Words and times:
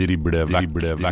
Drible 0.00 0.46
vekk, 0.48 0.70
drible. 0.80 1.10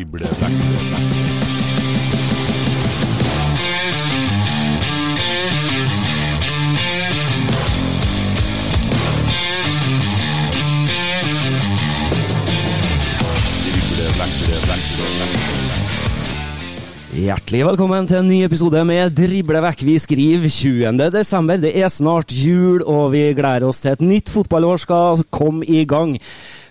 Hjertelig 17.12 17.64
velkommen 17.66 18.06
til 18.08 18.22
en 18.22 18.28
ny 18.30 18.38
episode 18.46 18.80
med 18.88 19.12
Drible. 19.12 19.60
Vi 19.84 19.98
skriver 20.00 20.48
20. 20.48 21.10
desember. 21.12 21.60
Det 21.60 21.76
er 21.76 21.92
snart 21.92 22.32
jul, 22.32 22.80
og 22.88 23.12
vi 23.12 23.34
gleder 23.36 23.68
oss 23.68 23.84
til 23.84 23.92
et 23.92 24.00
nytt 24.00 24.32
fotballår 24.32 24.80
skal 24.80 25.26
komme 25.28 25.68
i 25.68 25.84
gang. 25.84 26.16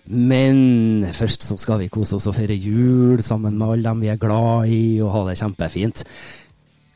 Men 0.07 1.07
først 1.11 1.43
så 1.43 1.57
skal 1.59 1.81
vi 1.81 1.89
kose 1.91 2.15
oss 2.15 2.27
og 2.29 2.35
feire 2.37 2.55
jul 2.55 3.19
sammen 3.25 3.57
med 3.59 3.73
alle 3.73 3.89
dem 3.89 4.03
vi 4.05 4.11
er 4.11 4.19
glad 4.21 4.69
i, 4.71 4.99
og 5.03 5.11
ha 5.13 5.23
det 5.27 5.39
kjempefint. 5.41 6.03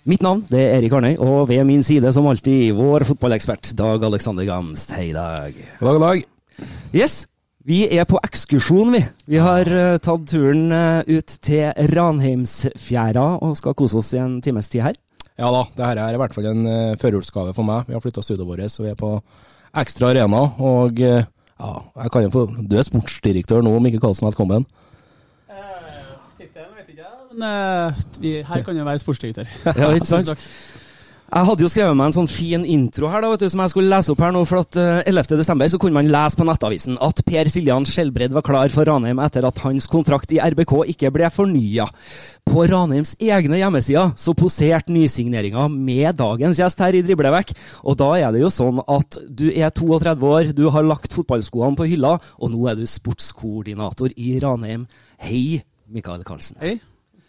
Mitt 0.08 0.24
navn 0.25 0.46
det 0.50 0.62
er 0.63 0.78
Erik 0.80 0.96
Arnøy, 0.97 1.18
og 1.22 1.50
ved 1.52 1.66
min 1.68 1.84
side 1.86 2.09
som 2.16 2.30
alltid 2.31 2.72
vår 2.78 3.06
fotballekspert 3.12 3.74
Dag 3.78 4.03
Alexander 4.08 4.47
Gamst. 4.47 4.96
Hei, 4.97 5.12
Dag. 5.13 5.59
God 5.80 6.00
dag, 6.00 6.08
dag. 6.08 6.24
Yes, 6.96 7.25
vi 7.68 7.84
er 7.94 8.08
på 8.09 8.18
ekskursjon, 8.25 8.96
vi. 8.96 9.03
Vi 9.30 9.41
har 9.44 9.68
uh, 9.69 10.00
tatt 10.02 10.24
turen 10.31 10.72
uh, 10.74 11.03
ut 11.06 11.36
til 11.46 11.68
Ranheimsfjæra 11.91 13.28
og 13.44 13.53
skal 13.59 13.75
kose 13.78 14.00
oss 14.00 14.16
i 14.16 14.22
en 14.24 14.40
times 14.41 14.72
tid 14.72 14.88
her. 14.88 14.97
Ja 15.38 15.52
da, 15.53 15.62
det 15.78 15.86
her 15.86 16.02
er 16.02 16.16
i 16.16 16.22
hvert 16.22 16.34
fall 16.34 16.47
en 16.50 16.66
uh, 16.66 16.97
førjulsgave 17.02 17.53
for 17.53 17.68
meg. 17.68 17.86
Vi 17.86 17.94
har 17.97 18.02
flytta 18.02 18.24
studioet 18.25 18.50
vårt, 18.50 18.66
så 18.74 18.88
vi 18.88 18.96
er 18.96 18.97
på 18.97 19.13
Ekstra 19.78 20.09
Arena. 20.12 20.41
Og 20.59 21.00
eh, 21.00 21.24
ja, 21.62 22.04
jeg 22.04 22.12
kan 22.12 22.24
jo 22.26 22.30
få 22.34 22.46
Du 22.72 22.78
er 22.78 22.86
sportsdirektør 22.88 23.62
nå, 23.66 23.74
Mikke 23.80 24.00
Karlsen, 24.02 24.28
velkommen. 24.28 24.66
Tittelen 26.38 26.74
vet 26.78 26.90
ikke 26.90 27.04
jeg, 27.04 27.26
men 27.32 27.44
eh, 27.48 28.04
vi, 28.22 28.32
her 28.48 28.64
kan 28.66 28.78
jo 28.78 28.84
være 28.88 29.02
sportsdirektør. 29.04 29.50
Ja, 29.82 29.92
ikke 29.94 30.10
sant? 30.10 30.32
Jeg 31.31 31.47
hadde 31.47 31.64
jo 31.64 31.69
skrevet 31.72 31.96
meg 31.96 32.09
en 32.09 32.14
sånn 32.18 32.28
fin 32.28 32.64
intro 32.68 33.08
her 33.08 33.22
da, 33.24 33.30
vet 33.31 33.46
du, 33.46 33.47
som 33.47 33.62
jeg 33.64 33.72
skulle 33.72 33.88
lese 33.88 34.12
opp 34.12 34.19
her 34.19 34.34
nå. 34.36 34.42
For 34.50 34.66
at 34.66 34.75
eh, 34.75 34.97
11. 35.08 35.38
desember 35.40 35.69
så 35.72 35.78
kunne 35.80 35.96
man 35.96 36.09
lese 36.12 36.36
på 36.36 36.44
Nettavisen 36.44 36.97
at 37.08 37.22
Per 37.24 37.50
Siljan 37.53 37.88
Skjelbred 37.88 38.36
var 38.36 38.44
klar 38.44 38.74
for 38.74 38.84
Ranheim 38.90 39.22
etter 39.24 39.47
at 39.47 39.62
hans 39.64 39.88
kontrakt 39.88 40.34
i 40.36 40.42
RBK 40.44 40.74
ikke 40.92 41.14
ble 41.16 41.30
fornya. 41.31 41.88
På 42.44 42.66
Ranheims 42.68 43.16
egne 43.24 43.62
hjemmesider 43.62 44.12
så 44.19 44.36
poserte 44.36 44.92
nysigneringa 44.92 45.69
med 45.72 46.19
dagens 46.19 46.59
gjest 46.59 46.84
her 46.84 47.00
i 47.00 47.06
Driblevekk. 47.08 47.56
Og 47.88 47.96
da 48.03 48.12
er 48.19 48.36
det 48.36 48.44
jo 48.44 48.52
sånn 48.52 48.84
at 48.84 49.24
du 49.24 49.48
er 49.53 49.72
32 49.72 50.31
år, 50.36 50.52
du 50.52 50.66
har 50.75 50.84
lagt 50.84 51.16
fotballskoene 51.16 51.80
på 51.80 51.88
hylla, 51.94 52.18
og 52.44 52.52
nå 52.52 52.68
er 52.68 52.75
du 52.75 52.84
sportskoordinator 52.84 54.12
i 54.19 54.36
Ranheim. 54.44 54.84
Hei, 55.24 55.62
Mikael 55.88 56.28
Karlsen. 56.28 56.59
Hei. 56.59 56.81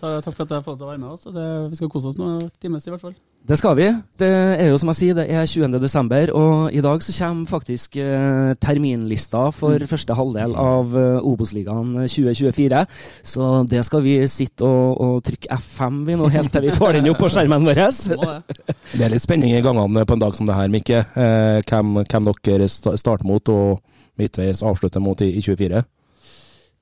Takk 0.02 0.32
for 0.34 0.42
at 0.42 0.56
jeg 0.58 0.66
fikk 0.66 0.80
å 0.80 0.88
være 0.88 0.98
med 0.98 1.12
oss. 1.14 1.30
vi 1.70 1.78
skal 1.78 1.92
kose 1.94 2.10
oss 2.10 2.18
nå 2.18 2.40
en 2.40 2.50
times 2.58 2.90
i 2.90 2.90
hvert 2.90 3.06
fall. 3.06 3.14
Det 3.42 3.56
skal 3.58 3.74
vi. 3.74 3.88
Det 4.18 4.28
er 4.30 4.68
jo 4.70 4.76
som 4.78 4.92
jeg 4.92 4.98
sier, 5.00 5.16
det 5.18 5.24
er 5.34 5.46
20. 5.50 5.74
desember, 5.82 6.30
og 6.38 6.70
i 6.70 6.82
dag 6.84 7.02
så 7.02 7.14
kommer 7.16 7.50
faktisk 7.50 7.96
eh, 7.98 8.52
terminlista 8.62 9.48
for 9.50 9.82
første 9.90 10.14
halvdel 10.14 10.54
av 10.54 10.94
eh, 10.98 11.26
Obos-ligaen 11.26 12.04
2024. 12.06 12.84
Så 13.26 13.48
det 13.66 13.82
skal 13.88 14.04
vi 14.04 14.14
sitte 14.30 14.68
og, 14.68 15.00
og 15.02 15.24
trykke 15.26 15.58
F5 15.58 15.98
vi 16.06 16.18
nå, 16.20 16.28
helt 16.30 16.54
til 16.54 16.68
vi 16.68 16.76
får 16.76 17.00
den 17.00 17.10
opp 17.10 17.18
på 17.24 17.32
skjermen 17.34 17.66
vår. 17.66 17.82
Det. 17.82 18.68
Det 18.92 19.02
er 19.08 19.10
litt 19.10 19.24
spenning 19.24 19.56
i 19.56 19.64
gangene 19.64 20.06
på 20.06 20.14
en 20.14 20.22
dag 20.22 20.38
som 20.38 20.46
det 20.46 20.60
her, 20.60 20.70
Mikke. 20.70 21.02
Eh, 21.02 21.58
hvem, 21.66 21.98
hvem 22.06 22.30
dere 22.46 22.70
starter 22.70 23.26
mot 23.26 23.50
og 23.50 23.82
midtveis 24.22 24.62
avslutter 24.62 25.02
mot 25.02 25.18
i, 25.26 25.32
i 25.40 25.42
24? 25.42 25.82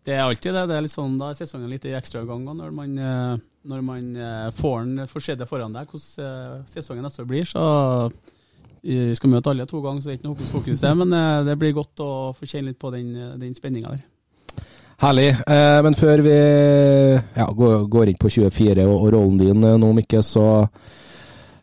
Det 0.05 0.15
er 0.17 0.23
alltid 0.25 0.55
det. 0.57 0.67
Det 0.71 0.77
er 0.77 0.85
litt 0.85 0.95
sånn, 0.95 1.17
Da 1.21 1.31
er 1.31 1.39
sesongen 1.39 1.71
litt 1.71 1.85
i 1.85 1.95
ekstraomganger 1.97 2.53
og 2.55 2.61
når 2.61 2.77
man, 2.77 2.99
eh, 2.99 3.41
når 3.69 3.83
man 3.85 4.07
eh, 4.17 4.51
får 4.57 4.79
den 4.85 5.11
får 5.11 5.27
se 5.27 5.49
foran 5.49 5.75
deg, 5.77 5.91
hvordan 5.91 6.29
eh, 6.29 6.63
sesongen 6.71 7.05
neste 7.05 7.25
år 7.25 7.29
blir. 7.29 7.49
Så 7.49 7.65
vi 8.81 9.13
skal 9.15 9.35
møte 9.35 9.53
alle 9.53 9.67
to 9.69 9.83
ganger, 9.85 10.01
så 10.01 10.09
det 10.09 10.15
er 10.15 10.21
ikke 10.21 10.29
noe 10.31 10.39
hokus 10.39 10.55
pokus 10.55 10.81
det. 10.81 10.95
Men 10.97 11.13
det 11.45 11.59
blir 11.61 11.77
godt 11.77 12.01
å 12.01 12.13
få 12.33 12.49
kjenne 12.49 12.71
litt 12.71 12.81
på 12.81 12.93
den, 12.95 13.13
den 13.43 13.53
spenninga 13.53 13.93
der. 13.93 14.07
Herlig. 15.01 15.29
Men 15.85 15.97
før 15.97 16.21
vi 16.25 16.33
ja, 16.33 17.47
går, 17.57 18.09
inn 18.09 18.19
på 18.21 18.33
24 18.33 18.85
og, 18.85 19.05
rollen 19.13 19.39
din 19.41 19.65
nå, 19.81 19.93
Mikke, 19.97 20.21
så 20.25 20.47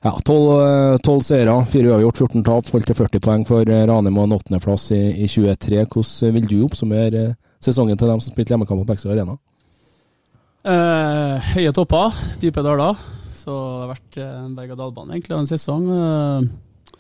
ja, 0.04 0.14
12, 0.26 0.62
eh, 0.62 0.98
12 1.04 1.22
seire, 1.26 1.66
4 1.66 1.90
uavgjort, 1.90 2.18
14 2.18 2.46
tap, 2.46 2.70
holdt 2.74 2.90
til 2.92 2.98
40 2.98 3.24
poeng 3.24 3.46
for 3.50 3.66
Ranheim 3.66 4.18
og 4.22 4.28
en 4.28 4.38
åttendeplass 4.38 4.92
i, 4.96 5.02
i 5.26 5.28
23. 5.28 5.84
Hvordan 5.90 6.36
vil 6.38 6.50
du 6.52 6.58
oppsummere 6.68 7.24
sesongen 7.64 7.98
til 8.00 8.10
dem 8.10 8.22
som 8.22 8.34
spilte 8.34 8.54
hjemmekamp 8.54 8.84
på 8.84 8.92
Beksøy 8.92 9.12
Arena? 9.14 9.38
Eh, 10.68 11.52
høye 11.54 11.72
topper, 11.76 12.16
dype 12.42 12.64
daler. 12.66 12.98
Så 13.32 13.54
det 13.54 13.84
har 13.84 13.92
vært 13.94 14.18
eh, 14.20 14.38
en 14.44 14.56
berg-og-dal-bane 14.58 15.16
egentlig 15.16 15.38
en 15.38 15.50
sesong. 15.50 15.86
Eh, 15.96 16.96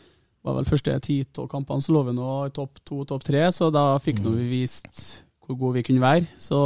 var 0.47 0.59
vel 0.61 0.69
første 0.69 0.93
ti-tolv 1.03 1.49
kampene 1.51 1.83
så 1.83 1.91
lå 1.91 2.05
vi 2.07 2.13
nå 2.15 2.35
i 2.47 2.53
topp 2.55 2.79
to, 2.87 3.01
topp 3.09 3.25
tre, 3.27 3.41
så 3.51 3.67
da 3.73 3.97
fikk 3.99 4.21
mm. 4.23 4.29
vi 4.37 4.45
vist 4.53 5.01
hvor 5.43 5.57
gode 5.59 5.81
vi 5.81 5.87
kunne 5.89 6.03
være. 6.03 6.29
Så 6.39 6.59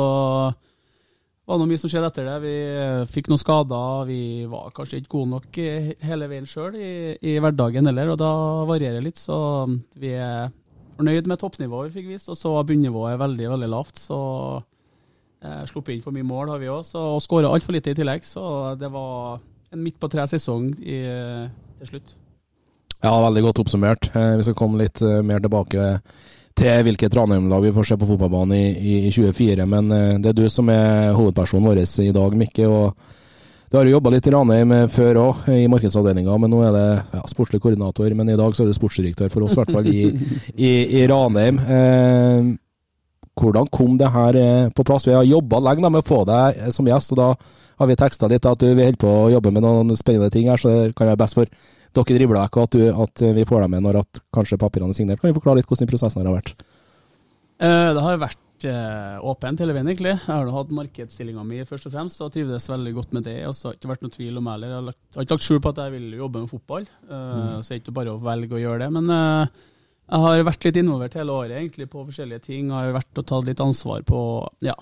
det 0.52 1.50
var 1.50 1.58
noe 1.58 1.70
mye 1.72 1.82
som 1.82 1.90
skjedde 1.90 2.12
etter 2.12 2.30
det. 2.30 2.38
Vi 2.46 2.56
eh, 2.84 3.10
fikk 3.10 3.32
noen 3.32 3.42
skader, 3.42 4.06
vi 4.10 4.22
var 4.52 4.70
kanskje 4.76 5.02
ikke 5.02 5.16
gode 5.16 5.34
nok 5.34 5.62
hele 6.06 6.30
veien 6.30 6.50
sjøl 6.50 6.78
i, 6.78 6.94
i 7.18 7.38
hverdagen 7.42 7.90
heller, 7.90 8.14
og 8.14 8.22
da 8.22 8.32
varierer 8.70 9.00
det 9.00 9.08
litt. 9.10 9.22
Så 9.22 9.40
vi 9.98 10.14
er 10.14 10.54
fornøyd 11.02 11.28
med 11.28 11.42
toppnivået 11.42 11.90
vi 11.92 12.00
fikk 12.00 12.12
vist, 12.14 12.30
og 12.32 12.38
så 12.40 12.54
var 12.56 12.70
bunnivået 12.70 13.20
veldig, 13.20 13.50
veldig 13.58 13.72
lavt. 13.76 14.00
så 14.00 14.20
Eh, 15.42 15.64
sluppet 15.66 15.96
inn 15.96 16.04
for 16.06 16.14
mye 16.14 16.26
mål 16.28 16.52
har 16.54 16.60
vi 16.62 16.68
òg, 16.70 16.86
og 17.00 17.22
skåra 17.26 17.50
altfor 17.50 17.74
lite 17.74 17.96
i 17.96 17.98
tillegg. 17.98 18.22
Så 18.22 18.78
det 18.78 18.92
var 18.94 19.40
en 19.74 19.82
midt 19.82 19.98
på 20.00 20.10
tre-sesong 20.12 20.68
i- 20.86 21.50
til 21.80 21.88
slutt. 21.90 22.14
Ja, 23.02 23.10
veldig 23.10 23.42
godt 23.48 23.60
oppsummert. 23.64 24.12
Eh, 24.16 24.36
vi 24.38 24.44
skal 24.44 24.54
komme 24.54 24.78
litt 24.78 25.02
eh, 25.02 25.22
mer 25.24 25.40
tilbake 25.40 26.02
til 26.56 26.84
hvilket 26.86 27.16
Ranheim-lag 27.16 27.64
vi 27.64 27.72
får 27.72 27.88
se 27.88 27.98
på 27.98 28.06
fotballbanen 28.06 28.54
i, 28.54 28.78
i, 28.78 29.08
i 29.08 29.12
24, 29.12 29.66
men 29.66 29.92
eh, 29.92 30.18
det 30.22 30.30
er 30.30 30.38
du 30.44 30.48
som 30.50 30.70
er 30.70 31.14
hovedpersonen 31.18 31.66
vår 31.66 31.82
i 32.06 32.12
dag, 32.12 32.38
Mikke. 32.38 32.68
og 32.70 32.96
Du 33.72 33.78
har 33.78 33.88
jo 33.88 33.94
jobba 33.94 34.12
litt 34.12 34.26
i 34.28 34.32
Ranheim 34.34 34.72
eh, 34.76 34.90
før 34.92 35.18
òg, 35.22 35.46
i 35.56 35.70
markedsavdelinga, 35.72 36.34
men 36.44 36.52
nå 36.52 36.58
er 36.68 36.74
det 36.76 36.88
ja, 37.16 37.22
sportslig 37.32 37.62
koordinator. 37.64 38.12
Men 38.20 38.34
i 38.34 38.36
dag 38.36 38.52
så 38.52 38.66
er 38.66 38.68
du 38.68 38.76
sportsdirektør 38.76 39.32
for 39.32 39.46
oss, 39.46 39.56
i 39.56 39.62
hvert 39.62 39.72
fall 39.72 39.88
i, 39.88 40.02
i, 40.60 40.72
i 41.00 41.06
Ranheim. 41.08 41.62
Eh, 41.64 42.50
hvordan 43.40 43.70
kom 43.72 43.96
det 44.02 44.12
her 44.12 44.36
eh, 44.36 44.68
på 44.76 44.84
plass? 44.84 45.08
Vi 45.08 45.16
har 45.16 45.24
jobba 45.24 45.62
lenge 45.64 45.88
med 45.88 46.04
å 46.04 46.10
få 46.10 46.26
deg 46.28 46.60
eh, 46.60 46.74
som 46.76 46.90
gjest, 46.92 47.16
og 47.16 47.22
da 47.22 47.30
har 47.80 47.90
vi 47.90 47.98
teksta 48.04 48.28
litt 48.28 48.50
at 48.52 48.60
du, 48.60 48.68
holder 48.74 49.00
på 49.00 49.16
å 49.22 49.32
jobbe 49.38 49.56
med 49.56 49.64
noen 49.64 49.96
spennende 49.96 50.28
ting 50.36 50.52
her, 50.52 50.60
så 50.60 50.76
det 50.76 50.92
kan 50.98 51.08
være 51.08 51.24
best 51.24 51.40
for 51.40 51.48
dere 51.48 52.20
dribler 52.20 52.44
ikke 52.44 52.68
at, 52.68 52.76
at 53.08 53.24
vi 53.40 53.48
får 53.48 53.64
deg 53.64 53.72
med 53.72 53.88
når 53.88 54.04
at 54.04 54.22
kanskje 54.36 54.60
papirene 54.60 54.92
er 54.92 55.00
signert. 55.00 55.24
Kan 55.24 55.32
vi 55.32 55.40
forklare 55.40 55.60
litt 55.60 55.72
hvordan 55.72 55.90
prosessen 55.90 56.28
har 56.28 56.36
vært? 56.36 56.54
Eh, 57.64 57.90
det 57.96 58.04
har 58.04 58.20
vært 58.20 58.40
eh, 58.70 59.18
åpent 59.28 59.62
hele 59.64 59.74
veien, 59.76 59.88
egentlig. 59.90 60.14
Jeg 60.16 60.30
har 60.30 60.50
hatt 60.56 60.72
markedsstillinga 60.76 61.44
mi 61.48 61.62
først 61.68 61.90
og 61.90 61.96
fremst, 61.96 62.22
og 62.24 62.32
trivdes 62.34 62.70
veldig 62.72 62.94
godt 62.98 63.16
med 63.18 63.26
det. 63.28 63.36
Og 63.50 63.56
så 63.58 63.68
har 63.68 63.76
det 63.76 63.82
ikke 63.82 63.92
vært 63.94 64.06
noe 64.06 64.16
tvil 64.16 64.40
om 64.42 64.50
heller. 64.52 64.72
Jeg 64.72 64.78
har, 64.78 64.88
lagt, 64.90 65.02
har 65.16 65.28
ikke 65.28 65.38
lagt 65.38 65.48
skjul 65.48 65.62
på 65.62 65.74
at 65.74 65.82
jeg 65.84 65.94
vil 65.96 66.08
jobbe 66.22 66.44
med 66.44 66.52
fotball, 66.52 66.88
uh, 67.10 67.18
mm. 67.18 67.52
så 67.60 67.68
det 67.68 67.76
er 67.76 67.82
ikke 67.84 67.98
bare 68.00 68.16
å 68.16 68.24
velge 68.24 68.58
å 68.58 68.62
gjøre 68.62 68.84
det. 68.84 68.90
Men 68.98 69.14
uh, 69.14 69.62
jeg 70.12 70.26
har 70.26 70.48
vært 70.52 70.68
litt 70.68 70.82
involvert 70.82 71.20
hele 71.20 71.38
året 71.44 71.58
egentlig 71.60 71.90
på 71.92 72.06
forskjellige 72.08 72.46
ting. 72.48 72.72
Jeg 72.72 72.90
har 72.90 72.98
vært 72.98 73.24
og 73.24 73.30
tatt 73.32 73.48
litt 73.48 73.64
ansvar 73.64 74.06
på 74.08 74.22
ja, 74.68 74.78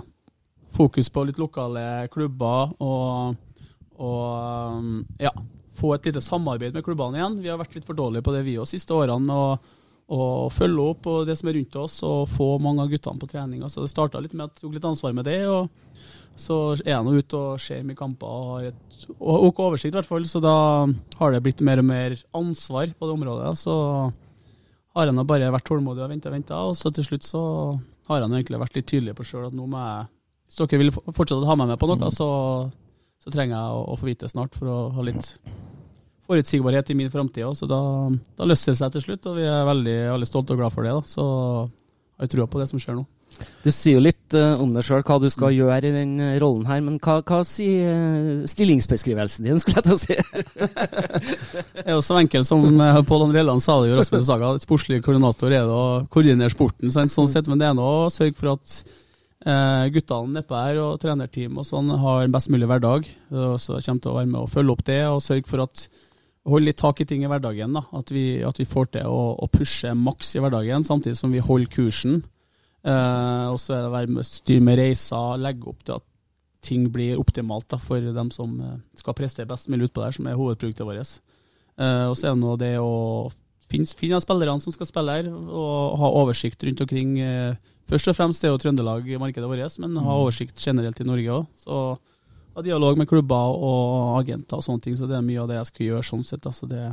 fokus 0.75 1.11
på 1.13 1.25
litt 1.29 1.41
lokale 1.41 1.83
klubber 2.13 2.75
og, 2.81 3.35
og 4.01 5.19
ja, 5.21 5.33
få 5.79 5.95
et 5.95 6.09
lite 6.09 6.23
samarbeid 6.23 6.75
med 6.75 6.85
klubbene 6.85 7.19
igjen. 7.19 7.41
Vi 7.43 7.51
har 7.51 7.59
vært 7.61 7.77
litt 7.77 7.87
for 7.87 7.97
dårlige 7.97 8.25
på 8.25 8.33
det 8.35 8.45
vi 8.47 8.57
òg 8.61 8.69
siste 8.69 8.97
årene. 8.97 9.35
og 9.35 9.75
og 10.09 10.50
følge 10.53 10.85
opp 10.91 11.03
på 11.06 11.15
det 11.27 11.35
som 11.38 11.51
er 11.51 11.59
rundt 11.59 11.75
oss, 11.77 12.00
og 12.07 12.29
få 12.31 12.56
mange 12.63 12.81
av 12.81 12.89
guttene 12.89 13.21
på 13.21 13.29
trening. 13.29 13.61
Så 13.69 13.83
det 13.83 13.91
starta 13.91 14.21
litt 14.21 14.33
med 14.33 14.47
at 14.47 14.56
jeg 14.57 14.63
tok 14.63 14.77
litt 14.77 14.88
ansvar 14.89 15.13
med 15.13 15.29
det. 15.29 15.44
og 15.45 15.69
Så 16.39 16.57
er 16.81 16.95
jeg 16.95 17.06
nå 17.06 17.13
ute 17.19 17.38
og 17.38 17.61
ser 17.61 17.85
mye 17.85 18.00
kamper 18.00 18.25
og 18.25 18.50
har 18.56 18.71
et 18.71 19.06
ok 19.19 19.61
oversikt, 19.67 19.94
i 19.94 20.00
hvert 20.00 20.09
fall. 20.09 20.25
Så 20.25 20.41
da 20.41 20.56
har 21.19 21.35
det 21.35 21.44
blitt 21.45 21.61
mer 21.61 21.83
og 21.83 21.88
mer 21.91 22.17
ansvar 22.41 22.89
på 22.89 23.09
det 23.09 23.17
området. 23.19 23.53
Så 23.61 23.75
har 24.97 25.06
jeg 25.06 25.15
nå 25.15 25.27
bare 25.29 25.53
vært 25.53 25.69
tålmodig 25.69 26.03
og 26.03 26.11
venta 26.11 26.31
og 26.31 26.38
venta, 26.39 26.65
og 26.71 26.77
så 26.77 26.89
til 26.94 27.06
slutt 27.06 27.27
så 27.27 27.44
har 28.09 28.23
jeg 28.23 28.31
nå 28.31 28.39
egentlig 28.39 28.63
vært 28.63 28.77
litt 28.79 28.89
tydelig 28.89 29.13
på 29.17 29.27
sjøl 29.27 29.50
at 29.51 29.56
nå 29.56 29.67
må 29.69 29.81
jeg 29.85 30.07
Hvis 30.50 30.57
dere 30.63 30.79
vil 30.81 30.95
fortsette 30.97 31.44
å 31.44 31.50
ha 31.51 31.56
meg 31.59 31.67
med 31.69 31.77
på 31.77 31.85
noe, 31.85 32.01
mm. 32.01 32.09
så, 32.09 32.29
så 33.21 33.29
trenger 33.29 33.53
jeg 33.53 33.75
å, 33.77 33.83
å 33.94 33.97
få 34.01 34.07
vite 34.09 34.25
det 34.25 34.33
snart 34.33 34.57
for 34.57 34.71
å 34.73 34.77
ha 34.95 35.06
litt 35.06 35.35
forutsigbarhet 36.29 36.93
i 36.93 36.97
min 36.97 37.11
framtid 37.13 37.47
òg, 37.47 37.55
så 37.57 37.69
da, 37.69 37.81
da 38.37 38.47
løser 38.47 38.73
det 38.73 38.81
seg 38.81 38.95
til 38.95 39.07
slutt. 39.07 39.29
Og 39.31 39.39
vi 39.39 39.47
er 39.49 39.69
veldig, 39.69 39.99
veldig 40.15 40.29
stolte 40.29 40.55
og 40.55 40.61
glad 40.61 40.75
for 40.75 40.85
det. 40.85 40.93
Da. 40.97 41.05
Så 41.09 41.25
jeg 42.19 42.25
har 42.25 42.33
trua 42.35 42.51
på 42.51 42.61
det 42.61 42.69
som 42.71 42.81
skjer 42.81 42.99
nå. 42.99 43.07
Du 43.63 43.69
sier 43.71 43.97
jo 43.97 44.03
litt 44.03 44.35
uh, 44.35 44.59
om 44.59 44.71
deg 44.75 44.83
sjøl, 44.83 45.03
hva 45.05 45.17
du 45.21 45.27
skal 45.31 45.53
gjøre 45.55 45.89
i 45.89 45.93
den 45.93 46.13
uh, 46.19 46.35
rollen 46.41 46.67
her. 46.67 46.81
Men 46.83 46.97
hva, 47.03 47.19
hva 47.23 47.41
sier 47.47 47.93
uh, 47.93 48.47
stillingsbeskrivelsen 48.49 49.47
din, 49.47 49.59
skulle 49.61 49.79
jeg 49.79 49.87
til 49.87 49.95
å 49.95 49.99
si? 50.01 50.17
det 51.75 51.85
er 51.85 51.95
jo 51.95 52.03
så 52.05 52.19
enkelt 52.19 52.49
som 52.49 52.65
Pål 53.07 53.27
André 53.29 53.43
Land 53.45 53.63
sa 53.63 53.77
det 53.81 53.93
jo, 53.93 53.99
Rasmus 53.99 54.25
Saga. 54.27 54.53
Sportslig 54.63 55.01
koordinator 55.05 55.53
er 55.53 55.67
det 55.67 55.75
å 55.75 55.85
koordinere 56.11 56.51
sporten, 56.53 56.91
sånn, 56.91 57.31
sett. 57.31 57.47
Men 57.51 57.61
det 57.61 57.69
er 57.69 57.77
nå 57.79 57.87
å 57.87 58.11
sørge 58.13 58.35
for 58.39 58.55
at 58.55 58.75
uh, 59.47 59.85
guttene 59.95 60.39
nedpå 60.39 60.59
her 60.59 60.83
og 60.83 60.99
trenerteam 61.03 61.59
og 61.61 61.67
sånn 61.67 61.91
har 62.03 62.25
en 62.25 62.35
best 62.35 62.51
mulig 62.51 62.67
hverdag. 62.67 63.07
Så 63.31 63.79
kommer 63.79 64.03
til 64.03 64.11
å 64.13 64.19
være 64.19 64.31
med 64.33 64.43
og 64.43 64.51
følge 64.51 64.75
opp 64.75 64.85
det 64.87 65.01
og 65.07 65.23
sørge 65.23 65.47
for 65.47 65.67
at 65.67 65.87
holde 66.47 66.69
litt 66.69 66.80
tak 66.80 67.01
i 67.01 67.07
ting 67.07 67.24
i 67.24 67.30
hverdagen. 67.30 67.74
da, 67.75 67.83
At 67.95 68.12
vi, 68.12 68.41
at 68.45 68.59
vi 68.59 68.68
får 68.69 68.94
til 68.95 69.09
å, 69.09 69.33
å, 69.36 69.50
pushe 69.51 69.94
maks 69.95 70.36
i 70.36 70.44
hverdagen, 70.44 70.86
samtidig 70.88 71.18
som 71.19 71.33
vi 71.33 71.44
holder 71.44 71.71
kursen. 71.74 72.21
Eh, 72.83 73.47
og 73.50 73.59
så 73.59 73.75
er 73.75 73.83
det 73.83 73.89
å 73.89 73.95
være 73.95 74.13
med, 74.15 74.27
styre 74.27 74.63
med 74.63 74.80
reiser, 74.80 75.41
legge 75.41 75.68
opp 75.71 75.83
til 75.83 75.97
at 76.00 76.06
ting 76.63 76.88
blir 76.91 77.19
optimalt 77.19 77.69
da, 77.71 77.80
for 77.80 78.03
dem 78.03 78.31
som 78.36 78.56
eh, 78.63 78.80
skal 79.00 79.18
prestere 79.18 79.50
best 79.50 79.69
mulig 79.71 79.89
utpå 79.89 80.03
der, 80.03 80.15
som 80.15 80.27
er 80.27 80.39
hovedproduktet 80.39 80.88
vårt. 80.88 81.19
Eh, 81.80 82.06
og 82.07 82.15
så 82.15 82.30
er 82.30 82.36
det 82.36 82.44
nå 82.44 82.56
det 82.59 82.74
å 82.83 82.94
finne, 83.71 83.89
finne 84.00 84.21
spillerne 84.24 84.63
som 84.63 84.75
skal 84.75 84.89
spille 84.89 85.19
her, 85.19 85.31
og 85.31 86.00
ha 86.01 86.13
oversikt 86.21 86.63
rundt 86.68 86.83
omkring. 86.85 87.18
Eh, 87.24 87.74
først 87.89 88.12
og 88.12 88.19
fremst 88.19 88.44
det 88.44 88.50
er 88.50 88.56
jo 88.56 88.62
Trøndelag 88.63 89.07
i 89.07 89.19
markedet 89.21 89.50
vårt, 89.50 89.80
men 89.81 89.97
ha 90.00 90.07
mm. 90.07 90.15
oversikt 90.24 90.63
generelt 90.63 91.00
i 91.03 91.07
Norge 91.07 91.42
òg 91.42 92.00
ha 92.59 92.65
dialog 92.65 93.00
med 93.00 93.09
klubber 93.09 93.56
og 93.56 94.17
agenter 94.19 94.59
og 94.59 94.65
sånne 94.65 94.85
ting, 94.85 94.97
så 95.00 95.09
det 95.09 95.17
er 95.17 95.25
mye 95.25 95.41
av 95.44 95.50
det 95.51 95.59
jeg 95.59 95.69
skal 95.71 95.85
gjøre 95.88 96.09
sånn 96.09 96.25
sett. 96.27 96.47
Altså 96.50 96.69
det, 96.69 96.83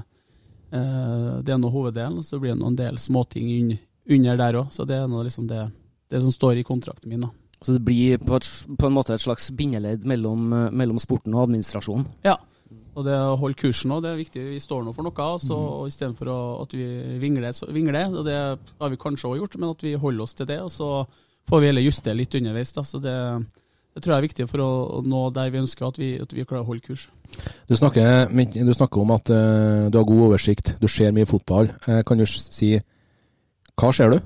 eh, 0.70 1.32
det 1.42 1.54
er 1.54 1.60
nå 1.62 1.72
hoveddelen, 1.72 2.20
og 2.20 2.26
så 2.26 2.40
blir 2.42 2.54
det 2.54 2.62
noen 2.62 2.78
del 2.78 3.00
småting 3.02 3.76
under 4.16 4.40
der 4.42 4.60
òg. 4.62 4.72
Så 4.74 4.86
det 4.88 5.00
er 5.02 5.10
liksom 5.10 5.48
det, 5.50 5.66
det, 6.10 6.22
som 6.22 6.34
står 6.34 6.62
i 6.62 6.66
kontrakten 6.66 7.12
min. 7.12 7.26
da. 7.26 7.32
Så 7.60 7.72
det 7.72 7.84
blir 7.84 8.18
på, 8.18 8.36
et, 8.36 8.50
på 8.78 8.88
en 8.88 8.94
måte 8.94 9.14
et 9.14 9.22
slags 9.22 9.48
bindeledd 9.56 10.04
mellom, 10.06 10.48
mellom 10.76 11.00
sporten 11.02 11.34
og 11.34 11.46
administrasjonen? 11.48 12.06
Ja. 12.26 12.36
Og 12.96 13.04
det 13.04 13.12
å 13.12 13.36
holde 13.36 13.58
kursen 13.60 13.92
òg, 13.92 14.02
det 14.04 14.10
er 14.10 14.20
viktig. 14.22 14.42
Vi 14.54 14.62
står 14.62 14.84
nå 14.84 14.92
for 14.96 15.04
noe. 15.04 15.28
Så 15.42 15.56
mm. 15.56 15.88
istedenfor 15.90 16.30
at 16.62 16.72
vi 16.76 16.86
vingler, 17.20 17.52
så 17.52 17.68
vingler, 17.68 18.08
og 18.08 18.24
det 18.24 18.36
har 18.36 18.92
vi 18.92 19.00
kanskje 19.00 19.28
òg 19.28 19.42
gjort, 19.42 19.58
men 19.60 19.74
at 19.74 19.84
vi 19.84 19.92
holder 20.00 20.24
oss 20.24 20.36
til 20.38 20.48
det. 20.48 20.62
Og 20.64 20.72
så 20.72 20.88
får 21.50 21.62
vi 21.62 21.70
heller 21.70 21.84
justere 21.84 22.16
litt 22.16 22.36
underveis. 22.38 22.72
Da. 22.72 22.84
Så 22.88 23.00
det, 23.04 23.16
det 23.96 24.02
tror 24.04 24.12
jeg 24.12 24.20
er 24.20 24.26
viktig 24.26 24.44
for 24.50 24.60
å, 24.60 24.70
nå 25.08 25.20
der 25.32 25.48
vi 25.48 25.62
ønsker 25.62 25.86
at 25.86 25.96
vi, 25.96 26.10
at 26.20 26.32
vi 26.36 26.44
klarer 26.44 26.66
å 26.66 26.68
holde 26.68 26.84
kurs. 26.84 27.06
Du 27.64 27.72
snakker, 27.80 28.28
du 28.28 28.72
snakker 28.76 29.00
om 29.00 29.12
at 29.14 29.30
uh, 29.32 29.86
du 29.88 29.96
har 29.96 30.04
god 30.04 30.24
oversikt, 30.26 30.74
du 30.82 30.84
ser 30.84 31.14
mye 31.16 31.28
fotball. 31.28 31.70
Uh, 31.88 32.02
kan 32.04 32.20
du 32.20 32.26
si 32.28 32.74
hva 33.76 33.92
ser 33.96 34.12
du? 34.12 34.18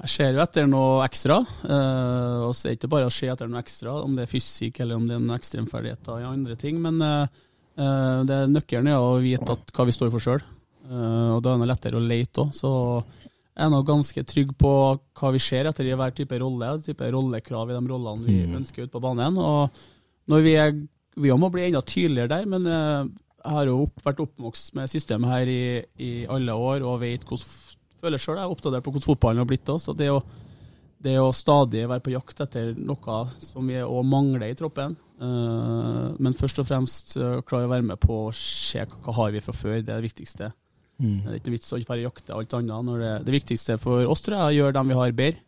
Jeg 0.00 0.10
ser 0.10 0.34
jo 0.34 0.42
etter 0.42 0.66
noe 0.66 1.04
ekstra. 1.06 1.38
Uh, 1.62 2.48
og 2.48 2.56
så 2.58 2.66
er 2.66 2.74
det 2.74 2.80
ikke 2.80 2.90
bare 2.96 3.06
å 3.06 3.14
se 3.14 3.30
etter 3.30 3.46
noe 3.46 3.62
ekstra, 3.62 3.94
om 4.02 4.18
det 4.18 4.26
er 4.26 4.32
fysikk 4.32 4.82
eller 4.82 4.98
om 4.98 5.06
det 5.06 5.14
er 5.14 5.22
noen 5.22 5.38
ekstremferdigheter 5.38 6.24
i 6.24 6.28
andre 6.32 6.58
ting. 6.58 6.82
Men 6.82 6.98
det 8.26 8.38
nøkkelen 8.50 8.90
er 8.90 8.98
å 8.98 9.14
vite 9.22 9.54
at, 9.54 9.70
hva 9.72 9.86
vi 9.86 9.94
står 9.94 10.10
for 10.12 10.20
sjøl. 10.20 10.42
og 10.90 11.38
da 11.44 11.54
er 11.54 11.62
det 11.62 11.68
lettere 11.70 12.00
å 12.00 12.02
lete 12.02 12.42
òg. 12.42 13.14
Jeg 13.60 13.66
er 13.66 13.72
nå 13.74 13.80
ganske 13.84 14.22
trygg 14.24 14.52
på 14.56 14.70
hva 14.96 15.30
vi 15.34 15.40
ser 15.44 15.68
etter 15.68 15.84
i 15.84 15.92
hver 15.92 16.14
type 16.16 16.36
rolle. 16.40 16.78
type 16.80 17.10
rollekrav 17.12 17.68
i 17.68 17.74
de 17.76 17.82
rollene 17.90 18.24
vi 18.24 18.38
mm. 18.48 18.54
ønsker 18.56 18.86
ut 18.86 18.94
på 18.94 19.02
banen. 19.04 19.36
Og 19.36 19.68
når 20.32 20.46
vi 20.46 20.54
er 20.56 20.72
Vi 21.20 21.28
må 21.36 21.50
bli 21.50 21.66
enda 21.66 21.80
tydeligere 21.82 22.30
der, 22.30 22.44
men 22.46 22.64
eh, 22.70 23.08
jeg 23.42 23.52
har 23.52 23.66
jo 23.66 23.80
opp, 23.82 23.98
vært 24.04 24.20
oppvokst 24.22 24.76
med 24.78 24.88
systemet 24.88 25.28
her 25.28 25.50
i, 25.50 25.64
i, 25.98 26.10
alle 26.30 26.54
år 26.54 26.84
og 26.86 27.00
vet 27.02 27.26
hvordan 27.26 27.50
føler 28.00 28.22
sjøl 28.22 28.38
jeg 28.38 28.46
er 28.46 28.54
oppdatert 28.54 28.86
på 28.86 28.94
hvordan 28.94 29.04
fotballen 29.04 29.42
har 29.42 29.48
blitt 29.50 29.68
også. 29.74 29.92
Det 29.98 30.08
å, 30.08 30.22
det 31.02 31.18
å 31.20 31.32
stadig 31.36 31.82
være 31.90 32.04
på 32.06 32.14
jakt 32.14 32.40
etter 32.46 32.72
noe 32.78 33.18
som 33.42 33.68
vi 33.68 33.82
òg 33.82 34.06
mangler 34.06 34.54
i 34.54 34.56
troppen. 34.56 34.96
Uh, 35.20 36.16
men 36.16 36.32
først 36.32 36.62
og 36.62 36.70
fremst 36.70 37.18
uh, 37.20 37.42
klare 37.44 37.68
å 37.68 37.74
være 37.74 37.88
med 37.90 38.00
på 38.00 38.22
å 38.30 38.32
se 38.32 38.86
hva 38.86 39.16
har 39.18 39.34
vi 39.34 39.44
fra 39.44 39.52
før. 39.52 39.82
Det 39.82 39.92
er 39.92 39.98
det 39.98 40.08
viktigste. 40.08 40.52
Mm. 41.00 41.20
Det 41.24 41.30
er 41.32 41.38
ikke 41.40 41.54
vits 41.54 41.72
å 41.72 41.78
ikke 41.80 42.00
jakte 42.02 42.36
alt 42.36 42.56
annet. 42.58 42.90
Det, 43.00 43.12
det, 43.26 43.36
viktigste 43.38 43.78
for 43.80 44.04
oss 44.10 44.22
tror 44.24 44.36
jeg 44.36 44.42
er 44.42 44.50
å 44.50 44.58
gjøre 44.58 44.76
dem 44.76 44.92
vi 44.92 44.98
har, 44.98 45.14
bedre. 45.16 45.46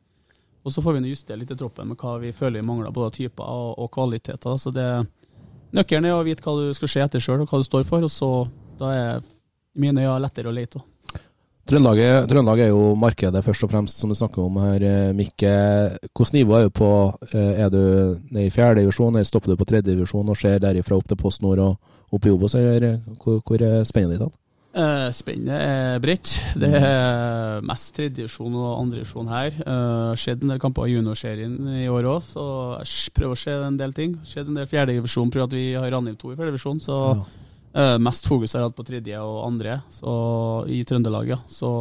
Og 0.62 0.70
så 0.70 0.82
får 0.84 0.94
vi 0.94 1.10
justere 1.10 1.40
litt 1.40 1.50
i 1.50 1.58
troppen 1.58 1.88
med 1.90 1.98
hva 1.98 2.14
vi 2.22 2.30
føler 2.32 2.60
vi 2.60 2.66
mangler, 2.66 2.94
både 2.94 3.16
typer 3.16 3.42
og, 3.44 3.74
og 3.82 3.90
kvaliteter. 3.92 4.56
Så 4.62 4.70
det, 4.74 4.86
Nøkkelen 5.74 6.06
er 6.06 6.14
å 6.14 6.24
vite 6.24 6.44
hva 6.44 6.54
du 6.60 6.72
skal 6.76 6.90
se 6.92 7.02
etter 7.02 7.22
sjøl, 7.22 7.42
og 7.42 7.50
hva 7.50 7.60
du 7.60 7.66
står 7.66 7.84
for. 7.88 8.06
og 8.06 8.12
så 8.12 8.30
Da 8.78 8.94
er 8.94 9.28
mine 9.74 10.04
øyne 10.04 10.20
lettere 10.22 10.50
å 10.50 10.54
lete. 10.54 10.82
Trøndelag, 11.68 12.26
Trøndelag 12.26 12.60
er 12.64 12.70
jo 12.72 12.92
markedet 12.98 13.44
først 13.46 13.64
og 13.64 13.70
fremst, 13.70 14.00
som 14.00 14.10
du 14.10 14.16
snakker 14.18 14.42
om 14.42 14.56
her, 14.64 14.82
eh, 14.82 15.12
Mikke. 15.14 15.52
Hvilket 16.10 16.34
nivå 16.34 16.58
er 16.58 16.64
du 16.66 16.70
på? 16.70 16.90
Eh, 17.32 17.62
er 17.64 17.70
du 17.70 18.18
nede 18.30 18.46
i 18.46 18.50
fjerde 18.50 18.82
divisjon, 18.82 19.14
eller 19.14 19.24
stopper 19.24 19.52
du 19.52 19.56
på 19.56 19.68
tredje 19.70 19.94
divisjon 19.94 20.28
og 20.28 20.36
ser 20.36 20.58
derifra 20.58 20.96
opp 20.96 21.06
til 21.06 21.16
Post 21.16 21.42
Nord 21.42 21.58
og 21.58 21.78
opp 22.12 22.26
i 22.26 22.30
Obos? 22.30 22.54
Hvor, 22.54 23.40
hvor 23.46 23.62
er 23.62 23.84
spennet 23.84 24.18
ditt? 24.18 24.41
Uh, 24.72 25.10
Spennet 25.12 25.52
er 25.52 25.98
bredt. 26.00 26.30
Det 26.56 26.68
er 26.78 27.60
mest 27.68 27.90
tredjevisjon 27.98 28.54
og 28.56 28.70
andrevisjon 28.78 29.28
her. 29.28 29.52
Uh, 29.66 30.12
skjedd 30.16 30.46
en 30.46 30.54
del 30.54 30.62
kamper 30.62 30.88
i 30.88 30.94
juniorserien 30.94 31.58
i 31.82 31.90
år 31.92 32.08
òg, 32.08 32.22
så 32.24 32.44
jeg 32.80 33.12
prøver 33.12 33.36
å 33.36 33.40
se 33.42 33.56
en 33.68 33.76
del 33.76 33.92
ting. 33.96 34.14
Skjedd 34.24 34.48
en 34.48 34.56
del 34.56 34.68
fjerdedivisjon 34.70 35.32
prøv 35.32 35.44
at 35.44 35.56
vi 35.58 35.66
har 35.76 35.92
Ranheim 35.92 36.16
2 36.16 36.32
i 36.32 36.38
fjerdedivisjon, 36.38 36.80
så 36.86 36.96
uh, 37.12 37.98
mest 38.00 38.28
fokus 38.30 38.56
har 38.56 38.64
jeg 38.64 38.70
hatt 38.70 38.78
på 38.78 38.86
tredje 38.88 39.20
og 39.20 39.42
andre 39.44 39.74
så, 39.92 40.14
i 40.72 40.80
Trøndelag. 40.88 41.34
Ja. 41.34 41.38
Så 41.44 41.72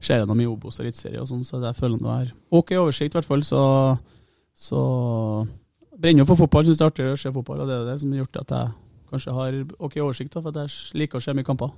ser 0.00 0.22
jeg 0.22 0.30
dem 0.30 0.40
i 0.40 0.48
Obos 0.48 0.80
og 0.80 0.86
Eliteserie 0.86 1.20
og 1.20 1.28
sånn, 1.28 1.44
så 1.44 1.60
jeg 1.60 1.76
føler 1.76 2.00
jeg 2.00 2.14
her. 2.14 2.30
ok 2.48 2.72
oversikt, 2.78 3.12
i 3.12 3.18
hvert 3.18 3.28
fall. 3.28 3.44
Så, 3.44 3.60
så 4.56 4.80
brenner 5.92 6.24
jo 6.24 6.30
for 6.30 6.46
fotball, 6.46 6.64
syns 6.64 6.80
det 6.80 6.88
er 6.88 6.94
artig 6.94 7.10
å 7.12 7.20
se 7.20 7.34
fotball, 7.34 7.60
og 7.60 7.68
det 7.68 7.76
er 7.76 7.84
det 7.90 7.98
som 8.00 8.16
har 8.16 8.24
gjort 8.24 8.40
at 8.40 8.56
jeg 8.56 8.72
kanskje 9.12 9.36
har 9.36 9.60
ok 9.76 10.00
oversikt, 10.06 10.32
da, 10.32 10.42
for 10.48 10.62
jeg 10.64 10.96
liker 11.02 11.20
å 11.20 11.26
se 11.26 11.36
mye 11.36 11.46
kamper. 11.46 11.76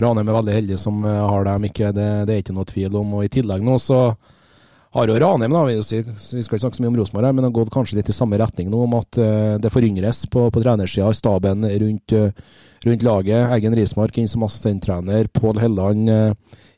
Ranheim 0.00 0.30
er 0.30 0.38
veldig 0.38 0.56
heldig 0.58 0.78
som 0.80 1.04
eh, 1.06 1.20
har 1.32 1.46
dem, 1.48 1.68
ikke, 1.70 1.92
det, 1.94 2.08
det, 2.28 2.34
er 2.34 2.44
ikke 2.44 2.56
noe 2.56 2.70
tvil 2.70 2.98
om. 3.00 3.18
Og 3.18 3.26
I 3.26 3.32
tillegg 3.36 3.64
nå 3.66 3.76
så 3.82 4.00
har 4.94 5.10
jo 5.10 5.16
Ranheim, 5.18 5.54
da, 5.54 5.64
vi, 5.66 5.78
skal 5.82 6.42
ikke 6.42 6.62
snakke 6.62 6.78
så 6.78 6.84
mye 6.84 6.92
om 6.92 6.98
Rosenborg, 7.00 7.30
men 7.32 7.42
det 7.42 7.48
har 7.50 7.56
gått 7.56 7.72
kanskje 7.74 7.98
litt 7.98 8.12
i 8.12 8.14
samme 8.14 8.38
retning 8.38 8.68
nå, 8.70 8.84
om 8.86 8.92
at 9.00 9.18
uh, 9.18 9.54
det 9.58 9.72
foryngres 9.74 10.20
på, 10.30 10.44
på 10.54 10.62
trenersida, 10.62 11.08
staben 11.18 11.66
rundt, 11.66 12.14
uh, 12.14 12.28
rundt, 12.86 13.02
laget. 13.02 13.48
Eggen 13.56 13.74
Rismark 13.74 14.20
inn 14.22 14.30
som 14.30 14.46
assistenttrener, 14.46 15.26
Pål 15.34 15.58
Helland 15.64 16.14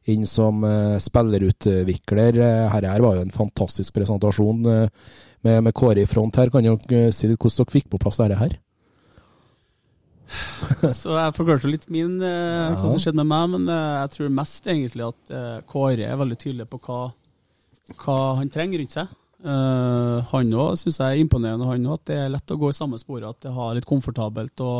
inn 0.07 0.27
som 0.27 0.65
eh, 0.65 0.97
spillerutvikler. 1.03 2.39
Eh, 2.39 2.69
Her, 2.73 2.89
her 2.93 3.03
var 3.05 3.17
jo 3.17 3.25
en 3.25 3.35
fantastisk 3.35 3.95
presentasjon 3.97 4.67
eh, 4.71 5.09
med, 5.47 5.65
med 5.67 5.75
Kåre 5.75 6.03
i 6.03 6.11
front 6.11 6.39
her. 6.39 6.53
Kan 6.53 6.67
dere 6.67 7.07
eh, 7.09 7.13
si 7.15 7.31
litt 7.31 7.41
hvordan 7.41 7.65
dere 7.65 7.75
fikk 7.75 7.91
på 7.91 8.01
plass 8.03 8.23
dette 8.23 8.39
her? 8.41 8.57
Så 10.99 11.15
jeg 11.15 11.35
forklarte 11.37 11.71
litt 11.71 11.87
min, 11.93 12.19
eh, 12.25 12.75
hva 12.75 12.91
som 12.91 12.99
skjedde 13.01 13.21
med 13.23 13.31
meg, 13.31 13.53
men 13.55 13.71
eh, 13.71 14.01
jeg 14.03 14.13
tror 14.17 14.35
mest 14.41 14.67
egentlig 14.71 15.07
at 15.07 15.33
eh, 15.35 15.55
Kåre 15.71 16.09
er 16.09 16.19
veldig 16.19 16.39
tydelig 16.41 16.67
på 16.73 16.81
hva, 16.87 17.01
hva 18.03 18.19
han 18.41 18.51
trenger 18.53 18.83
rundt 18.83 18.97
seg. 18.97 19.15
Eh, 19.47 20.19
han 20.33 20.55
òg 20.59 20.79
syns 20.81 20.99
jeg 20.99 21.07
er 21.07 21.23
imponerende, 21.23 21.69
han 21.69 21.87
også, 21.87 22.01
at 22.01 22.11
det 22.11 22.21
er 22.23 22.33
lett 22.35 22.55
å 22.55 22.61
gå 22.61 22.73
i 22.73 22.79
samme 22.79 23.01
sporet, 23.01 23.29
at 23.29 23.47
det 23.47 23.55
har 23.55 23.77
litt 23.77 23.89
komfortabelt 23.89 24.65
å, 24.65 24.73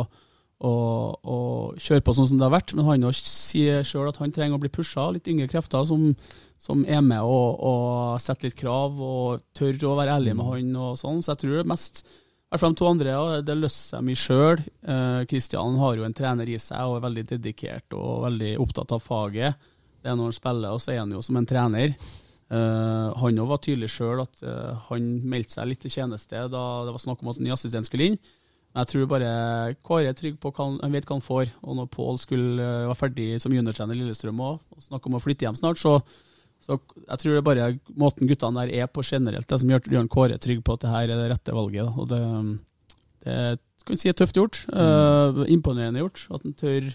å, 0.67 0.73
å 1.15 1.37
kjøre 1.79 2.03
på 2.03 2.15
sånn 2.17 2.31
som 2.31 2.41
det 2.41 2.47
har 2.47 2.55
vært. 2.57 2.75
Men 2.75 2.89
han 2.89 3.07
også 3.07 3.31
sier 3.31 3.87
sjøl 3.87 4.09
at 4.11 4.19
han 4.21 4.33
trenger 4.35 4.57
å 4.57 4.63
bli 4.63 4.73
pusha 4.73 5.07
litt 5.13 5.29
yngre 5.31 5.49
krefter 5.51 5.87
som, 5.87 6.09
som 6.61 6.83
er 6.89 7.03
med 7.05 7.23
og, 7.23 7.61
og 7.61 8.23
setter 8.23 8.49
litt 8.49 8.59
krav 8.59 8.97
og 8.97 9.45
tør 9.57 9.77
å 9.91 9.97
være 9.99 10.17
ærlig 10.17 10.35
med 10.37 10.49
han 10.51 10.79
og 10.89 10.97
sånn. 10.99 11.21
Så 11.23 11.35
jeg 11.35 11.45
tror 11.45 11.61
det 11.61 11.69
mest 11.71 12.03
hvert 12.53 12.63
fall 12.63 12.75
de 12.75 12.79
to 12.79 12.87
andre, 12.87 13.11
ja, 13.11 13.41
det 13.43 13.55
løser 13.57 13.97
seg 13.97 14.05
mye 14.07 14.19
sjøl. 14.19 14.61
Kristian 15.27 15.79
har 15.81 15.97
jo 15.99 16.05
en 16.07 16.15
trener 16.15 16.47
i 16.47 16.55
seg 16.61 16.79
og 16.87 16.99
er 16.99 17.03
veldig 17.03 17.25
dedikert 17.33 17.95
og 17.97 18.23
veldig 18.23 18.53
opptatt 18.63 18.93
av 18.95 19.03
faget. 19.03 19.67
Det 19.99 20.13
er 20.13 20.15
når 20.15 20.29
han 20.29 20.37
spiller, 20.37 20.71
og 20.71 20.79
så 20.79 20.93
er 20.93 21.01
han 21.01 21.11
jo 21.11 21.21
som 21.25 21.39
en 21.39 21.49
trener. 21.49 21.95
Uh, 22.47 23.11
han 23.19 23.39
òg 23.43 23.49
var 23.49 23.59
tydelig 23.59 23.89
sjøl 23.91 24.21
at 24.23 24.43
uh, 24.47 24.77
han 24.87 25.07
meldte 25.27 25.57
seg 25.57 25.67
litt 25.67 25.81
til 25.83 25.91
tjeneste 25.91 26.45
da 26.47 26.61
det 26.87 26.93
var 26.95 27.01
snakk 27.03 27.19
om 27.19 27.33
at 27.33 27.41
en 27.41 27.47
ny 27.49 27.51
assistent 27.51 27.89
skulle 27.89 28.13
inn. 28.13 28.15
Men 28.71 28.85
jeg 28.85 28.91
tror 28.93 29.09
bare 29.11 29.31
Kåre 29.83 30.11
er 30.11 30.15
trygg 30.15 30.37
på 30.39 30.53
hva 30.53 30.69
han, 30.69 30.77
han 30.83 30.95
vet 30.95 31.07
hva 31.09 31.17
han 31.17 31.25
får. 31.25 31.51
Og 31.65 31.77
når 31.79 31.89
Pål 31.91 32.21
eh, 32.37 32.85
være 32.85 32.97
ferdig 32.99 33.27
som 33.41 33.55
juniortrener 33.55 33.95
i 33.97 33.99
Lillestrøm 34.03 34.43
òg, 34.43 34.59
og 34.75 34.85
snakke 34.85 35.09
om 35.09 35.17
å 35.17 35.21
flytte 35.23 35.47
hjem 35.47 35.57
snart, 35.57 35.81
så 35.81 35.97
så 36.67 36.75
jeg 37.07 37.19
tror 37.21 37.31
det 37.31 37.39
er 37.39 37.45
bare 37.47 37.67
måten 37.95 38.27
guttene 38.27 38.65
der 38.67 38.73
er 38.83 38.87
på 38.91 39.03
generelt, 39.07 39.47
det 39.47 39.59
som 39.61 39.69
gjør, 39.71 39.85
Jørn 39.93 40.09
Kåre 40.11 40.37
trygg 40.43 40.63
på 40.67 40.73
at 40.75 40.81
det 40.83 40.89
her 40.91 41.03
er 41.13 41.21
det 41.21 41.29
rette 41.31 41.53
valget. 41.55 41.85
Da. 41.87 41.93
Og 42.03 42.09
det, 42.11 42.19
det 43.23 43.37
kan 43.87 43.95
jeg 43.95 44.01
si 44.03 44.09
er 44.11 44.17
tøft 44.19 44.35
gjort. 44.35 44.59
eh, 44.73 45.39
imponerende 45.53 46.01
gjort. 46.03 46.25
At 46.35 46.43
han 46.43 46.53
tør, 46.59 46.89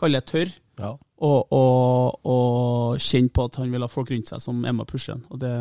kaller 0.00 0.20
det 0.24 0.30
tørr, 0.32 0.54
Ja. 0.78 0.94
og, 1.20 1.52
og, 1.52 2.20
og 2.24 2.98
kjenne 3.02 3.28
på 3.34 3.44
at 3.50 3.56
han 3.60 3.70
vil 3.74 3.82
ha 3.84 3.88
folk 3.90 4.10
rundt 4.14 4.28
seg 4.30 4.40
som 4.40 4.64
er 4.64 4.72
med 4.72 4.86
og 4.86 4.90
pusher 4.92 5.16
ham. 5.16 5.24
Og 5.34 5.40
det, 5.42 5.52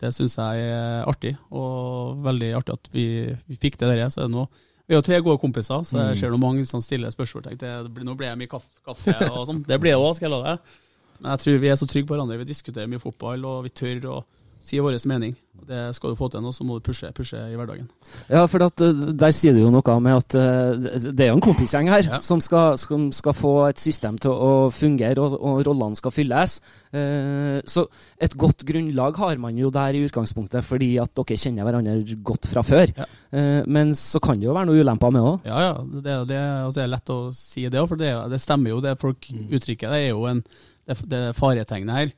det 0.00 0.12
syns 0.16 0.38
jeg 0.40 0.70
er 0.72 1.04
artig, 1.10 1.34
og 1.52 2.20
veldig 2.24 2.52
artig 2.56 2.76
at 2.78 2.90
vi, 2.94 3.06
vi 3.50 3.58
fikk 3.60 3.76
det 3.82 3.90
der. 3.92 4.06
Så 4.08 4.22
er 4.24 4.30
det 4.30 4.36
nå 4.38 4.46
vi 4.90 4.96
har 4.96 5.04
tre 5.06 5.20
gode 5.22 5.38
kompiser, 5.38 5.84
så 5.86 6.00
jeg 6.08 6.16
ser 6.18 6.32
noe 6.32 6.40
mange 6.42 6.64
som 6.66 6.80
stiller 6.82 7.12
spørsmål. 7.14 7.44
Tenkte, 7.44 7.68
nå 8.02 8.14
blir- 8.18 8.32
det 8.32 8.38
mye 8.40 8.50
kaffe, 8.50 8.72
kaffe 8.82 9.12
og 9.30 9.44
sånn. 9.46 9.60
Det 9.68 9.76
blir 9.78 9.92
det 9.94 10.00
òg, 10.02 10.16
skal 10.16 10.26
jeg 10.26 10.32
love 10.32 10.48
deg. 10.56 10.72
Men 11.20 11.34
jeg 11.36 11.44
tror 11.44 11.58
vi 11.62 11.68
er 11.72 11.80
så 11.80 11.86
trygge 11.90 12.08
på 12.08 12.16
hverandre. 12.16 12.38
Vi 12.42 12.50
diskuterer 12.52 12.90
mye 12.90 13.02
fotball, 13.02 13.44
og 13.44 13.64
vi 13.68 13.74
tør 13.76 14.06
å 14.10 14.20
si 14.60 14.76
vår 14.80 14.98
mening. 15.08 15.32
Det 15.64 15.94
skal 15.96 16.12
du 16.12 16.16
få 16.18 16.26
til 16.32 16.40
nå, 16.44 16.50
så 16.52 16.64
må 16.64 16.76
du 16.76 16.82
pushe, 16.84 17.08
pushe 17.16 17.36
i 17.36 17.56
hverdagen. 17.56 17.86
Ja, 18.28 18.42
for 18.48 18.62
at, 18.64 18.80
eh, 18.80 18.92
der 19.16 19.32
sier 19.32 19.52
du 19.56 19.60
jo 19.62 19.70
noe 19.72 19.94
med 20.00 20.16
at 20.16 20.34
eh, 20.34 20.74
det- 21.12 21.20
er 21.20 21.28
jo 21.30 21.36
en 21.38 21.40
kompisgjeng 21.44 21.88
her 21.88 22.20
som, 22.20 22.40
skal, 22.40 22.76
som 22.80 23.10
skal 23.12 23.32
få 23.36 23.68
et 23.68 23.78
system 23.78 24.18
til 24.18 24.32
å 24.32 24.70
fungere, 24.72 25.16
og, 25.20 25.36
og 25.40 25.64
rollene 25.66 25.96
skal 25.96 26.10
fylles. 26.12 26.60
Eh, 26.92 27.60
så 27.64 27.86
et 28.20 28.36
godt 28.36 28.64
grunnlag 28.68 29.16
har 29.16 29.36
man 29.38 29.56
jo 29.56 29.70
der 29.70 29.96
i 29.96 30.04
utgangspunktet, 30.06 30.64
fordi 30.64 30.98
at 31.00 31.12
dere 31.14 31.36
kjenner 31.40 31.64
hverandre 31.68 32.16
godt 32.24 32.48
fra 32.50 32.62
før. 32.62 32.92
Ja. 32.96 33.04
Eh, 33.32 33.62
men 33.66 33.92
så 33.96 34.20
kan 34.20 34.40
det 34.40 34.44
jo 34.48 34.56
være 34.56 34.68
noen 34.68 34.80
ulemper 34.84 35.12
med 35.12 35.22
òg. 35.22 35.46
Ja, 35.48 35.60
ja. 35.70 35.74
Det, 35.84 36.16
det, 36.28 36.40
det 36.76 36.84
er 36.84 36.92
lett 36.96 37.14
å 37.16 37.20
si 37.36 37.64
det 37.68 37.80
òg, 37.80 37.88
for 37.94 38.00
det, 38.00 38.12
det 38.32 38.40
stemmer 38.44 38.74
jo. 38.76 38.80
Det 38.84 38.96
folk 39.00 39.28
uttrykker, 39.30 39.88
det 39.92 40.04
er 40.08 40.12
jo 40.14 40.26
en, 40.30 40.44
det, 40.88 40.98
det 41.10 41.22
faretegnet 41.38 41.96
her. 41.96 42.12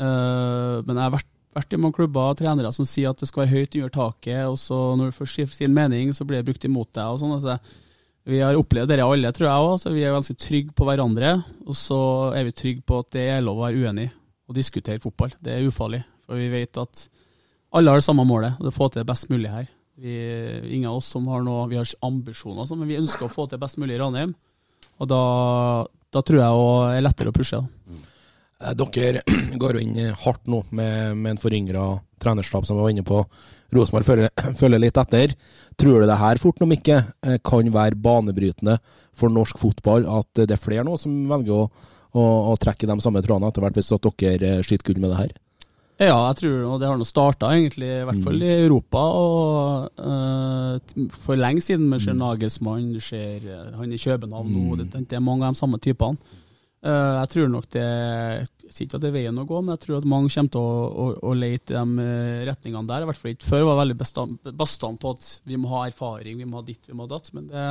Uh, 0.00 0.82
men 0.84 0.96
jeg 0.96 1.04
har 1.04 1.14
vært, 1.14 1.30
vært 1.54 1.76
i 1.76 1.80
mange 1.80 1.98
klubber 1.98 2.32
og 2.32 2.38
trenere 2.40 2.72
som 2.74 2.86
sier 2.88 3.12
at 3.12 3.20
det 3.20 3.30
skal 3.30 3.44
være 3.44 3.54
høyt 3.54 3.78
under 3.78 3.94
taket, 3.94 4.42
og 4.50 4.58
så 4.58 4.78
når 4.98 5.10
du 5.10 5.18
får 5.18 5.30
si 5.30 5.46
sin 5.54 5.74
mening, 5.76 6.12
så 6.16 6.26
blir 6.26 6.40
det 6.40 6.48
brukt 6.48 6.66
imot 6.66 6.90
deg. 6.92 7.06
og 7.06 7.22
sånn. 7.22 7.36
Altså, 7.36 7.58
vi 8.24 8.40
har 8.40 8.56
opplevd 8.56 8.88
dette 8.88 9.04
alle, 9.04 9.32
tror 9.36 9.48
jeg 9.50 9.64
òg. 9.68 9.86
Vi 9.92 10.04
er 10.04 10.14
ganske 10.14 10.36
trygge 10.40 10.72
på 10.76 10.86
hverandre. 10.88 11.34
Og 11.68 11.76
så 11.76 11.98
er 12.32 12.46
vi 12.46 12.56
trygge 12.56 12.84
på 12.88 13.02
at 13.02 13.10
det 13.12 13.26
er 13.34 13.44
lov 13.44 13.60
å 13.60 13.66
være 13.66 13.84
uenig 13.84 14.08
og 14.48 14.56
diskutere 14.56 15.02
fotball. 15.02 15.34
Det 15.44 15.52
er 15.52 15.66
ufarlig. 15.68 16.00
For 16.24 16.40
vi 16.40 16.48
vet 16.52 16.80
at 16.80 17.04
alle 17.74 17.92
har 17.92 18.00
det 18.00 18.06
samme 18.06 18.24
målet, 18.24 18.56
det 18.62 18.70
å 18.70 18.74
få 18.74 18.88
til 18.88 19.02
det 19.02 19.10
best 19.10 19.28
mulig 19.32 19.50
her. 19.52 19.68
Vi, 20.00 20.14
ingen 20.72 20.88
av 20.90 21.02
oss 21.02 21.10
som 21.12 21.26
har 21.30 21.44
noe, 21.44 21.66
vi 21.70 21.78
har 21.78 21.90
ambisjoner, 22.06 22.66
sånn, 22.66 22.80
men 22.80 22.90
vi 22.90 22.98
ønsker 22.98 23.26
å 23.26 23.32
få 23.32 23.46
til 23.50 23.60
best 23.62 23.78
mulig 23.82 23.96
i 23.96 24.00
Ranheim. 24.00 24.32
Og 25.02 25.10
da, 25.10 25.20
da 26.14 26.22
tror 26.22 26.40
jeg 26.40 26.64
det 26.64 26.98
er 26.98 27.06
lettere 27.08 27.32
å 27.32 27.36
pushe. 27.36 27.60
Da. 27.60 28.02
Eh, 28.64 28.74
Dere 28.78 29.22
går 29.62 29.78
jo 29.78 29.84
inn 29.84 30.14
hardt 30.24 30.46
nå 30.50 30.62
med, 30.70 31.16
med 31.18 31.34
en 31.34 31.42
foryngra 31.42 31.88
trenerstab, 32.22 32.66
som 32.66 32.78
vi 32.78 32.86
var 32.86 32.94
inne 32.94 33.06
på. 33.06 33.22
Rosenborg 33.74 34.06
følger, 34.06 34.30
følger 34.60 34.82
litt 34.82 35.00
etter. 35.00 35.34
Tror 35.80 36.00
du 36.02 36.08
det 36.08 36.20
her 36.20 36.40
fort 36.42 36.62
om 36.64 36.74
ikke 36.74 37.00
eh, 37.26 37.40
kan 37.44 37.72
være 37.74 37.98
banebrytende 38.00 38.78
for 39.16 39.32
norsk 39.34 39.58
fotball? 39.60 40.06
At 40.20 40.44
det 40.44 40.54
er 40.54 40.62
flere 40.62 40.86
nå 40.86 40.96
som 41.00 41.24
velger 41.30 41.64
å, 41.64 41.64
å, 42.14 42.26
å 42.52 42.58
trekke 42.60 42.88
de 42.90 42.98
samme 43.02 43.22
trådene 43.24 43.50
etter 43.50 43.64
hvert, 43.64 43.80
hvis 43.80 43.94
at 43.96 44.12
dere 44.22 44.58
eh, 44.58 44.62
skyter 44.64 44.92
gull 44.92 45.02
med 45.02 45.12
det 45.14 45.22
her? 45.24 45.34
Ja, 45.94 46.16
jeg 46.32 46.40
tror 46.40 46.78
det 46.82 46.88
har 46.90 46.96
nå 46.98 47.06
starta, 47.06 47.52
egentlig, 47.54 47.86
i 47.86 48.06
hvert 48.08 48.22
fall 48.24 48.40
i 48.42 48.54
Europa. 48.64 49.02
og 49.14 50.00
uh, 50.02 51.04
For 51.14 51.38
lenge 51.38 51.62
siden. 51.62 51.86
Vi 51.92 52.00
ser 52.02 52.16
Nagelsmann, 52.18 52.88
du 52.94 53.02
ser 53.02 53.46
eh, 53.46 53.68
han 53.78 53.92
i 53.92 54.00
København 54.00 54.50
nå. 54.50 54.80
Det, 54.80 54.88
det 55.10 55.20
er 55.20 55.22
mange 55.22 55.46
av 55.46 55.54
de 55.54 55.62
samme 55.62 55.78
typene. 55.78 56.18
Uh, 56.84 57.22
jeg 57.22 57.28
tror 57.32 57.46
nok 57.48 57.64
det 57.72 57.80
Jeg 57.80 58.74
sier 58.74 58.84
ikke 58.84 58.98
at 58.98 59.04
det 59.06 59.08
er 59.08 59.14
veien 59.14 59.38
å 59.40 59.46
gå, 59.48 59.62
men 59.62 59.72
jeg 59.72 59.86
tror 59.86 60.02
at 60.02 60.10
mange 60.10 60.28
kommer 60.34 60.52
til 60.52 60.66
å, 60.66 60.82
å, 60.90 61.06
å 61.30 61.38
lete 61.38 61.72
i 61.72 61.78
de 61.78 62.08
retningene 62.50 62.90
der. 62.90 63.04
I 63.04 63.08
hvert 63.08 63.22
fall 63.22 63.36
ikke 63.36 63.52
før 63.54 63.68
var 63.70 63.82
veldig 63.84 64.00
bastant, 64.02 65.00
på 65.00 65.14
at 65.14 65.32
vi 65.46 65.60
må 65.60 65.70
ha 65.76 65.86
erfaring, 65.86 66.42
vi 66.42 66.48
må 66.48 66.58
ha 66.58 66.66
ditt, 66.66 66.82
vi 66.90 66.98
må 66.98 67.06
ha 67.06 67.14
datt. 67.14 67.30
Men 67.38 67.46
det, 67.54 67.70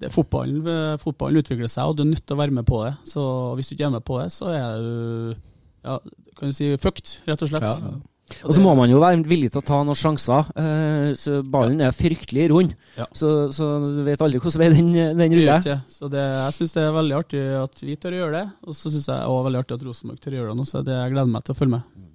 det 0.00 0.16
fotballen, 0.16 0.64
fotballen 1.02 1.44
utvikler 1.44 1.68
seg, 1.68 1.92
og 1.92 2.00
du 2.00 2.08
er 2.08 2.14
nødt 2.16 2.24
til 2.24 2.38
å 2.38 2.40
være 2.40 2.56
med 2.56 2.66
på 2.72 2.86
det. 2.86 2.94
Så 3.12 3.22
hvis 3.54 3.68
du 3.68 3.76
ikke 3.76 3.90
er 3.92 3.98
med 4.00 4.08
på 4.08 4.22
det, 4.22 4.30
så 4.32 4.48
er 4.56 4.80
du 4.80 5.52
ja, 5.84 5.98
kan 6.38 6.50
du 6.50 6.56
si 6.56 6.72
fucked, 6.80 7.18
rett 7.28 7.44
og 7.46 7.50
slett. 7.52 7.70
Og 8.48 8.54
så 8.56 8.62
må 8.64 8.72
man 8.72 8.88
jo 8.88 9.02
være 9.02 9.20
villig 9.28 9.50
til 9.52 9.60
å 9.60 9.66
ta 9.68 9.82
noen 9.84 9.98
sjanser. 10.00 10.46
Eh, 10.56 11.10
så 11.20 11.42
ballen 11.44 11.82
er 11.84 11.92
fryktelig 11.92 12.46
rund, 12.54 12.72
Ja. 12.96 13.04
så, 13.12 13.50
så 13.52 13.66
du 13.84 14.00
vet 14.06 14.22
aldri 14.24 14.40
hvordan 14.40 14.62
vei 14.62 14.70
den, 14.72 14.88
den 15.20 15.34
ruller. 15.36 15.60
Så 15.92 16.08
det, 16.08 16.22
jeg 16.24 16.56
syns 16.56 16.72
det 16.78 16.86
er 16.86 16.96
veldig 16.96 17.18
artig 17.18 17.42
at 17.60 17.84
vi 17.84 17.98
tør 18.00 18.16
å 18.16 18.22
gjøre 18.22 18.38
det, 18.40 18.46
og 18.64 18.78
så 18.80 18.88
syns 18.94 19.10
jeg 19.12 19.28
også 19.28 19.44
veldig 19.50 19.60
artig 19.60 19.76
at 19.76 19.84
Rosenborg 19.90 20.22
tør 20.24 20.32
å 20.32 20.40
gjøre 20.40 20.54
det 20.54 20.58
nå. 20.62 20.66
Så 20.72 20.82
det 20.88 20.96
jeg 20.96 21.12
gleder 21.14 21.34
meg 21.36 21.44
til 21.44 21.54
å 21.54 21.58
følge 21.60 21.76
med. 21.76 22.08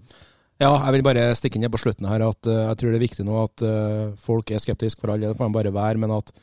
Ja, 0.59 0.71
jeg 0.83 0.97
vil 0.97 1.05
bare 1.07 1.27
stikke 1.39 1.55
inn 1.61 1.69
på 1.71 1.79
slutten 1.79 2.09
her 2.09 2.25
at 2.25 2.49
eh, 2.51 2.63
jeg 2.71 2.79
tror 2.81 2.89
det 2.91 2.97
er 2.99 3.05
viktig 3.05 3.27
nå 3.29 3.38
at 3.45 3.63
eh, 3.69 4.07
folk 4.19 4.49
er 4.51 4.59
skeptiske 4.65 4.99
for 4.99 5.13
alle, 5.13 5.29
det 5.29 5.38
får 5.39 5.47
de 5.53 5.55
bare 5.61 5.71
være, 5.77 6.01
men 6.01 6.17
at 6.17 6.33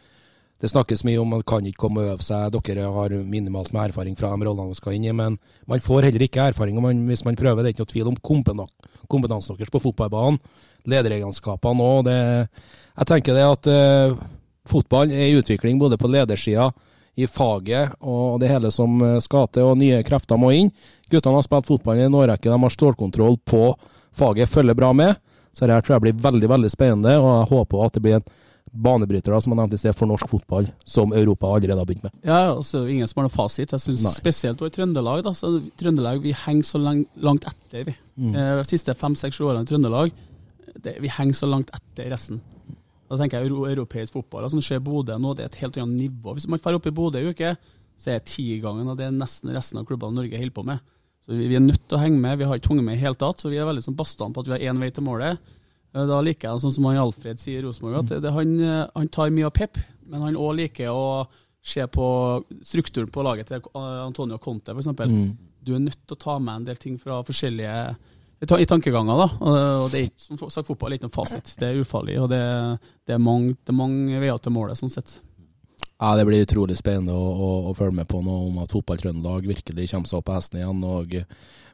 det 0.61 0.71
snakkes 0.73 1.05
mye 1.05 1.21
om 1.21 1.35
man 1.35 1.43
kan 1.45 1.67
ikke 1.69 1.83
komme 1.85 2.01
og 2.01 2.15
øve 2.15 2.25
seg, 2.25 2.55
dere 2.55 2.89
har 2.93 3.13
minimalt 3.29 3.75
med 3.75 3.91
erfaring 3.91 4.17
fra 4.17 4.31
de 4.33 4.47
rollene 4.47 4.71
man 4.71 4.79
skal 4.79 4.97
inn 4.97 5.05
i, 5.05 5.13
men 5.13 5.37
man 5.69 5.83
får 5.85 6.09
heller 6.09 6.25
ikke 6.25 6.49
erfaring 6.53 6.81
man, 6.81 7.05
hvis 7.11 7.27
man 7.27 7.37
prøver. 7.37 7.61
Det 7.61 7.71
er 7.71 7.77
ikke 7.77 7.85
noe 7.85 7.93
tvil 7.93 8.11
om 8.13 8.65
kompetansen 9.07 9.59
deres 9.59 9.73
på 9.73 9.83
fotballbanen, 9.85 10.41
lederegenskapene 10.89 11.91
òg. 11.93 12.09
Jeg 12.09 13.11
tenker 13.13 13.37
det 13.37 13.45
at 13.45 13.69
uh, 13.69 14.17
fotball 14.67 15.13
er 15.13 15.29
i 15.29 15.37
utvikling 15.37 15.79
både 15.83 16.01
på 16.01 16.09
ledersida, 16.11 16.71
i 17.17 17.27
faget 17.27 17.95
og 18.05 18.41
det 18.43 18.51
hele 18.51 18.69
som 18.69 18.99
eh, 19.01 19.15
skal 19.25 19.47
til, 19.49 19.71
og 19.71 19.79
nye 19.81 20.03
krefter 20.05 20.37
må 20.37 20.51
inn. 20.53 20.67
Guttene 21.09 21.39
har 21.39 21.47
spilt 21.47 21.69
fotball 21.71 22.03
i 22.03 22.05
en 22.05 22.17
årrekke, 22.19 22.51
de 22.51 22.59
har 22.61 22.75
stålkontroll 22.75 23.39
på 23.41 23.71
faget, 24.13 24.51
følger 24.53 24.77
bra 24.77 24.91
med. 24.93 25.17
Så 25.57 25.65
det 25.65 25.73
her 25.73 25.87
tror 25.87 25.97
jeg 25.97 26.05
blir 26.05 26.19
veldig 26.27 26.51
veldig 26.53 26.69
spennende, 26.69 27.15
og 27.17 27.31
jeg 27.31 27.49
håper 27.55 27.87
at 27.87 27.97
det 27.97 28.03
blir 28.05 28.19
en 28.19 28.27
banebryter 28.83 29.33
da, 29.35 29.41
som 29.41 29.53
jeg 29.55 29.61
nevnte 29.61 29.79
i 29.79 29.81
sted, 29.81 29.97
for 29.97 30.11
norsk 30.11 30.29
fotball, 30.31 30.69
som 30.85 31.13
Europa 31.17 31.51
allerede 31.57 31.81
har 31.81 31.89
begynt 31.89 32.07
med. 32.07 32.15
Ja, 32.27 32.53
og 32.53 32.63
så 32.67 32.85
det 32.85 32.95
ingen 32.97 33.09
som 33.11 33.23
har 33.23 33.29
noe 33.29 33.35
fasit. 33.37 33.73
Jeg 33.73 33.81
synes 33.83 34.05
Spesielt 34.17 34.63
i 34.63 34.71
Trøndelag. 34.75 35.25
Da, 35.27 35.33
så 35.37 35.51
Trøndelag 35.81 36.23
vi 36.25 36.35
henger 36.47 36.69
så 36.69 36.81
lang, 36.83 37.05
langt 37.17 37.47
etter. 37.49 37.89
vi. 37.91 37.97
Eh, 38.21 38.57
De 38.61 38.65
siste 38.69 38.95
fem-seks 38.97 39.41
årene 39.41 39.67
i 39.67 39.71
Trøndelag 39.73 40.13
det, 40.83 40.97
vi 41.01 41.09
henger 41.13 41.35
så 41.37 41.49
langt 41.49 41.71
etter 41.75 42.11
resten. 42.13 42.41
Da 43.07 43.19
tenker 43.21 43.39
jeg 43.41 43.51
euro, 43.51 43.67
europeisk 43.71 44.17
fotball. 44.17 44.47
Altså, 44.47 44.61
ser 44.65 44.83
Bodø 44.85 45.17
nå, 45.19 45.35
det 45.37 45.45
er 45.47 45.51
et 45.53 45.61
helt 45.63 45.79
annet 45.81 46.09
nivå. 46.09 46.35
Hvis 46.37 46.49
man 46.51 46.61
drar 46.63 46.79
opp 46.79 46.89
i 46.91 46.95
Bodø 46.95 47.23
i 47.23 47.31
uke, 47.31 47.55
så 47.97 48.13
er 48.13 48.19
det 48.21 48.29
tigangen 48.33 48.89
av 48.93 48.99
det 48.99 49.13
nesten 49.15 49.53
resten 49.55 49.81
av 49.81 49.87
klubbene 49.89 50.19
Norge 50.19 50.41
holder 50.41 50.57
på 50.57 50.65
med. 50.67 50.83
Så 51.25 51.35
vi, 51.35 51.47
vi 51.51 51.57
er 51.59 51.65
nødt 51.65 51.87
til 51.89 51.99
å 51.99 52.03
henge 52.03 52.19
med. 52.23 52.39
Vi 52.41 52.49
har 52.51 52.59
ikke 52.59 52.75
hunget 52.75 52.87
med 52.87 52.97
i 52.97 52.99
det 53.01 53.07
hele 53.07 53.21
tatt, 53.21 53.41
så 53.41 53.51
vi 53.51 53.61
er 53.61 53.69
veldig 53.69 53.85
sånn 53.87 53.97
bastant 53.99 54.35
på 54.35 54.43
at 54.45 54.51
vi 54.51 54.57
har 54.57 54.67
én 54.73 54.83
vei 54.83 54.91
til 54.95 55.07
målet. 55.07 55.41
Eh, 55.97 56.07
Da 56.07 56.21
liker 56.25 56.51
jeg 56.51 56.65
sånn 56.65 56.75
som 56.77 56.89
han 56.91 57.01
Alfred 57.01 57.41
sier 57.41 57.63
i 57.63 57.67
Rosenborg, 57.67 58.03
at 58.05 58.23
det, 58.23 58.33
han, 58.33 58.55
eh, 58.61 58.85
han 58.95 59.13
tar 59.13 59.33
mye 59.35 59.49
av 59.49 59.55
pep, 59.57 59.81
men 60.07 60.25
han 60.29 60.39
òg 60.41 60.57
liker 60.61 60.93
å 60.93 61.27
se 61.67 61.83
på 61.91 62.09
strukturen 62.63 63.11
på 63.11 63.25
laget 63.27 63.51
til 63.51 63.63
eh, 63.63 64.03
Antonio 64.05 64.39
Conte, 64.43 64.77
f.eks. 64.77 64.93
Mm. 64.93 65.33
Du 65.67 65.75
er 65.75 65.83
nødt 65.83 66.03
til 66.05 66.15
å 66.19 66.23
ta 66.23 66.37
med 66.39 66.61
en 66.61 66.69
del 66.69 66.79
ting 66.79 67.01
fra 67.03 67.23
forskjellige 67.27 67.79
i 68.37 68.67
tankeganger. 68.69 69.17
da, 69.17 69.27
og 69.81 69.87
det 69.91 69.99
er 69.99 70.09
ikke, 70.11 70.21
som 70.21 70.39
sagt, 70.53 70.67
Fotball 70.69 70.93
er 70.93 70.99
ikke 70.99 71.09
noen 71.09 71.15
fasit. 71.15 71.55
Det 71.57 71.71
er 71.71 71.81
ufarlig, 71.81 72.19
og 72.21 72.29
det, 72.31 72.43
det, 73.09 73.15
er 73.17 73.23
mange, 73.23 73.55
det 73.57 73.73
er 73.73 73.79
mange 73.79 74.21
veier 74.21 74.39
til 74.45 74.53
målet. 74.53 74.77
sånn 74.79 74.93
sett. 74.93 75.17
Ja, 75.99 76.17
Det 76.17 76.27
blir 76.29 76.45
utrolig 76.45 76.77
spennende 76.77 77.15
å, 77.17 77.29
å, 77.33 77.53
å 77.71 77.75
følge 77.77 77.97
med 78.03 78.09
på 78.09 78.21
nå 78.21 78.35
om 78.51 78.59
at 78.61 78.73
Fotball-Trøndelag 78.75 79.47
virkelig 79.49 79.89
kommer 79.95 80.11
seg 80.11 80.19
opp 80.19 80.27
på 80.29 80.35
hesten 80.37 80.61
igjen. 80.61 80.83
og 80.85 81.15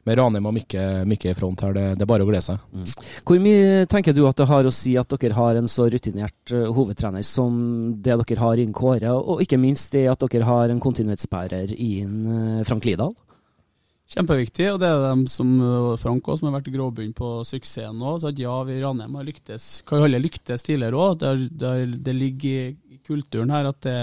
Med 0.07 0.19
Ranheim 0.19 0.47
og 0.47 0.55
Mikke, 0.55 0.85
i 1.03 1.33
front 1.35 1.63
her, 1.65 1.75
det, 1.75 1.83
det 1.97 2.05
er 2.05 2.11
bare 2.11 2.23
å 2.23 2.29
glede 2.29 2.45
seg. 2.45 2.61
Mm. 2.71 2.87
Hvor 3.27 3.41
mye 3.43 3.83
tenker 3.91 4.15
du 4.15 4.23
at 4.29 4.39
det 4.39 4.47
har 4.47 4.63
å 4.63 4.71
si 4.71 4.95
at 4.99 5.11
dere 5.11 5.35
har 5.35 5.59
en 5.59 5.67
så 5.67 5.89
rutinert 5.91 6.55
uh, 6.55 6.71
hovedtrener 6.71 7.25
som 7.27 7.59
det 7.99 8.15
dere 8.15 8.39
har 8.39 8.63
innen 8.63 8.75
Kåre, 8.75 9.11
og 9.11 9.43
ikke 9.43 9.59
minst 9.59 9.91
det 9.91 10.07
at 10.11 10.23
dere 10.23 10.47
har 10.47 10.71
en 10.71 10.81
kontinuitetsbærer 10.83 11.75
innen 11.75 12.61
uh, 12.61 12.65
Frank 12.67 12.87
Lidahl? 12.87 13.15
Kjempeviktig, 14.13 14.67
og 14.69 14.75
det 14.77 14.89
er 14.91 14.99
dem 15.07 15.23
som 15.31 15.53
uh, 15.57 15.95
Frank 15.97 16.27
også, 16.27 16.43
som 16.43 16.51
har 16.51 16.59
vært 16.59 16.69
grovbunn 16.75 17.15
på 17.17 17.29
suksessen 17.49 17.97
nå. 17.97 18.11
Så 18.21 18.29
at 18.29 18.41
ja, 18.41 18.53
vi 18.67 18.75
i 18.77 18.83
Ranheim 18.83 19.15
har 19.17 19.25
lyktes, 19.25 19.81
kan 19.89 20.05
alle 20.05 20.21
lyktes 20.21 20.65
tidligere 20.67 20.99
òg. 21.01 21.23
Det, 21.23 21.71
det, 22.05 22.13
ligger 22.13 22.75
i 22.93 22.99
kulturen 23.07 23.53
her 23.53 23.71
at 23.71 23.79
det, 23.81 23.95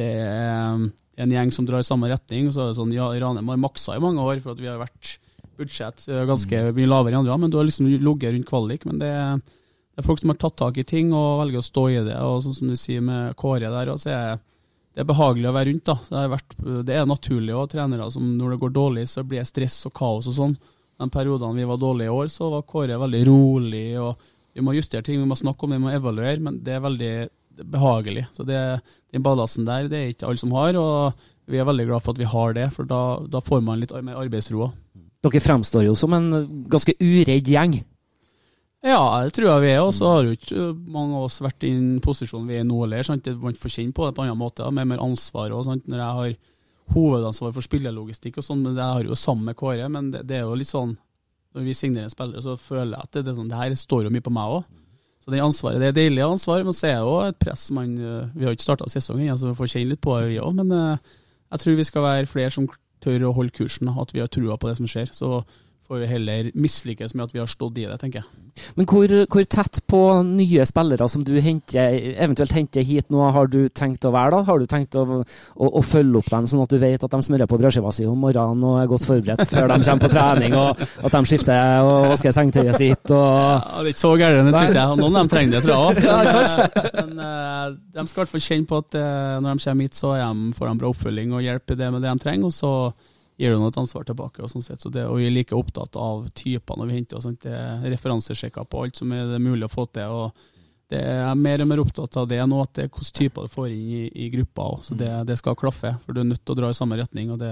det, 0.00 0.08
er 0.24 0.80
en 1.24 1.34
gjeng 1.36 1.52
som 1.52 1.68
drar 1.68 1.84
i 1.84 1.88
samme 1.90 2.08
retning. 2.08 2.48
så 2.48 2.64
er 2.64 2.72
det 2.72 2.78
sånn, 2.80 2.96
ja, 2.96 3.10
Ranheim 3.12 3.52
har 3.52 3.60
maksa 3.60 3.98
i 3.98 4.02
mange 4.02 4.24
år 4.24 4.40
for 4.40 4.54
at 4.56 4.64
vi 4.64 4.70
har 4.70 4.80
vært 4.80 5.18
budsjett 5.58 6.08
ganske 6.08 6.62
mm. 6.64 6.72
mye 6.74 6.88
lavere 6.90 7.14
enn 7.14 7.20
andre, 7.20 7.36
men 7.44 7.52
du 7.52 7.60
har 7.60 7.68
liksom 7.68 7.90
ligget 7.92 8.32
rundt 8.32 8.48
kvalik. 8.48 8.88
Men 8.88 9.04
det, 9.04 9.12
det, 9.12 10.00
er 10.00 10.08
folk 10.08 10.24
som 10.24 10.32
har 10.32 10.40
tatt 10.40 10.56
tak 10.62 10.80
i 10.80 10.88
ting 10.88 11.12
og 11.12 11.44
velger 11.44 11.60
å 11.60 11.68
stå 11.68 11.84
i 11.92 12.00
det. 12.08 12.16
og 12.16 12.40
sånn 12.46 12.56
som 12.62 12.72
du 12.72 12.80
sier 12.80 13.04
med 13.04 13.36
Kåre 13.36 13.68
der, 13.68 13.92
så 14.00 14.14
er 14.16 14.42
det 14.94 15.02
er 15.02 15.08
behagelig 15.08 15.48
å 15.50 15.54
være 15.56 15.72
rundt. 15.72 15.88
da. 15.88 15.96
Det, 16.06 16.24
vært, 16.30 16.56
det 16.86 16.94
er 16.94 17.08
naturlig 17.10 17.54
å 17.58 17.66
trenere 17.70 18.06
som 18.14 18.28
når 18.38 18.54
det 18.54 18.60
går 18.62 18.74
dårlig, 18.76 19.08
så 19.10 19.24
blir 19.26 19.42
det 19.42 19.50
stress 19.50 19.80
og 19.88 19.94
kaos 19.98 20.28
og 20.30 20.36
sånn. 20.36 20.54
De 21.02 21.08
periodene 21.10 21.58
vi 21.58 21.66
var 21.66 21.80
dårlige 21.82 22.12
i 22.12 22.14
år, 22.14 22.28
så 22.30 22.52
var 22.52 22.66
Kåre 22.68 22.98
veldig 23.02 23.22
rolig. 23.26 23.88
og 23.98 24.22
Vi 24.54 24.62
må 24.62 24.76
justere 24.76 25.02
ting, 25.02 25.18
vi 25.18 25.26
må 25.26 25.38
snakke 25.38 25.66
om 25.66 25.74
vi 25.74 25.80
må 25.82 25.90
evaluere, 25.90 26.38
men 26.38 26.60
det 26.62 26.76
er 26.76 26.84
veldig 26.84 27.14
behagelig. 27.74 28.28
Så 28.36 28.46
det, 28.46 28.60
Den 29.10 29.22
ballasten 29.22 29.66
der 29.66 29.88
det 29.90 29.98
er 29.98 30.12
ikke 30.12 30.30
alle 30.30 30.42
som 30.42 30.54
har, 30.54 30.78
og 30.78 31.26
vi 31.50 31.58
er 31.58 31.66
veldig 31.66 31.88
glad 31.90 32.04
for 32.04 32.14
at 32.14 32.22
vi 32.22 32.30
har 32.30 32.54
det, 32.54 32.68
for 32.72 32.86
da, 32.88 33.02
da 33.26 33.42
får 33.42 33.66
man 33.66 33.82
litt 33.82 33.92
mer 33.98 34.22
arbeidsro. 34.22 34.70
Dere 35.24 35.42
fremstår 35.42 35.88
jo 35.88 35.96
som 35.98 36.14
en 36.14 36.30
ganske 36.70 36.94
uredd 37.00 37.50
gjeng. 37.50 37.80
Ja, 38.84 39.00
det 39.24 39.32
tror 39.32 39.48
jeg 39.48 39.62
vi 39.64 39.70
er. 39.72 39.82
Og 39.82 39.94
så 39.96 40.10
har 40.10 40.26
jo 40.26 40.34
ikke 40.36 40.66
mange 40.92 41.16
av 41.16 41.28
oss 41.30 41.40
vært 41.44 41.64
i 41.64 41.72
den 41.72 42.02
posisjonen 42.04 42.50
vi 42.50 42.58
er 42.58 42.66
i 42.66 42.68
nå 42.68 42.82
heller. 42.82 43.38
Man 43.40 43.56
får 43.56 43.78
kjenne 43.78 43.96
på 43.96 44.04
det 44.04 44.16
på 44.16 44.24
en 44.24 44.28
annen 44.28 44.42
måte, 44.42 44.68
med 44.76 44.90
mer 44.90 45.00
ansvar. 45.04 45.54
og 45.56 45.64
sånt. 45.64 45.88
Når 45.88 46.02
jeg 46.02 46.18
har 46.18 46.34
hovedansvar 46.92 47.54
for 47.56 47.64
spillerlogistikk 47.64 48.38
og 48.38 48.44
sånn, 48.44 48.60
men 48.60 48.76
det 48.76 48.84
har 48.84 49.08
jo 49.08 49.16
sammen 49.16 49.48
med 49.48 49.56
Kåre. 49.56 49.88
Men 49.88 50.12
det, 50.12 50.26
det, 50.28 50.36
er 50.36 50.44
jo 50.44 50.60
litt 50.60 50.68
sånn 50.68 50.96
når 51.54 51.68
vi 51.68 51.76
signerer 51.78 52.10
spillere, 52.12 52.42
så 52.42 52.58
føler 52.58 52.96
jeg 52.96 53.06
at 53.06 53.12
det, 53.16 53.24
det, 53.28 53.36
sånn, 53.38 53.48
det 53.48 53.60
her 53.60 53.76
står 53.78 54.08
jo 54.08 54.12
mye 54.12 54.26
på 54.26 54.32
meg 54.34 54.56
òg. 54.58 54.64
Så 55.24 55.32
det 55.32 55.40
ansvaret, 55.40 55.80
det 55.80 55.88
er 55.88 55.96
deilig 55.96 56.24
ansvar, 56.26 56.64
men 56.66 56.76
så 56.76 56.88
er 56.90 56.96
det 56.98 57.04
jo 57.06 57.12
et 57.24 57.38
press. 57.40 57.68
Man, 57.72 57.94
vi 58.34 58.44
har 58.44 58.52
jo 58.52 58.58
ikke 58.58 58.66
starta 58.66 58.88
sesongen, 58.92 59.38
så 59.40 59.48
vi 59.48 59.56
får 59.56 59.70
kjenne 59.72 59.94
litt 59.94 60.02
på 60.04 60.18
det, 60.18 60.32
vi 60.34 60.40
òg. 60.42 60.58
Men 60.58 60.74
eh, 60.76 61.12
jeg 61.54 61.62
tror 61.62 61.78
vi 61.78 61.86
skal 61.88 62.04
være 62.04 62.28
flere 62.28 62.52
som 62.52 62.66
tør 63.04 63.30
å 63.30 63.32
holde 63.38 63.54
kursen, 63.56 63.88
at 63.88 64.12
vi 64.12 64.20
har 64.20 64.28
trua 64.28 64.58
på 64.60 64.68
det 64.68 64.76
som 64.76 64.90
skjer. 64.90 65.08
Så 65.16 65.38
får 65.94 66.02
vi 66.02 66.10
heller 66.10 66.50
mislykkes 66.58 67.14
med 67.14 67.28
at 67.28 67.34
vi 67.34 67.40
har 67.42 67.50
stått 67.50 67.78
i 67.78 67.86
det, 67.86 67.96
tenker 68.00 68.22
jeg. 68.22 68.40
Men 68.78 68.86
hvor, 68.86 69.10
hvor, 69.30 69.44
tett 69.50 69.80
på 69.90 70.00
nye 70.26 70.64
spillere 70.66 71.06
som 71.10 71.24
du 71.26 71.32
henter, 71.42 71.94
eventuelt 72.22 72.54
henter 72.54 72.86
hit 72.86 73.10
nå, 73.10 73.20
har 73.34 73.50
du 73.50 73.68
tenkt 73.68 74.06
å 74.06 74.12
være 74.14 74.36
da? 74.36 74.40
Har 74.48 74.62
du 74.62 74.66
tenkt 74.70 74.94
å, 74.98 75.20
å, 75.22 75.68
å 75.80 75.82
følge 75.84 76.20
opp 76.20 76.30
dem, 76.32 76.48
sånn 76.50 76.62
at 76.64 76.74
du 76.74 76.78
vet 76.82 77.06
at 77.06 77.14
de 77.14 77.20
smører 77.26 77.50
på 77.50 77.58
brødskiva 77.60 77.92
si 77.94 78.06
om 78.10 78.18
morgenen 78.26 78.66
og 78.66 78.80
er 78.80 78.90
godt 78.90 79.06
forberedt 79.06 79.50
før 79.50 79.70
de 79.70 79.78
kommer 79.86 80.04
på 80.04 80.12
trening, 80.14 80.56
og 80.58 80.82
at 80.82 81.16
de 81.16 81.22
skifter 81.30 81.88
og 81.88 82.10
vasker 82.14 82.36
sengetøyet 82.36 82.78
sitt? 82.80 83.14
Og... 83.14 83.24
Ja, 83.24 83.78
det 83.78 83.86
er 83.86 83.90
ikke 83.94 84.02
så 84.02 84.12
gærent, 84.18 84.52
tror 84.54 84.78
jeg. 84.80 85.00
Noen 85.02 85.08
av 85.14 85.18
dem 85.20 85.32
trenger 85.34 85.56
det, 85.56 85.64
tror 85.64 85.74
jeg 85.74 86.34
òg. 86.34 86.92
Men 87.00 87.16
uh, 87.22 87.74
de 87.94 88.06
skal 88.10 88.20
i 88.20 88.22
hvert 88.24 88.34
fall 88.36 88.46
kjenne 88.48 88.70
på 88.70 88.82
at 88.84 89.00
uh, 89.00 89.40
når 89.44 89.50
de 89.50 89.66
kommer 89.68 89.88
hit, 89.88 89.98
så 89.98 90.14
får 90.58 90.70
de 90.70 90.78
bra 90.82 90.94
oppfølging 90.94 91.34
og 91.34 91.44
hjelp 91.44 91.74
i 91.74 91.80
det 91.82 91.90
med 91.94 92.02
det 92.06 92.14
de 92.14 92.24
trenger. 92.26 92.50
og 92.50 92.54
så 92.54 92.74
gir 93.36 93.54
du 93.54 93.60
noe 93.60 93.74
ansvar 93.76 94.06
tilbake. 94.06 94.42
og 94.42 94.50
sånn 94.50 94.62
sett. 94.62 94.80
Så 94.80 94.90
det, 94.92 95.06
og 95.06 95.18
Vi 95.18 95.26
er 95.26 95.34
like 95.34 95.56
opptatt 95.56 95.96
av 95.96 96.28
typer 96.30 96.76
når 96.78 96.86
vi 96.86 96.98
henter. 96.98 97.16
og 97.16 97.22
sånt, 97.22 97.40
det 97.42 97.52
er 97.52 97.90
Referansesjekker 97.90 98.64
på 98.64 98.84
alt 98.84 98.96
som 98.96 99.12
er 99.12 99.26
det 99.26 99.40
mulig 99.42 99.66
å 99.66 99.74
få 99.74 99.86
til. 99.92 100.08
og 100.08 100.32
det 100.92 101.00
er 101.00 101.34
mer 101.34 101.62
og 101.64 101.68
mer 101.68 101.80
opptatt 101.80 102.16
av 102.20 102.28
det 102.28 102.42
nå, 102.46 102.60
at 102.60 102.74
det 102.76 102.84
er 102.84 102.92
hvilke 102.92 103.16
typer 103.16 103.46
du 103.46 103.48
får 103.48 103.70
inn 103.72 103.88
i, 103.88 104.02
i 104.26 104.28
gruppa. 104.30 104.68
Også. 104.76 104.92
Så 104.92 104.98
det, 105.00 105.10
det, 105.26 105.38
skal 105.40 105.56
klaffe, 105.56 105.96
for 106.04 106.12
du 106.12 106.20
er 106.20 106.28
nødt 106.28 106.44
til 106.44 106.54
å 106.54 106.58
dra 106.60 106.70
i 106.70 106.76
samme 106.76 106.98
retning. 107.00 107.32
og 107.32 107.40
det, 107.40 107.50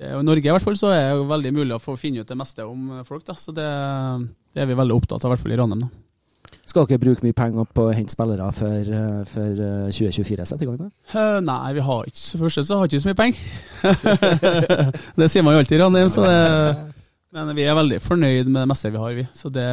det 0.00 0.14
I 0.16 0.24
Norge 0.24 0.48
i 0.48 0.54
hvert 0.54 0.64
fall 0.64 0.78
så 0.80 0.94
er 0.94 1.12
det 1.12 1.28
veldig 1.28 1.52
mulig 1.52 1.76
å 1.76 1.82
få 1.82 1.96
finne 2.00 2.24
ut 2.24 2.28
det 2.28 2.38
meste 2.38 2.64
om 2.64 3.04
folk. 3.04 3.24
da, 3.26 3.36
så 3.36 3.52
Det, 3.52 3.68
det 4.56 4.64
er 4.64 4.66
vi 4.72 4.80
veldig 4.80 4.96
opptatt 4.96 5.24
av, 5.24 5.30
i 5.30 5.34
hvert 5.34 5.44
fall 5.44 5.52
i 5.52 5.60
Ranheim. 5.60 5.84
da. 5.84 6.05
Skal 6.66 6.86
dere 6.90 6.98
bruke 6.98 7.22
mye 7.22 7.36
penger 7.36 7.66
på 7.78 7.84
å 7.86 7.92
hente 7.94 8.10
spillere 8.10 8.46
før, 8.54 8.88
eh, 8.98 9.20
før 9.30 9.50
2024 9.94 10.42
eh, 10.42 10.48
setter 10.50 10.66
i 10.66 10.68
gang? 10.68 10.80
da? 10.80 10.88
Uh, 11.14 11.38
nei, 11.46 11.74
vi 11.76 11.84
har 11.86 12.08
ikke, 12.10 12.24
for 12.32 12.48
første 12.48 12.64
så 12.66 12.80
har 12.80 12.90
ikke 12.90 13.02
så 13.04 13.10
mye 13.12 13.20
penger. 13.20 13.38
det 15.20 15.28
sier 15.30 15.46
man 15.46 15.54
jo 15.54 15.62
alltid 15.62 15.78
i 15.78 15.80
Ranheim, 15.84 16.10
så 16.10 16.26
det, 16.26 16.34
men 17.36 17.54
vi 17.54 17.68
er 17.68 17.78
veldig 17.78 18.00
fornøyd 18.02 18.50
med 18.50 18.64
det 18.64 18.66
meste 18.72 18.90
vi 18.90 19.04
har. 19.04 19.14
vi. 19.14 19.28
Så 19.36 19.52
det, 19.54 19.68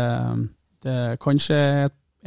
det 0.85 0.97
kanskje 1.23 1.59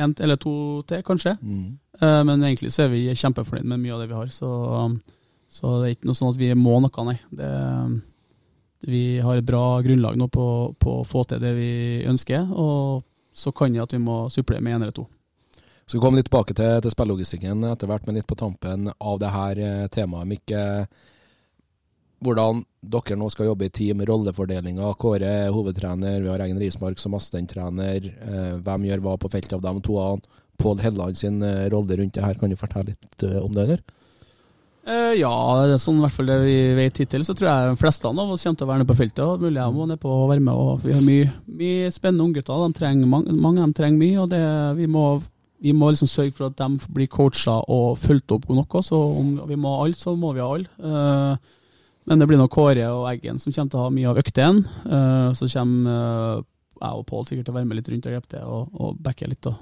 en 0.02 0.18
eller 0.18 0.42
to 0.42 0.82
til, 0.88 1.06
kanskje. 1.06 1.38
Mm. 1.40 1.78
Uh, 2.02 2.20
men 2.26 2.42
egentlig 2.42 2.74
så 2.74 2.88
er 2.88 2.94
vi 2.96 3.06
kjempefornøyd 3.14 3.70
med 3.70 3.84
mye 3.86 3.94
av 3.94 4.02
det 4.02 4.10
vi 4.10 4.18
har. 4.18 4.34
Så, 4.34 4.50
så 5.46 5.78
det 5.78 5.86
er 5.86 5.94
ikke 5.94 6.10
noe 6.10 6.18
sånn 6.18 6.34
at 6.34 6.42
vi 6.42 6.50
må 6.58 6.80
noe, 6.82 7.06
nei. 7.06 7.20
Det, 7.30 7.52
vi 8.86 9.04
har 9.22 9.38
et 9.38 9.46
bra 9.46 9.78
grunnlag 9.86 10.18
nå 10.18 10.26
på, 10.26 10.48
på 10.74 11.00
å 11.00 11.06
få 11.06 11.22
til 11.30 11.38
det 11.42 11.54
vi 11.54 11.74
ønsker. 12.10 12.50
og 12.50 13.04
så 13.36 13.52
kan 13.52 13.74
det 13.74 13.84
at 13.84 13.92
vi 13.92 14.00
må 14.00 14.26
supplere 14.32 14.64
med 14.64 14.78
én 14.78 14.82
eller 14.86 14.96
to. 14.96 15.04
Skal 15.86 16.02
komme 16.02 16.18
litt 16.18 16.26
tilbake 16.26 16.54
til, 16.56 16.80
til 16.82 16.90
spillelogistikken 16.90 17.66
etter 17.68 17.90
hvert, 17.90 18.06
men 18.08 18.16
litt 18.18 18.26
på 18.26 18.38
tampen 18.38 18.88
av 18.96 19.20
det 19.22 19.28
her 19.30 19.60
eh, 19.62 19.82
temaet. 19.92 20.26
Mikke, 20.32 20.62
hvordan 22.24 22.64
dere 22.82 23.18
nå 23.20 23.28
skal 23.30 23.52
jobbe 23.52 23.68
i 23.68 23.74
team, 23.74 24.02
rollefordelinga. 24.08 24.88
Kåre 24.98 25.30
er 25.44 25.52
hovedtrener, 25.54 26.18
vi 26.24 26.32
har 26.32 26.42
egen 26.42 26.58
Rismark 26.58 26.98
som 26.98 27.14
assistenttrener. 27.18 28.08
Eh, 28.08 28.56
hvem 28.66 28.88
gjør 28.88 29.04
hva 29.04 29.14
på 29.20 29.30
feltet 29.36 29.54
av 29.60 29.62
dem 29.68 29.78
to? 29.84 30.00
Pål 30.58 30.82
Helland 30.82 31.20
sin 31.20 31.38
eh, 31.44 31.68
rolle 31.70 32.00
rundt 32.00 32.16
det 32.16 32.24
her, 32.24 32.40
kan 32.40 32.50
du 32.50 32.58
fortelle 32.58 32.96
litt 32.96 33.28
om 33.44 33.54
det? 33.54 33.68
eller? 33.68 33.86
Uh, 34.86 35.16
ja, 35.18 35.30
det 35.66 35.80
sånn 35.82 35.96
i 35.98 36.02
hvert 36.04 36.14
fall 36.14 36.28
det 36.30 36.36
vi 36.44 36.58
vet 36.78 37.00
hittil. 37.02 37.24
Så 37.26 37.34
tror 37.34 37.48
jeg 37.50 37.70
de 37.72 37.80
fleste 37.80 38.06
av 38.06 38.20
oss 38.22 38.44
kommer 38.46 38.60
til 38.60 38.66
å 38.66 38.70
være 38.70 38.82
nede 38.82 38.90
på 38.92 38.98
feltet. 39.00 39.22
og 39.24 39.42
Mulig 39.42 39.58
jeg 39.58 39.74
må 39.74 39.86
ned 39.90 39.98
på 40.02 40.12
å 40.14 40.28
være 40.30 40.44
med. 40.46 40.54
og 40.54 40.84
Vi 40.86 40.94
har 40.94 41.02
mye, 41.02 41.32
mye 41.58 41.90
spennende 41.94 42.26
unggutter. 42.28 42.62
Mange, 43.02 43.34
mange 43.34 43.58
av 43.58 43.66
dem 43.66 43.74
trenger 43.74 43.98
mye. 43.98 44.20
og 44.22 44.30
det, 44.30 44.42
vi 44.78 44.86
må, 44.86 45.06
vi 45.58 45.74
må 45.74 45.90
liksom 45.90 46.10
sørge 46.10 46.36
for 46.38 46.52
at 46.52 46.58
de 46.60 46.94
blir 46.94 47.10
coacha 47.10 47.58
og 47.66 47.98
fulgt 47.98 48.36
opp 48.36 48.46
nok. 48.46 48.78
Så 48.86 48.94
om 48.94 49.34
vi 49.50 49.58
må 49.58 49.74
ha 49.74 49.88
alt, 49.88 49.98
så 49.98 50.14
må 50.14 50.30
vi 50.36 50.44
ha 50.44 50.52
alle. 50.54 50.70
Uh, 50.78 51.34
men 52.06 52.22
det 52.22 52.30
blir 52.30 52.38
nok 52.38 52.54
Kåre 52.54 52.86
og 52.86 53.08
Eggen 53.10 53.42
som 53.42 53.50
kommer 53.50 53.72
til 53.72 53.82
å 53.82 53.88
ha 53.88 53.90
mye 53.90 54.12
av 54.12 54.22
øktene. 54.22 54.62
Uh, 54.86 55.34
så 55.34 55.50
kommer 55.50 56.46
jeg 56.76 56.92
og 57.00 57.06
Pål 57.08 57.26
sikkert 57.26 57.48
til 57.48 57.54
å 57.54 57.58
være 57.58 57.66
med 57.66 57.80
litt 57.80 57.88
rundt 57.90 58.06
og 58.06 58.12
hjelpe 58.14 58.36
til 58.36 58.50
og, 58.52 58.74
og 58.78 58.98
backe 59.02 59.26
litt. 59.26 59.42
Da. 59.42 59.56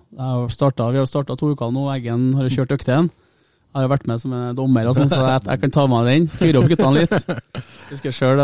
Startet, 0.53 0.89
vi 0.93 1.01
har 1.01 1.09
starta 1.09 1.37
to 1.39 1.55
uker 1.55 1.73
nå. 1.73 1.89
Eggen 1.95 2.35
har 2.37 2.53
kjørt 2.53 2.75
øktene. 2.77 3.09
Jeg 3.75 3.81
har 3.81 3.89
jo 3.89 3.91
vært 3.91 4.05
med 4.07 4.21
som 4.23 4.35
en 4.39 4.55
dommer, 4.55 4.87
og 4.87 4.95
sånn, 4.95 5.09
så 5.11 5.17
jeg, 5.19 5.41
jeg, 5.49 5.61
kan 5.65 5.73
ta 5.75 5.85
med 5.91 6.05
den. 6.07 6.27
Fyre 6.31 6.61
opp 6.61 6.69
guttene 6.71 7.01
litt. 7.01 7.15
Jeg 7.85 7.99
husker 7.99 8.15
sjøl 8.15 8.41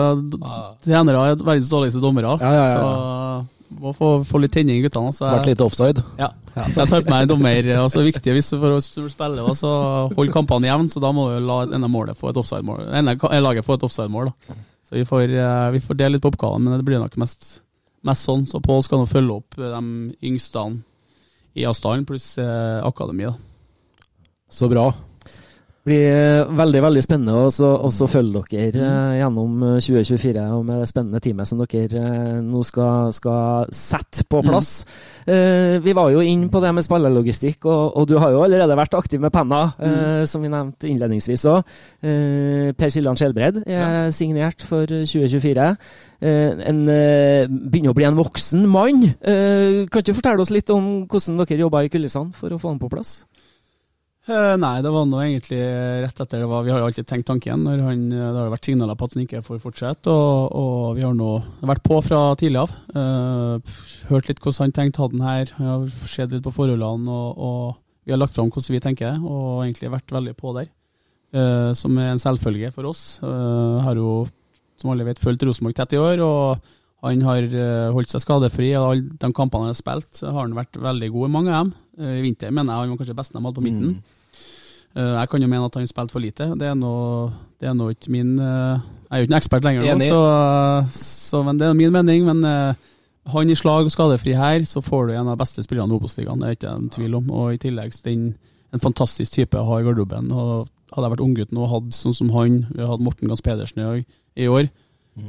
trenere 0.83 1.21
er 1.23 1.39
verdens 1.39 1.71
dårligste 1.71 2.03
dommere, 2.03 2.35
ja, 2.43 2.51
ja, 2.55 2.65
så 2.75 3.79
må 3.79 3.93
få, 3.95 4.09
få 4.27 4.41
litt 4.43 4.53
tenning 4.55 4.81
i 4.81 4.85
guttene. 4.85 5.13
Så 5.15 5.25
jeg, 5.25 5.39
Vært 5.39 5.49
litt 5.53 5.63
offside? 5.63 6.05
Ja. 6.19 6.33
Så 6.57 6.83
jeg 6.83 6.91
tar 6.91 7.05
på 7.07 7.13
meg 7.15 7.25
en 7.25 7.31
dommer. 7.31 7.71
og 7.79 7.87
så 7.87 8.01
er 8.01 8.03
det 8.03 8.11
viktig 8.11 8.35
hvis 8.37 8.51
for 8.53 8.77
å 8.77 8.81
spille, 8.83 9.55
så 9.59 9.73
holde 10.17 10.35
kampene 10.35 10.71
jevn, 10.71 10.91
så 10.93 11.03
da 11.03 11.13
må 11.15 11.29
vi 11.31 11.41
la 11.47 11.61
ene 11.79 11.91
målet 11.91 12.19
få 12.19 12.33
et 12.33 12.41
offside-mål. 12.43 12.91
Laget 13.47 13.67
få 13.67 13.79
et 13.79 13.87
offside-mål. 13.87 14.33
Så 14.91 14.99
vi 14.99 15.05
får, 15.07 15.27
eh, 15.31 15.67
vi 15.77 15.83
får 15.85 15.99
dele 15.99 16.17
litt 16.17 16.25
på 16.25 16.33
oppgavene, 16.33 16.67
men 16.67 16.83
det 16.83 16.89
blir 16.89 16.99
nok 16.99 17.15
mest, 17.23 17.61
mest 18.07 18.27
sånn. 18.27 18.49
Så 18.51 18.59
Pål 18.63 18.83
skal 18.87 19.03
nå 19.03 19.11
følge 19.11 19.39
opp 19.39 19.55
de 19.55 19.85
yngste 20.27 20.67
i 21.55 21.67
avstanden, 21.71 22.09
pluss 22.11 22.33
eh, 22.43 22.81
akademi. 22.83 23.31
Så 24.51 24.67
bra 24.71 24.91
blir 25.87 26.51
veldig 26.59 26.83
veldig 26.85 27.03
spennende 27.05 27.47
å 27.47 28.09
følge 28.11 28.43
dere 28.51 28.85
uh, 28.85 29.15
gjennom 29.17 29.63
2024 29.81 30.43
eh, 30.43 30.51
og 30.53 30.67
med 30.69 30.83
det 30.83 30.89
spennende 30.91 31.23
teamet 31.25 31.49
som 31.49 31.63
dere 31.63 32.03
nå 32.45 32.61
skal, 32.67 33.15
skal, 33.17 33.71
sette 33.75 34.27
på 34.31 34.43
plass. 34.45 34.71
Mm. 35.25 35.81
Vi 35.85 35.93
var 35.97 36.11
jo 36.13 36.23
inn 36.25 36.47
på 36.53 36.61
det 36.63 36.71
med 36.75 36.85
spillerlogistikk, 36.85 37.65
og, 37.69 37.97
og, 37.97 38.07
du 38.09 38.17
har 38.21 38.33
jo 38.35 38.43
allerede 38.45 38.77
vært 38.77 38.97
aktiv 38.99 39.21
med 39.23 39.33
penna, 39.33 39.61
mm. 39.79 40.27
som 40.29 40.43
vi 40.43 40.51
nevnte 40.51 40.89
innledningsvis 40.91 41.45
òg. 41.51 41.75
per 42.77 42.93
Siljan 42.93 43.19
Skjelbred 43.19 43.63
er 43.63 43.75
ja. 43.77 43.91
signert 44.15 44.65
for 44.67 44.89
2024. 44.91 45.69
en 46.21 46.83
begynner 46.89 47.93
å 47.93 47.97
bli 47.97 48.09
en 48.09 48.19
voksen 48.19 48.67
mann. 48.69 49.07
kan 49.23 50.07
du 50.07 50.15
fortelle 50.17 50.43
oss 50.43 50.53
litt 50.55 50.73
om 50.75 50.91
hvordan 51.07 51.45
dere 51.45 51.63
jobba 51.65 51.85
i 51.85 51.93
kulissene 51.93 52.35
for 52.37 52.53
å 52.53 52.61
få 52.61 52.75
han 52.75 52.83
på 52.83 52.91
plass? 52.93 53.21
Uh, 54.31 54.55
nei, 54.61 54.77
det 54.85 54.93
var 54.95 55.07
nå 55.11 55.19
egentlig 55.25 55.59
rett 56.05 56.21
etter 56.23 56.45
det 56.45 56.47
var 56.47 56.63
Vi 56.63 56.71
har 56.71 56.79
jo 56.79 56.87
alltid 56.87 57.09
tenkt 57.09 57.27
tanken. 57.27 57.65
når 57.67 57.83
han, 57.83 58.05
Det 58.13 58.21
har 58.21 58.47
jo 58.47 58.55
vært 58.55 58.69
signaler 58.69 58.99
på 58.99 59.09
at 59.09 59.17
han 59.17 59.25
ikke 59.25 59.43
får 59.47 59.61
fortsette, 59.65 60.15
og, 60.15 60.55
og 60.55 60.97
vi 60.99 61.05
har 61.07 61.17
nå 61.19 61.31
vært 61.67 61.83
på 61.87 61.99
fra 62.07 62.23
tidlig 62.39 62.63
av. 62.63 62.75
Uh, 62.95 63.79
hørt 64.13 64.31
litt 64.31 64.43
hvordan 64.43 64.69
han 64.69 64.77
tenkte 64.77 65.03
hadde 65.03 65.19
den 65.19 65.27
her. 65.27 65.55
Jeg 65.57 65.71
har 65.71 66.11
sett 66.15 66.35
litt 66.37 66.47
på 66.47 66.55
forholdene 66.55 67.11
og, 67.11 67.47
og 67.51 68.07
vi 68.07 68.15
har 68.15 68.21
lagt 68.23 68.37
fram 68.37 68.53
hvordan 68.55 68.77
vi 68.77 68.85
tenker, 68.85 69.19
og 69.21 69.65
egentlig 69.65 69.93
vært 69.93 70.15
veldig 70.15 70.37
på 70.39 70.55
der. 70.59 70.71
Uh, 71.35 71.71
som 71.79 71.99
er 71.99 72.13
en 72.15 72.23
selvfølge 72.23 72.73
for 72.75 72.91
oss. 72.91 73.19
Uh, 73.23 73.83
har 73.87 73.99
jo, 73.99 74.21
som 74.81 74.95
alle 74.95 75.07
vet, 75.11 75.23
fulgt 75.23 75.43
Rosenborg 75.47 75.77
tett 75.79 75.99
i 75.99 76.03
år. 76.03 76.23
og 76.23 76.71
han 77.01 77.23
har 77.25 77.45
eh, 77.49 77.91
holdt 77.95 78.13
seg 78.13 78.25
skadefri, 78.25 78.71
og 78.77 78.91
alle 78.91 79.21
de 79.23 79.33
kampene 79.37 79.69
han 79.69 79.73
har 79.73 79.79
spilt, 79.79 80.21
har 80.21 80.43
han 80.43 80.57
vært 80.57 80.77
veldig 80.81 81.09
god 81.15 81.29
i 81.29 81.33
mange 81.33 81.53
av 81.53 81.63
dem. 81.63 81.71
Eh, 82.01 82.17
I 82.19 82.25
vinter 82.27 82.53
mener 82.53 82.75
jeg 82.75 82.83
han 82.83 82.93
var 82.93 83.01
kanskje 83.01 83.21
best 83.23 83.37
de 83.37 83.41
hadde 83.41 83.57
på 83.57 83.65
midten. 83.65 83.95
Eh, 83.97 84.20
Jeg 84.95 85.31
kan 85.31 85.43
jo 85.43 85.49
mene 85.51 85.67
at 85.69 85.77
han 85.79 85.87
spilte 85.87 86.15
for 86.15 86.23
lite. 86.23 86.49
Det 86.59 86.67
er 86.67 86.75
nå 86.79 86.95
er 87.61 87.91
ikke 87.93 88.11
min 88.11 88.39
eh, 88.41 88.81
Jeg 89.07 89.11
er 89.11 89.21
jo 89.21 89.27
ikke 89.27 89.35
en 89.35 89.39
ekspert 89.39 89.67
lenger 89.67 89.85
nå, 89.87 90.07
så, 90.09 90.23
så, 90.97 91.43
men 91.47 91.61
det 91.61 91.69
er 91.69 91.77
min 91.79 91.93
mening. 91.95 92.25
Men 92.27 92.45
eh, 92.47 92.89
han 93.31 93.51
i 93.51 93.59
slag 93.59 93.87
og 93.87 93.95
skadefri 93.95 94.35
her, 94.39 94.65
så 94.67 94.83
får 94.83 95.09
du 95.09 95.15
en 95.15 95.29
av 95.29 95.37
de 95.37 95.43
beste 95.43 95.63
spillerne 95.63 95.93
i 95.93 95.99
Obos-ligaen. 96.01 96.41
Det 96.41 96.49
er 96.49 96.59
ikke 96.59 96.75
en 96.75 96.91
tvil 96.91 97.19
om. 97.21 97.31
Og 97.31 97.55
i 97.55 97.61
tillegg 97.63 97.95
den, 98.07 98.33
en 98.75 98.83
fantastisk 98.83 99.37
type 99.37 99.59
å 99.59 99.67
ha 99.69 99.81
i 99.81 99.87
garderoben. 99.87 100.33
Og 100.33 100.71
hadde 100.91 101.07
jeg 101.07 101.15
vært 101.15 101.27
unggutt 101.27 101.55
nå 101.55 101.67
og 101.67 101.73
hatt 101.75 101.95
sånn 101.95 102.17
som 102.17 102.33
han, 102.35 102.65
vi 102.73 102.83
har 102.83 102.91
hatt 102.95 103.05
Morten 103.05 103.31
Gans 103.31 103.45
Pedersen 103.47 103.83
i, 103.83 104.49
år, 104.49 104.71
jeg 105.21 105.29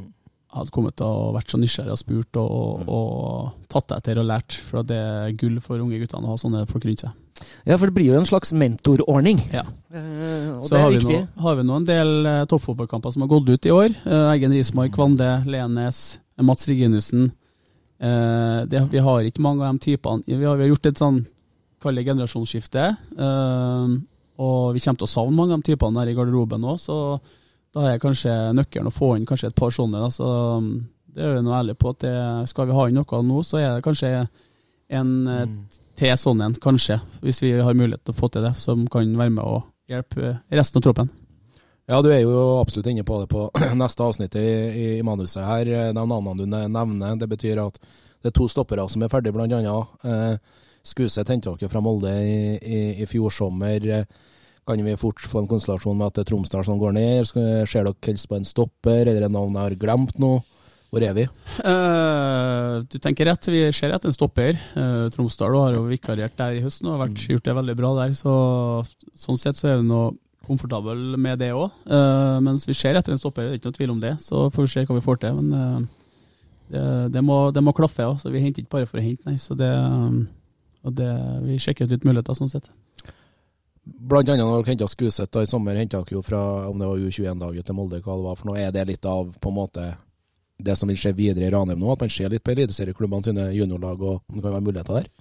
hadde 0.52 0.74
kommet 0.76 0.98
til 1.00 1.08
å 1.08 1.32
vært 1.36 1.52
så 1.54 1.60
nysgjerrig 1.62 1.94
og 1.96 2.00
spurt 2.00 2.40
og, 2.42 2.88
og 2.92 3.68
tatt 3.72 3.94
etter 3.98 4.20
og 4.22 4.28
lært. 4.28 4.58
For 4.68 4.82
at 4.82 4.90
det 4.92 5.00
er 5.00 5.36
gull 5.40 5.60
for 5.64 5.82
unge 5.82 6.00
guttene 6.02 6.28
å 6.28 6.34
ha 6.34 6.40
sånne 6.42 6.66
folk 6.70 6.88
rundt 6.88 7.06
seg. 7.06 7.18
Ja, 7.66 7.78
for 7.78 7.90
det 7.90 7.96
blir 7.96 8.12
jo 8.12 8.20
en 8.20 8.28
slags 8.28 8.52
mentorordning. 8.54 9.40
Ja. 9.54 9.64
Eh, 9.90 10.50
og 10.54 10.68
Så 10.68 10.76
det 10.76 10.80
er 10.80 10.84
har 10.84 10.94
vi, 10.94 11.02
nå, 11.08 11.22
har 11.46 11.58
vi 11.58 11.66
nå 11.66 11.78
en 11.80 11.88
del 11.88 12.12
eh, 12.30 12.44
toppfotballkamper 12.52 13.16
som 13.16 13.26
har 13.26 13.32
gått 13.32 13.50
ut 13.50 13.70
i 13.70 13.74
år. 13.74 13.96
Eh, 14.06 14.28
Eggen 14.36 14.54
Rismark, 14.54 14.94
Kvande, 14.96 15.32
Lenes, 15.50 16.20
Mats 16.42 16.68
Reginussen. 16.70 17.32
Eh, 18.02 18.62
det, 18.70 18.84
vi 18.92 19.02
har 19.02 19.26
ikke 19.26 19.46
mange 19.46 19.66
av 19.66 19.78
de 19.78 19.88
typene. 19.92 20.26
Vi 20.28 20.44
har, 20.44 20.60
vi 20.60 20.68
har 20.68 20.74
gjort 20.74 20.92
et 20.92 21.02
sånn 21.02 21.22
kall 21.82 21.98
det 21.98 22.06
generasjonsskifte. 22.06 22.88
Eh, 23.18 24.00
og 24.42 24.74
vi 24.76 24.82
kommer 24.82 25.02
til 25.02 25.10
å 25.10 25.16
savne 25.16 25.38
mange 25.38 25.56
av 25.56 25.64
de 25.64 25.72
typene 25.72 26.02
der 26.02 26.12
i 26.12 26.18
garderoben 26.18 26.66
òg, 26.66 26.80
så 26.82 26.98
da 27.76 27.88
er 27.88 28.02
kanskje 28.04 28.34
nøkkelen 28.58 28.90
å 28.90 28.94
få 28.94 29.14
inn 29.16 29.28
kanskje 29.28 29.52
et 29.52 29.58
par 29.58 29.72
sånne. 29.74 30.02
Da, 30.04 30.10
så 30.12 30.28
um, 30.60 30.74
det 31.12 31.24
er 31.24 31.38
vi 31.38 31.44
nå 31.46 31.54
ærlig 31.56 31.78
på 31.80 31.94
at 31.94 32.04
det, 32.04 32.16
skal 32.52 32.68
vi 32.68 32.76
ha 32.76 32.88
inn 32.88 33.00
noe 33.00 33.22
nå, 33.28 33.44
så 33.48 33.62
er 33.62 33.70
det 33.76 33.86
kanskje 33.86 34.12
en 34.92 35.12
mm. 35.24 35.56
til 36.00 36.14
sånn 36.20 36.44
en, 36.44 36.56
kanskje. 36.60 37.00
Hvis 37.24 37.42
vi 37.44 37.54
har 37.56 37.78
mulighet 37.78 38.04
til 38.06 38.16
å 38.16 38.20
få 38.20 38.32
til 38.32 38.44
det, 38.48 38.54
som 38.60 38.84
kan 38.92 39.16
være 39.18 39.36
med 39.38 39.44
å 39.44 39.62
hjelpe 39.92 40.38
resten 40.52 40.80
av 40.80 40.88
troppen. 40.88 41.12
Ja, 41.90 42.00
du 42.04 42.12
er 42.12 42.22
jo 42.22 42.62
absolutt 42.62 42.88
inne 42.92 43.04
på 43.08 43.20
det 43.22 43.30
på 43.32 43.48
neste 43.82 44.06
avsnitt 44.06 44.36
i, 44.40 44.48
i, 44.72 44.90
manuset 45.04 45.44
her. 45.44 45.72
De 45.92 45.96
navnene 45.96 46.38
du 46.40 46.48
nevner, 46.48 47.16
det 47.20 47.30
betyr 47.32 47.64
at 47.64 47.80
det 48.22 48.32
er 48.32 48.36
to 48.38 48.48
stoppere 48.52 48.86
som 48.92 49.04
er 49.04 49.12
ferdige, 49.12 49.36
annet. 49.42 49.96
Eh, 50.04 50.60
Skuse 50.82 51.22
hentet 51.28 51.60
dere 51.62 51.70
fra 51.70 51.82
Molde 51.84 52.12
i, 52.26 52.58
i, 52.58 52.80
i 53.04 53.08
fjor 53.10 53.34
sommer. 53.34 53.84
Eh, 53.86 54.30
Kan 54.72 54.86
vi 54.88 54.96
fort 54.96 55.20
få 55.20 55.42
en 55.42 55.50
konstellasjon 55.52 55.98
med 56.00 56.08
at 56.08 56.16
det 56.16 56.24
er 56.24 56.30
Tromsdal 56.32 56.64
som 56.64 56.80
går 56.80 56.96
ned? 56.96 57.28
Ser 57.28 57.84
dere 57.84 57.92
helst 58.08 58.30
på 58.32 58.38
en 58.40 58.48
stopper, 58.48 59.04
eller 59.04 59.26
et 59.28 59.34
navn 59.34 59.58
jeg 59.58 59.66
har 59.68 59.78
glemt 59.82 60.16
nå? 60.22 60.38
Hvor 60.92 61.04
er 61.08 61.14
vi? 61.16 61.24
Uh, 61.64 62.80
du 62.92 62.98
tenker 63.00 63.28
rett, 63.28 63.48
vi 63.52 63.62
ser 63.76 63.94
etter 63.96 64.12
en 64.12 64.16
stopper. 64.16 64.56
Uh, 64.76 65.08
Tromsdal 65.12 65.56
har 65.56 65.76
jo 65.76 65.86
vikariert 65.88 66.36
der 66.40 66.56
i 66.56 66.64
høsten 66.64 66.90
og 66.90 66.98
har 66.98 67.06
vært, 67.06 67.24
gjort 67.32 67.48
det 67.48 67.56
veldig 67.60 67.78
bra 67.80 67.94
der. 68.00 68.16
Så, 68.16 68.34
sånn 69.16 69.40
sett 69.40 69.60
så 69.60 69.72
er 69.72 69.80
vi 69.80 69.88
nå 69.88 70.10
komfortable 70.48 71.20
med 71.22 71.40
det 71.40 71.52
òg. 71.56 71.70
mens 72.44 72.68
vi 72.68 72.76
ser 72.76 72.98
etter 72.98 73.14
en 73.14 73.20
stopper, 73.20 73.46
det 73.46 73.52
er 73.52 73.60
ikke 73.60 73.72
noe 73.72 73.78
tvil 73.78 73.96
om 73.96 74.04
det. 74.04 74.14
Så 74.24 74.50
får 74.52 74.68
vi 74.68 74.74
se 74.74 74.86
hva 74.88 74.98
vi 74.98 75.06
får 75.06 75.22
til. 75.22 75.40
Men 75.40 75.58
eh, 75.60 75.80
det, 76.72 76.86
det, 77.16 77.24
må, 77.24 77.38
det 77.56 77.64
må 77.64 77.76
klaffe 77.78 78.08
òg, 78.08 78.20
så 78.22 78.32
vi 78.34 78.42
henter 78.44 78.64
ikke 78.64 78.78
bare 78.78 78.90
for 78.90 79.00
å 79.00 79.06
hente, 79.06 79.24
nei. 79.28 79.38
Så 79.40 79.56
det, 79.60 79.70
eh, 79.70 80.22
og 80.88 80.96
det, 80.98 81.12
vi 81.46 81.60
sjekker 81.62 81.88
ut 81.88 81.96
litt 81.96 82.08
muligheter 82.08 82.38
sånn 82.38 82.52
sett. 82.52 82.72
Blant 83.82 84.30
annet 84.30 84.46
når 84.46 84.62
dere 84.62 84.74
henta 84.76 84.88
Skuseth 84.90 85.42
i 85.42 85.50
sommer, 85.50 85.80
henta 85.80 86.04
dere 86.04 86.18
jo 86.18 86.22
fra 86.26 86.42
om 86.70 86.78
det 86.78 86.88
var 86.88 87.02
U21-laget 87.02 87.66
til 87.66 87.78
Molde, 87.78 88.02
hva 88.06 88.18
det 88.18 88.28
var 88.28 88.40
for 88.40 88.52
noe. 88.52 88.62
Er 88.62 88.74
det 88.76 88.88
litt 88.90 89.08
av 89.10 89.34
på 89.42 89.50
en 89.50 89.58
måte 89.58 89.90
det 90.62 90.76
som 90.78 90.90
vil 90.92 91.00
skje 91.02 91.16
videre 91.18 91.48
i 91.48 91.52
Ranheim 91.54 91.82
nå? 91.82 91.90
At 91.94 92.06
man 92.06 92.14
ser 92.14 92.30
litt 92.30 92.46
på 92.46 92.54
eliteserieklubbene 92.54 93.26
sine 93.26 93.50
juniorlag, 93.56 94.02
og 94.06 94.22
det 94.30 94.44
kan 94.44 94.54
være 94.54 94.68
muligheter 94.68 95.02
der? 95.02 95.12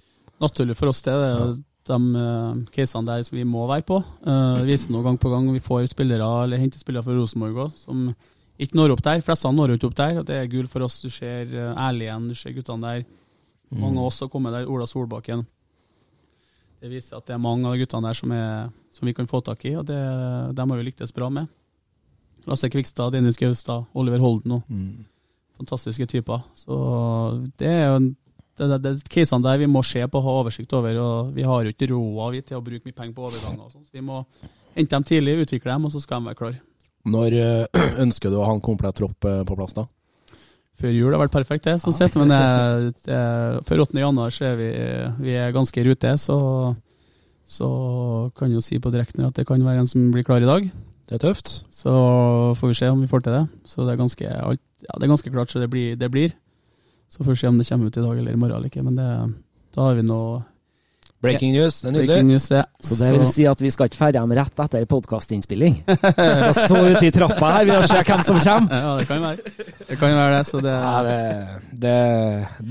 naturlig 0.41 0.77
for 0.77 0.91
oss 0.91 1.01
det. 1.05 1.13
Det 1.13 1.31
jo 1.31 1.51
de 1.91 1.97
uh, 2.13 2.59
casene 2.73 3.09
der 3.09 3.23
som 3.25 3.37
vi 3.37 3.47
må 3.47 3.65
være 3.69 3.85
på. 3.87 4.01
Uh, 4.25 4.61
viser 4.67 4.93
noe 4.93 5.05
gang 5.05 5.17
på 5.21 5.31
gang. 5.33 5.49
Vi 5.53 5.63
får 5.63 5.89
spillere, 5.93 6.27
eller 6.43 6.61
henter 6.61 6.81
spillere 6.81 7.05
fra 7.05 7.15
Rosenborg 7.17 7.63
òg, 7.65 7.79
som 7.79 8.11
ikke 8.61 8.77
når 8.77 8.95
opp 8.95 9.05
der. 9.05 9.23
Fleste 9.25 9.49
når 9.49 9.75
ikke 9.75 9.89
opp 9.89 9.97
der, 9.97 10.19
og 10.21 10.27
det 10.27 10.37
er 10.37 10.51
gull 10.51 10.69
for 10.71 10.85
oss. 10.85 10.99
Du 11.01 11.09
ser 11.09 11.49
uh, 11.55 11.73
Erlien, 11.87 12.29
du 12.29 12.37
ser 12.37 12.55
guttene 12.57 12.85
der. 12.85 13.09
Mange 13.71 14.01
av 14.01 14.09
oss 14.09 14.19
har 14.19 14.29
kommet 14.29 14.53
der. 14.53 14.67
Ola 14.69 14.85
Solbakken. 14.89 15.45
Det 16.81 16.89
viser 16.89 17.19
at 17.19 17.27
det 17.29 17.35
er 17.35 17.41
mange 17.41 17.69
av 17.69 17.77
guttene 17.77 18.09
der 18.09 18.17
som, 18.17 18.31
er, 18.33 18.69
som 18.89 19.05
vi 19.05 19.13
kan 19.13 19.29
få 19.29 19.43
tak 19.45 19.61
i, 19.69 19.75
og 19.77 19.85
det, 19.85 19.97
dem 20.57 20.71
har 20.73 20.79
vi 20.79 20.87
lyktes 20.87 21.13
bra 21.13 21.29
med. 21.29 21.49
Lasse 22.49 22.71
Kvikstad, 22.73 23.13
Dennis 23.13 23.37
Gaustad, 23.37 23.85
Oliver 23.93 24.23
Holden 24.23 24.57
òg. 24.57 24.71
Fantastiske 25.61 26.07
typer. 26.09 26.41
Så 26.57 26.73
det 27.61 27.69
er 27.69 27.85
jo 27.85 27.99
det, 28.57 28.67
det, 28.71 28.79
det 28.81 28.95
casene 29.13 29.45
der 29.45 29.61
vi 29.61 29.69
må 29.69 29.83
se 29.85 30.01
på 30.09 30.17
og 30.17 30.25
ha 30.25 30.33
oversikt 30.41 30.73
over. 30.73 30.97
og 30.97 31.35
Vi 31.37 31.45
har 31.45 31.61
jo 31.61 31.73
ikke 31.73 31.91
råd 31.93 32.41
til 32.49 32.57
å 32.57 32.65
bruke 32.65 32.89
mye 32.89 32.97
penger 32.97 33.13
på 33.13 33.27
overganger. 33.29 33.67
og 33.67 33.71
sånt, 33.71 33.85
så 33.87 33.93
Vi 33.93 34.05
må 34.05 34.23
hente 34.75 34.95
dem 34.95 35.05
tidlig, 35.05 35.37
utvikle 35.45 35.75
dem, 35.75 35.85
og 35.85 35.93
så 35.93 36.01
skal 36.01 36.21
de 36.21 36.31
være 36.31 36.39
klare. 36.41 36.61
Når 37.05 37.37
eh, 37.37 37.81
ønsker 38.05 38.33
du 38.33 38.39
å 38.39 38.45
ha 38.45 38.57
en 38.57 38.63
komplett 38.63 38.97
tropp 38.97 39.29
eh, 39.29 39.43
på 39.45 39.57
plass 39.57 39.77
da? 39.77 39.85
Før 40.81 40.93
jul 40.95 41.13
har 41.13 41.21
vært 41.21 41.35
perfekt, 41.35 41.67
det, 41.67 41.75
sånn 41.81 41.93
sett. 41.93 42.15
Men 42.17 42.31
det, 42.31 42.93
det, 43.05 43.17
før 43.69 43.83
8. 43.85 43.99
januar 44.01 44.33
så 44.33 44.47
er 44.49 44.55
vi, 44.57 44.69
vi 45.21 45.35
er 45.37 45.53
ganske 45.53 45.77
i 45.77 45.85
rute. 45.85 46.13
Så, 46.17 46.37
så 47.45 47.67
kan 48.37 48.53
jo 48.53 48.63
si 48.65 48.79
på 48.81 48.93
direkten 48.93 49.27
at 49.27 49.37
det 49.37 49.45
kan 49.49 49.61
være 49.61 49.83
en 49.83 49.91
som 49.91 50.09
blir 50.13 50.25
klar 50.25 50.41
i 50.41 50.49
dag. 50.49 50.71
Det 51.11 51.19
er 51.19 51.25
tøft. 51.27 51.51
Så 51.69 51.91
får 52.57 52.71
vi 52.71 52.79
se 52.79 52.89
om 52.89 53.03
vi 53.03 53.09
får 53.11 53.25
til 53.25 53.37
det. 53.37 53.43
Så 53.67 53.85
det 53.85 53.93
er 53.93 54.01
ganske, 54.01 54.31
alt, 54.49 54.63
ja, 54.87 54.95
det 54.95 55.05
er 55.05 55.13
ganske 55.13 55.33
klart 55.33 55.53
så 55.53 55.61
det 55.61 55.69
blir, 55.69 55.93
det 55.99 56.09
blir. 56.13 56.33
Så 57.11 57.21
får 57.21 57.35
vi 57.35 57.41
se 57.43 57.51
om 57.51 57.59
det 57.59 57.67
kommer 57.67 57.91
ut 57.91 57.99
i 57.99 58.05
dag 58.05 58.17
eller 58.17 58.33
i 58.33 58.39
morgen 58.39 58.57
eller 58.57 58.71
ikke. 58.71 58.85
Men 58.87 58.97
det, 58.97 59.09
da 59.75 59.85
har 59.85 59.99
vi 59.99 60.07
noe 60.07 60.41
Breaking 61.21 61.51
news, 61.53 61.81
det 61.83 61.91
er 61.91 61.97
breaking 61.99 62.31
news. 62.31 62.47
ja. 62.49 62.63
Så 62.81 62.95
det 62.97 63.11
vil 63.13 63.25
si 63.29 63.43
at 63.45 63.59
vi 63.61 63.69
skal 63.69 63.89
ikke 63.89 63.99
ferde 63.99 64.21
dem 64.23 64.31
rett 64.33 64.61
etter 64.63 64.85
podkastinnspilling. 64.89 65.75
La 65.85 66.47
oss 66.49 66.63
stå 66.65 66.79
ute 66.95 67.03
i 67.05 67.11
trappa 67.13 67.51
her 67.59 67.67
vi 67.69 67.75
og 67.77 67.85
se 67.91 67.99
hvem 68.07 68.23
som 68.25 68.39
kommer. 68.41 68.81
Ja, 68.81 68.95
det 68.97 69.05
kan 69.09 69.21
være. 69.21 69.53
Det 69.91 69.99
kan 69.99 70.15
være 70.17 70.37
det. 70.39 70.45
Så 70.49 70.61
det, 70.65 70.73
Ja, 70.73 70.95
det, 71.05 71.19
det, 71.83 71.97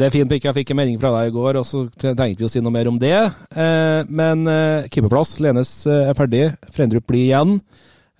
det 0.00 0.08
er 0.08 0.14
fint 0.16 0.34
at 0.34 0.48
jeg 0.50 0.58
fikk 0.58 0.72
en 0.74 0.80
melding 0.82 0.98
fra 1.02 1.12
deg 1.14 1.30
i 1.30 1.36
går, 1.36 1.60
og 1.62 1.68
så 1.68 1.84
tenkte 1.94 2.42
vi 2.42 2.48
å 2.48 2.50
si 2.50 2.64
noe 2.64 2.74
mer 2.74 2.90
om 2.90 2.98
det. 2.98 3.14
Eh, 3.54 4.00
men 4.10 4.42
eh, 4.50 4.90
keeperplass, 4.90 5.36
Lenes 5.44 5.70
eh, 5.86 6.10
er 6.10 6.18
ferdig. 6.18 6.42
Frendrup 6.74 7.06
blir 7.06 7.28
igjen. 7.28 7.60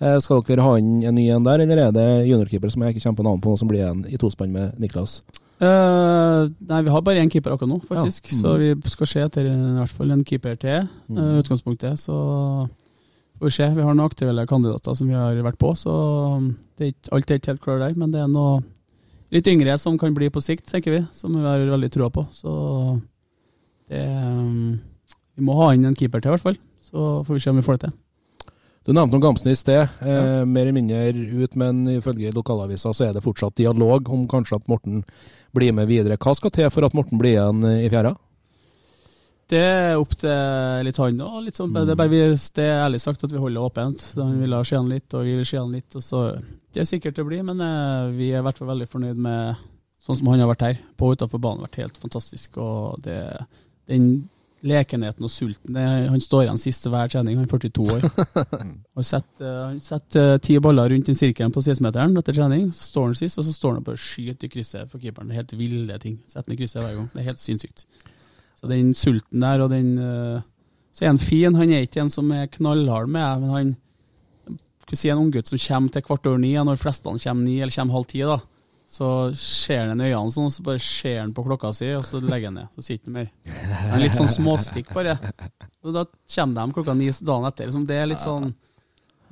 Eh, 0.01 0.15
skal 0.23 0.41
dere 0.47 0.63
ha 0.65 0.77
inn 0.79 1.03
en 1.05 1.13
ny 1.19 1.27
en 1.35 1.43
der, 1.45 1.61
eller 1.67 1.83
er 1.89 1.91
det 1.93 2.07
juniorkeeper 2.31 2.71
som 2.73 2.87
jeg 2.87 2.95
ikke 2.95 3.03
kommer 3.09 3.19
på 3.19 3.27
navn 3.27 3.43
på, 3.43 3.59
som 3.59 3.69
blir 3.69 3.83
igjen 3.83 4.05
i 4.09 4.17
tospann 4.21 4.55
med 4.55 4.79
Niklas? 4.81 5.19
Eh, 5.61 6.47
nei, 6.71 6.81
vi 6.81 6.89
har 6.89 7.03
bare 7.05 7.21
én 7.21 7.29
keeper 7.29 7.53
akkurat 7.53 7.69
nå, 7.69 7.79
faktisk. 7.85 8.31
Ja. 8.31 8.33
Mm. 8.33 8.41
Så 8.41 8.53
vi 8.57 8.93
skal 8.95 9.09
se 9.11 9.25
etter 9.27 9.45
i 9.45 9.55
hvert 9.77 9.93
fall 9.93 10.13
en 10.13 10.23
keeper 10.25 10.57
til. 10.57 10.87
Mm. 11.11 11.17
eh, 11.21 11.39
utgangspunktet. 11.43 12.01
Så 12.01 12.15
får 13.37 13.45
vi 13.45 13.53
se. 13.53 13.69
Vi 13.75 13.85
har 13.85 13.93
noen 13.93 14.09
aktuelle 14.09 14.47
kandidater 14.49 14.97
som 14.97 15.11
vi 15.11 15.17
har 15.17 15.37
vært 15.45 15.61
på, 15.61 15.75
så 15.77 15.93
det 16.77 16.87
er 16.87 16.93
ikke, 16.95 17.11
alt 17.13 17.31
er 17.31 17.41
ikke 17.41 17.53
helt 17.53 17.65
klart 17.67 17.83
der. 17.85 17.97
Men 17.97 18.13
det 18.15 18.23
er 18.23 18.31
noe 18.31 18.63
litt 19.31 19.47
yngre 19.47 19.77
som 19.77 19.99
kan 20.01 20.17
bli 20.17 20.31
på 20.33 20.41
sikt, 20.41 20.65
tenker 20.71 20.97
vi. 20.97 21.03
Som 21.13 21.37
vi 21.37 21.45
har 21.45 21.61
veldig 21.69 21.91
troa 21.93 22.09
på. 22.09 22.25
Så 22.33 22.51
det 23.91 24.01
um, 24.07 24.79
Vi 25.37 25.45
må 25.45 25.53
ha 25.61 25.71
inn 25.75 25.85
en 25.85 25.95
keeper 25.95 26.19
til, 26.21 26.31
i 26.31 26.35
hvert 26.35 26.47
fall. 26.49 26.57
Så 26.81 27.21
får 27.27 27.37
vi 27.37 27.43
se 27.43 27.53
om 27.53 27.61
vi 27.61 27.65
får 27.65 27.77
det 27.77 27.85
til. 27.85 27.99
Du 28.81 28.95
nevnte 28.95 29.13
noe 29.13 29.21
Gamsen 29.21 29.51
i 29.51 29.57
sted, 29.57 29.83
eh, 30.01 30.41
mer 30.49 30.65
eller 30.65 30.73
mindre 30.73 31.11
ut, 31.13 31.55
men 31.59 31.83
ifølge 31.99 32.33
lokalavisa 32.33 32.93
så 32.97 33.05
er 33.07 33.13
det 33.13 33.21
fortsatt 33.21 33.59
dialog 33.59 34.09
om 34.09 34.23
kanskje 34.29 34.57
at 34.57 34.67
Morten 34.71 35.03
blir 35.53 35.75
med 35.77 35.89
videre. 35.91 36.17
Hva 36.17 36.33
skal 36.33 36.53
til 36.55 36.69
for 36.73 36.87
at 36.87 36.95
Morten 36.97 37.21
blir 37.21 37.35
igjen 37.35 37.61
i 37.75 37.91
fjæra? 37.93 38.15
Det 39.51 39.59
er 39.59 39.99
opp 39.99 40.13
til 40.15 40.85
litt 40.87 40.97
han 40.97 41.21
òg. 41.21 41.49
Sånn, 41.51 41.73
mm. 41.73 41.79
det 41.83 41.93
er 41.93 41.99
bare 41.99 42.13
vi, 42.13 42.23
det 42.55 42.65
er 42.65 42.85
ærlig 42.85 43.01
sagt 43.03 43.25
at 43.27 43.33
vi 43.33 43.41
holder 43.41 43.67
åpent. 43.67 44.05
Han 44.15 44.37
vil 44.39 44.55
se 44.65 44.79
han 44.79 44.89
litt, 44.89 45.09
og 45.11 45.27
vi 45.27 45.35
vil 45.41 45.47
se 45.47 45.59
han 45.59 45.73
litt. 45.75 45.97
og 45.99 46.05
så 46.05 46.21
Det 46.71 46.81
er 46.81 46.87
sikkert 46.87 47.19
det 47.19 47.27
blir, 47.27 47.43
men 47.45 47.59
eh, 47.61 48.11
vi 48.15 48.31
er 48.31 48.39
i 48.39 48.45
hvert 48.47 48.61
fall 48.61 48.71
veldig 48.71 48.87
fornøyd 48.89 49.19
med 49.27 49.65
sånn 50.01 50.17
som 50.17 50.31
han 50.31 50.41
har 50.41 50.49
vært 50.53 50.69
her. 50.69 50.79
På 50.97 51.11
og 51.11 51.19
utenfor 51.19 51.43
banen 51.43 51.61
har 51.61 51.69
vært 51.69 51.81
helt 51.83 51.99
fantastisk. 51.99 52.57
og 52.63 53.03
det, 53.03 53.19
Den 53.91 54.07
lekenheten 54.67 55.25
og 55.25 55.31
sulten 55.33 55.77
Han 55.77 56.21
står 56.21 56.45
igjen 56.45 56.59
sist 56.61 56.85
hver 56.91 57.09
trening, 57.11 57.39
han 57.39 57.47
er 57.47 57.51
42 57.51 57.85
år. 57.95 58.05
Han 58.97 59.05
setter, 59.07 59.45
eh, 59.47 59.59
han 59.71 59.79
setter 59.83 60.37
ti 60.43 60.57
baller 60.61 60.91
rundt 60.91 61.09
den 61.09 61.17
sirkelen 61.17 61.53
på 61.53 61.63
16-meteren 61.63 62.17
etter 62.19 62.35
trening. 62.37 62.69
Så 62.75 62.91
står 62.91 63.05
han 63.09 63.17
sist, 63.17 63.39
og 63.39 63.47
så 63.47 63.53
står 63.55 63.73
han 63.73 63.81
og 63.81 63.87
bare 63.87 64.01
skyter 64.01 64.47
i 64.47 64.51
krysset 64.51 64.91
for 64.91 65.01
keeperen. 65.01 65.29
Det 65.31 65.35
er 65.35 65.41
helt 65.41 65.55
ville 65.57 65.99
ting. 66.03 66.19
Setter 66.27 66.51
han 66.51 66.57
i 66.57 66.59
krysset 66.59 66.81
hver 66.83 66.97
gang. 66.97 67.07
Det 67.13 67.21
er 67.23 67.29
helt 67.31 67.41
sinnssykt. 67.41 67.85
Så 68.59 68.69
den 68.69 68.91
sulten 68.93 69.41
der, 69.41 69.63
og 69.63 69.71
den 69.73 69.95
eh, 69.97 70.41
Så 70.91 71.05
er 71.05 71.13
han 71.13 71.21
fin. 71.21 71.55
Han 71.55 71.71
er 71.71 71.85
ikke 71.87 72.03
en 72.03 72.11
som 72.11 72.31
er 72.35 72.49
knallhard 72.51 73.07
med, 73.09 73.45
men 73.45 73.55
han 73.55 73.75
skal 74.83 74.99
si 74.99 75.09
en 75.09 75.21
unggutt 75.23 75.47
som 75.47 75.61
kommer 75.61 75.93
til 75.93 76.03
kvart 76.03 76.27
over 76.27 76.41
ni, 76.41 76.51
når 76.53 76.79
flestene 76.81 77.21
kommer 77.21 77.47
ni 77.47 77.61
eller 77.61 77.73
kommer 77.73 77.95
halv 77.95 78.09
ti, 78.11 78.19
da, 78.27 78.41
Så 78.91 79.07
ser 79.39 79.85
han 79.87 80.01
i 80.03 80.09
øynene 80.09 80.33
sånn, 80.35 80.51
så 80.51 80.63
bare 80.67 80.81
ser 80.83 81.21
han 81.21 81.31
på 81.35 81.45
klokka 81.45 81.69
si, 81.75 81.87
og 81.95 82.03
så 82.03 82.19
legger 82.19 82.49
han 82.49 82.57
ned. 82.59 82.73
Så 82.75 82.83
sier 82.83 82.97
han 82.97 83.05
ikke 83.05 83.13
mer. 83.15 83.29
Er 83.87 84.01
litt 84.03 84.17
sånn 84.17 84.27
småstikk, 84.31 84.91
bare. 84.91 85.15
Og 85.85 85.95
da 85.95 86.03
kommer 86.35 86.57
de 86.57 86.75
klokka 86.75 86.95
ni 86.99 87.07
dagen 87.07 87.47
etter. 87.47 87.69
Liksom 87.69 87.87
det 87.87 88.01
er 88.01 88.11
litt 88.11 88.23
sånn 88.23 88.51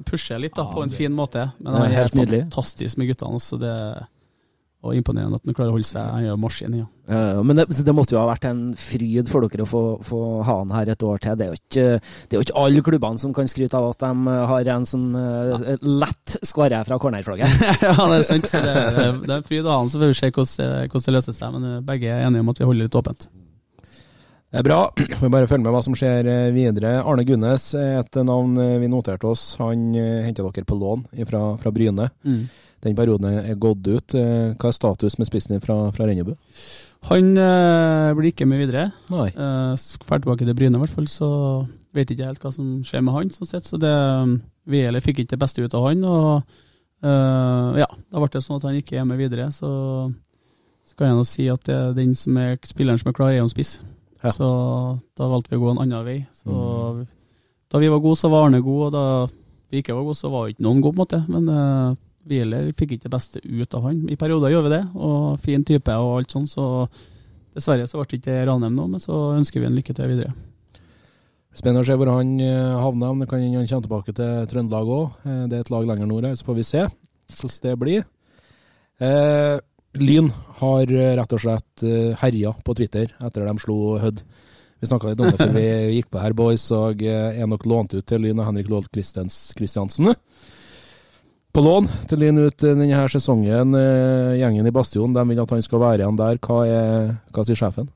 Pusher 0.08 0.40
litt 0.40 0.56
da, 0.56 0.64
på 0.72 0.86
en 0.86 0.94
fin 0.94 1.12
måte. 1.12 1.50
Men 1.60 1.76
han 1.76 1.90
er 1.90 1.98
helt 1.98 2.16
nydelig. 2.16 2.46
fantastisk 2.48 3.02
med 3.02 3.12
guttene. 3.12 3.42
Så 3.44 3.60
det 3.60 3.74
og 4.80 4.96
imponerende 4.96 5.36
at 5.36 5.44
han 5.44 5.56
klarer 5.58 5.74
å 5.74 5.76
holde 5.76 5.88
seg. 5.90 6.06
Han 6.08 6.24
gjør 6.24 6.38
maskin, 6.40 6.76
ja. 6.80 6.86
Eh, 7.12 7.40
Men 7.44 7.60
det, 7.60 7.66
så 7.76 7.84
det 7.84 7.96
måtte 7.98 8.16
jo 8.16 8.22
ha 8.22 8.30
vært 8.30 8.46
en 8.48 8.62
fryd 8.80 9.28
for 9.28 9.44
dere 9.44 9.66
å 9.66 9.68
få, 9.68 9.82
få 10.08 10.20
ha 10.48 10.56
han 10.62 10.72
her 10.72 10.92
et 10.94 11.04
år 11.04 11.20
til. 11.26 11.36
Det 11.36 11.46
er, 11.46 11.50
jo 11.52 11.60
ikke, 11.60 11.88
det 12.00 12.38
er 12.38 12.40
jo 12.40 12.46
ikke 12.46 12.62
alle 12.64 12.84
klubbene 12.88 13.20
som 13.20 13.34
kan 13.36 13.50
skryte 13.52 13.76
av 13.76 13.90
at 13.92 14.06
de 14.06 14.38
har 14.54 14.72
en 14.78 14.88
som 14.88 15.04
eh, 15.20 15.66
lett 15.84 16.38
skårer 16.48 16.88
fra 16.88 17.00
cornerflagget. 17.04 17.60
ja, 17.90 17.92
det 17.98 18.22
er 18.22 18.24
sant. 18.30 18.48
Så 18.48 18.62
det, 18.64 18.78
det 19.26 19.34
er 19.34 19.36
en 19.42 19.50
fryd 19.50 19.68
å 19.68 19.74
ha 19.74 19.82
han, 19.82 19.92
så 19.92 20.00
får 20.00 20.14
vi 20.14 20.18
se 20.22 20.32
hvordan, 20.32 20.88
hvordan 20.88 21.06
det 21.10 21.16
løser 21.18 21.38
seg. 21.42 21.58
Men 21.58 21.68
eh, 21.74 21.84
begge 21.92 22.16
er 22.16 22.24
enige 22.30 22.46
om 22.48 22.54
at 22.56 22.64
vi 22.64 22.70
holder 22.72 22.88
litt 22.88 23.00
åpent. 23.02 23.28
Det 24.50 24.64
er 24.64 24.66
bra. 24.66 24.80
Får 24.96 25.28
vi 25.28 25.34
bare 25.36 25.52
følge 25.52 25.68
med 25.68 25.76
hva 25.76 25.84
som 25.86 26.00
skjer 26.00 26.32
eh, 26.32 26.48
videre. 26.56 26.96
Arne 27.04 27.28
Gunnes 27.28 27.68
er 27.78 28.00
et 28.00 28.22
navn 28.24 28.56
eh, 28.64 28.78
vi 28.80 28.88
noterte 28.96 29.28
oss. 29.28 29.50
Han 29.60 29.92
henter 30.00 30.48
dere 30.48 30.66
på 30.72 30.80
lån 30.80 31.04
fra, 31.28 31.44
fra 31.60 31.76
Bryne. 31.76 32.08
Den 32.86 32.96
perioden 32.96 33.26
er 33.42 33.58
gått 33.60 33.88
ut. 33.88 34.16
Eh, 34.16 34.54
Hva 34.56 34.70
er 34.72 34.76
status 34.78 35.18
med 35.20 35.28
spissen 35.28 35.56
din 35.56 35.64
fra, 35.64 35.92
fra 35.96 36.08
Rennebu? 36.08 36.36
Han 37.10 37.32
eh, 37.40 38.14
blir 38.18 38.32
ikke 38.32 38.48
med 38.48 38.60
videre. 38.64 38.90
Nei. 39.12 39.30
Eh, 39.32 39.74
Drar 40.06 40.22
tilbake 40.24 40.46
til 40.48 40.56
Bryne, 40.56 40.76
i 40.80 40.84
hvert 40.84 40.96
fall. 40.96 41.08
Så 41.12 41.28
vet 41.96 42.12
ikke 42.14 42.28
helt 42.30 42.44
hva 42.44 42.52
som 42.54 42.80
skjer 42.86 43.04
med 43.04 43.16
han. 43.16 43.30
sånn 43.36 43.50
sett, 43.50 43.68
Så 43.68 43.80
det, 43.82 43.92
vi 44.70 44.84
heller 44.86 45.04
fikk 45.04 45.24
ikke 45.24 45.36
det 45.36 45.42
beste 45.44 45.64
ut 45.64 45.76
av 45.76 45.88
han. 45.90 46.04
Og 46.08 46.32
eh, 47.04 47.80
ja, 47.84 47.88
da 47.88 48.20
ble 48.24 48.32
det 48.34 48.44
sånn 48.46 48.60
at 48.60 48.68
han 48.68 48.80
ikke 48.80 49.00
er 49.00 49.08
med 49.08 49.20
videre. 49.22 49.48
Så, 49.56 49.70
kan 51.00 51.12
jeg 51.14 51.20
nå 51.20 51.24
si 51.28 51.46
at 51.48 51.64
det 51.70 51.76
er 51.76 51.94
den 51.96 52.12
som 52.18 52.36
er 52.42 52.58
spilleren 52.68 53.00
som 53.00 53.12
er 53.12 53.16
klar, 53.16 53.32
er 53.32 53.44
en 53.44 53.52
spiss. 53.52 53.78
Ja. 54.20 54.34
Så 54.36 54.48
da 55.16 55.30
valgte 55.32 55.54
vi 55.54 55.60
å 55.60 55.64
gå 55.64 55.70
en 55.72 55.84
annen 55.86 56.04
vei. 56.04 56.18
Så 56.36 56.52
da 57.72 57.80
vi 57.80 57.88
var 57.92 58.02
gode, 58.04 58.20
så 58.20 58.32
var 58.32 58.48
Arne 58.50 58.60
god, 58.66 58.82
og 58.90 58.92
da 58.98 59.04
vi 59.72 59.80
ikke 59.80 59.96
var 59.96 60.04
gode, 60.10 60.20
så 60.20 60.32
var 60.34 60.50
ikke 60.52 60.66
noen 60.66 60.82
god, 60.84 60.98
på 60.98 60.98
en 60.98 61.04
måte. 61.06 61.20
Men 61.32 61.48
eh, 62.20 62.28
vi 62.30 62.42
heller 62.44 62.72
fikk 62.78 62.98
ikke 62.98 63.08
det 63.08 63.14
beste 63.16 63.42
ut 63.44 63.74
av 63.78 63.88
han. 63.88 64.04
I 64.12 64.18
perioder 64.20 64.52
gjør 64.54 64.68
vi 64.68 64.74
det, 64.76 64.84
og 64.96 65.40
fin 65.44 65.64
type 65.66 65.96
og 65.96 66.18
alt 66.20 66.36
sånn, 66.36 66.48
så 66.50 66.68
dessverre 67.56 67.88
så 67.90 68.00
ble 68.00 68.10
det 68.12 68.20
ikke 68.22 68.46
Ranheim 68.50 68.76
nå, 68.78 68.88
men 68.92 69.00
så 69.04 69.18
ønsker 69.38 69.64
vi 69.64 69.70
en 69.70 69.78
lykke 69.80 69.96
til 69.98 70.12
videre. 70.12 70.36
Spennende 71.56 71.82
å 71.82 71.88
se 71.88 71.98
hvor 71.98 72.12
han 72.14 72.36
eh, 72.44 72.76
havner. 72.78 73.16
men 73.16 73.26
Det 73.26 73.30
kan 73.32 73.42
han 73.42 73.68
kommer 73.68 73.88
tilbake 73.88 74.14
til 74.16 74.46
Trøndelag 74.52 74.92
òg. 74.96 75.24
Det 75.50 75.58
er 75.58 75.64
et 75.66 75.72
lag 75.74 75.88
lenger 75.90 76.08
nord 76.08 76.28
her, 76.30 76.38
så 76.38 76.46
får 76.48 76.60
vi 76.60 76.68
se 76.68 76.86
hvordan 76.86 77.64
det 77.66 77.80
blir. 77.82 78.06
Eh, 79.00 79.58
Lyn 79.98 80.30
har 80.60 80.92
eh, 80.94 81.16
rett 81.18 81.34
og 81.34 81.42
slett 81.42 81.84
eh, 81.88 82.14
herja 82.22 82.54
på 82.66 82.76
Twitter 82.78 83.10
etter 83.26 83.48
de 83.48 83.56
slo 83.64 83.98
Hødd. 84.02 84.22
Vi 84.80 84.88
snakka 84.88 85.10
litt 85.10 85.22
om 85.24 85.32
det 85.32 85.40
før 85.40 85.54
vi 85.56 85.66
gikk 85.98 86.12
på 86.14 86.22
her, 86.22 86.36
boys, 86.38 86.68
og 86.76 87.02
eh, 87.04 87.40
er 87.42 87.50
nok 87.50 87.66
lånt 87.68 87.96
ut 87.98 88.06
til 88.06 88.22
Lyn 88.24 88.40
og 88.40 88.48
Henrik 88.52 88.70
Loholt 88.70 88.92
Christens- 88.94 89.50
Christiansen. 89.58 90.14
På 91.60 91.64
lån 91.66 91.90
til 92.08 92.22
Lyn 92.24 92.38
ut 92.40 92.64
denne 92.64 92.86
her 92.88 93.12
sesongen. 93.12 93.74
Eh, 93.76 94.38
Gjengen 94.40 94.68
i 94.70 94.72
Bastion 94.72 95.12
de 95.12 95.24
vil 95.28 95.42
at 95.44 95.50
han 95.52 95.64
skal 95.66 95.82
være 95.82 96.06
igjen 96.06 96.16
der. 96.16 96.38
Hva, 96.40 96.60
er, 96.64 97.10
hva 97.36 97.44
sier 97.44 97.58
sjefen? 97.60 97.90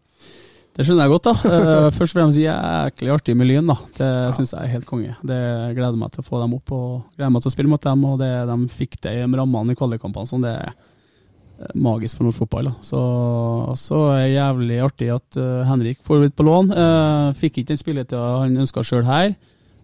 Det 0.76 0.84
skjønner 0.84 1.06
jeg 1.08 1.14
godt, 1.14 1.30
da. 1.30 1.34
Eh, 1.54 1.88
Først 1.96 2.12
og 2.12 2.18
fremst 2.18 2.42
jæklig 2.42 3.14
artig 3.14 3.38
med 3.40 3.48
Lyn, 3.48 3.70
da. 3.72 3.78
Det 3.96 4.10
syns 4.36 4.52
jeg 4.52 4.66
er 4.68 4.74
helt 4.74 4.90
konge. 4.90 5.16
Det 5.24 5.40
gleder 5.78 5.96
meg 6.02 6.12
til 6.12 6.26
å 6.26 6.28
få 6.28 6.42
dem 6.42 6.58
opp 6.58 6.74
og 6.76 6.90
gleder 7.16 7.32
meg 7.38 7.46
til 7.46 7.54
å 7.54 7.56
spille 7.56 7.72
mot 7.72 7.88
dem. 7.88 8.04
Og 8.10 8.20
det 8.20 8.32
de 8.52 8.58
fikk 8.82 9.00
det 9.08 9.16
i 9.16 9.24
rammene 9.24 9.78
i 9.78 9.80
kvalikkampene, 9.80 10.28
sånn, 10.34 10.44
det 10.44 10.58
er 10.58 10.74
eh, 10.74 11.72
magisk 11.88 12.20
for 12.20 12.28
norsk 12.28 12.44
fotball. 12.44 12.68
Da. 12.68 12.76
Så, 12.84 13.00
så 13.80 14.04
er 14.18 14.26
det 14.26 14.36
jævlig 14.36 14.82
artig 14.90 15.12
at 15.16 15.40
Henrik 15.72 16.04
får 16.04 16.26
litt 16.26 16.36
på 16.36 16.50
lån. 16.52 16.76
Fikk 17.40 17.64
ikke 17.64 17.72
den 17.72 17.80
spilletida 17.86 18.28
han 18.44 18.60
ønska 18.68 18.84
sjøl 18.84 19.08
her. 19.08 19.38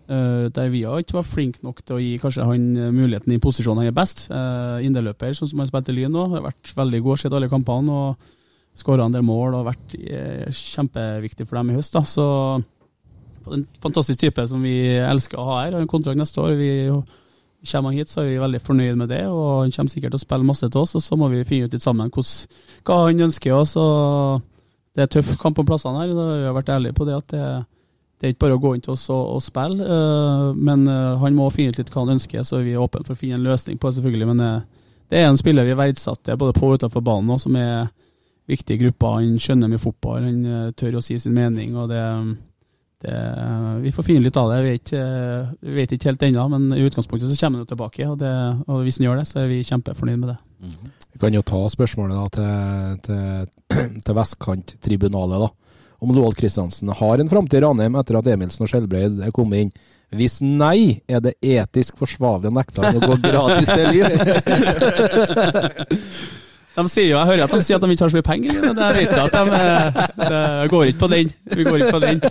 Eh, 0.10 0.48
der 0.56 0.72
vi 0.74 0.82
har 0.90 1.04
ikke 1.04 1.20
vært 1.20 1.30
flinke 1.30 1.62
nok 1.62 1.84
til 1.86 1.98
å 1.98 2.02
gi 2.02 2.16
kanskje 2.22 2.48
han 2.50 2.66
eh, 2.74 2.90
muligheten 2.96 3.36
i 3.36 3.42
posisjonen 3.44 3.84
han 3.84 3.92
er 3.92 3.96
best. 3.96 4.26
Uh, 4.34 4.82
Inderløper, 4.82 5.36
sånn 5.38 5.52
som 5.52 5.62
han 5.62 5.70
spilte 5.70 5.94
Lyn 5.94 6.12
nå, 6.16 6.24
har 6.32 6.48
vært 6.48 6.72
veldig 6.78 7.02
god, 7.06 7.22
sett 7.22 7.36
alle 7.38 7.52
kampene. 7.52 7.94
og 7.94 8.36
skåra 8.80 9.06
en 9.06 9.16
del 9.16 9.26
mål 9.26 9.58
og 9.60 9.70
vært 9.70 9.96
eh, 10.00 10.50
kjempeviktig 10.56 11.48
for 11.48 11.60
dem 11.60 11.74
i 11.74 11.78
høst. 11.78 11.96
Da. 11.96 12.04
Så 12.08 12.26
en 13.50 13.66
fantastisk 13.84 14.22
type 14.22 14.46
som 14.48 14.62
vi 14.64 14.76
elsker 14.98 15.40
å 15.40 15.48
ha 15.50 15.58
her. 15.64 15.74
Har 15.76 15.84
en 15.84 15.90
kontrakt 15.90 16.20
neste 16.20 16.42
år. 16.44 16.56
Vi 16.60 16.72
Kommer 17.60 17.92
han 17.92 17.98
hit, 18.00 18.08
så 18.08 18.22
er 18.22 18.30
vi 18.30 18.36
veldig 18.40 18.60
fornøyd 18.64 18.96
med 18.96 19.10
det, 19.12 19.26
og 19.28 19.66
han 19.66 19.74
kommer 19.76 19.92
sikkert 19.92 20.14
til 20.14 20.22
å 20.22 20.22
spille 20.22 20.48
masse 20.48 20.68
til 20.72 20.80
oss. 20.80 20.94
Og 20.96 21.02
så 21.04 21.18
må 21.20 21.28
vi 21.28 21.42
finne 21.44 21.68
ut 21.68 21.74
litt 21.76 21.84
sammen 21.84 22.08
hva 22.08 23.00
han 23.02 23.26
ønsker 23.26 23.52
oss. 23.52 23.74
og 23.76 24.46
Det 24.96 25.04
er 25.04 25.12
tøff 25.12 25.34
kamp 25.42 25.58
på 25.60 25.66
plassene 25.68 26.00
her. 26.00 26.14
Da 26.16 26.28
har 26.46 26.56
vært 26.56 26.72
ærlige 26.72 26.96
på 26.96 27.10
det 27.10 27.18
at 27.18 27.34
det, 27.34 27.42
det 28.20 28.28
er 28.28 28.34
ikke 28.34 28.44
bare 28.44 28.58
å 28.58 28.62
gå 28.62 28.74
inn 28.76 28.82
til 28.84 28.94
oss 28.98 29.06
og, 29.14 29.38
og 29.38 29.44
spille, 29.44 29.86
Uh, 29.90 30.52
men 30.56 30.84
uh, 30.90 31.16
han 31.22 31.38
må 31.38 31.48
finne 31.56 31.72
ut 31.72 31.80
litt 31.80 31.92
hva 31.94 32.04
han 32.04 32.18
ønsker, 32.18 32.44
så 32.44 32.60
vi 32.66 32.74
er 32.76 32.84
åpne 32.84 33.06
for 33.08 33.16
å 33.16 33.20
finne 33.20 33.40
en 33.40 33.46
løsning 33.48 33.80
på 33.80 33.88
det, 33.88 34.00
selvfølgelig. 34.00 34.28
Men 34.34 34.44
uh, 34.44 34.90
det 35.10 35.22
er 35.22 35.30
en 35.30 35.40
spiller 35.40 35.68
vi 35.68 35.78
verdsetter 35.80 36.40
både 36.40 36.56
på 36.58 36.68
og 36.68 36.80
utenfor 36.80 37.06
banen, 37.06 37.32
og 37.32 37.40
som 37.42 37.56
er 37.60 37.88
viktig 38.50 38.76
i 38.76 38.82
gruppa. 38.84 39.16
Han 39.20 39.40
skjønner 39.40 39.72
mye 39.72 39.82
fotball, 39.82 40.26
han 40.26 40.76
tør 40.78 41.00
å 41.00 41.04
si 41.06 41.16
sin 41.22 41.36
mening. 41.38 41.78
og 41.78 41.90
det, 41.92 42.04
det 43.06 43.16
Vi 43.86 43.94
får 43.94 44.08
finne 44.08 44.26
litt 44.26 44.38
av 44.42 44.52
det. 44.52 44.60
Vi 44.66 44.74
vet, 44.74 44.94
vi 45.62 45.76
vet 45.78 45.94
ikke 45.96 46.10
helt 46.10 46.26
ennå, 46.26 46.48
men 46.52 46.68
i 46.74 46.82
utgangspunktet 46.86 47.30
så 47.30 47.38
kommer 47.38 47.62
han 47.62 47.68
jo 47.68 47.70
tilbake. 47.72 48.08
Og, 48.10 48.18
det, 48.22 48.34
og 48.66 48.84
hvis 48.86 48.98
han 49.00 49.08
gjør 49.08 49.22
det, 49.22 49.28
så 49.30 49.44
er 49.44 49.52
vi 49.54 49.62
kjempefornøyd 49.70 50.22
med 50.24 50.32
det. 50.34 50.38
Vi 51.14 51.22
kan 51.22 51.38
jo 51.38 51.46
ta 51.46 51.62
spørsmålet 51.70 52.18
da 52.18 52.28
til, 52.36 53.00
til, 53.06 53.96
til 54.06 54.18
Vestkanttribunalet, 54.18 55.46
da. 55.46 55.69
Om 56.00 56.16
Loholt 56.16 56.40
Christiansen 56.40 56.92
har 56.96 57.20
en 57.20 57.32
framtid 57.32 57.60
i 57.60 57.64
Ranheim 57.66 57.96
etter 58.00 58.20
at 58.20 58.28
Emilsen 58.32 58.64
og 58.66 58.72
Skjelbreid 58.72 59.20
er 59.26 59.36
kommet 59.36 59.66
inn. 59.66 59.72
Hvis 60.16 60.40
nei, 60.42 61.02
er 61.06 61.20
det 61.22 61.36
etisk 61.46 62.00
forsvarlig 62.00 62.50
å 62.50 62.56
nekte 62.56 62.82
han 62.82 62.98
å 62.98 63.10
gå 63.12 63.16
gratis 63.28 63.70
til 63.70 63.86
Lyn? 63.94 64.16
De 66.80 66.86
sier 66.88 67.10
jo, 67.10 67.18
Jeg 67.18 67.28
hører 67.32 67.44
at 67.44 67.54
de 67.54 67.66
sier 67.66 67.80
at 67.80 67.84
de 67.84 67.92
ikke 67.94 68.06
har 68.06 68.12
så 68.12 68.18
mye 68.20 68.28
penger, 68.28 68.60
men 68.64 68.78
det 68.78 68.90
vet 68.96 69.12
jeg 69.12 69.24
at 69.24 69.34
de 69.36 69.42
de, 70.30 70.68
går 70.72 70.92
ikke 70.92 71.02
på 71.02 71.10
den. 71.12 71.32
Vi 71.50 71.66
går 71.68 71.80
ikke 71.80 71.96
på 71.98 72.02
den. 72.04 72.22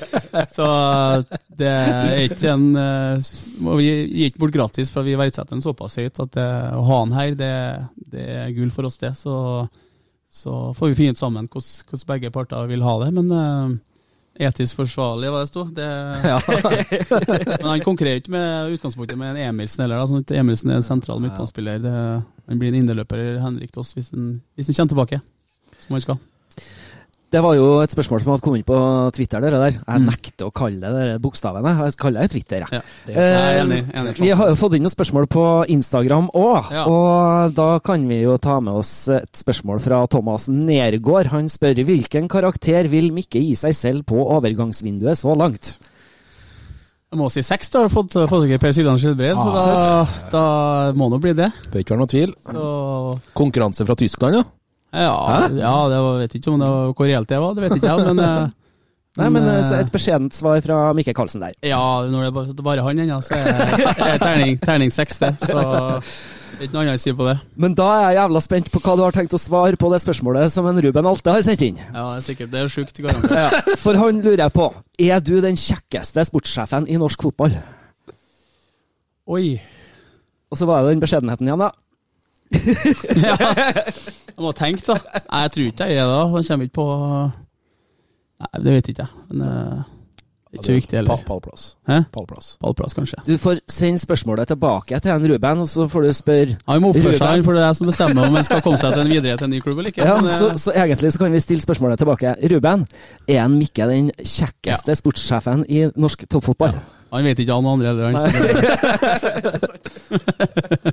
Så 0.55 0.69
det 1.59 1.73
er 1.73 2.23
ikke 2.23 2.55
en 2.55 2.69
eh, 2.79 3.33
Vi 3.75 3.89
gir 3.89 4.31
ikke 4.31 4.45
bort 4.45 4.55
gratis, 4.55 4.93
for 4.95 5.07
vi 5.07 5.19
verdsetter 5.19 5.57
den 5.57 5.65
såpass 5.65 5.99
høyt 6.01 6.23
at 6.25 6.33
det, 6.39 6.47
å 6.79 6.87
ha 6.87 7.01
han 7.03 7.17
her, 7.19 7.35
det, 7.39 7.53
det 8.15 8.25
er 8.45 8.55
gull 8.57 8.73
for 8.75 8.89
oss, 8.89 9.01
det. 9.03 9.13
Så, 9.19 9.35
så 10.33 10.75
får 10.77 10.91
vi 10.91 10.99
finne 10.99 11.17
ut 11.17 11.21
sammen 11.21 11.49
hvordan, 11.49 12.07
begge 12.07 12.31
parter 12.35 12.67
vil 12.69 12.85
ha 12.85 12.95
det. 13.05 13.11
Men 13.17 13.31
uh, 13.33 13.77
etisk 14.49 14.83
forsvarlig, 14.83 15.31
hva 15.33 15.43
det 15.43 15.51
sto. 15.51 15.65
Det, 15.75 15.87
men 17.63 17.71
han 17.73 17.85
konkurrerer 17.85 18.23
ikke 18.23 18.35
med 18.35 18.77
utgangspunktet 18.77 19.19
med 19.21 19.35
en 19.35 19.51
Emilsen 19.51 19.85
heller. 19.85 20.03
Da, 20.03 20.11
sånn 20.11 20.25
at 20.25 20.35
Emilsen 20.37 20.73
er 20.73 20.83
en 20.83 20.87
sentral 20.87 21.23
midtbanespiller. 21.25 21.89
Han 21.89 22.61
blir 22.61 22.75
en 22.75 22.83
innerløper 22.83 23.41
Henrik 23.43 23.73
til 23.75 23.85
oss 23.85 23.95
hvis 23.97 24.13
han, 24.15 24.37
hvis 24.55 24.71
han 24.71 24.79
kommer 24.81 24.95
tilbake, 24.95 25.23
som 25.85 25.97
han 25.97 26.05
skal. 26.05 26.21
Det 27.31 27.43
var 27.45 27.53
jo 27.59 27.65
et 27.85 27.93
spørsmål 27.93 28.23
som 28.23 28.31
hadde 28.33 28.41
kommet 28.41 28.63
inn 28.63 28.65
på 28.71 28.77
Twitter. 29.13 29.43
Dere 29.45 29.59
der. 29.61 29.75
Jeg 29.77 30.01
Mm. 30.01 30.07
nekter 30.09 30.47
å 30.49 30.53
kalle 30.53 30.81
det 30.81 31.03
de 31.13 31.19
bokstavene. 31.21 31.73
Jeg 31.85 31.97
kaller 32.01 32.23
det 32.23 32.31
Twitter. 32.31 32.59
Jeg. 32.65 32.69
Ja. 32.73 32.81
det 33.07 33.17
er 33.17 33.61
enig. 33.61 33.81
enig. 33.93 34.15
Vi 34.19 34.29
har 34.31 34.49
jo 34.49 34.55
fått 34.57 34.75
inn 34.79 34.83
noen 34.83 34.95
spørsmål 34.97 35.27
på 35.29 35.45
Instagram 35.69 36.31
òg, 36.33 36.71
Ja. 36.73 36.85
og 36.87 37.53
da 37.55 37.79
kan 37.81 38.09
vi 38.09 38.23
jo 38.23 38.39
ta 38.39 38.61
med 38.61 38.73
oss 38.73 39.09
et 39.09 39.31
spørsmål 39.37 39.79
fra 39.81 40.07
Thomas 40.07 40.49
Nergård. 40.49 41.27
Han 41.27 41.49
spør 41.49 41.85
hvilken 41.85 42.29
karakter 42.29 42.89
vil 42.89 43.13
Mikke 43.13 43.43
gi 43.45 43.53
seg 43.55 43.75
selv 43.75 44.07
på 44.07 44.17
overgangsvinduet 44.25 45.17
så 45.21 45.37
langt? 45.37 45.79
Jeg 47.13 47.19
må 47.19 47.31
si 47.31 47.41
seks, 47.43 47.71
da. 47.71 47.81
Har 47.83 47.89
fått, 47.91 48.13
fått 48.29 48.45
ikke 48.49 48.61
Per 48.61 48.73
Siljan 48.73 48.97
Skjelbred, 48.99 49.35
så 49.37 49.55
Ah, 49.57 50.05
da, 50.31 50.87
da 50.87 50.93
må 50.93 51.11
det 51.11 51.21
bli 51.21 51.33
det. 51.35 51.53
Bør 51.73 51.81
ikke 51.85 51.97
være 51.97 51.99
noe 51.99 52.07
tvil. 52.07 52.35
Så 52.45 53.21
Konkurranse 53.35 53.85
fra 53.87 53.95
Tyskland, 53.95 54.35
ja. 54.35 54.43
Ja, 54.93 55.49
ja, 55.53 55.75
det 55.93 55.99
var, 56.01 56.15
vet 56.23 56.39
ikke 56.39 56.55
om 56.55 56.63
det 56.63 56.71
var 56.73 56.95
hvor 56.97 57.09
reelt 57.11 57.29
det 57.29 57.43
var, 57.43 57.55
det 57.57 57.67
vet 57.67 57.77
ikke 57.77 57.93
jeg, 57.93 58.07
men 58.09 58.25
eh, 58.25 58.55
Nei, 59.19 59.29
men 59.35 59.47
eh, 59.49 59.59
eh, 59.59 59.65
så 59.67 59.79
Et 59.83 59.93
beskjedent 59.93 60.35
svar 60.37 60.61
fra 60.65 60.81
Mikke 60.97 61.15
Karlsen 61.17 61.43
der. 61.43 61.55
Ja, 61.67 61.81
når 62.07 62.29
det 62.29 62.35
bare, 62.37 62.55
det 62.55 62.65
bare 62.67 62.85
han 62.87 63.01
ennå, 63.03 63.21
så 63.25 63.39
er 63.39 63.49
det 63.49 64.19
terning, 64.25 64.59
terning 64.63 64.93
det. 64.95 65.33
Så 65.43 65.57
det 66.59 66.61
er 66.61 66.69
ikke 66.69 66.75
noe 66.75 66.85
annet 66.85 67.01
å 67.01 67.03
si 67.03 67.15
på 67.19 67.27
det. 67.27 67.37
Men 67.59 67.75
da 67.79 67.89
er 67.97 68.05
jeg 68.05 68.19
jævla 68.21 68.43
spent 68.45 68.71
på 68.75 68.83
hva 68.85 68.95
du 68.99 69.03
har 69.07 69.17
tenkt 69.17 69.35
å 69.35 69.41
svare 69.43 69.81
på 69.81 69.91
det 69.93 70.01
spørsmålet 70.05 70.55
som 70.55 70.69
en 70.71 70.81
Ruben 70.85 71.11
Alte 71.11 71.35
har 71.35 71.43
sendt 71.47 71.67
inn. 71.67 71.81
Ja, 71.83 72.07
det 72.13 72.21
er 72.21 72.29
sikkert. 72.29 72.53
Det 72.55 72.63
er 72.63 72.73
sjukt, 72.73 73.03
garantert. 73.03 73.35
Ja, 73.59 73.77
for 73.81 73.99
han 73.99 74.23
lurer 74.23 74.45
jeg 74.45 74.55
på, 74.55 74.71
er 75.09 75.25
du 75.25 75.35
den 75.45 75.59
kjekkeste 75.59 76.27
sportssjefen 76.31 76.87
i 76.91 77.01
norsk 77.01 77.27
fotball? 77.29 77.59
Oi. 79.29 79.59
Og 80.49 80.57
så 80.57 80.69
var 80.69 80.87
det 80.87 80.95
den 80.95 81.03
beskjedenheten 81.03 81.51
igjen, 81.51 81.67
da. 81.67 81.75
Ja. 83.19 83.37
Jeg 84.39 84.45
må 84.47 84.53
tenke, 84.55 84.85
da. 84.87 84.95
Nei, 85.27 85.43
jeg 85.43 85.51
tror 85.55 85.69
ikke 85.73 85.87
jeg 85.91 85.99
er 85.99 86.07
det. 86.07 86.15
da. 86.15 86.25
Han 86.31 86.45
kommer 86.47 86.69
ikke 86.69 86.79
på 86.79 86.89
Nei, 88.39 88.51
det 88.63 88.75
vet 88.77 88.89
ikke 88.93 89.03
jeg. 89.03 89.23
Men 89.33 89.41
eh, 89.49 89.87
Ikke 90.55 90.77
viktig 90.79 90.97
heller. 90.97 91.25
Pallplass. 91.27 91.65
Pallplass. 92.15 92.53
Pallplass. 92.63 92.95
Kanskje. 92.97 93.19
Du 93.27 93.35
får 93.43 93.59
sende 93.69 93.99
spørsmålet 94.01 94.49
tilbake 94.49 95.01
til 95.03 95.11
en 95.13 95.27
Ruben, 95.33 95.65
og 95.65 95.69
så 95.69 95.89
får 95.91 96.07
du 96.07 96.13
spørre 96.17 96.55
Han 96.71 96.81
må 96.85 96.93
oppføre 96.95 97.17
Ruben. 97.17 97.19
seg, 97.19 97.45
for 97.45 97.59
det 97.59 97.63
er 97.65 97.67
jeg 97.67 97.77
som 97.81 97.91
bestemmer 97.91 98.29
om 98.31 98.39
han 98.39 98.47
skal 98.47 98.63
komme 98.65 98.79
seg 98.81 98.95
til 98.95 99.03
en 99.03 99.11
videre 99.13 99.37
til 99.37 99.45
en 99.45 99.51
ny 99.57 99.61
klubb 99.65 99.79
eller 99.83 99.91
ikke. 99.93 100.07
Ja, 100.07 100.15
Så 100.17 100.23
det- 100.25 100.39
så, 100.39 100.71
så 100.71 100.77
egentlig 100.79 101.13
så 101.13 101.19
kan 101.25 101.33
vi 101.35 101.41
stille 101.45 101.61
spørsmålet 101.67 101.99
tilbake. 101.99 102.37
Ruben, 102.55 102.87
er 103.29 103.43
en 103.45 103.59
Mikke 103.59 103.89
den 103.91 104.11
kjekkeste 104.23 104.95
sportssjefen 105.03 105.67
i 105.69 105.89
norsk 105.97 106.25
toppfotball? 106.31 106.79
Han 107.13 107.25
vet 107.25 107.39
ikke 107.41 107.55
han 107.57 107.67
andre 107.71 107.87
heller. 107.89 108.05
Han, 108.13 108.19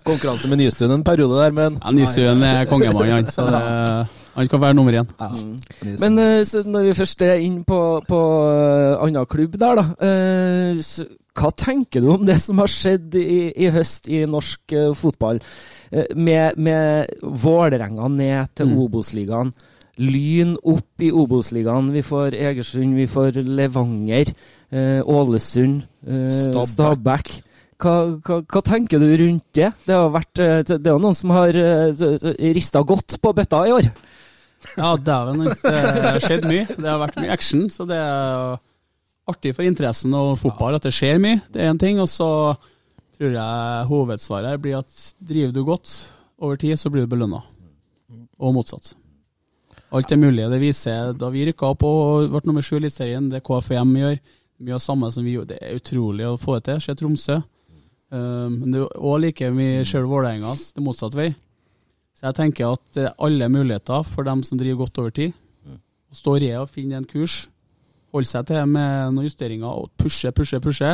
Konkurranse 0.06 0.47
med 0.51 0.58
Nystuen 0.62 0.91
en 0.95 1.04
periode 1.06 1.36
der, 1.41 1.51
men 1.56 1.78
ja, 1.82 1.91
Nystuen 1.95 2.43
er 2.45 2.65
kongemann, 2.69 3.10
han. 3.12 3.25
Så 3.32 3.41
det, 3.49 3.62
han 4.36 4.47
kan 4.51 4.62
være 4.62 4.73
nummer 4.78 4.93
én. 5.01 5.08
Ja. 5.19 5.30
Men 6.01 6.19
eh, 6.19 6.43
så 6.47 6.58
når 6.67 6.82
vi 6.89 6.93
først 6.97 7.21
er 7.25 7.36
inn 7.43 7.62
på, 7.67 7.80
på 8.08 8.19
eh, 8.51 9.04
annen 9.06 9.25
klubb 9.32 9.54
der, 9.62 9.75
da. 9.80 9.86
eh, 10.08 10.73
så, 10.84 11.04
hva 11.36 11.49
tenker 11.51 11.99
du 12.04 12.08
om 12.13 12.23
det 12.28 12.38
som 12.39 12.60
har 12.63 12.69
skjedd 12.71 13.15
i, 13.19 13.51
i 13.65 13.67
høst 13.75 14.08
i 14.08 14.21
norsk 14.30 14.63
fotball? 14.95 15.39
Med 16.15 16.58
med 16.60 17.06
Vålerenga 17.43 18.08
ned 18.12 18.47
til 18.56 18.67
Mm. 18.71 18.78
Obos-ligaen. 18.86 19.51
Lyn 19.99 20.56
opp 20.67 21.01
i 21.04 21.10
Obos-ligaen. 21.12 21.91
Vi 21.93 22.01
får 22.04 22.34
Egersund, 22.39 22.95
vi 22.95 23.06
får 23.08 23.32
Levanger, 23.47 24.25
Ålesund, 25.06 25.84
eh, 26.08 26.64
Stabæk. 26.66 27.32
Hva, 27.82 27.94
hva, 28.24 28.40
hva 28.48 28.62
tenker 28.64 29.02
du 29.04 29.10
rundt 29.20 29.46
det? 29.58 29.72
Det 29.86 29.96
har 29.96 30.12
vært, 30.14 30.40
eh, 30.40 30.62
det 30.68 30.80
er 30.80 30.94
jo 30.94 31.02
noen 31.04 31.18
som 31.18 31.34
har 31.36 31.58
rista 32.56 32.84
godt 32.88 33.18
på 33.22 33.34
bøtta 33.36 33.66
i 33.68 33.74
år. 33.76 33.90
Ja, 34.76 34.96
dæven. 34.98 35.44
Det 35.46 36.06
har 36.06 36.24
skjedd 36.24 36.48
mye. 36.50 36.66
Det 36.72 36.88
har 36.88 37.02
vært 37.04 37.20
mye 37.22 37.34
action, 37.36 37.68
så 37.70 37.86
det 37.88 38.00
er 38.00 38.56
artig 39.30 39.56
for 39.58 39.66
interessen 39.66 40.14
og 40.18 40.38
fotball 40.42 40.78
at 40.78 40.86
det 40.86 40.94
skjer 40.96 41.20
mye. 41.22 41.42
Det 41.52 41.62
er 41.62 41.74
én 41.74 41.82
ting. 41.82 42.00
Og 42.02 42.10
så 42.12 42.30
tror 43.16 43.36
jeg 43.38 43.90
hovedsvaret 43.90 44.54
her 44.54 44.62
blir 44.62 44.80
at 44.80 45.02
driver 45.22 45.54
du 45.56 45.64
godt 45.68 45.96
over 46.42 46.60
tid, 46.60 46.78
så 46.80 46.92
blir 46.92 47.06
du 47.06 47.14
belønna. 47.14 47.42
Og 48.40 48.56
motsatt. 48.56 48.94
Alt 49.96 50.12
er 50.12 50.20
mulig. 50.20 50.48
Det 50.52 50.60
viser 50.60 51.14
da 51.16 51.30
vi 51.32 51.46
rykka 51.48 51.72
opp 51.72 51.86
og 51.88 52.32
ble 52.34 52.42
nummer 52.50 52.66
sju 52.66 52.76
i 52.76 52.82
Eliteserien, 52.84 53.30
det 53.32 53.44
KFM 53.46 53.94
gjør, 54.02 54.18
mye 54.62 54.78
av 54.78 54.84
samme 54.84 55.10
som 55.12 55.26
vi 55.26 55.36
gjorde. 55.36 55.56
Det 55.56 55.63
er 55.63 55.80
utrolig 55.80 56.28
å 56.30 56.38
få 56.39 56.58
det 56.58 56.68
til. 56.70 56.84
Se 56.84 56.96
Tromsø. 56.96 57.41
Um, 58.13 58.60
Men 58.62 58.72
det 58.72 58.84
er 58.84 59.02
òg 59.02 59.18
like 59.24 59.50
mye 59.52 59.82
sjøl 59.88 60.06
Vålerenga, 60.08 60.54
det 60.54 60.84
motsatte 60.84 60.86
motsatt 60.86 61.18
vei. 61.18 61.32
Så 62.15 62.30
jeg 62.30 62.38
tenker 62.38 62.76
at 62.78 62.84
det 62.96 63.08
er 63.10 63.18
alle 63.20 63.50
muligheter 63.52 64.06
for 64.08 64.24
dem 64.24 64.44
som 64.46 64.60
driver 64.60 64.86
godt 64.86 65.02
over 65.04 65.15
tid. 65.15 65.34
Å 65.68 66.15
stå 66.15 66.38
i 66.39 66.54
og 66.56 66.70
finne 66.72 67.02
en 67.02 67.08
kurs, 67.10 67.50
holde 68.15 68.30
seg 68.30 68.46
til 68.48 68.62
med 68.72 69.15
noen 69.18 69.28
justeringer 69.28 69.68
og 69.68 69.89
pushe, 70.00 70.32
pushe, 70.32 70.62
pushe, 70.63 70.94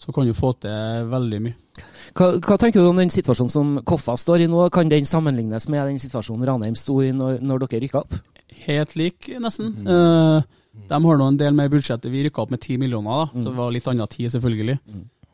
så 0.00 0.14
kan 0.16 0.26
du 0.26 0.34
få 0.34 0.50
til 0.58 1.06
veldig 1.12 1.40
mye. 1.44 1.84
Hva, 2.16 2.32
hva 2.42 2.56
tenker 2.58 2.80
du 2.82 2.88
om 2.88 2.98
den 2.98 3.12
situasjonen 3.12 3.52
som 3.52 3.74
Koffa 3.86 4.16
står 4.18 4.46
i 4.46 4.48
nå? 4.50 4.64
Kan 4.74 4.90
den 4.90 5.06
sammenlignes 5.06 5.68
med 5.70 5.86
den 5.86 6.00
situasjonen 6.02 6.48
Ranheim 6.48 6.74
sto 6.78 6.98
i 7.04 7.12
når, 7.14 7.38
når 7.44 7.66
dere 7.66 7.82
rykka 7.84 8.02
opp? 8.02 8.16
Helt 8.64 8.96
lik, 8.98 9.28
nesten. 9.38 9.70
Eh, 9.86 10.48
de 10.88 10.98
har 11.04 11.18
nå 11.20 11.26
en 11.30 11.38
del 11.40 11.56
mer 11.56 11.68
budsjett. 11.72 12.06
Vi 12.10 12.24
rykka 12.26 12.44
opp 12.44 12.54
med 12.54 12.62
ti 12.62 12.76
millioner, 12.80 13.26
da, 13.26 13.42
så 13.42 13.50
det 13.50 13.58
var 13.58 13.74
litt 13.74 13.88
annet 13.90 14.14
tid, 14.16 14.30
selvfølgelig. 14.32 14.78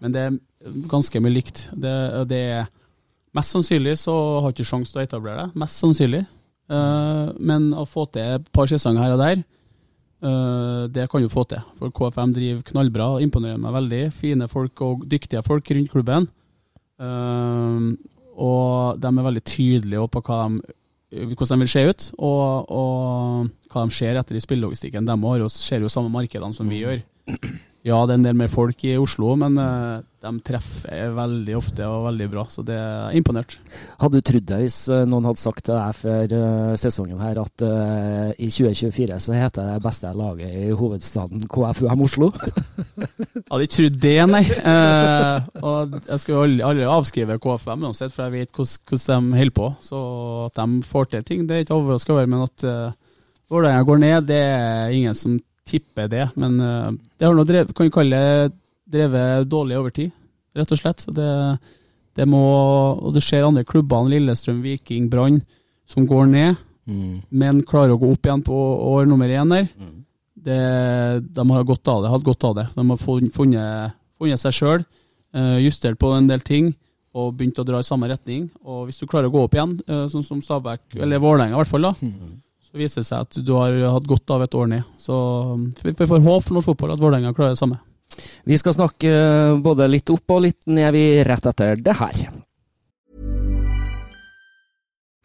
Men 0.05 0.15
det 0.15 0.25
er 0.27 0.39
ganske 0.91 1.23
mye 1.23 1.37
likt. 1.39 1.69
Det, 1.73 1.95
det 2.31 2.43
er 2.59 2.67
Mest 3.37 3.53
sannsynlig 3.53 3.99
så 4.01 4.15
har 4.41 4.55
ikke 4.55 4.65
sjanse 4.65 4.95
til 4.95 5.03
å 5.03 5.05
etablere 5.05 5.43
det. 5.43 5.61
Mest 5.61 5.83
sannsynlig. 5.83 6.23
Uh, 6.73 7.35
men 7.37 7.69
å 7.77 7.85
få 7.87 8.07
til 8.11 8.39
et 8.39 8.49
par 8.55 8.69
sesonger 8.71 9.05
her 9.05 9.15
og 9.15 9.21
der, 9.21 9.43
uh, 10.25 10.87
det 10.91 11.05
kan 11.13 11.23
du 11.23 11.29
få 11.31 11.45
til. 11.51 11.61
For 11.79 11.93
KFM 11.95 12.33
driver 12.37 12.65
knallbra, 12.71 13.11
imponerer 13.27 13.61
meg 13.61 13.77
veldig. 13.77 14.03
Fine 14.17 14.49
folk 14.51 14.83
og 14.87 15.05
dyktige 15.11 15.45
folk 15.47 15.69
rundt 15.69 15.93
klubben. 15.93 16.31
Uh, 16.97 17.93
og 18.37 19.03
de 19.03 19.13
er 19.13 19.29
veldig 19.29 19.45
tydelige 19.49 20.09
på 20.13 20.25
hva 20.25 20.41
de, 20.49 20.77
hvordan 21.25 21.57
de 21.57 21.65
vil 21.65 21.73
se 21.73 21.85
ut, 21.89 22.09
og, 22.19 22.73
og 22.73 23.73
hva 23.73 23.87
de 23.87 23.97
ser 23.97 24.19
etter 24.21 24.39
i 24.39 24.43
spillelogistikken. 24.43 25.09
De 25.09 25.49
ser 25.53 25.85
jo 25.85 25.93
samme 25.93 26.13
markedene 26.13 26.57
som 26.57 26.69
vi 26.71 26.83
gjør. 26.85 27.01
Ja, 27.87 28.01
det 28.03 28.17
er 28.17 28.19
en 28.19 28.25
del 28.27 28.35
mer 28.35 28.51
folk 28.51 28.81
i 28.83 28.97
Oslo, 28.99 29.37
men 29.39 29.55
uh, 29.63 30.03
de 30.25 30.31
treffer 30.43 31.13
veldig 31.15 31.55
ofte 31.55 31.87
og 31.87 32.09
veldig 32.09 32.27
bra, 32.33 32.43
så 32.51 32.65
det 32.67 32.75
er 32.75 33.15
imponert. 33.15 33.61
Hadde 34.01 34.19
du 34.19 34.27
trodd 34.27 34.49
det 34.49 34.59
hvis 34.65 34.79
eh, 34.91 35.05
noen 35.07 35.29
hadde 35.29 35.39
sagt 35.39 35.63
til 35.69 35.77
deg 35.77 35.95
før 35.95 36.35
eh, 36.35 36.73
sesongen 36.83 37.23
her 37.23 37.39
at 37.45 37.63
uh, 37.63 38.33
i 38.43 38.49
2024 38.51 39.21
så 39.23 39.37
heter 39.39 39.71
det 39.71 39.85
beste 39.85 40.11
laget 40.19 40.51
i 40.51 40.75
hovedstaden 40.75 41.47
KFUM 41.47 42.05
Oslo? 42.09 42.33
Hadde 43.53 43.63
ikke 43.69 43.77
trodd 43.77 44.03
det, 44.03 44.17
nei. 44.33 44.43
Uh, 44.67 45.47
og 45.63 45.99
jeg 46.01 46.23
skal 46.25 46.35
jo 46.35 46.45
aldri, 46.49 46.67
aldri 46.73 46.91
avskrive 46.91 47.41
KFUM 47.47 47.87
uansett, 47.87 48.15
for 48.17 48.27
jeg 48.27 48.41
vet 48.41 48.51
hvordan, 48.57 48.87
hvordan 48.91 49.31
de 49.31 49.43
holder 49.45 49.59
på. 49.63 49.73
Så 49.93 50.05
at 50.49 50.59
de 50.59 50.87
får 50.91 51.13
til 51.15 51.29
ting, 51.31 51.47
det 51.47 51.61
er 51.61 51.69
ikke 51.69 51.79
overraskende 51.79 52.19
over. 52.19 52.33
Men 52.35 52.49
at 52.51 52.67
uh, 52.67 53.03
Vålerenga 53.47 53.87
går 53.87 54.03
ned, 54.03 54.33
det 54.33 54.43
er 54.43 54.97
ingen 54.97 55.15
som 55.15 55.39
tipper 55.67 56.09
det. 56.13 56.29
Men 56.39 56.61
eh, 56.63 56.93
det 57.19 57.27
har 57.29 57.35
nå 57.37 57.45
drevet, 57.49 57.75
kan 57.77 57.89
vi 57.89 57.95
kalle 57.95 58.21
det 58.21 58.55
drevet 58.97 59.49
dårlig 59.51 59.79
over 59.81 59.91
tid, 59.95 60.13
rett 60.55 60.73
og 60.73 60.79
slett. 60.79 61.05
Det, 61.11 61.29
det 62.17 62.27
må, 62.31 62.43
og 63.03 63.13
det 63.17 63.25
ser 63.27 63.45
andre 63.47 63.67
klubbene, 63.67 64.13
Lillestrøm, 64.15 64.63
Viking, 64.63 65.09
Brann, 65.11 65.41
som 65.91 66.07
går 66.07 66.31
ned, 66.31 66.63
men 67.35 67.65
klarer 67.67 67.97
å 67.97 67.99
gå 67.99 68.13
opp 68.15 68.27
igjen 68.29 68.45
på 68.47 68.55
år 68.93 69.09
nummer 69.11 69.27
én 69.27 69.51
der. 69.51 69.67
Det, 70.47 70.61
de 71.35 71.45
har 71.51 71.67
godt 71.67 71.89
av 71.91 72.05
det, 72.05 72.13
hatt 72.13 72.23
godt 72.23 72.45
av 72.47 72.55
det. 72.61 72.67
De 72.77 72.85
har 72.87 73.01
funnet, 73.03 73.35
funnet 73.35 74.39
seg 74.39 74.55
sjøl, 74.55 74.85
justert 75.65 75.99
på 75.99 76.13
en 76.15 76.31
del 76.31 76.41
ting 76.47 76.71
og 77.17 77.35
begynt 77.39 77.59
å 77.59 77.65
dra 77.67 77.81
i 77.81 77.87
samme 77.87 78.09
retning. 78.11 78.47
Og 78.63 78.87
hvis 78.87 79.01
du 79.01 79.07
klarer 79.09 79.31
å 79.31 79.35
gå 79.35 79.43
opp 79.47 79.55
igjen, 79.57 79.79
eh, 79.89 80.07
sånn 80.13 80.25
som 80.27 80.43
Stabæk, 80.45 80.81
eller 81.01 81.19
Vålerenga 81.23 81.57
i 81.57 81.61
hvert 81.63 81.73
fall, 81.75 81.89
da, 81.91 81.95
så 82.77 82.83
viser 82.83 83.01
det 83.01 83.09
seg 83.09 83.25
at 83.25 83.37
du 83.41 83.53
har 83.57 83.77
hatt 83.95 84.09
godt 84.09 84.33
av 84.35 84.43
et 84.45 84.55
år 84.55 84.67
ned. 84.69 84.89
Så 85.01 85.17
um, 85.57 85.69
vi 85.83 85.95
får 85.97 86.21
håpe 86.21 86.45
for 86.45 86.57
norsk 86.57 86.73
fotball 86.73 86.93
at 86.93 87.01
Vålerenga 87.01 87.33
klarer 87.37 87.55
det 87.55 87.61
samme. 87.61 87.81
Vi 88.47 88.57
skal 88.61 88.77
snakke 88.77 89.11
eh, 89.11 89.57
både 89.61 89.89
litt 89.91 90.11
opp 90.13 90.37
og 90.37 90.45
litt 90.45 90.69
ned 90.71 90.93
vi 90.95 91.07
rett 91.27 91.49
etter 91.51 91.81
det 91.81 91.97
her. 91.99 92.21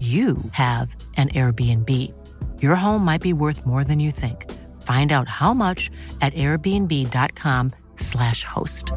you 0.00 0.36
have 0.52 0.94
an 1.16 1.30
Airbnb. 1.30 2.12
Your 2.60 2.74
home 2.74 3.02
might 3.04 3.22
be 3.22 3.32
worth 3.32 3.64
more 3.66 3.82
than 3.84 3.98
you 3.98 4.10
think. 4.10 4.44
Find 4.82 5.10
out 5.12 5.28
how 5.28 5.54
much 5.54 5.90
at 6.20 6.34
airbnb.com/slash 6.34 8.44
host. 8.44 8.92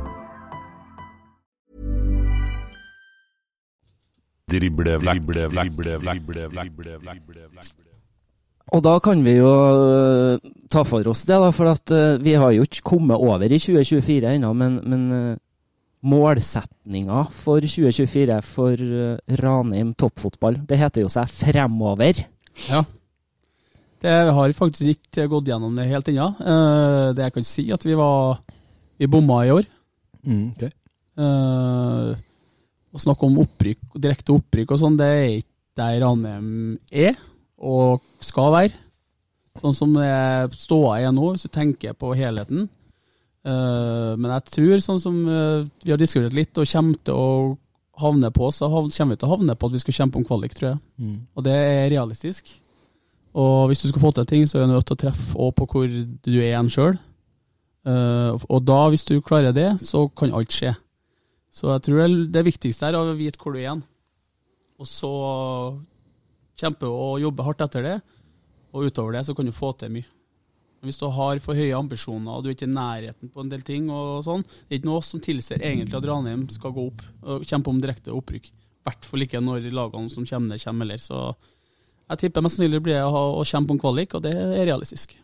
Og 8.72 8.84
da 8.84 9.00
kan 9.00 9.26
vi 9.26 9.32
jo 9.32 9.90
øh, 9.90 10.40
ta 10.70 10.84
for 10.84 11.08
oss 11.10 11.26
det, 11.26 11.42
da, 11.42 11.50
for 11.50 11.72
at 11.72 11.92
øh, 11.92 12.26
vi 12.26 12.32
har 12.32 12.52
jo 12.52 12.62
ikke 12.62 12.82
kommet 12.86 13.18
over 13.18 13.42
i 13.42 13.48
2024 13.50 14.36
ennå, 14.36 14.54
men, 14.54 14.90
men 14.90 15.12
øh, 15.12 15.38
målsetninga 16.06 17.26
for 17.36 17.64
2024 17.66 18.38
for 18.46 18.80
øh, 18.80 19.40
Ranheim 19.42 19.92
toppfotball, 20.00 20.62
det 20.68 20.80
heter 20.80 21.04
jo 21.04 21.12
seg 21.12 21.28
Fremover. 21.32 22.24
Ja. 22.70 22.84
Det 24.00 24.16
har 24.32 24.56
faktisk 24.56 24.94
ikke 24.94 25.28
gått 25.32 25.50
gjennom 25.52 25.76
det 25.76 25.90
helt 25.90 26.08
ennå. 26.08 26.30
Eh, 26.40 27.10
det 27.18 27.26
jeg 27.26 27.36
kan 27.36 27.48
si, 27.48 27.68
at 27.76 27.84
vi 27.86 27.98
var 28.00 28.40
Vi 29.00 29.08
bomma 29.08 29.46
i 29.48 29.52
år. 29.52 29.64
Mm, 30.28 30.52
ok. 30.52 30.64
Eh, 31.24 32.10
å 32.92 33.00
snakke 33.00 33.24
om 33.24 33.38
opprykk, 33.40 33.80
direkte 33.96 34.34
opprykk 34.36 34.74
og 34.76 34.82
sånn, 34.82 34.98
det 35.00 35.08
er 35.08 35.28
ikke 35.38 35.56
der 35.80 36.02
Ranheim 36.04 36.50
er 36.92 37.16
og 37.56 38.04
skal 38.20 38.52
være. 38.52 38.76
Sånn 39.60 39.76
som 39.76 39.96
det 39.96 40.56
ståa 40.56 40.98
er 41.00 41.14
nå, 41.16 41.32
hvis 41.32 41.48
du 41.48 41.52
tenker 41.52 41.96
på 41.96 42.12
helheten. 42.16 42.68
Eh, 43.50 44.14
men 44.20 44.32
jeg 44.36 44.46
tror, 44.54 44.84
sånn 44.86 45.02
som 45.02 45.18
eh, 45.26 45.66
vi 45.86 45.94
har 45.94 46.00
diskutert 46.02 46.36
litt, 46.38 46.54
og 46.60 46.70
kommer 46.70 47.00
til 47.08 47.18
å 47.18 47.58
havne 48.00 48.30
på, 48.36 48.50
så 48.56 48.70
kommer 48.70 49.16
vi 49.16 49.20
til 49.20 49.28
å 49.30 49.34
havne 49.36 49.56
på 49.60 49.70
at 49.70 49.76
vi 49.76 49.82
skal 49.84 49.98
kjempe 50.00 50.20
om 50.22 50.26
kvalik, 50.28 50.54
tror 50.56 50.70
jeg. 50.74 50.80
Mm. 51.02 51.16
Og 51.36 51.46
det 51.48 51.56
er 51.58 51.90
realistisk. 51.96 52.52
Og 53.40 53.70
hvis 53.70 53.82
du 53.84 53.90
skal 53.92 54.04
få 54.04 54.12
til 54.16 54.28
ting, 54.30 54.46
så 54.50 54.60
er 54.60 54.68
du 54.68 54.74
nødt 54.74 54.88
til 54.90 54.98
å 54.98 55.02
treffe 55.04 55.38
òg 55.40 55.56
på 55.58 55.68
hvor 55.74 55.88
du 55.90 56.32
er 56.40 56.52
igjen 56.52 56.72
sjøl. 56.74 56.98
og 57.90 58.60
da, 58.68 58.80
hvis 58.92 59.06
du 59.08 59.16
klarer 59.26 59.54
det, 59.56 59.70
så 59.82 60.04
kan 60.14 60.34
alt 60.36 60.52
skje. 60.54 60.76
Så 61.52 61.72
jeg 61.72 61.82
tror 61.82 62.02
det- 62.08 62.32
det 62.32 62.44
viktigste 62.46 62.86
er 62.88 62.94
å 62.94 63.16
vite 63.18 63.40
hvor 63.40 63.54
du 63.54 63.60
er 63.60 63.64
igjen. 63.72 63.84
Og 64.80 64.86
så 64.86 65.10
kjempe 66.60 66.84
og 66.88 67.20
jobbe 67.22 67.44
hardt 67.44 67.62
etter 67.66 67.82
det. 67.84 68.02
Og 68.74 68.86
utover 68.86 69.14
det 69.14 69.26
så 69.26 69.36
kan 69.36 69.46
du 69.46 69.52
få 69.52 69.72
til 69.78 69.90
mye. 69.90 70.06
Hvis 70.86 71.00
du 71.02 71.10
har 71.12 71.42
for 71.44 71.60
høye 71.60 71.76
ambisjoner 71.76 72.32
og 72.38 72.44
du 72.44 72.50
er 72.50 72.56
ikke 72.56 72.70
i 72.70 72.72
nærheten 72.72 73.32
på 73.34 73.44
en 73.44 73.52
del 73.52 73.64
ting, 73.68 73.90
og 73.92 74.24
sånn, 74.26 74.46
det 74.48 74.76
er 74.76 74.80
ikke 74.80 74.92
noe 74.92 75.04
som 75.06 75.24
tilsier 75.24 75.60
egentlig 75.60 75.98
at 76.00 76.08
Ranheim 76.08 76.48
skal 76.54 76.74
gå 76.76 76.88
opp 76.92 77.06
og 77.26 77.46
kjempe 77.48 77.74
om 77.74 77.82
direkte 77.84 78.16
opprykk. 78.16 78.50
I 78.50 78.88
hvert 78.88 79.08
fall 79.10 79.26
ikke 79.26 79.44
når 79.44 79.68
lagene 79.76 80.12
som 80.14 80.28
kommer 80.28 80.54
ned, 80.54 80.64
kommer 80.64 80.88
heller. 80.88 81.04
Så 81.04 81.20
jeg 82.10 82.24
tipper 82.24 82.46
mest 82.46 82.58
sannsynlig 82.58 82.82
blir 82.86 82.98
det 82.98 83.06
å, 83.06 83.44
kjempe 83.46 83.76
om 83.76 83.82
kvalik, 83.82 84.16
og 84.18 84.24
det 84.26 84.34
er 84.34 84.56
realistisk. 84.72 85.18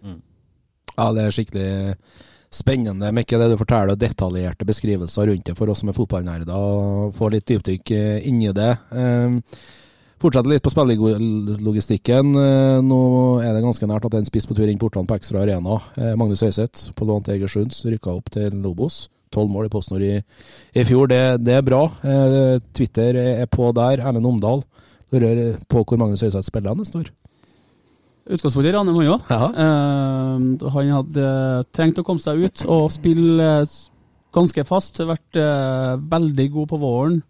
Ja, 0.95 1.07
det 1.15 1.23
er 1.23 1.33
skikkelig 1.33 1.69
spennende. 2.53 3.09
Mikke, 3.15 3.39
det 3.39 3.49
du 3.51 3.57
forteller, 3.59 3.95
og 3.95 4.03
detaljerte 4.03 4.67
beskrivelser 4.67 5.31
rundt 5.31 5.49
det 5.49 5.55
for 5.57 5.71
oss 5.71 5.81
som 5.81 5.91
er 5.91 5.97
fotballnerder, 5.97 6.51
og 6.53 7.15
får 7.17 7.33
litt 7.33 7.47
dypdykk 7.49 7.95
eh, 7.95 8.27
inni 8.29 8.51
det. 8.55 8.69
Eh, 8.91 9.39
Fortsette 10.25 10.49
litt 10.49 10.63
på 10.65 10.71
spillelogistikken. 10.73 12.31
Eh, 12.33 12.79
Nå 12.81 12.99
er 13.45 13.51
det 13.53 13.61
ganske 13.61 13.85
nært 13.85 14.07
at 14.07 14.15
en 14.17 14.25
spiss 14.25 14.47
på 14.49 14.55
tur 14.57 14.65
inn 14.65 14.79
portene 14.81 15.05
på 15.05 15.19
Ekstra 15.19 15.43
Arena. 15.43 15.75
Eh, 15.99 16.15
Magnus 16.17 16.41
Høiseth 16.41 16.95
på 16.97 17.05
lån 17.05 17.27
til 17.27 17.35
Egersunds, 17.35 17.83
rykka 17.85 18.15
opp 18.15 18.31
til 18.33 18.55
Lobos. 18.63 19.03
Tolv 19.29 19.51
mål 19.53 19.67
i 19.67 19.69
PostNord 19.69 20.05
i, 20.05 20.15
i 20.73 20.85
fjor, 20.87 21.11
det, 21.11 21.19
det 21.45 21.59
er 21.59 21.67
bra. 21.67 21.83
Eh, 22.01 22.57
Twitter 22.73 23.19
er 23.21 23.45
på 23.51 23.69
der. 23.77 24.01
Erlend 24.01 24.25
Omdal 24.31 24.65
lurer 25.13 25.59
på 25.69 25.83
hvor 25.83 26.01
Magnus 26.01 26.25
Høiseth 26.25 26.49
spiller 26.49 26.73
neste 26.79 27.03
år. 27.03 27.13
Utgangspunktet 28.25 28.71
i 28.71 28.73
Ranheim, 28.73 28.97
han 28.97 29.13
òg. 30.57 30.73
Han 30.73 30.93
hadde 30.95 31.29
trengt 31.69 32.01
å 32.01 32.07
komme 32.07 32.23
seg 32.23 32.41
ut 32.41 32.65
og 32.65 32.89
spille 32.95 33.51
ganske 34.33 34.65
fast. 34.65 35.05
Vært 35.05 35.37
veldig 35.37 36.49
god 36.57 36.73
på 36.73 36.81
våren. 36.81 37.21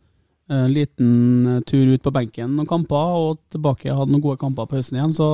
En 0.54 0.74
liten 0.74 1.48
eh, 1.50 1.62
tur 1.66 1.93
ut 1.93 2.04
på 2.06 2.14
benken 2.14 2.52
noen 2.54 2.70
kamper, 2.70 3.20
og 3.20 3.39
tilbake 3.54 3.93
hadde 3.93 4.14
noen 4.14 4.24
gode 4.24 4.41
kamper 4.41 4.68
på 4.70 4.80
høsten 4.80 5.00
igjen. 5.00 5.16
Så 5.16 5.30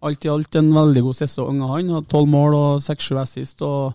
alt 0.00 0.24
i 0.24 0.30
alt 0.32 0.60
en 0.60 0.70
veldig 0.72 1.02
god 1.08 1.18
sesong 1.18 1.64
av 1.66 1.74
han. 1.74 1.90
Tolv 2.08 2.30
mål 2.32 2.56
og 2.56 2.84
seks-sju 2.84 3.18
assist, 3.20 3.64
og 3.66 3.92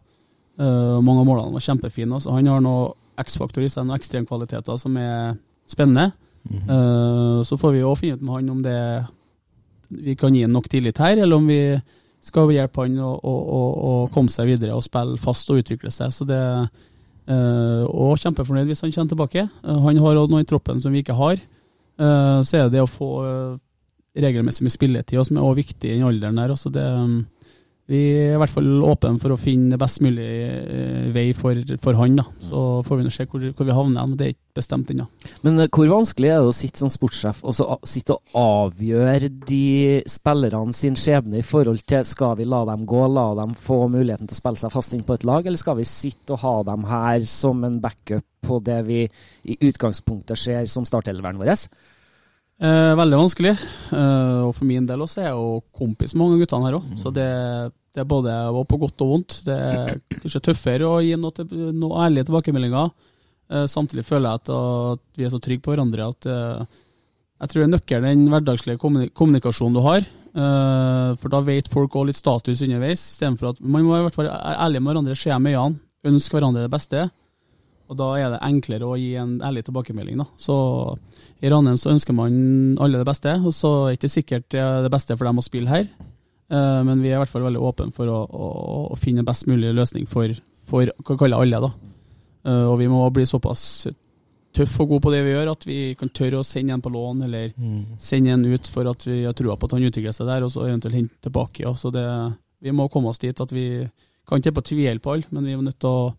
uh, 0.60 1.00
mange 1.00 1.24
av 1.24 1.30
målene 1.30 1.56
var 1.56 1.64
kjempefine. 1.64 2.20
Så 2.22 2.36
han 2.36 2.50
har 2.52 2.62
noe 2.62 2.92
X-faktor 3.24 3.64
i 3.64 3.70
seg, 3.70 3.88
noen 3.88 3.98
ekstremkvaliteter 3.98 4.78
som 4.82 4.98
er 5.00 5.38
spennende. 5.70 6.12
Eh, 6.52 7.44
så 7.48 7.58
får 7.58 7.76
vi 7.76 7.84
òg 7.88 8.00
finne 8.00 8.18
ut 8.18 8.24
med 8.24 8.36
han 8.36 8.50
om 8.52 8.64
det 8.64 8.80
vi 9.94 10.16
kan 10.18 10.34
gi 10.34 10.44
ham 10.44 10.56
nok 10.56 10.70
tillit 10.72 10.98
her, 10.98 11.18
eller 11.18 11.38
om 11.38 11.48
vi 11.48 11.78
skal 12.24 12.52
hjelpe 12.52 12.86
han 12.86 12.98
å, 13.04 13.12
å, 13.14 13.34
å, 13.34 13.62
å 13.90 13.94
komme 14.14 14.32
seg 14.32 14.50
videre 14.50 14.76
og 14.76 14.86
spille 14.86 15.20
fast 15.22 15.52
og 15.54 15.62
utvikle 15.62 15.92
seg. 15.94 16.12
Så 16.16 16.26
det 16.28 16.40
eh, 17.28 17.84
Og 17.88 18.18
kjempefornøyd 18.22 18.70
hvis 18.70 18.84
han 18.86 18.94
kommer 18.96 19.14
tilbake. 19.14 19.46
Uh, 19.64 19.80
han 19.86 20.02
har 20.04 20.20
også 20.20 20.34
noe 20.34 20.44
i 20.44 20.50
troppen 20.50 20.82
som 20.84 20.94
vi 20.94 21.04
ikke 21.04 21.18
har. 21.18 21.42
Uh, 22.00 22.42
så 22.42 22.58
er 22.58 22.66
det 22.68 22.78
det 22.78 22.84
å 22.84 22.90
få 22.90 23.12
regelmessig 24.14 24.66
med 24.66 24.74
spilletid, 24.74 25.22
som 25.26 25.38
er 25.38 25.46
også 25.46 25.62
viktig 25.62 25.90
i 25.90 25.96
den 25.98 26.08
alderen 26.08 26.38
der. 26.38 26.54
Også 26.54 26.70
det, 26.74 26.84
mm, 26.84 27.20
vi 27.92 28.00
er 28.16 28.38
i 28.38 28.40
hvert 28.40 28.52
fall 28.54 28.84
åpne 28.88 29.20
for 29.20 29.34
å 29.36 29.40
finne 29.40 29.78
best 29.80 30.00
mulig 30.04 30.24
eh, 30.24 31.10
vei 31.12 31.26
for, 31.36 31.58
for 31.84 31.98
han. 32.00 32.16
da. 32.16 32.24
Så 32.40 32.62
får 32.88 33.00
vi 33.00 33.04
nå 33.04 33.12
se 33.12 33.26
hvor, 33.28 33.44
hvor 33.44 33.68
vi 33.68 33.76
havner, 33.76 34.08
men 34.08 34.16
det 34.20 34.26
er 34.26 34.36
ikke 34.36 34.62
bestemt 34.62 34.94
ennå. 34.94 35.10
Men 35.44 35.60
eh, 35.60 35.68
hvor 35.68 35.92
vanskelig 35.92 36.32
er 36.32 36.40
det 36.40 36.54
å 36.54 36.56
sitte 36.56 36.80
som 36.80 36.92
sportssjef 36.94 37.42
og 37.44 37.58
så 37.58 37.68
sitte 37.90 38.16
og 38.16 38.40
avgjøre 38.40 39.28
de 39.50 40.00
spillerne 40.08 40.78
sin 40.78 40.96
skjebne 41.00 41.42
i 41.42 41.46
forhold 41.46 41.84
til 41.90 42.08
skal 42.08 42.38
vi 42.40 42.48
la 42.48 42.64
dem 42.72 42.88
gå, 42.88 43.04
la 43.12 43.30
dem 43.42 43.56
få 43.60 43.82
muligheten 43.92 44.32
til 44.32 44.38
å 44.38 44.42
spille 44.42 44.64
seg 44.64 44.76
fast 44.78 44.96
inn 44.96 45.04
på 45.04 45.18
et 45.18 45.28
lag, 45.28 45.44
eller 45.44 45.60
skal 45.60 45.82
vi 45.82 45.88
sitte 45.90 46.38
og 46.38 46.44
ha 46.46 46.56
dem 46.72 46.88
her 46.88 47.28
som 47.28 47.68
en 47.68 47.82
backup 47.84 48.28
på 48.44 48.60
det 48.64 48.80
vi 48.88 49.04
i 49.04 49.60
utgangspunktet 49.68 50.40
ser 50.40 50.72
som 50.72 50.88
startelveren 50.88 51.40
vår? 51.40 51.52
Eh, 52.64 52.94
veldig 52.96 53.20
vanskelig. 53.20 53.54
Eh, 53.92 54.42
og 54.48 54.54
for 54.56 54.68
min 54.68 54.86
del 54.88 55.02
også 55.04 55.22
er 55.22 55.30
jeg 55.30 55.40
jo 55.40 55.64
kompis 55.76 56.14
med 56.14 56.24
mange 56.24 56.38
av 56.38 56.44
guttene 56.44 56.70
her 56.70 56.78
òg. 56.78 56.92
Så 57.02 57.12
det, 57.16 57.30
det 57.92 58.04
er 58.04 58.08
både 58.10 58.36
på 58.70 58.80
godt 58.86 59.04
og 59.04 59.10
vondt. 59.16 59.42
Det 59.48 59.58
er 59.58 59.98
kanskje 60.22 60.46
tøffere 60.48 60.88
å 60.88 61.02
gi 61.04 61.18
noe, 61.20 61.36
til, 61.36 61.52
noe 61.76 62.06
ærlige 62.06 62.30
tilbakemeldinger. 62.30 62.94
Eh, 63.52 63.66
samtidig 63.68 64.06
føler 64.08 64.30
jeg 64.30 64.44
at, 64.44 64.54
at 64.56 65.20
vi 65.20 65.28
er 65.28 65.34
så 65.34 65.42
trygge 65.44 65.66
på 65.66 65.74
hverandre 65.74 66.08
at 66.08 66.30
eh, 66.32 66.80
jeg 67.44 67.52
tror 67.52 67.66
det 67.68 67.82
er 67.92 68.06
den 68.06 68.28
hverdagslige 68.32 68.80
kommunikasjonen 68.80 69.76
du 69.76 69.82
har. 69.84 70.06
Eh, 70.34 71.10
for 71.20 71.34
da 71.34 71.42
vet 71.44 71.68
folk 71.72 71.98
òg 72.00 72.08
litt 72.08 72.20
status 72.22 72.64
underveis, 72.64 73.04
istedenfor 73.04 73.52
at 73.52 73.60
man 73.60 73.84
må 73.84 73.98
i 73.98 74.06
hvert 74.06 74.16
fall 74.16 74.30
være 74.30 74.56
ærlig 74.64 74.80
med 74.80 74.94
hverandre, 74.94 75.18
se 75.20 75.36
med 75.36 75.58
øynene, 75.58 75.84
ønske 76.08 76.38
hverandre 76.38 76.64
det 76.64 76.72
beste. 76.72 77.04
Og 77.94 78.00
da 78.00 78.10
er 78.18 78.34
det 78.34 78.42
enklere 78.48 78.90
å 78.90 78.98
gi 78.98 79.14
en 79.22 79.38
ærlig 79.46 79.66
tilbakemelding. 79.68 80.20
Da. 80.24 80.28
Så 80.40 80.56
i 81.44 81.52
Ranheim 81.54 81.78
så 81.80 81.94
ønsker 81.94 82.18
man 82.18 82.34
alle 82.82 83.02
det 83.02 83.08
beste, 83.10 83.38
og 83.40 83.54
så 83.56 83.74
er 83.86 83.94
det 83.94 84.02
ikke 84.02 84.16
sikkert 84.18 84.50
det 84.54 84.64
er 84.64 84.86
det 84.86 84.94
beste 84.94 85.18
for 85.18 85.30
dem 85.30 85.42
å 85.42 85.46
spille 85.46 85.72
her. 85.72 85.88
Eh, 86.54 86.82
men 86.88 87.02
vi 87.04 87.12
er 87.12 87.18
i 87.18 87.24
hvert 87.24 87.32
fall 87.32 87.46
veldig 87.46 87.64
åpne 87.64 87.96
for 87.96 88.12
å, 88.12 88.20
å, 88.28 88.52
å 88.94 89.00
finne 89.00 89.26
best 89.28 89.48
mulig 89.50 89.74
løsning 89.78 90.08
for, 90.10 90.34
for 90.68 90.90
hva 90.90 91.20
kaller 91.20 91.46
alle. 91.46 91.62
da. 91.68 91.72
Eh, 92.50 92.66
og 92.72 92.78
vi 92.82 92.90
må 92.92 93.04
bli 93.14 93.28
såpass 93.30 93.88
tøff 94.54 94.76
og 94.84 94.92
god 94.92 95.06
på 95.06 95.12
det 95.14 95.24
vi 95.26 95.34
gjør, 95.34 95.50
at 95.54 95.66
vi 95.66 95.78
kan 95.98 96.12
tørre 96.14 96.42
å 96.42 96.46
sende 96.46 96.76
en 96.76 96.84
på 96.84 96.92
lån, 96.94 97.24
eller 97.26 97.48
sende 97.98 98.36
en 98.36 98.44
ut 98.46 98.68
for 98.70 98.86
at 98.92 99.08
vi 99.08 99.24
har 99.26 99.34
trua 99.38 99.56
på 99.58 99.66
at 99.66 99.74
han 99.74 99.86
utvikler 99.88 100.14
seg 100.14 100.30
der, 100.30 100.46
og 100.46 100.52
så 100.54 100.68
eventuelt 100.68 100.98
hente 101.00 101.26
tilbake. 101.26 101.64
Ja. 101.66 101.72
Så 101.74 101.90
det, 101.94 102.04
vi 102.62 102.76
må 102.76 102.86
komme 102.94 103.10
oss 103.10 103.22
dit 103.24 103.42
at 103.42 103.54
vi 103.56 103.66
kan 104.30 104.40
ikke 104.40 104.60
på 104.60 104.68
tvile 104.70 105.02
på 105.02 105.16
alle, 105.16 105.32
men 105.34 105.48
vi 105.48 105.56
er 105.56 105.64
nødt 105.66 105.80
til 105.82 105.90
å, 105.90 106.14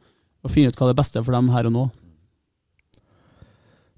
å 0.44 0.50
finne 0.52 0.68
ut 0.72 0.76
hva 0.80 0.90
det 0.92 0.96
beste 0.98 1.22
for 1.24 1.32
dem 1.32 1.48
her 1.54 1.66
og 1.70 1.72
nå. 1.74 1.84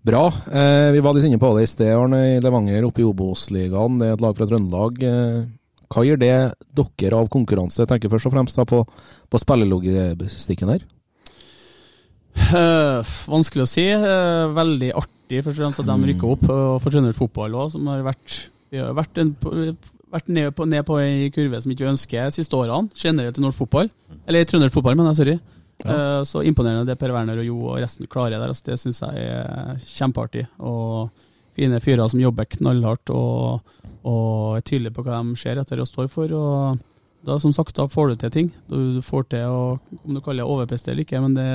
Bra. 0.06 0.26
Eh, 0.30 0.92
vi 0.94 1.00
var 1.02 1.16
litt 1.16 1.24
inne 1.26 1.40
på 1.42 1.48
det 1.56 1.64
i 1.66 1.70
sted, 1.70 1.90
Arne, 1.90 2.20
i 2.36 2.40
Levanger 2.42 2.84
oppe 2.86 3.02
i 3.02 3.06
Obos-ligaen. 3.08 3.96
Det 3.98 4.06
er 4.06 4.14
et 4.14 4.22
lag 4.22 4.36
fra 4.38 4.46
Trøndelag. 4.46 5.00
Eh, 5.02 5.40
hva 5.90 6.04
gir 6.06 6.20
det 6.20 6.30
dere 6.78 7.18
av 7.18 7.26
konkurranse? 7.32 7.80
Jeg 7.82 7.90
tenker 7.90 8.12
først 8.12 8.28
og 8.30 8.34
fremst 8.36 8.60
på, 8.70 8.84
på 8.86 9.40
spillelogistikken 9.42 10.70
her. 10.70 10.84
Eh, 12.36 13.02
vanskelig 13.32 13.64
å 13.66 13.70
si. 13.70 13.88
Eh, 13.90 14.46
veldig 14.54 14.92
artig 14.94 15.42
først 15.42 15.56
og 15.58 15.62
fremst 15.64 15.82
at 15.82 15.88
de 15.90 15.96
Mm. 15.98 16.06
rykker 16.12 16.30
opp. 16.36 16.46
Og 16.54 16.86
Trønder 16.86 17.12
fotball 17.16 17.58
òg, 17.58 17.70
som 17.74 17.86
har 17.90 18.02
vært 18.06 18.50
Vi 18.70 18.78
har 18.82 18.92
vært, 18.94 19.16
en, 19.22 19.30
vært 20.12 20.28
ned, 20.28 20.54
på, 20.54 20.66
ned 20.66 20.84
på 20.84 20.96
ei 20.98 21.30
kurve 21.30 21.60
som 21.62 21.70
ikke 21.70 21.86
ønsker 21.86 22.30
siste 22.34 22.50
årene, 22.58 22.90
generelt 22.98 23.38
i 23.38 23.40
norsk 23.40 23.58
fotball. 23.62 23.88
Eller 24.26 24.40
i 24.42 24.44
Trøndert 24.44 24.72
fotball, 24.74 24.96
mener 24.98 25.14
jeg, 25.14 25.20
sorry. 25.20 25.36
Eh, 25.84 26.22
så 26.24 26.40
imponerende 26.46 26.86
det 26.88 26.98
Per 26.98 27.12
Werner 27.12 27.38
og 27.42 27.44
Jo 27.44 27.56
og 27.68 27.78
resten 27.82 28.08
klarer 28.08 28.38
der. 28.38 28.48
Altså, 28.48 28.64
det 28.70 28.78
syns 28.80 29.02
jeg 29.04 29.26
er 29.28 29.76
kjempeartig. 29.82 30.46
Og 30.58 31.10
fine 31.56 31.80
fyrer 31.80 32.08
som 32.08 32.20
jobber 32.20 32.48
knallhardt 32.56 33.10
og, 33.12 33.60
og 34.04 34.56
er 34.56 34.64
tydelige 34.64 34.94
på 34.96 35.04
hva 35.04 35.20
de 35.24 35.36
ser 35.40 35.60
etter 35.60 35.80
og 35.80 35.88
står 35.88 36.08
for. 36.12 36.32
og 36.32 36.78
da, 37.26 37.38
som 37.42 37.50
sagt, 37.52 37.74
da 37.74 37.88
får 37.90 38.08
du 38.12 38.16
til 38.22 38.30
ting. 38.30 38.48
Du, 38.70 39.00
får 39.02 39.24
til 39.32 39.44
å, 39.50 39.78
om 40.04 40.14
du 40.14 40.20
kaller 40.22 40.44
det 40.44 40.50
overprestere 40.52 40.94
eller 40.94 41.02
ikke, 41.06 41.20
men 41.24 41.34
det, 41.34 41.46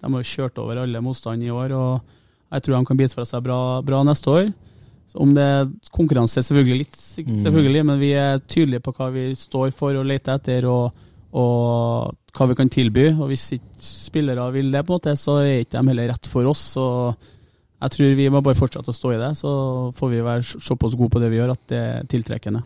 de 0.00 0.08
har 0.08 0.22
jo 0.22 0.30
kjørt 0.30 0.58
over 0.62 0.80
alle 0.80 1.02
motstand 1.04 1.44
i 1.44 1.50
år, 1.52 1.74
og 1.76 2.16
jeg 2.54 2.62
tror 2.64 2.78
de 2.78 2.88
kan 2.88 2.96
bite 2.96 3.14
fra 3.18 3.26
seg 3.28 3.42
bra, 3.44 3.58
bra 3.84 4.00
neste 4.06 4.32
år. 4.32 4.48
Så 5.10 5.18
om 5.20 5.34
det 5.34 5.44
er 5.44 5.68
konkurranse, 5.92 6.40
selvfølgelig 6.46 6.78
litt, 6.86 6.96
selvfølgelig, 6.96 7.82
Mm. 7.84 7.86
men 7.92 7.98
vi 8.00 8.10
er 8.16 8.38
tydelige 8.46 8.80
på 8.86 8.94
hva 8.96 9.10
vi 9.12 9.26
står 9.36 9.72
for 9.76 9.98
og 9.98 10.06
leter 10.08 10.38
etter, 10.38 10.64
og, 10.70 10.94
og 11.30 12.16
hva 12.34 12.46
vi 12.50 12.56
kan 12.58 12.70
tilby. 12.72 13.10
Og 13.14 13.30
hvis 13.30 13.50
ikke 13.56 13.84
spillere 13.84 14.48
vil 14.54 14.72
det, 14.72 14.84
på 14.86 14.94
en 14.94 15.00
måte, 15.00 15.16
så 15.18 15.40
er 15.42 15.62
ikke 15.64 15.78
de 15.78 15.92
heller 15.92 16.10
rett 16.12 16.30
for 16.30 16.48
oss. 16.50 16.64
Så 16.74 16.86
jeg 17.80 17.94
tror 17.96 18.18
vi 18.18 18.28
må 18.32 18.42
bare 18.44 18.58
fortsette 18.58 18.92
å 18.92 18.96
stå 18.96 19.14
i 19.14 19.20
det, 19.20 19.30
så 19.38 19.52
får 19.96 20.12
vi 20.12 20.24
være 20.26 20.60
såpass 20.60 20.96
gode 20.98 21.14
på 21.14 21.22
det 21.22 21.30
vi 21.32 21.40
gjør 21.40 21.54
at 21.54 21.62
det 21.72 21.80
er 21.80 22.10
tiltrekkende. 22.10 22.64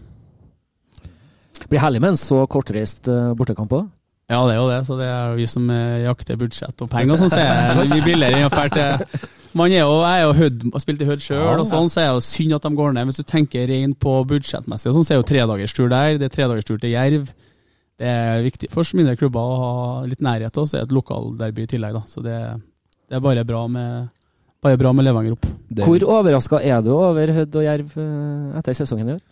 Blir 1.71 1.81
herlig 1.81 2.01
med 2.03 2.15
en 2.15 2.21
så 2.21 2.43
kortreist 2.51 3.09
eh, 3.09 3.31
bortekamp 3.39 3.73
òg. 3.77 3.87
Ja, 4.33 4.41
det 4.49 4.55
er 4.55 4.59
jo 4.59 4.69
det. 4.73 4.81
Så 4.89 4.97
det 4.99 5.07
er 5.07 5.37
vi 5.39 5.47
som 5.49 5.69
eh, 5.71 6.03
jakter 6.07 6.39
budsjett 6.41 6.83
og 6.83 6.91
penger 6.91 7.21
som 7.21 7.31
sier 7.31 7.47
er 7.47 7.79
det 7.79 7.89
mye 7.93 8.07
billigere 8.07 8.41
enn 8.41 8.49
å 8.49 8.53
dra 8.53 8.67
til 8.73 9.31
man 9.55 9.71
er 9.71 9.85
jo, 9.85 10.01
Jeg 10.03 10.19
er 10.19 10.25
jo 10.25 10.35
Hødd, 10.35 10.63
har 10.75 10.83
spilt 10.83 11.03
i 11.05 11.07
Hødd 11.07 11.23
sjøl, 11.23 11.39
Ja, 11.39 11.55
og 11.63 11.67
sånn, 11.69 11.91
så 11.93 12.01
er 12.03 12.09
det 12.09 12.15
jo 12.17 12.23
synd 12.27 12.57
at 12.57 12.65
de 12.67 12.71
går 12.75 12.95
ned. 12.97 13.07
Hvis 13.07 13.21
du 13.23 13.29
tenker 13.31 13.69
rent 13.71 13.99
på 14.03 14.15
budsjettmessig, 14.27 14.91
og 14.91 14.97
sånn, 14.97 15.07
så 15.07 15.15
er 15.15 15.21
jo 15.21 15.27
tredagerstur 15.29 15.93
der. 15.93 16.17
Det 16.19 16.27
er 16.27 16.35
tredagerstur 16.35 16.81
til 16.83 16.91
Jerv. 16.91 17.29
Det 18.01 18.11
er 18.11 18.43
viktig 18.43 18.71
for 18.73 18.97
mindre 18.99 19.15
klubber 19.19 19.41
å 19.41 19.59
ha 19.61 19.75
litt 20.09 20.23
nærhet, 20.25 20.53
til 20.55 20.65
oss. 20.65 20.73
Det 20.75 20.81
er 20.81 20.87
det 20.87 20.91
et 20.91 20.97
lokalderby 20.97 21.67
i 21.67 21.71
tillegg. 21.71 21.95
da. 21.95 22.03
Så 22.11 22.25
det, 22.25 22.39
det 23.07 23.19
er 23.19 23.23
bare 23.23 23.45
bra 23.47 23.67
med, 23.71 24.09
bare 24.65 24.81
bra 24.81 24.91
med 24.97 25.07
Levanger 25.07 25.37
opp. 25.37 25.47
Hvor 25.85 26.09
overraska 26.17 26.59
er 26.63 26.83
du 26.83 26.91
over 26.97 27.31
Hødd 27.39 27.61
og 27.61 27.67
Jerv 27.69 27.95
eh, 28.03 28.59
etter 28.59 28.77
sesongen 28.81 29.13
i 29.13 29.17
år? 29.19 29.23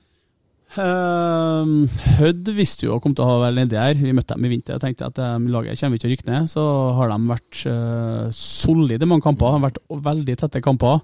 Um, 0.72 1.84
Hødd 2.16 2.48
visste 2.56 2.86
jo 2.86 2.94
å 2.96 3.00
komme 3.02 3.18
til 3.18 3.26
å 3.26 3.28
ha 3.28 3.40
vel 3.42 3.58
nedi 3.60 3.76
her. 3.76 3.98
Vi 3.98 4.14
møtte 4.16 4.38
dem 4.38 4.46
i 4.48 4.52
vinter 4.54 4.78
og 4.78 4.84
tenkte 4.84 5.10
at 5.10 5.18
um, 5.20 5.50
laget 5.52 5.80
kommer 5.80 5.98
ikke 5.98 6.06
til 6.06 6.12
å 6.12 6.14
rykke 6.14 6.30
ned. 6.30 6.48
Så 6.54 6.62
har 6.96 7.12
de 7.12 7.18
vært 7.28 7.64
uh, 7.66 8.30
solide 8.36 9.04
i 9.04 9.10
mange 9.10 9.26
kamper. 9.26 9.50
de 9.50 9.58
har 9.58 9.66
vært 9.66 9.82
veldig 10.06 10.38
tette 10.40 10.64
kamper. 10.64 11.02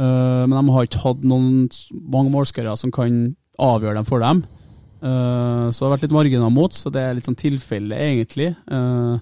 Uh, 0.00 0.42
men 0.48 0.56
de 0.56 0.74
har 0.74 0.88
ikke 0.88 1.04
hatt 1.04 1.22
noen 1.22 1.68
mange 2.10 2.32
målskårere 2.34 2.74
som 2.80 2.90
kan 2.94 3.34
avgjøre 3.62 4.00
dem 4.00 4.08
for 4.08 4.24
dem. 4.24 4.42
Uh, 5.04 5.68
så 5.68 5.82
det 5.82 5.86
har 5.86 5.94
vært 5.98 6.06
litt 6.06 6.16
marginer 6.16 6.52
mot, 6.52 6.72
så 6.72 6.90
det 6.92 7.02
er 7.02 7.16
litt 7.16 7.28
sånn 7.28 7.36
tilfelle, 7.36 7.98
egentlig. 8.00 8.54
Uh, 8.70 9.20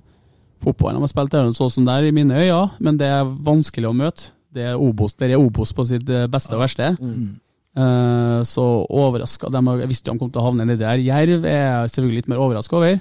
fotballen 0.63 1.01
de 1.01 1.07
har 1.07 1.11
spilt, 1.11 1.35
er 1.35 1.49
sånn 1.51 1.59
så 1.59 1.71
som 1.75 1.87
der 1.89 2.07
i 2.07 2.15
mine 2.15 2.39
øyne, 2.39 2.67
men 2.83 2.99
det 3.01 3.09
er 3.11 3.27
vanskelig 3.27 3.91
å 3.91 3.97
møte. 3.97 4.31
Det 4.53 4.67
er 4.69 4.81
Obos, 4.81 5.17
der 5.17 5.33
er 5.33 5.41
Obos 5.41 5.73
på 5.73 5.85
sitt 5.89 6.11
eh, 6.13 6.29
beste 6.31 6.53
og 6.53 6.61
verste. 6.61 6.91
Eh, 7.73 8.41
så 8.45 8.65
overraska 8.85 9.49
Jeg 9.49 9.89
visste 9.89 10.11
jo 10.11 10.19
de 10.19 10.21
kom 10.21 10.33
til 10.33 10.43
å 10.43 10.51
havne 10.51 10.67
nedi 10.69 10.83
der. 10.85 11.01
Jerv 11.01 11.47
er 11.49 11.63
jeg 11.63 11.93
selvfølgelig 11.95 12.21
litt 12.21 12.29
mer 12.29 12.43
overraska 12.45 12.77
over. 12.77 12.99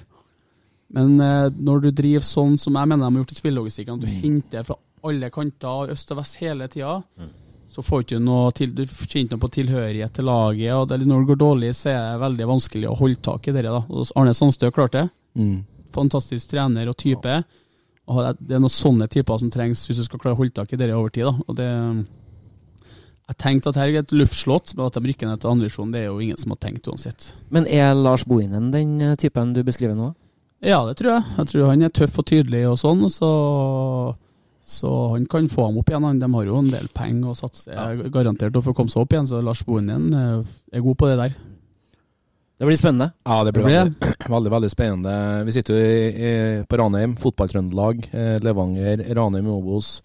Men 0.95 1.19
eh, 1.19 1.49
når 1.51 1.84
du 1.84 1.89
driver 1.91 2.23
sånn 2.27 2.55
som 2.59 2.79
jeg 2.79 2.88
mener 2.88 3.03
de 3.03 3.09
har 3.09 3.25
gjort 3.25 3.36
i 3.36 3.41
spillelogistikken, 3.41 3.99
at 3.99 4.05
du 4.05 4.23
henter 4.23 4.63
fra 4.67 4.79
alle 5.11 5.32
kanter, 5.34 5.91
øst 5.91 6.13
og 6.13 6.21
vest 6.21 6.39
hele 6.39 6.69
tida, 6.71 7.01
så 7.72 7.84
får 7.88 8.01
du 8.01 8.05
ikke 8.09 8.24
noe 8.26 8.51
til, 8.51 8.74
du 8.76 8.84
kjenner 8.86 9.32
noe 9.38 9.43
på 9.45 9.49
tilhørighet 9.55 10.13
til 10.17 10.26
laget. 10.28 10.74
og 10.76 10.89
det 10.91 10.99
Når 11.07 11.22
det 11.24 11.30
går 11.32 11.39
dårlig, 11.39 11.69
så 11.78 11.89
er 11.93 11.99
det 12.11 12.22
veldig 12.26 12.47
vanskelig 12.49 12.89
å 12.91 12.97
holde 12.99 13.22
tak 13.24 13.47
i 13.47 13.51
det. 13.55 13.63
da. 13.63 13.80
Og 13.89 14.07
Arne 14.19 14.34
Sandstø 14.36 14.72
klarte 14.76 15.05
det. 15.05 15.09
Mm. 15.39 15.63
Fantastisk 15.95 16.49
trener 16.51 16.89
og 16.91 16.97
type. 16.97 17.43
Og 18.07 18.17
det- 18.26 18.47
det 18.47 18.55
er 18.55 18.59
noen 18.59 18.76
sånne 18.76 19.07
typer 19.07 19.39
som 19.39 19.49
trengs 19.49 19.86
hvis 19.88 19.97
du 19.97 20.03
skal 20.03 20.19
klare 20.19 20.36
å 20.36 20.38
holde 20.41 20.53
tak 20.53 20.74
i 20.74 20.76
det 20.76 20.91
over 20.93 21.09
tid. 21.09 21.24
da. 21.24 21.34
Og 21.47 21.55
det 21.55 21.69
jeg 23.32 23.38
tenkte 23.38 23.67
at 23.69 23.76
her 23.76 23.88
er 23.88 23.99
et 23.99 24.11
luftslott, 24.11 24.76
men 24.76 24.86
at 24.86 24.93
de 24.93 24.99
rykker 25.07 25.30
ned 25.30 25.39
til 25.39 25.49
andredivisjon, 25.51 25.91
det 25.93 26.01
er 26.01 26.07
jo 26.09 26.19
ingen 26.19 26.38
som 26.38 26.51
har 26.51 26.57
tenkt 26.57 26.88
uansett. 26.91 27.34
Men 27.49 27.65
er 27.65 27.93
Lars 27.95 28.26
Bohinen 28.26 28.72
den 28.74 28.99
eh, 28.99 29.15
typen 29.15 29.53
du 29.53 29.63
beskriver 29.63 29.95
nå? 29.95 30.13
Ja, 30.61 30.86
det 30.86 30.97
tror 30.97 31.13
jeg. 31.15 31.24
Jeg 31.38 31.45
tror 31.47 31.69
han 31.69 31.82
er 31.84 31.89
tøff 31.89 32.19
og 32.19 32.26
tydelig 32.26 32.65
og 32.67 32.76
sånn, 32.78 33.05
så, 33.09 34.15
så 34.72 34.89
han 35.13 35.26
kan 35.30 35.49
få 35.51 35.67
ham 35.67 35.80
opp 35.82 35.89
igjen. 35.91 36.19
De 36.22 36.30
har 36.34 36.47
jo 36.47 36.59
en 36.61 36.72
del 36.72 36.88
penger 36.95 37.32
å 37.32 37.38
satse 37.38 37.88
garantert 38.13 38.55
å 38.55 38.63
få 38.63 38.74
komme 38.78 38.93
seg 38.93 39.03
opp 39.03 39.15
igjen, 39.15 39.28
så 39.28 39.41
Lars 39.43 39.65
Bohinen 39.67 40.11
eh, 40.15 40.53
er 40.78 40.86
god 40.86 40.99
på 40.99 41.09
det 41.11 41.17
der. 41.19 41.36
Det 42.61 42.67
blir 42.69 42.78
spennende. 42.78 43.09
Ja, 43.26 43.43
det 43.43 43.51
blir 43.55 43.63
Det 43.63 43.69
blir 43.69 43.80
veldig, 43.80 44.30
veldig, 44.30 44.51
veldig 44.53 44.69
spennende. 44.69 45.13
Vi 45.47 45.53
sitter 45.55 45.74
jo 45.74 45.82
i, 45.82 46.01
i, 46.07 46.34
på 46.69 46.78
Ranheim, 46.78 47.15
fotballtrøndelag. 47.17 48.03
Eh, 48.13 48.36
Levanger, 48.45 49.01
Ranheim 49.17 49.47
i 49.47 49.55
Obos. 49.55 49.95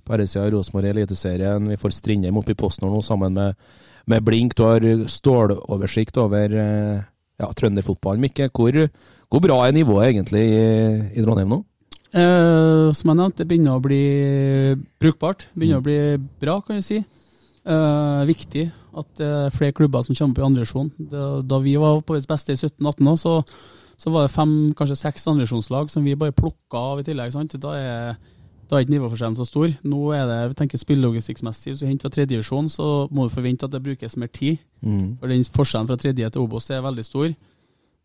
På 0.00 0.14
herresida 0.14 0.46
sida 0.46 0.54
Rosenborg 0.54 0.88
i 0.88 0.94
Eliteserien. 0.94 1.68
Vi 1.68 1.76
får 1.82 1.92
Strindheim 1.92 2.40
oppe 2.40 2.54
i 2.54 2.58
Postnord 2.58 2.94
nå 2.96 3.02
sammen 3.04 3.36
med, 3.36 3.60
med 4.08 4.24
Blink. 4.24 4.56
Du 4.56 4.64
har 4.64 4.86
ståloversikt 5.12 6.16
over 6.22 6.56
eh, 6.56 7.04
ja, 7.36 7.50
trønderfotballen, 7.52 8.24
Mikke. 8.24 8.48
Hvor, 8.48 8.80
hvor 9.28 9.44
bra 9.44 9.60
er 9.66 9.76
nivået 9.76 10.14
egentlig 10.14 10.46
i, 10.56 10.66
i 11.12 11.26
Trondheim 11.26 11.52
nå? 11.52 11.60
Eh, 12.16 12.88
som 12.96 13.10
jeg 13.12 13.18
nevnte, 13.18 13.42
det 13.42 13.48
begynner 13.50 13.76
å 13.76 13.84
bli 13.84 14.02
brukbart. 15.02 15.48
Begynner 15.56 15.82
å 15.82 15.84
bli 15.84 15.98
bra, 16.40 16.60
kan 16.64 16.78
jeg 16.78 16.86
si. 16.86 17.00
Eh, 17.66 18.20
viktig 18.28 18.68
at 18.96 19.08
det 19.18 19.26
er 19.26 19.52
flere 19.52 19.74
klubber 19.76 20.04
som 20.06 20.16
kommer 20.16 20.32
opp 20.32 20.38
i 20.40 20.46
andrevisjon. 20.46 20.92
Da 21.44 21.58
vi 21.60 21.74
var 21.76 22.00
på 22.00 22.14
vårt 22.16 22.28
beste 22.30 22.54
i 22.54 22.60
17-18 22.60 23.10
òg, 23.10 23.18
så, 23.20 23.34
så 24.00 24.12
var 24.14 24.24
det 24.24 24.32
fem, 24.32 24.54
kanskje 24.78 24.96
seks 24.96 25.28
andrevisjonslag 25.28 25.92
som 25.92 26.06
vi 26.06 26.16
bare 26.16 26.32
plukka 26.36 26.80
av 26.94 27.02
i 27.02 27.04
tillegg. 27.04 27.34
Sant? 27.34 27.58
Da 27.60 27.74
er, 27.76 28.16
da 28.70 28.78
er 28.78 28.86
ikke 28.86 28.94
nivåforskjellen 28.94 29.36
så 29.36 29.44
stor. 29.48 29.74
Nå 29.84 30.00
er 30.16 30.24
det, 30.30 30.38
vi 30.54 30.58
tenker 30.62 30.80
spillelogistikkmessig, 30.80 31.74
hvis 31.74 31.82
du 31.82 31.90
henter 31.90 32.08
fra 32.08 32.16
tredjedivisjon, 32.16 32.70
så 32.72 32.88
må 33.10 33.26
du 33.26 33.34
forvente 33.34 33.68
at 33.68 33.74
det 33.74 33.82
brukes 33.84 34.16
mer 34.16 34.32
tid. 34.32 34.62
Mm. 34.80 35.18
For 35.20 35.34
den 35.34 35.44
forskjellen 35.58 35.90
fra 35.90 36.00
tredje 36.00 36.32
til 36.32 36.46
Obos 36.46 36.70
er 36.72 36.86
veldig 36.86 37.04
stor. 37.04 37.28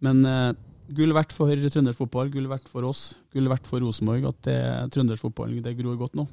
Men 0.03 0.26
eh, 0.28 0.51
gull 0.98 1.14
verdt 1.16 1.34
for 1.36 1.52
trønderfotball, 1.52 2.30
gull 2.34 2.48
verdt 2.52 2.68
for 2.72 2.86
oss, 2.89 3.14
gull 3.34 3.48
verdt 3.52 3.68
for 3.70 3.84
Rosenborg 3.84 4.26
at 4.30 4.39
det, 4.48 4.58
trønderfotballen 4.96 5.64
det 5.66 5.76
gror 5.80 5.98
godt 6.00 6.16
nå. 6.20 6.28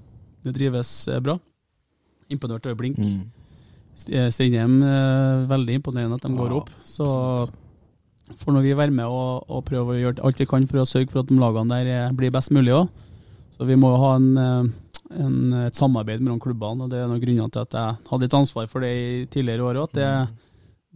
Det 0.44 0.54
drives 0.56 0.92
eh, 1.08 1.20
bra. 1.24 1.38
Imponert 2.30 2.66
over 2.68 2.76
Blink. 2.78 2.98
Mm. 2.98 3.22
St- 3.98 4.12
eh, 4.14 4.28
Strindheim, 4.34 4.76
eh, 4.82 5.46
veldig 5.50 5.78
imponerende 5.80 6.18
at 6.20 6.26
de 6.26 6.34
går 6.38 6.52
Ja, 6.54 6.60
opp. 6.62 6.70
Så 6.86 7.06
får 8.38 8.52
nå 8.54 8.60
vi 8.64 8.74
være 8.76 8.92
med 8.92 9.06
og, 9.08 9.46
og 9.48 9.64
prøve 9.68 9.94
å 9.94 9.98
gjøre 9.98 10.24
alt 10.26 10.42
vi 10.42 10.46
kan 10.50 10.66
for 10.68 10.82
å 10.82 10.88
sørge 10.88 11.10
for 11.12 11.22
at 11.24 11.30
de 11.30 11.38
lagene 11.40 11.78
der 11.80 12.12
blir 12.18 12.34
best 12.34 12.52
mulig 12.54 12.74
òg. 12.76 12.90
Så 13.56 13.66
vi 13.66 13.74
må 13.80 13.90
ha 13.98 14.10
en, 14.18 14.28
en, 15.10 15.38
et 15.64 15.74
samarbeid 15.78 16.20
mellom 16.22 16.38
klubbene, 16.42 16.84
og 16.84 16.92
det 16.92 17.00
er 17.00 17.06
en 17.08 17.16
av 17.16 17.22
grunnene 17.22 17.50
til 17.50 17.64
at 17.64 17.74
jeg 17.78 17.96
hadde 18.10 18.26
litt 18.26 18.36
ansvar 18.38 18.68
for 18.70 18.84
det 18.84 18.90
i 18.94 19.08
tidligere 19.32 19.64
år 19.66 19.80
òg. 19.80 19.88
At 19.88 19.96
det, 19.98 20.10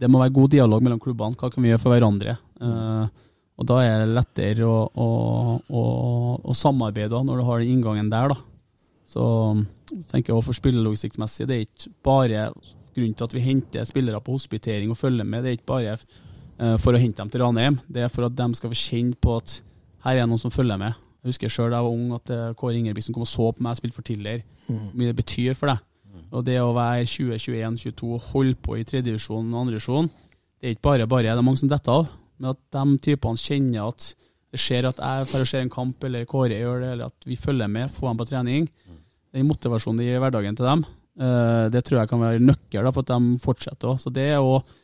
det 0.03 0.09
må 0.13 0.21
være 0.21 0.35
god 0.37 0.53
dialog 0.53 0.85
mellom 0.85 1.01
klubbene. 1.03 1.35
Hva 1.41 1.49
kan 1.51 1.65
vi 1.65 1.73
gjøre 1.73 1.81
for 1.83 1.95
hverandre? 1.95 2.37
Eh, 2.63 3.23
og 3.53 3.67
da 3.69 3.79
er 3.85 4.01
det 4.01 4.15
lettere 4.15 4.65
å, 4.65 4.77
å, 4.89 5.07
å, 5.69 5.83
å 6.41 6.55
samarbeide 6.57 7.19
når 7.25 7.39
du 7.39 7.45
har 7.47 7.61
den 7.61 7.75
inngangen 7.75 8.09
der, 8.11 8.33
da. 8.33 8.39
Så 9.13 9.23
jeg 9.91 10.07
tenker 10.09 10.31
jeg 10.31 10.37
også 10.39 10.49
for 10.49 10.57
spillelogistikkmessig, 10.57 11.45
det 11.49 11.57
er 11.57 11.67
ikke 11.67 11.93
bare 12.05 12.47
grunnen 12.93 13.13
til 13.17 13.27
at 13.27 13.35
vi 13.35 13.43
henter 13.45 13.85
spillere 13.85 14.21
på 14.23 14.37
hospitering 14.37 14.89
og 14.93 14.97
følger 14.97 15.27
med. 15.27 15.43
Det 15.43 15.51
er 15.51 15.59
ikke 15.59 15.69
bare 15.69 15.93
uh, 15.97 16.77
for 16.81 16.95
å 16.95 17.01
hente 17.01 17.21
dem 17.21 17.29
til 17.33 17.43
Ranheim, 17.43 17.77
det 17.85 18.05
er 18.05 18.13
for 18.13 18.25
at 18.25 18.35
de 18.37 18.49
skal 18.57 18.73
få 18.73 18.79
kjenne 18.79 19.17
på 19.21 19.37
at 19.37 19.59
her 20.07 20.19
er 20.19 20.29
noen 20.29 20.41
som 20.41 20.53
følger 20.53 20.81
med. 20.81 20.97
Jeg 21.23 21.31
husker 21.31 21.53
sjøl 21.53 21.69
da 21.71 21.79
jeg 21.79 21.85
var 21.85 21.95
ung 21.95 22.15
at 22.17 22.31
eh, 22.35 22.49
Kåre 22.59 22.75
Ingebrigtsen 22.75 23.15
kom 23.15 23.23
og 23.23 23.29
så 23.31 23.45
på 23.55 23.63
meg 23.63 23.77
spille 23.79 23.95
for 23.95 24.03
Tiller. 24.03 24.41
Hvor 24.67 24.97
mye 24.99 25.13
det 25.13 25.15
betyr 25.21 25.55
for 25.55 25.71
deg. 25.71 25.79
Og 26.33 26.43
det 26.43 26.57
å 26.59 26.73
være 26.75 27.05
20, 27.07 27.37
21, 27.39 27.77
22 27.85 28.09
og 28.17 28.27
holde 28.33 28.57
på 28.59 28.75
i 28.75 28.83
tredjedivisjon 28.83 29.53
og 29.53 29.61
andredivisjon, 29.61 30.09
det 30.59 30.67
er 30.67 30.75
ikke 30.75 30.87
bare 30.89 31.07
bare. 31.07 31.29
Det 31.29 31.39
er 31.39 31.47
mange 31.47 31.61
som 31.61 31.71
detter 31.71 31.95
av. 31.95 32.11
Men 32.43 32.51
at 32.51 32.59
de 32.75 32.97
typene 33.07 33.39
kjenner 33.39 33.87
at 33.87 34.09
det 34.53 34.59
skjer 34.61 34.85
at 34.89 34.99
jeg 34.99 35.29
får 35.31 35.47
se 35.49 35.63
en 35.63 35.71
kamp, 35.71 36.03
eller 36.03 36.27
Kåre 36.29 36.59
gjør 36.59 36.83
det, 36.83 36.89
eller 36.93 37.09
at 37.09 37.25
vi 37.25 37.39
følger 37.39 37.71
med, 37.71 37.93
får 37.95 38.09
dem 38.09 38.19
på 38.19 38.27
trening. 38.29 38.67
Den 39.33 39.47
motivasjonen 39.49 40.01
det 40.01 40.09
gir 40.09 40.19
i 40.19 40.21
hverdagen 40.21 40.59
til 40.59 40.67
dem, 40.67 40.83
eh, 41.23 41.69
det 41.73 41.81
tror 41.87 42.01
jeg 42.01 42.11
kan 42.11 42.21
være 42.21 42.43
nøkkel 42.43 42.89
for 42.91 43.01
at 43.01 43.13
de 43.15 43.39
fortsetter. 43.41 43.95
Så 43.97 44.11
det 44.13 44.27
er 44.35 44.43
også 44.43 44.81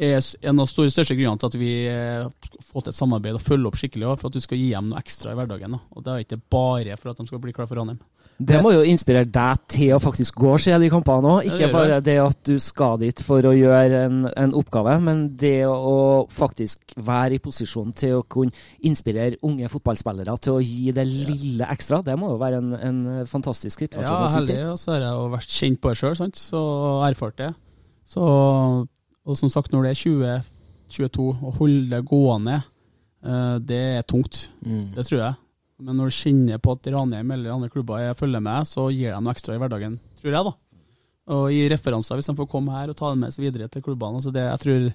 er 0.00 0.20
en 0.48 0.60
av 0.60 0.66
de 0.66 0.90
største 0.90 1.14
grunnene 1.14 1.40
til 1.40 1.50
at 1.50 1.58
vi 1.60 1.72
har 1.86 2.30
fått 2.64 2.88
et 2.88 2.96
samarbeid 2.96 3.36
og 3.36 3.44
følger 3.44 3.68
opp 3.68 3.76
skikkelig, 3.76 4.14
for 4.18 4.30
at 4.30 4.36
du 4.36 4.40
skal 4.40 4.60
gi 4.60 4.70
dem 4.72 4.88
noe 4.90 5.00
ekstra 5.00 5.34
i 5.34 5.38
hverdagen. 5.38 5.76
Og 5.76 6.04
det 6.04 6.12
er 6.12 6.24
ikke 6.24 6.40
bare 6.52 6.96
for 6.96 7.12
at 7.12 7.20
de 7.20 7.28
skal 7.28 7.42
bli 7.42 7.54
klar 7.56 7.68
for 7.68 7.80
Ranheim. 7.80 8.00
Det 8.40 8.60
må 8.64 8.70
jo 8.72 8.84
inspirere 8.88 9.28
deg 9.28 9.64
til 9.68 9.92
å 9.92 10.00
faktisk 10.00 10.38
gå 10.40 10.54
og 10.54 10.62
se 10.64 10.72
de 10.80 10.88
kampene 10.92 11.28
òg. 11.34 11.48
Ikke 11.50 11.68
bare 11.74 11.98
det 12.04 12.16
at 12.22 12.38
du 12.48 12.54
skal 12.62 12.96
dit 13.02 13.20
for 13.24 13.44
å 13.44 13.52
gjøre 13.52 14.04
en, 14.06 14.22
en 14.32 14.54
oppgave, 14.56 14.94
men 15.04 15.26
det 15.40 15.66
å 15.68 16.24
faktisk 16.32 16.94
være 16.96 17.36
i 17.36 17.42
posisjon 17.44 17.92
til 17.96 18.16
å 18.16 18.22
kunne 18.24 18.56
inspirere 18.88 19.36
unge 19.46 19.68
fotballspillere 19.72 20.38
til 20.40 20.56
å 20.56 20.62
gi 20.64 20.94
det 20.96 21.04
lille 21.08 21.68
ekstra. 21.68 22.00
Det 22.06 22.16
må 22.20 22.32
jo 22.32 22.38
være 22.40 22.62
en, 22.62 22.72
en 22.78 23.02
fantastisk 23.28 23.84
situasjon. 23.84 24.08
Ja, 24.08 24.32
heldig. 24.38 24.58
Og 24.72 24.80
så 24.80 24.94
har 24.94 25.04
jeg 25.04 25.20
jo 25.20 25.28
vært 25.36 25.58
kjent 25.58 25.82
på 25.82 25.92
det 25.92 26.00
sjøl, 26.00 26.32
så 26.40 26.64
erfart 27.10 27.38
det. 27.42 27.52
Så, 28.08 28.24
og 28.24 29.38
som 29.38 29.52
sagt, 29.52 29.74
når 29.74 29.90
det 29.90 29.92
er 29.92 30.00
20-22, 30.96 31.28
å 31.44 31.54
holde 31.60 31.86
det 31.92 32.02
gående, 32.08 32.56
eh, 33.20 33.54
det 33.68 33.84
er 34.00 34.08
tungt. 34.08 34.46
Mm. 34.64 34.94
Det 34.96 35.06
tror 35.06 35.20
jeg. 35.26 35.38
Men 35.80 35.96
når 35.98 36.10
du 36.10 36.16
kjenner 36.16 36.60
på 36.62 36.74
at 36.76 36.88
Ranheim 36.92 37.30
eller 37.34 37.54
andre 37.54 37.70
klubber 37.72 38.02
jeg 38.02 38.18
følger 38.18 38.42
med, 38.44 38.68
så 38.68 38.88
gir 38.92 39.14
de 39.14 39.22
noe 39.24 39.32
ekstra 39.34 39.56
i 39.56 39.62
hverdagen, 39.62 39.96
tror 40.20 40.34
jeg, 40.34 40.50
da. 40.50 40.52
Og 41.30 41.54
i 41.54 41.64
referanser 41.70 42.18
hvis 42.18 42.30
de 42.30 42.36
får 42.38 42.48
komme 42.50 42.74
her 42.74 42.90
og 42.90 42.98
ta 42.98 43.12
det 43.12 43.20
med 43.20 43.34
seg 43.34 43.46
videre 43.46 43.68
til 43.70 43.84
klubbene. 43.86 44.20
Altså 44.20 44.32
det, 44.34 44.44
jeg 44.46 44.62
tror 44.64 44.86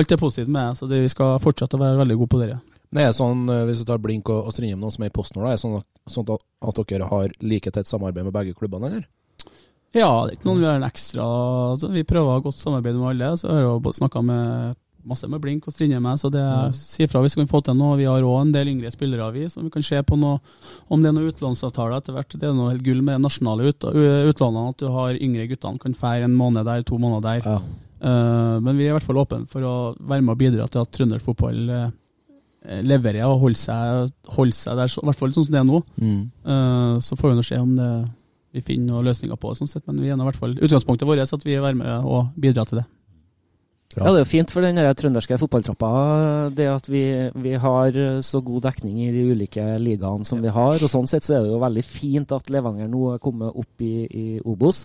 alt 0.00 0.12
er 0.14 0.20
positivt 0.20 0.52
med 0.52 0.62
det, 0.62 0.78
så 0.78 0.90
det, 0.90 1.00
vi 1.04 1.12
skal 1.12 1.40
fortsette 1.42 1.78
å 1.78 1.82
være 1.82 2.00
veldig 2.00 2.18
gode 2.20 2.32
på 2.34 2.42
det. 2.42 2.52
Det 2.90 3.06
er 3.06 3.14
sånn, 3.14 3.46
eh, 3.50 3.64
Hvis 3.68 3.82
du 3.82 3.86
tar 3.86 4.02
Blink 4.02 4.28
og, 4.32 4.48
og 4.48 4.54
Strindheim, 4.54 4.80
nå 4.82 4.90
som 4.90 5.04
er 5.06 5.10
i 5.12 5.14
posten 5.14 5.38
nå, 5.38 5.46
er 5.46 5.54
det 5.54 5.62
sånn, 5.62 5.78
sånn 6.10 6.30
at, 6.34 6.44
at 6.70 6.80
dere 6.90 7.08
har 7.10 7.34
like 7.42 7.70
tett 7.74 7.90
samarbeid 7.90 8.26
med 8.26 8.34
begge 8.34 8.54
klubbene, 8.58 8.90
eller? 8.90 9.08
Ja, 9.94 10.10
det 10.22 10.32
er 10.32 10.36
ikke 10.38 10.46
noen 10.46 10.60
vi 10.62 10.68
har 10.68 10.76
en 10.78 10.86
ekstra 10.86 11.24
altså, 11.72 11.88
Vi 11.90 12.06
prøver 12.06 12.30
å 12.30 12.34
ha 12.36 12.42
godt 12.44 12.60
samarbeid 12.60 12.98
med 12.98 13.08
alle. 13.10 13.30
Så 13.38 13.48
jeg 13.48 13.58
har 13.58 13.66
jo 13.66 13.94
snakka 13.94 14.22
med 14.22 14.78
masse 15.08 15.28
med 15.30 15.40
blink 15.40 15.66
og 15.66 15.72
stringe 15.74 16.00
med, 16.02 16.18
så 16.20 16.28
det 16.32 16.42
sier 16.76 17.08
fra 17.08 17.22
hvis 17.24 17.36
vi 17.36 17.42
kan 17.44 17.50
få 17.50 17.60
til 17.64 17.76
noe. 17.78 17.96
Vi 18.00 18.04
har 18.08 18.22
òg 18.26 18.40
en 18.42 18.52
del 18.52 18.68
yngre 18.72 18.90
spillere 18.92 19.30
vi, 19.32 19.46
som 19.48 19.64
vi 19.64 19.70
kan 19.74 19.82
se 19.86 20.00
på 20.06 20.18
noe, 20.20 20.40
om 20.90 21.00
det 21.02 21.08
er 21.10 21.16
noen 21.16 21.30
utlånsavtaler 21.32 21.96
etter 22.00 22.16
hvert. 22.16 22.36
Det 22.36 22.48
er 22.48 22.56
noe 22.56 22.72
helt 22.74 22.84
gull 22.86 23.00
med 23.02 23.16
de 23.18 23.24
nasjonale 23.24 23.70
ut, 23.70 23.86
utlånene, 24.30 24.74
at 24.74 24.82
du 24.82 24.88
har 24.92 25.16
yngre 25.16 25.48
guttene 25.50 25.80
kan 25.80 25.94
fære 25.96 26.28
en 26.28 26.36
måned 26.36 26.64
der, 26.68 26.82
to 26.86 26.98
måneder 27.00 27.26
der. 27.40 27.48
Ja. 27.48 27.60
Uh, 28.00 28.56
men 28.64 28.78
vi 28.78 28.86
er 28.86 28.94
i 28.94 28.96
hvert 28.96 29.04
fall 29.04 29.18
åpne 29.20 29.44
for 29.50 29.60
å 29.66 29.72
være 30.00 30.24
med 30.24 30.32
og 30.32 30.38
bidra 30.40 30.64
til 30.72 30.80
at 30.80 30.92
trøndersk 30.96 31.26
fotball 31.26 31.58
uh, 31.68 31.90
leverer 32.84 33.24
og 33.28 33.40
holder 33.42 33.60
seg, 33.60 34.14
holder 34.36 34.56
seg 34.56 34.76
der, 34.80 34.88
så- 34.92 35.02
i 35.02 35.08
hvert 35.10 35.18
fall 35.20 35.32
sånn 35.36 35.46
som 35.48 35.52
det 35.52 35.60
er 35.60 35.68
nå. 35.68 35.82
Mm. 36.00 36.22
Uh, 36.44 36.94
så 37.00 37.16
får 37.16 37.30
vi 37.32 37.36
nå 37.40 37.44
se 37.44 37.58
om 37.60 37.74
det, 37.76 37.90
vi 38.56 38.60
finner 38.66 38.92
noen 38.94 39.04
løsninger 39.06 39.36
på 39.36 39.52
det, 39.52 39.60
sånn 39.60 39.68
sett. 39.70 39.86
men 39.86 40.00
vi 40.00 40.08
er 40.08 40.16
i 40.16 40.26
hvert 40.28 40.36
fall 40.40 40.56
utgangspunktet 40.56 41.06
vårt 41.08 41.20
at 41.22 41.44
vi 41.44 41.54
er 41.54 41.62
være 41.62 41.78
med 41.78 42.04
og 42.08 42.32
bidra 42.40 42.64
til 42.66 42.80
det. 42.80 42.86
Bra. 43.94 44.04
Ja, 44.06 44.10
det 44.14 44.20
er 44.20 44.24
jo 44.24 44.30
fint 44.30 44.50
for 44.54 44.62
den 44.62 44.76
trønderske 44.94 45.36
fotballtrappa 45.40 45.88
det 46.54 46.66
at 46.70 46.86
vi, 46.86 47.00
vi 47.42 47.54
har 47.58 47.96
så 48.22 48.38
god 48.46 48.62
dekning 48.68 49.00
i 49.02 49.10
de 49.10 49.24
ulike 49.32 49.64
ligaene 49.82 50.24
som 50.24 50.40
vi 50.44 50.48
har. 50.54 50.76
og 50.78 50.90
Sånn 50.92 51.08
sett 51.10 51.26
så 51.26 51.34
er 51.38 51.42
det 51.42 51.50
jo 51.50 51.58
veldig 51.58 51.82
fint 51.84 52.30
at 52.36 52.50
Levanger 52.54 52.86
nå 52.88 53.14
er 53.16 53.18
kommet 53.18 53.50
opp 53.58 53.82
i, 53.82 54.06
i 54.06 54.26
Obos. 54.46 54.84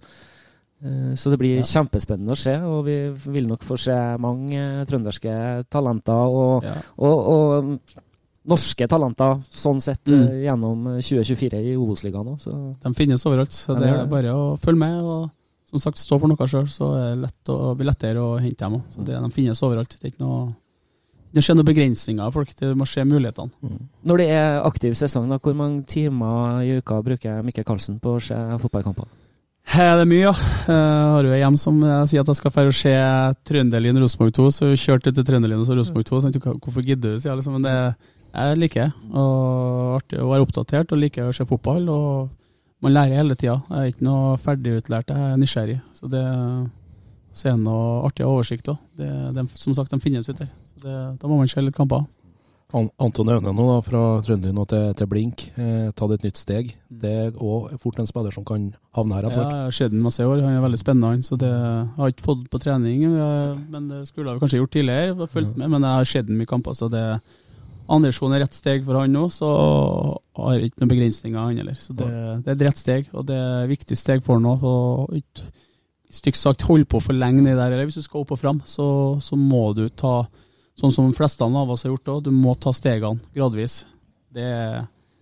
Eh, 0.81 1.13
Så 1.15 1.29
det 1.29 1.37
blir 1.39 1.61
kjempespennende 1.61 2.33
å 2.33 2.39
se, 2.39 2.55
og 2.65 2.81
vi 2.89 2.97
vil 3.31 3.47
nok 3.47 3.61
få 3.63 3.77
se 3.77 3.93
mange 4.17 4.57
eh, 4.57 4.81
trønderske 4.89 5.37
talenter 5.69 6.25
og, 6.41 6.65
Ja. 6.65 6.73
og, 6.97 7.29
og 7.37 7.79
norske 8.45 8.87
talenter 8.89 9.37
sånn 9.53 9.79
sett 9.81 10.01
Mm. 10.05 10.27
eh, 10.27 10.43
gjennom 10.49 10.83
2024 11.01 11.61
i 11.61 11.77
Obos-ligaen 11.77 12.33
òg. 12.33 12.75
De 12.83 12.93
finnes 12.97 13.23
overalt, 13.25 13.53
så 13.53 13.77
det 13.77 13.87
er 13.87 14.05
bare 14.09 14.33
å 14.33 14.57
følge 14.57 14.79
med. 14.81 15.01
og 15.03 15.29
som 15.69 15.81
sagt, 15.81 15.99
stå 16.01 16.19
for 16.21 16.31
noe 16.31 16.47
sjøl, 16.49 16.67
så 16.71 16.91
er 16.97 17.09
det 17.15 17.23
lett 17.25 17.51
å, 17.51 17.57
blir 17.77 17.89
lettere 17.89 18.21
å 18.21 18.37
hente 18.37 18.61
dem 18.61 18.77
òg. 18.79 19.01
De 19.07 19.33
finnes 19.33 19.65
overalt. 19.65 19.97
Det 19.97 20.07
er 20.07 20.13
ikke 20.13 20.25
noe 20.25 20.53
det 21.35 21.41
skjer 21.43 21.57
noen 21.57 21.67
begrensninger 21.67 22.31
folk, 22.31 22.51
det 22.55 22.69
må 22.79 22.85
skje 22.87 23.03
mulighetene. 23.09 23.51
Når 24.07 24.21
det 24.21 24.27
er 24.31 24.61
aktiv 24.63 24.93
sesong, 24.95 25.25
da, 25.27 25.35
hvor 25.43 25.57
mange 25.57 25.83
timer 25.91 26.61
i 26.63 26.77
uka 26.79 27.01
bruker 27.03 27.41
Mikkel 27.43 27.65
Karlsen 27.67 27.97
på 27.99 28.13
å 28.15 28.21
se 28.23 28.37
fotballkamper? 28.61 29.09
Det 29.65 29.83
er 29.83 30.07
mye, 30.07 30.21
ja. 30.21 30.31
Jeg 30.69 31.09
har 31.11 31.27
jo 31.27 31.33
en 31.35 31.41
hjem 31.41 31.57
som 31.59 31.81
jeg 31.83 32.07
sier 32.11 32.23
at 32.23 32.31
jeg 32.31 32.39
skal 32.39 32.53
dra 32.55 32.63
og 32.69 32.77
se 32.77 32.93
Trønderlien 33.49 33.99
Rosenborg 33.99 34.31
2, 34.37 34.45
så 34.53 34.69
vi 34.69 34.79
kjørte 34.79 35.11
til 35.11 35.27
Trønderlien 35.27 35.59
og 35.59 35.67
så 35.67 35.75
Rosenborg 35.75 36.07
2. 36.07 36.21
Så 36.21 36.29
jeg 36.29 36.37
tenkte, 36.37 36.55
hvorfor 36.63 36.85
gidder 36.85 37.17
du, 37.17 37.19
sier 37.19 37.33
jeg 37.33 37.41
liksom. 37.41 37.57
Men 37.57 37.67
det 37.67 37.75
jeg 38.35 38.59
liker 38.61 38.81
jeg. 38.85 38.95
Og 39.11 39.97
artig 39.97 40.21
å 40.21 40.29
være 40.31 40.45
oppdatert 40.45 40.93
og 40.95 41.01
liker 41.01 41.29
å 41.31 41.35
se 41.35 41.47
fotball. 41.49 41.89
Og 41.91 42.31
man 42.83 42.93
lærer 42.93 43.21
hele 43.21 43.35
tida. 43.35 43.59
Jeg 43.69 43.77
er 43.77 43.93
ikke 43.93 44.07
noe 44.07 44.35
ferdigutlært, 44.41 45.13
jeg 45.13 45.31
er 45.31 45.39
nysgjerrig. 45.39 45.77
Så 45.95 46.09
det 46.11 46.25
så 47.35 47.49
er 47.49 47.57
det 47.57 47.65
noe 47.65 48.03
artig 48.07 48.23
oversikt 48.23 48.69
òg. 48.71 48.79
Som 49.59 49.75
sagt, 49.75 49.91
de 49.91 49.99
finnes 49.99 50.27
ute 50.29 50.45
der. 50.45 50.51
Så 50.71 50.85
det, 50.85 50.99
da 51.19 51.27
må 51.27 51.39
man 51.41 51.49
se 51.51 51.63
litt 51.63 51.75
kamper. 51.75 52.05
An 52.75 52.87
Anton 52.99 53.29
Aune 53.29 53.51
nå 53.53 53.65
da, 53.69 53.75
fra 53.85 54.01
Trøndelag 54.25 54.67
til, 54.71 54.85
til 54.97 55.07
Blink, 55.07 55.43
eh, 55.59 55.91
tatt 55.95 56.15
et 56.15 56.23
nytt 56.25 56.39
steg. 56.39 56.71
Det 56.89 57.11
er 57.27 57.37
òg 57.37 57.75
fort 57.83 57.99
en 58.01 58.09
spiller 58.09 58.33
som 58.33 58.47
kan 58.47 58.71
havne 58.97 59.15
her 59.15 59.27
etter 59.27 59.43
Ja, 59.43 59.49
jeg 59.51 59.67
har 59.67 59.75
sett 59.77 59.93
den 59.93 60.03
masse 60.03 60.23
i 60.23 60.27
år. 60.27 60.41
Han 60.43 60.57
er 60.57 60.63
veldig 60.63 60.81
spennende. 60.81 61.27
så 61.27 61.37
det 61.39 61.51
jeg 61.51 61.91
har 61.99 62.11
ikke 62.11 62.25
fått 62.25 62.47
på 62.51 62.61
trening, 62.63 63.05
eh, 63.11 63.59
men 63.69 63.91
det 63.91 64.01
skulle 64.09 64.33
jeg 64.33 64.41
kanskje 64.41 64.61
gjort 64.63 64.73
tidligere. 64.75 65.05
jeg 65.11 65.19
har 65.19 65.33
Fulgt 65.35 65.57
med, 65.59 65.69
men 65.75 65.87
jeg 65.87 65.99
har 65.99 66.11
sett 66.15 66.27
den 66.31 66.39
mye 66.39 66.49
kamper, 66.49 66.73
så 66.73 66.89
det 66.89 67.05
Andresjon 67.91 68.33
er 68.33 68.41
rett 68.41 68.55
steg 68.55 68.85
for 68.85 68.97
han 68.97 69.13
nå, 69.13 69.27
så 69.33 69.49
har 70.39 70.63
ikke 70.65 70.81
noen 70.81 70.91
begrensninger, 70.91 71.37
han 71.37 71.59
heller. 71.59 71.77
Så 71.77 71.93
det, 71.97 72.07
det 72.45 72.51
er 72.51 72.55
et 72.55 72.65
rett 72.69 72.81
steg, 72.81 73.11
og 73.13 73.27
det 73.29 73.37
er 73.37 73.65
et 73.65 73.73
viktig 73.75 73.97
steg 73.99 74.25
for 74.25 74.41
han 74.41 75.19
ikke 75.19 75.51
stygt 76.15 76.39
sagt 76.39 76.65
hold 76.69 76.87
på 76.89 77.01
for 77.03 77.17
lenge 77.17 77.43
nedi 77.43 77.57
der, 77.57 77.73
eller 77.73 77.89
hvis 77.89 77.99
du 77.99 78.05
skal 78.05 78.23
opp 78.23 78.33
og 78.35 78.41
fram, 78.41 78.61
så, 78.65 78.87
så 79.21 79.37
må 79.39 79.67
du 79.77 79.87
ta 79.89 80.23
Sånn 80.75 80.91
som 80.91 81.05
de 81.07 81.15
fleste 81.15 81.39
av 81.39 81.69
oss 81.71 81.85
har 81.85 81.93
gjort 81.93 82.09
òg, 82.11 82.23
du 82.25 82.33
må 82.35 82.51
ta 82.59 82.73
stegene 82.75 83.21
gradvis. 83.31 83.85
Det, 84.27 84.43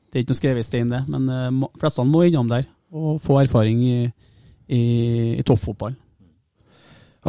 det 0.10 0.18
er 0.18 0.24
ikke 0.24 0.34
noe 0.34 0.40
skrevet 0.40 0.66
i 0.66 0.66
stein, 0.66 0.90
det, 0.90 1.04
men 1.06 1.28
de 1.30 1.68
fleste 1.78 2.06
må 2.10 2.24
innom 2.26 2.50
der 2.50 2.66
og 2.90 3.20
få 3.22 3.38
erfaring 3.44 3.84
i, 3.86 4.00
i, 4.66 4.82
i 5.38 5.46
toppfotball. 5.46 5.94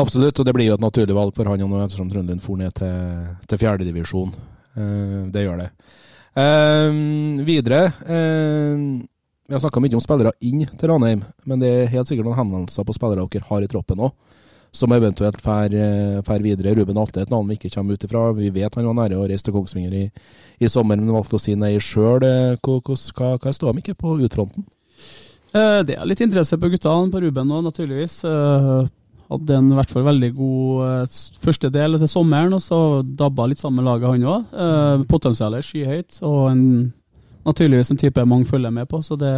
Absolutt, 0.00 0.40
og 0.40 0.48
det 0.48 0.54
blir 0.56 0.70
jo 0.70 0.78
et 0.78 0.82
naturlig 0.86 1.14
valg 1.16 1.36
for 1.36 1.52
han 1.52 1.60
nå 1.60 1.82
ettersom 1.84 2.08
Trøndelag 2.08 2.40
for 2.40 2.58
ned 2.58 2.72
til, 2.80 3.28
til 3.44 3.60
fjerdedivisjon. 3.60 4.32
Eh, 4.76 5.20
det 5.32 5.44
gjør 5.44 5.60
det. 5.62 5.70
Eh, 6.34 6.92
videre 7.46 7.84
eh, 8.10 8.78
Vi 9.46 9.54
har 9.54 9.60
snakka 9.62 9.82
mye 9.82 9.94
om 9.94 10.02
spillere 10.02 10.32
inn 10.42 10.64
til 10.66 10.90
Ranheim, 10.90 11.20
men 11.46 11.60
det 11.62 11.70
er 11.70 11.92
helt 11.92 12.10
sikkert 12.10 12.26
noen 12.26 12.40
henvendelser 12.40 12.86
på 12.86 12.96
spillere 12.96 13.26
dere 13.30 13.46
har 13.50 13.62
i 13.62 13.68
troppen 13.70 14.02
òg, 14.02 14.14
som 14.74 14.94
eventuelt 14.96 15.38
drar 15.44 15.76
eh, 15.78 16.40
videre. 16.42 16.74
Ruben 16.74 16.98
Alte 16.98 17.20
er 17.20 17.28
et 17.28 17.34
navn 17.34 17.52
vi 17.52 17.58
ikke 17.58 17.70
kommer 17.76 17.94
ut 17.94 18.06
ifra. 18.08 18.24
Vi 18.34 18.50
vet 18.50 18.74
han 18.74 18.88
var 18.88 18.98
nære 18.98 19.20
å 19.20 19.28
reise 19.28 19.46
til 19.46 19.54
Kongsvinger 19.54 19.94
i, 19.94 20.04
i 20.58 20.70
sommer, 20.72 20.98
men 20.98 21.14
valgte 21.14 21.38
å 21.38 21.44
si 21.44 21.54
nei 21.54 21.76
sjøl. 21.78 22.24
Hva, 22.58 22.80
hva, 22.82 23.52
står 23.52 23.70
de 23.76 23.84
ikke 23.84 23.98
på 24.00 24.16
utfronten? 24.26 24.66
Eh, 25.54 25.80
Det 25.86 25.94
er 25.94 26.08
litt 26.08 26.24
interesse 26.24 26.58
på 26.58 26.72
guttene, 26.72 27.12
på 27.12 27.22
Ruben 27.22 27.46
nå, 27.52 27.62
naturligvis. 27.68 28.22
Eh, 29.34 29.38
Hadde 29.38 29.56
en 29.58 29.70
i 29.72 29.78
hvert 29.78 29.90
fall 29.90 30.06
veldig 30.06 30.30
god 30.36 30.84
eh, 30.86 31.14
første 31.42 31.70
del 31.74 31.98
til 31.98 32.10
sommeren, 32.10 32.54
og 32.54 32.62
så 32.62 32.78
dabba 33.04 33.48
litt 33.50 33.62
sammen 33.62 33.82
med 33.82 33.88
laget, 33.90 34.10
han 34.14 34.28
òg. 34.30 35.06
Potensialet 35.10 35.58
er 35.60 35.66
skyhøyt, 35.68 36.20
og 36.22 36.50
en, 36.52 36.64
naturligvis 37.46 37.90
en 37.90 38.00
type 38.00 38.24
mange 38.30 38.46
følger 38.48 38.70
med 38.74 38.88
på. 38.90 39.02
Så 39.02 39.18
det 39.20 39.34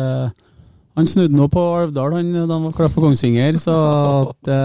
Han 0.97 1.05
snudde 1.05 1.37
nå 1.37 1.45
på 1.53 1.61
Alvdal 1.61 2.15
han, 2.17 2.33
da 2.33 2.55
han 2.55 2.65
var 2.65 2.73
klar 2.73 2.89
for 2.89 3.05
Kongsvinger, 3.05 3.59
så 3.61 4.33
det, 4.49 4.61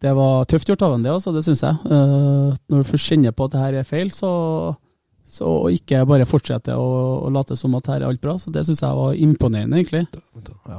det 0.00 0.14
var 0.16 0.46
tøft 0.48 0.70
gjort 0.70 0.84
av 0.86 0.94
han 0.94 1.02
det, 1.04 1.12
altså, 1.12 1.34
det 1.36 1.42
syns 1.44 1.64
jeg. 1.66 1.76
Eh, 1.84 2.54
Når 2.70 2.78
du 2.80 2.88
først 2.88 3.10
kjenner 3.10 3.34
på 3.36 3.44
at 3.44 3.52
det 3.52 3.60
her 3.60 3.76
er 3.76 3.84
feil, 3.88 4.08
så 4.14 4.30
så 5.28 5.44
ikke 5.68 6.06
bare 6.08 6.24
fortsette 6.24 6.72
å, 6.72 6.86
å 7.26 7.28
late 7.28 7.52
som 7.58 7.74
at 7.76 7.90
her 7.92 8.00
er 8.00 8.08
alt 8.08 8.20
bra. 8.22 8.38
Så 8.40 8.48
det 8.48 8.62
syns 8.64 8.80
jeg 8.80 8.96
var 8.96 9.12
imponerende, 9.12 9.76
egentlig. 9.76 10.06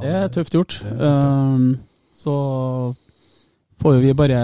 Det 0.01 0.09
er 0.09 0.31
tøft 0.33 0.55
gjort. 0.57 0.79
Um, 0.97 1.75
så 2.17 2.33
får 3.81 3.99
vi 4.03 4.13
bare 4.13 4.39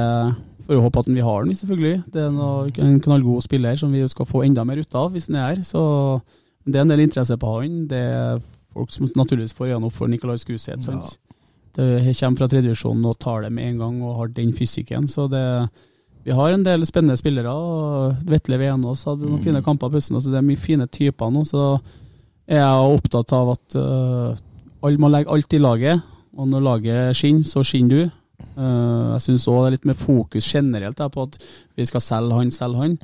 får 0.65 0.81
håpe 0.81 0.99
at 1.03 1.09
vi 1.13 1.21
har 1.21 1.43
den, 1.45 1.53
selvfølgelig. 1.53 2.03
Det 2.13 2.21
er 2.25 2.31
noe, 2.33 2.71
en 2.81 2.99
knallgod 3.03 3.43
spiller 3.45 3.75
som 3.77 3.91
vi 3.93 4.01
skal 4.09 4.25
få 4.25 4.43
enda 4.47 4.63
mer 4.65 4.81
ut 4.81 4.95
av 4.97 5.11
hvis 5.13 5.27
den 5.29 5.36
er 5.38 5.51
her. 5.53 5.61
Så 5.67 5.81
det 6.65 6.79
er 6.79 6.86
en 6.86 6.93
del 6.93 7.03
interesse 7.05 7.38
på 7.38 7.51
han. 7.61 7.83
Det 7.91 7.99
er 8.01 8.39
folk 8.73 8.89
som 8.91 9.05
naturligvis 9.15 9.53
får 9.53 9.69
øynene 9.75 9.86
opp 9.91 9.93
for 9.93 10.07
Nicolai 10.09 10.38
Skruseth. 10.41 10.89
Ja. 10.89 11.01
Det 11.75 12.15
kommer 12.17 12.39
fra 12.39 12.47
tredjevisjonen 12.47 13.05
og 13.05 13.19
tar 13.19 13.43
det 13.43 13.51
med 13.51 13.67
en 13.73 13.77
gang 13.83 13.99
og 14.01 14.15
har 14.21 14.27
den 14.33 14.53
fysikken. 14.55 15.05
Så 15.11 15.27
det, 15.29 15.43
vi 16.23 16.31
har 16.33 16.55
en 16.55 16.63
del 16.65 16.86
spennende 16.88 17.17
spillere. 17.19 17.51
Vetle 18.25 18.57
Venås 18.57 19.03
hadde 19.05 19.27
noen 19.27 19.39
Mm. 19.41 19.43
fine 19.43 19.61
kamper 19.61 19.89
på 19.91 19.99
høsten. 19.99 20.17
Så 20.21 20.31
det 20.31 20.39
er 20.39 20.47
mye 20.49 20.57
fine 20.57 20.88
typer 20.88 21.29
nå. 21.29 21.43
Så 21.45 21.79
er 22.47 22.61
jeg 22.63 22.97
opptatt 22.97 23.33
av 23.33 23.51
at 23.53 23.75
uh, 23.75 24.36
alle 24.81 24.97
må 24.97 25.09
legge 25.11 25.29
alt 25.29 25.53
i 25.53 25.59
laget. 25.59 26.01
Og 26.38 26.47
når 26.47 26.61
laget 26.63 27.15
skinner, 27.15 27.43
så 27.43 27.61
skinner 27.63 27.89
du. 27.89 28.11
Eh, 28.56 29.06
jeg 29.16 29.24
syns 29.28 29.47
òg 29.51 29.62
det 29.64 29.68
er 29.68 29.76
litt 29.78 29.89
mer 29.91 29.99
fokus 29.99 30.47
generelt 30.47 30.99
der, 30.99 31.12
på 31.12 31.28
at 31.28 31.38
vi 31.76 31.88
skal 31.88 32.03
selge 32.03 32.39
han, 32.39 32.53
selge 32.56 32.82
han. 32.82 32.97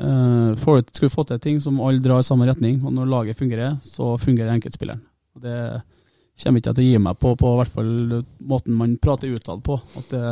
Skal 0.00 1.04
vi 1.04 1.12
få 1.12 1.26
til 1.28 1.40
ting 1.44 1.58
som 1.60 1.80
alle 1.84 2.00
drar 2.00 2.22
i 2.22 2.26
samme 2.26 2.46
retning, 2.48 2.78
og 2.84 2.94
når 2.96 3.10
laget 3.10 3.40
fungerer, 3.40 3.76
så 3.84 4.14
fungerer 4.20 4.54
enkeltspilleren. 4.54 5.02
Og 5.36 5.42
Det 5.44 5.58
kommer 6.40 6.60
ikke 6.60 6.70
jeg 6.70 6.78
til 6.78 6.86
å 6.86 6.88
gi 6.88 7.00
meg 7.04 7.18
på, 7.20 7.34
på 7.36 7.50
hvert 7.58 7.74
fall 7.74 8.22
måten 8.48 8.76
man 8.76 8.96
prater 8.96 9.28
utad 9.28 9.60
på. 9.64 9.76
At 9.76 10.08
det, 10.14 10.22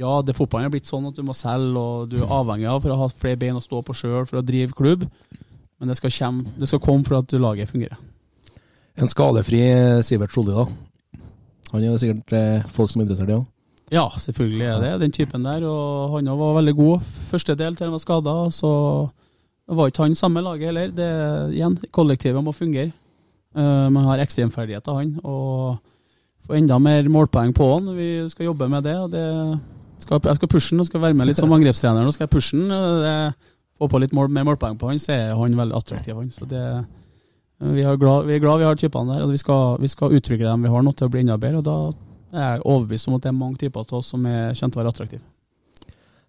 ja, 0.00 0.12
det 0.24 0.36
fotballen 0.38 0.70
er 0.70 0.72
blitt 0.72 0.88
sånn 0.88 1.10
at 1.10 1.18
du 1.18 1.24
må 1.26 1.36
selge, 1.36 1.76
og 1.76 2.08
du 2.08 2.16
er 2.22 2.32
avhengig 2.32 2.70
av 2.70 2.80
for 2.80 2.94
å 2.94 3.00
ha 3.02 3.10
flere 3.12 3.40
bein 3.42 3.60
å 3.60 3.64
stå 3.64 3.82
på 3.84 3.96
sjøl 3.96 4.24
for 4.24 4.40
å 4.40 4.46
drive 4.46 4.72
klubb. 4.78 5.04
Men 5.78 5.92
det 5.92 5.98
skal, 5.98 6.14
komme, 6.14 6.56
det 6.56 6.70
skal 6.70 6.80
komme 6.80 7.04
for 7.04 7.20
at 7.20 7.36
laget 7.36 7.68
fungerer. 7.68 8.00
En 8.96 9.08
skadefri 9.08 9.60
Sivert 10.04 10.32
Solli, 10.32 10.54
da. 10.56 10.66
Han 11.72 11.80
er 11.82 11.92
det 11.92 12.02
sikkert 12.02 12.34
eh, 12.36 12.64
folk 12.72 12.92
som 12.92 13.00
er 13.00 13.06
interessert 13.06 13.32
i 13.32 13.36
òg. 13.36 13.46
Ja, 13.92 14.06
selvfølgelig 14.18 14.66
er 14.66 14.80
det 14.80 15.00
den 15.02 15.12
typen 15.12 15.44
der. 15.44 15.64
Og 15.68 16.16
han 16.16 16.30
var 16.38 16.56
veldig 16.56 16.74
god 16.76 17.00
første 17.28 17.54
del 17.54 17.76
til 17.76 17.86
han 17.86 17.92
var 17.92 18.00
skada. 18.00 18.36
Så 18.50 18.70
var 19.68 19.90
ikke 19.90 20.06
han 20.06 20.14
samme 20.14 20.40
laget 20.40 20.70
heller. 20.70 20.92
Det, 20.96 21.08
igjen, 21.52 21.76
kollektivet 21.92 22.44
må 22.44 22.52
fungere. 22.56 22.92
Uh, 23.52 23.92
man 23.92 24.04
har 24.08 24.22
ekstremferdigheter, 24.24 24.96
han. 24.96 25.18
Og 25.24 25.76
få 26.46 26.56
enda 26.56 26.78
mer 26.78 27.08
målpoeng 27.08 27.52
på 27.54 27.68
han. 27.74 27.92
Vi 27.96 28.28
skal 28.32 28.48
jobbe 28.48 28.68
med 28.68 28.82
det. 28.82 28.96
og 28.96 29.10
det 29.12 29.58
skal, 29.98 30.20
Jeg 30.24 30.36
skal 30.36 30.48
pushe 30.48 30.74
han 30.74 30.80
og 30.80 30.86
skal 30.86 31.00
være 31.00 31.14
med 31.14 31.26
litt 31.26 31.36
som 31.36 31.52
angrepstrener. 31.58 32.04
Nå 32.04 32.10
skal 32.10 32.24
jeg 32.24 32.32
pushe 32.32 32.56
han. 32.56 33.34
Få 33.78 33.88
på 33.88 33.98
litt 33.98 34.12
mål, 34.12 34.28
mer 34.30 34.44
målpoeng 34.44 34.78
på 34.78 34.88
han, 34.88 34.98
så 35.00 35.12
er 35.12 35.36
han 35.36 35.56
veldig 35.58 35.76
attraktiv. 35.76 36.16
Han. 36.16 36.30
Så 36.30 36.48
det, 36.48 36.64
uh, 37.60 37.74
vi, 37.74 37.84
er 37.84 38.00
glad, 38.00 38.24
vi 38.24 38.38
er 38.38 38.40
glad 38.40 38.58
vi 38.64 38.70
har 38.70 38.80
typene 38.80 39.18
der. 39.18 39.26
og 39.26 39.36
Vi 39.36 39.42
skal, 39.44 39.76
vi 39.84 39.92
skal 39.92 40.16
utvikle 40.16 40.48
dem 40.48 40.64
vi 40.64 40.72
har 40.72 40.82
nå 40.82 40.96
til 40.96 41.10
å 41.10 41.12
bli 41.12 41.26
enda 41.26 41.36
bedre. 41.36 41.60
og 41.60 41.68
da 41.68 42.11
jeg 42.32 42.42
er 42.42 42.64
overbevist 42.64 43.08
om 43.08 43.18
at 43.18 43.26
det 43.26 43.30
er 43.30 43.36
mange 43.36 43.60
typer 43.60 43.84
til 43.84 44.00
oss 44.00 44.10
som 44.14 44.24
er 44.28 44.56
kjent 44.56 44.76
å 44.76 44.80
være 44.80 44.92
attraktive. 44.94 45.24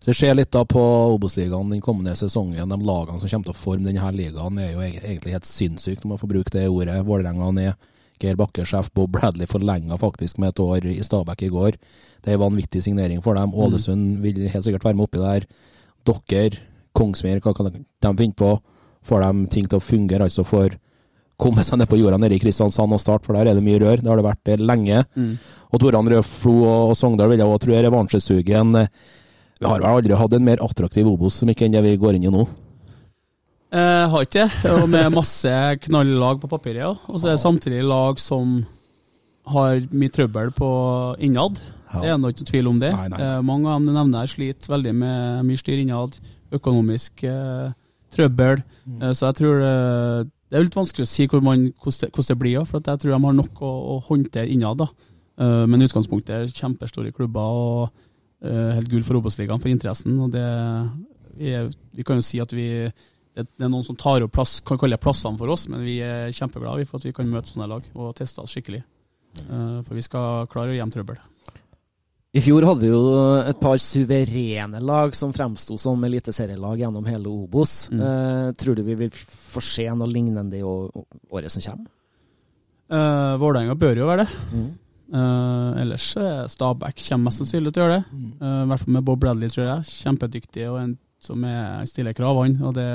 Så 0.03 0.11
det 0.11 0.17
skjer 0.19 0.35
litt 0.35 0.51
da 0.51 0.65
på 0.67 0.81
Obos-ligaen 1.13 1.69
den 1.71 1.81
kommende 1.83 2.11
sesongen. 2.19 2.67
De 2.67 2.77
lagene 2.83 3.21
som 3.21 3.29
kommer 3.29 3.47
til 3.47 3.53
å 3.53 3.55
forme 3.55 3.87
denne 3.87 4.09
ligaen, 4.11 4.59
er 4.59 4.73
jo 4.73 4.83
egentlig 4.83 5.37
helt 5.37 5.47
sinnssykt, 5.47 6.03
om 6.03 6.11
jeg 6.11 6.19
får 6.25 6.31
bruke 6.33 6.51
det 6.51 6.65
ordet. 6.67 6.97
Vålerenga 7.07 7.51
ned. 7.55 7.89
Geir 8.19 8.35
Bakke, 8.39 8.65
sjef 8.67 8.89
Bob 8.95 9.13
Bradley, 9.15 9.47
forlenga 9.49 9.95
faktisk 9.99 10.37
med 10.39 10.51
et 10.51 10.59
år 10.63 10.89
i 10.91 10.99
Stabæk 11.03 11.45
i 11.47 11.51
går. 11.53 11.79
Det 12.23 12.31
er 12.31 12.35
en 12.35 12.43
vanvittig 12.43 12.83
signering 12.83 13.23
for 13.23 13.39
dem. 13.39 13.55
Ålesund 13.55 14.19
vil 14.23 14.43
helt 14.51 14.67
sikkert 14.67 14.83
være 14.83 14.99
med 14.99 15.07
oppi 15.07 15.23
der. 15.23 15.47
dere, 16.03 16.59
Kongsvinger, 16.93 17.39
hva 17.39 17.55
kan 17.55 17.71
de 17.71 17.83
finne 18.19 18.35
på? 18.37 18.51
Får 19.03 19.23
de 19.23 19.47
ting 19.55 19.67
til 19.67 19.79
å 19.79 19.83
fungere, 19.83 20.27
altså 20.27 20.43
for 20.43 20.75
komme 21.39 21.63
seg 21.65 21.79
ned 21.81 21.89
på 21.89 21.97
jorda 21.99 22.19
nede 22.21 22.37
i 22.37 22.41
Kristiansand 22.41 22.95
og 22.95 23.01
starte, 23.01 23.25
for 23.27 23.37
der 23.37 23.51
er 23.51 23.57
det 23.57 23.65
mye 23.65 23.81
rør. 23.81 24.01
Det 24.01 24.09
har 24.11 24.19
det 24.19 24.25
vært 24.27 24.43
det 24.49 24.57
lenge. 24.61 25.03
Mm. 25.15 25.35
Og 25.73 25.81
Tore 25.81 25.99
André 25.99 26.19
og, 26.19 26.63
og 26.63 26.95
Sogndal 26.97 27.31
vil 27.31 27.41
jeg 27.41 27.49
også 27.49 27.65
tro 27.65 27.75
er 27.75 27.87
revansjesugen. 27.87 28.75
Vi 29.59 29.69
har 29.69 29.79
vel 29.79 29.89
aldri 29.89 30.19
hatt 30.19 30.35
en 30.37 30.45
mer 30.45 30.61
attraktiv 30.63 31.07
Obos 31.09 31.39
som 31.41 31.49
ikke 31.49 31.67
enn 31.67 31.75
det 31.75 31.83
vi 31.85 31.97
går 31.99 32.19
inn 32.19 32.27
i 32.29 32.33
nå. 32.33 32.45
Eh, 33.73 34.05
har 34.11 34.25
ikke 34.25 34.45
det, 34.45 34.69
og 34.69 34.85
med 34.91 35.09
masse 35.15 35.51
knalllag 35.87 36.41
på 36.43 36.49
papiret. 36.51 36.83
Ja. 36.83 36.93
Og 37.09 37.17
så 37.17 37.31
er 37.31 37.37
det 37.37 37.41
samtidig 37.41 37.85
lag 37.89 38.19
som 38.21 38.59
har 39.49 39.81
mye 39.91 40.13
trøbbel 40.13 40.51
på 40.55 40.69
innad. 41.25 41.57
Ja. 41.89 42.01
Det 42.01 42.11
er 42.11 42.19
nok 42.21 42.35
ikke 42.35 42.49
tvil 42.51 42.69
om 42.69 42.79
det. 42.81 42.91
Nei, 42.93 43.07
nei. 43.13 43.21
Eh, 43.21 43.39
mange 43.45 43.69
av 43.69 43.79
dem 43.79 43.89
du 43.89 43.95
nevner 43.95 44.29
sliter 44.29 44.75
veldig 44.75 44.93
med 44.97 45.47
mye 45.49 45.61
styr 45.61 45.81
innad, 45.81 46.19
økonomisk 46.53 47.25
eh, 47.25 47.73
trøbbel. 48.13 48.61
Mm. 48.85 49.01
Eh, 49.01 49.13
så 49.17 49.29
jeg 49.29 49.39
tror 49.41 49.59
det, 49.63 49.73
det 50.53 50.59
er 50.59 50.67
litt 50.67 50.75
vanskelig 50.77 51.07
å 51.07 51.09
si 51.09 51.25
hvordan, 51.25 51.63
det, 51.73 52.09
det 52.13 52.35
blir, 52.37 52.61
for 52.69 52.77
jeg 52.85 52.99
tror 53.01 53.15
de 53.15 53.17
har 53.25 53.33
nok 53.39 53.61
å, 53.65 53.71
å 53.89 53.95
håndtere 54.05 54.51
innad. 54.53 54.83
da. 54.83 55.09
Uh, 55.41 55.63
men 55.65 55.81
utgangspunktet 55.81 56.35
er 56.35 56.51
kjempestore 56.53 57.09
klubber 57.15 57.57
og 57.57 57.79
uh, 58.45 58.75
helt 58.75 58.91
gull 58.91 59.01
for 59.07 59.17
Obos-ligaen 59.17 59.63
for 59.63 59.73
interessen. 59.73 60.19
og 60.21 60.29
det, 60.35 60.45
vi, 61.39 61.55
er, 61.57 61.71
vi 61.97 62.05
kan 62.05 62.21
jo 62.21 62.27
si 62.27 62.37
at 62.43 62.53
vi 62.53 62.67
det, 62.85 63.47
det 63.47 63.65
er 63.65 63.71
noen 63.73 63.87
som 63.87 63.97
tar 63.97 64.21
opp 64.21 64.35
plass, 64.35 64.59
kan 64.61 64.77
kalle 64.77 64.93
det 64.93 65.01
plassene 65.01 65.41
for 65.41 65.49
oss, 65.49 65.65
men 65.73 65.81
vi 65.81 65.97
er 66.05 66.29
kjempeglade 66.37 66.85
for 66.85 67.01
at 67.01 67.07
vi 67.09 67.15
kan 67.17 67.33
møte 67.33 67.49
sånne 67.49 67.71
lag 67.71 67.89
og 67.97 68.13
teste 68.19 68.45
oss 68.45 68.53
skikkelig. 68.53 68.83
Uh, 69.49 69.81
for 69.81 69.97
vi 69.97 70.05
skal 70.05 70.45
klare 70.53 70.75
å 70.75 70.77
gjemme 70.77 70.93
trøbbel. 70.93 71.17
I 72.33 72.41
fjor 72.41 72.65
hadde 72.65 72.81
vi 72.81 72.89
jo 72.89 73.01
et 73.45 73.59
par 73.61 73.77
suverene 73.77 74.79
lag 74.81 75.13
som 75.13 75.33
fremsto 75.35 75.75
som 75.77 76.01
eliteserielag 76.07 76.79
gjennom 76.81 77.05
hele 77.05 77.29
Obos. 77.29 77.91
Mm. 77.93 77.99
Eh, 78.01 78.47
tror 78.57 78.79
du 78.79 78.81
vi 78.87 78.95
vil 79.03 79.11
få 79.13 79.61
se 79.61 79.85
noe 79.93 80.09
lignende 80.09 80.57
i 80.57 80.63
året 80.65 81.53
som 81.53 81.61
kommer? 81.61 81.91
Eh, 82.89 83.35
Vålerenga 83.37 83.75
bør 83.77 84.01
jo 84.01 84.07
være 84.09 84.25
det. 84.25 84.39
Mm. 84.49 84.71
Eh, 85.13 85.81
ellers 85.83 86.07
Stabæk 86.55 87.03
kommer 87.05 87.29
mest 87.29 87.43
sannsynlig 87.43 87.73
til 87.75 87.83
å 87.83 87.85
gjøre 87.85 87.99
det. 87.99 88.23
Eh, 88.41 88.57
I 88.63 88.71
hvert 88.71 88.81
fall 88.81 88.97
med 88.97 89.05
Bob 89.05 89.21
Bradley, 89.21 89.53
tror 89.53 89.67
jeg. 89.67 89.91
Kjempedyktig 90.01 90.65
og 90.71 90.79
en 90.81 90.97
som 91.21 91.45
er, 91.45 91.85
stiller 91.85 92.17
krav, 92.17 92.41
han. 92.41 92.57
Og 92.65 92.73
det, 92.73 92.89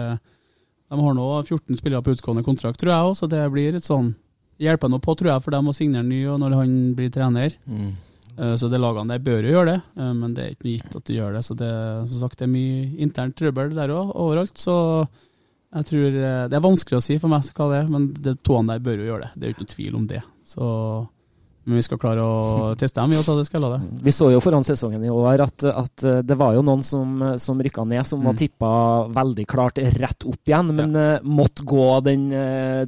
de 0.90 0.98
har 0.98 1.14
nå 1.14 1.28
14 1.44 1.78
spillere 1.78 2.02
på 2.02 2.16
utgående 2.16 2.42
kontrakt, 2.42 2.82
tror 2.82 2.90
jeg 2.90 3.06
òg, 3.06 3.14
så 3.22 3.30
det 3.30 3.46
blir 3.54 3.78
et 3.78 3.86
sånn 3.86 4.16
Hjelper 4.58 4.90
nå 4.90 4.98
på, 4.98 5.12
tror 5.14 5.28
jeg, 5.30 5.42
for 5.44 5.54
dem 5.54 5.68
å 5.70 5.72
signere 5.76 6.02
ny 6.02 6.16
og 6.26 6.40
når 6.42 6.56
han 6.58 6.70
blir 6.98 7.12
trener. 7.14 7.52
Mm. 7.70 7.92
Eh, 8.38 8.54
Så 8.56 8.68
de 8.70 8.78
lagene 8.78 9.08
der 9.10 9.18
bør 9.24 9.42
jo 9.42 9.50
gjøre 9.56 9.72
det, 9.72 9.80
eh, 9.98 10.12
men 10.14 10.34
det 10.34 10.44
er 10.44 10.52
ikke 10.54 10.70
gitt 10.76 10.96
at 11.00 11.04
de 11.10 11.16
gjør 11.18 11.32
det. 11.34 11.44
Så 11.44 11.56
det, 11.58 11.70
som 12.08 12.20
sagt, 12.22 12.38
det 12.38 12.46
er 12.46 12.52
mye 12.54 12.96
internt 13.02 13.34
trøbbel 13.36 13.74
der 13.74 13.90
òg, 13.90 14.12
overalt. 14.14 14.54
Så 14.58 14.74
jeg 15.74 15.84
tror 15.90 16.06
eh, 16.16 16.48
Det 16.48 16.56
er 16.56 16.64
vanskelig 16.64 16.96
å 17.00 17.02
si 17.04 17.18
for 17.18 17.28
meg 17.28 17.42
hva 17.52 17.66
det 17.72 17.82
er, 17.82 17.88
men 17.92 18.12
de 18.14 18.34
toene 18.46 18.72
der 18.76 18.84
bør 18.86 19.02
jo 19.02 19.08
gjøre 19.12 19.22
det. 19.26 19.30
Det 19.34 19.44
er 19.44 19.50
jo 19.50 19.56
ikke 19.56 19.66
noe 19.66 19.74
tvil 19.76 19.96
om 19.98 20.06
det. 20.14 20.22
Så 20.46 20.72
men 21.68 21.76
vi 21.76 21.82
skal 21.84 21.98
klare 22.00 22.22
å 22.24 22.74
teste 22.80 22.96
dem, 23.02 23.10
vi 23.12 23.18
også, 23.20 23.34
det 23.36 23.44
skal 23.44 23.58
jeg 23.60 23.66
la 23.66 23.76
det. 23.76 24.00
Vi 24.06 24.12
så 24.16 24.30
jo 24.32 24.38
foran 24.40 24.64
sesongen 24.64 25.02
i 25.04 25.10
år 25.12 25.42
at, 25.44 25.64
at 25.68 26.04
det 26.24 26.36
var 26.40 26.54
jo 26.56 26.62
noen 26.64 26.80
som, 26.86 27.18
som 27.36 27.60
rykka 27.60 27.84
ned, 27.84 28.06
som 28.08 28.22
var 28.24 28.32
Mm. 28.32 28.38
tippa 28.40 28.70
veldig 29.12 29.44
klart 29.50 29.76
rett 29.98 30.24
opp 30.24 30.48
igjen, 30.48 30.70
men 30.78 30.96
ja. 30.96 31.18
måtte 31.28 31.66
gå 31.68 31.88
den 32.06 32.30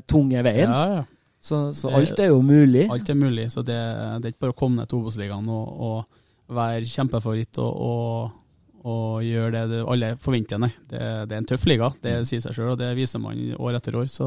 tunge 0.09 0.41
veien. 0.47 0.71
Ja, 0.73 0.87
ja. 0.95 1.05
Så, 1.41 1.73
så 1.73 1.89
alt 1.97 2.21
er 2.21 2.35
jo 2.35 2.43
mulig. 2.45 2.85
Alt 2.93 3.09
er 3.09 3.17
mulig, 3.17 3.47
så 3.53 3.65
det, 3.65 3.79
det 4.21 4.29
er 4.29 4.35
ikke 4.35 4.45
bare 4.47 4.55
å 4.55 4.59
komme 4.61 4.83
ned 4.83 4.91
til 4.91 5.01
Obos-ligaen 5.01 5.49
og, 5.49 5.85
og 5.87 6.55
være 6.57 6.89
kjempefavoritt 6.91 7.61
og, 7.63 7.85
og, 7.87 8.83
og 8.85 9.23
gjøre 9.25 9.53
det 9.55 9.63
det 9.73 9.85
alle 9.95 10.11
forventer. 10.21 10.61
Nei, 10.61 10.73
det, 10.91 11.01
det 11.31 11.37
er 11.37 11.41
en 11.41 11.49
tøff 11.49 11.65
liga, 11.71 11.89
det 12.05 12.19
sier 12.29 12.45
seg 12.45 12.57
sjøl, 12.57 12.75
og 12.75 12.81
det 12.81 12.91
viser 12.99 13.23
man 13.23 13.41
år 13.57 13.79
etter 13.81 13.97
år. 13.97 14.11
Så, 14.13 14.27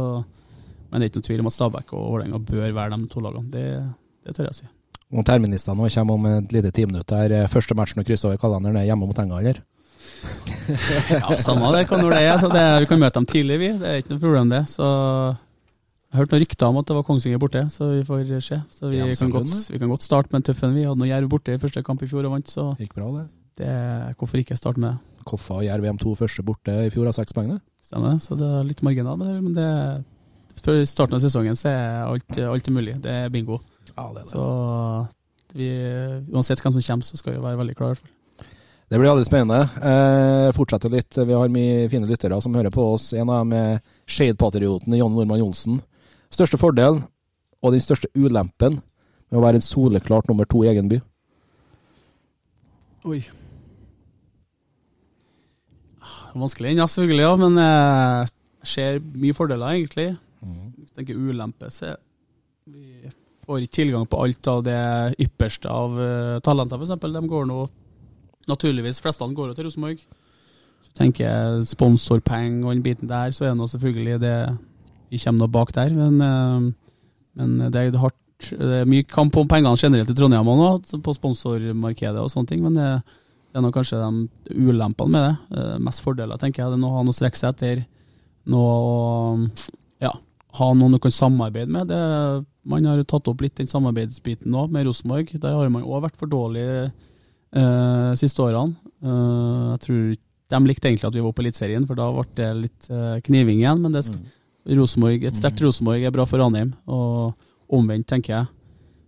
men 0.90 0.98
det 0.98 1.06
er 1.06 1.12
ikke 1.12 1.22
noen 1.22 1.30
tvil 1.30 1.44
om 1.46 1.52
at 1.52 1.58
Stabæk 1.58 1.94
og 1.94 2.08
Vålerenga 2.16 2.42
bør 2.50 2.74
være 2.80 2.98
de 2.98 3.12
to 3.14 3.24
lagene. 3.24 3.54
Det, 3.54 3.68
det 4.26 4.34
tør 4.38 4.50
jeg 4.50 4.56
å 4.56 4.60
si. 4.64 4.72
Og 5.14 5.26
terministene 5.28 5.78
nå 5.78 5.92
kommer 5.94 6.18
om 6.18 6.28
et 6.32 6.56
lite 6.56 6.74
timinutt 6.74 7.14
her. 7.14 7.36
Første 7.52 7.78
matchen 7.78 8.02
å 8.02 8.08
krysse 8.08 8.26
over 8.26 8.42
kalenderen 8.42 8.82
er 8.82 8.90
hjemme 8.90 9.06
mot 9.06 9.22
Enga, 9.22 9.44
eller? 9.44 9.62
Ja, 11.12 11.36
Samme 11.44 11.70
det, 11.76 11.84
hva 11.90 11.98
når 12.00 12.14
det 12.16 12.22
er. 12.24 12.38
Så 12.42 12.50
det, 12.50 12.64
vi 12.82 12.88
kan 12.90 13.02
møte 13.02 13.20
dem 13.20 13.28
tidlig, 13.30 13.60
vi. 13.62 13.70
Det 13.78 13.90
er 13.90 14.02
ikke 14.02 14.16
noe 14.16 14.24
problem, 14.24 14.54
det. 14.54 14.64
Så 14.72 14.88
hørt 16.14 16.34
noen 16.34 16.44
rykter 16.44 16.70
om 16.70 16.80
at 16.82 16.90
det 16.90 16.98
var 16.98 17.06
Kongsvinger 17.08 17.42
borte, 17.42 17.64
så 17.74 17.90
vi 17.92 18.04
får 18.08 18.24
se. 18.46 18.60
Så 18.74 18.92
vi, 18.92 19.02
kan, 19.18 19.34
godt, 19.34 19.56
vi 19.74 19.80
kan 19.82 19.92
godt 19.92 20.06
starte 20.06 20.32
med 20.32 20.42
en 20.42 20.48
tøff 20.50 20.64
en. 20.66 20.76
Vi 20.78 20.86
hadde 20.88 21.02
noe 21.02 21.10
Jerv 21.10 21.32
borte 21.32 21.56
i 21.56 21.62
første 21.62 21.84
kamp 21.86 22.04
i 22.06 22.10
fjor 22.10 22.28
og 22.30 22.36
vant, 22.36 22.50
så 22.50 22.70
Gikk 22.80 22.96
bra, 22.98 23.10
det. 23.18 23.26
det, 23.62 23.74
hvorfor 24.20 24.42
ikke 24.42 24.58
starte 24.60 24.84
med 24.84 24.94
det? 24.94 25.26
Koffa 25.28 25.62
og 25.62 25.66
Jerv 25.66 25.86
M2 25.94 26.16
første 26.20 26.44
borte 26.46 26.74
i 26.84 26.90
fjor 26.94 27.08
har 27.10 27.16
seks 27.16 27.36
poeng, 27.36 27.54
det. 27.56 27.62
Stemmer. 27.84 28.18
Så 28.24 28.38
det 28.40 28.48
er 28.48 28.66
litt 28.68 28.84
marginal 28.86 29.20
men 29.20 29.54
det 29.56 29.70
før 30.62 30.84
starten 30.86 31.18
av 31.18 31.24
sesongen 31.24 31.58
så 31.58 31.72
er 31.72 32.02
alt, 32.06 32.38
alt 32.38 32.68
er 32.70 32.76
mulig. 32.76 32.98
Det 33.02 33.14
er 33.24 33.32
bingo. 33.34 33.58
Ja, 33.96 34.10
det 34.14 34.22
er 34.22 34.26
det. 34.26 34.28
Så 34.30 34.44
vi, 35.58 35.70
uansett 36.34 36.62
hvem 36.62 36.76
som 36.76 36.86
kommer, 36.86 37.08
så 37.08 37.18
skal 37.18 37.36
vi 37.36 37.42
være 37.42 37.60
veldig 37.62 37.76
klare. 37.78 37.96
i 37.96 37.96
hvert 37.96 38.04
fall. 38.04 38.20
Det 38.94 39.00
blir 39.00 39.10
veldig 39.10 39.26
spennende. 39.26 39.64
Eh, 39.90 40.52
fortsetter 40.54 40.92
litt. 40.94 41.18
Vi 41.18 41.34
har 41.34 41.50
mye 41.50 41.88
fine 41.90 42.06
lyttere 42.06 42.38
som 42.42 42.54
hører 42.54 42.74
på 42.74 42.84
oss. 42.94 43.08
En 43.18 43.30
av 43.30 43.42
dem 43.42 43.56
er 43.58 43.80
Shade-patrioten 44.06 44.94
John 45.00 45.16
Normann 45.16 45.42
Johnsen. 45.42 45.80
Største 46.34 46.58
fordelen, 46.58 47.04
og 47.64 47.76
den 47.76 47.84
største 47.84 48.10
ulempen 48.18 48.80
med 49.30 49.40
å 49.40 49.44
være 49.44 49.60
en 49.62 49.66
soleklart 49.66 50.28
nummer 50.30 50.48
to 50.50 50.64
i 50.66 50.70
egen 50.72 50.90
by. 50.92 51.00
Oi. 53.10 53.20
Vanskelig 56.34 56.74
ennå, 56.74 56.88
selvfølgelig, 56.90 57.26
ja, 57.28 57.34
men 57.38 57.60
eh, 57.62 58.32
jeg 58.64 58.72
ser 58.74 59.04
mye 59.22 59.38
fordeler, 59.38 59.76
egentlig. 59.78 60.08
Jeg 60.44 60.90
tenker 60.98 61.20
ulempe, 61.20 61.70
så 61.72 61.94
vi 62.66 63.12
får 63.46 63.64
ikke 63.64 63.76
tilgang 63.76 64.06
på 64.10 64.20
alt 64.24 64.50
av 64.50 64.64
det 64.66 64.82
ypperste 65.22 65.70
av 65.70 65.96
uh, 66.00 66.42
talenter, 66.44 66.80
f.eks. 66.80 66.96
De 67.04 67.24
går 67.30 67.50
nå 67.50 67.64
Naturligvis, 68.44 68.98
flestene 69.00 69.32
går 69.32 69.54
jo 69.54 69.54
til 69.56 69.68
Rosenborg. 69.70 70.02
Så 70.84 70.90
tenker 70.98 71.24
jeg 71.24 71.68
sponsorpenger 71.70 72.66
og 72.68 72.74
den 72.74 72.82
biten 72.84 73.08
der, 73.08 73.32
så 73.32 73.46
er 73.46 73.54
det 73.54 73.60
nå 73.62 73.70
selvfølgelig 73.72 74.18
det 74.20 74.34
Vi 75.14 75.22
kommer 75.22 75.46
nå 75.46 75.52
bak 75.54 75.74
der, 75.76 75.94
men, 75.94 76.20
eh, 76.26 77.00
men 77.40 77.58
det 77.70 77.88
er 77.88 78.02
hardt 78.02 78.20
det 78.52 78.80
er 78.82 78.90
mye 78.90 79.06
kamp 79.08 79.36
om 79.40 79.48
pengene 79.48 79.80
generelt 79.80 80.10
i 80.10 80.16
Trondheim 80.18 80.48
nå, 80.48 80.70
på 81.06 81.16
sponsormarkedet 81.16 82.20
og 82.20 82.32
sånne 82.32 82.50
ting, 82.50 82.64
men 82.66 82.76
det, 82.76 82.88
er 83.54 83.64
nå 83.64 83.70
kanskje 83.72 84.02
de 84.02 84.58
ulempene 84.58 85.14
med 85.14 85.24
det. 85.24 85.60
Eh, 85.60 85.78
Mest 85.86 86.04
fordeler, 86.04 86.40
tenker 86.42 86.64
jeg. 86.64 86.74
Det 86.74 86.80
er 86.80 86.88
å 86.90 86.96
ha 86.98 87.06
noe 87.06 87.14
å 87.14 87.18
strekke 87.18 87.40
seg 87.40 87.54
etter. 87.54 87.84
Noe 88.50 89.48
ja, 90.04 90.12
ha 90.60 90.72
noen 90.76 90.98
du 90.98 91.00
kan 91.04 91.14
samarbeide 91.14 91.72
med. 91.72 91.94
Det, 91.94 92.02
man 92.68 92.90
har 92.90 93.02
tatt 93.08 93.30
opp 93.30 93.44
litt 93.46 93.56
den 93.60 93.70
samarbeidsbiten 93.70 94.52
nå 94.52 94.66
med 94.74 94.88
Rosenborg. 94.90 95.36
Der 95.38 95.58
har 95.58 95.72
man 95.74 95.86
òg 95.86 96.08
vært 96.08 96.20
for 96.20 96.32
dårlig 96.32 96.66
eh, 96.66 98.12
siste 98.20 98.44
årene. 98.44 98.76
Eh, 99.06 99.66
jeg 99.74 99.84
tror 99.86 100.06
de 100.54 100.66
likte 100.68 100.90
egentlig 100.90 101.10
at 101.10 101.16
vi 101.16 101.24
var 101.24 101.34
på 101.34 101.46
Eliteserien, 101.46 101.86
for 101.90 101.98
da 101.98 102.10
ble 102.14 102.26
det 102.38 102.50
litt 102.66 102.90
eh, 102.92 103.20
kniving 103.30 103.62
igjen. 103.62 103.86
Men 103.86 103.96
det 103.96 104.08
sk 104.10 104.18
Rosenborg, 104.64 105.26
et 105.28 105.38
sterkt 105.38 105.62
Rosenborg 105.64 106.04
er 106.06 106.14
bra 106.16 106.26
for 106.30 106.40
Ranheim, 106.40 106.72
og 106.88 107.34
omvendt, 107.74 108.08
tenker 108.08 108.36
jeg. 108.36 108.52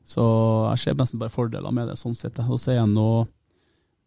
Så 0.06 0.24
jeg 0.72 0.82
ser 0.82 0.98
nesten 1.00 1.22
bare 1.22 1.34
fordeler 1.34 1.74
med 1.74 1.90
det, 1.90 1.98
sånn 2.00 2.18
sett. 2.18 2.38
Og 2.46 2.60
så 2.62 2.76
er 2.76 2.86
noe 2.90 3.26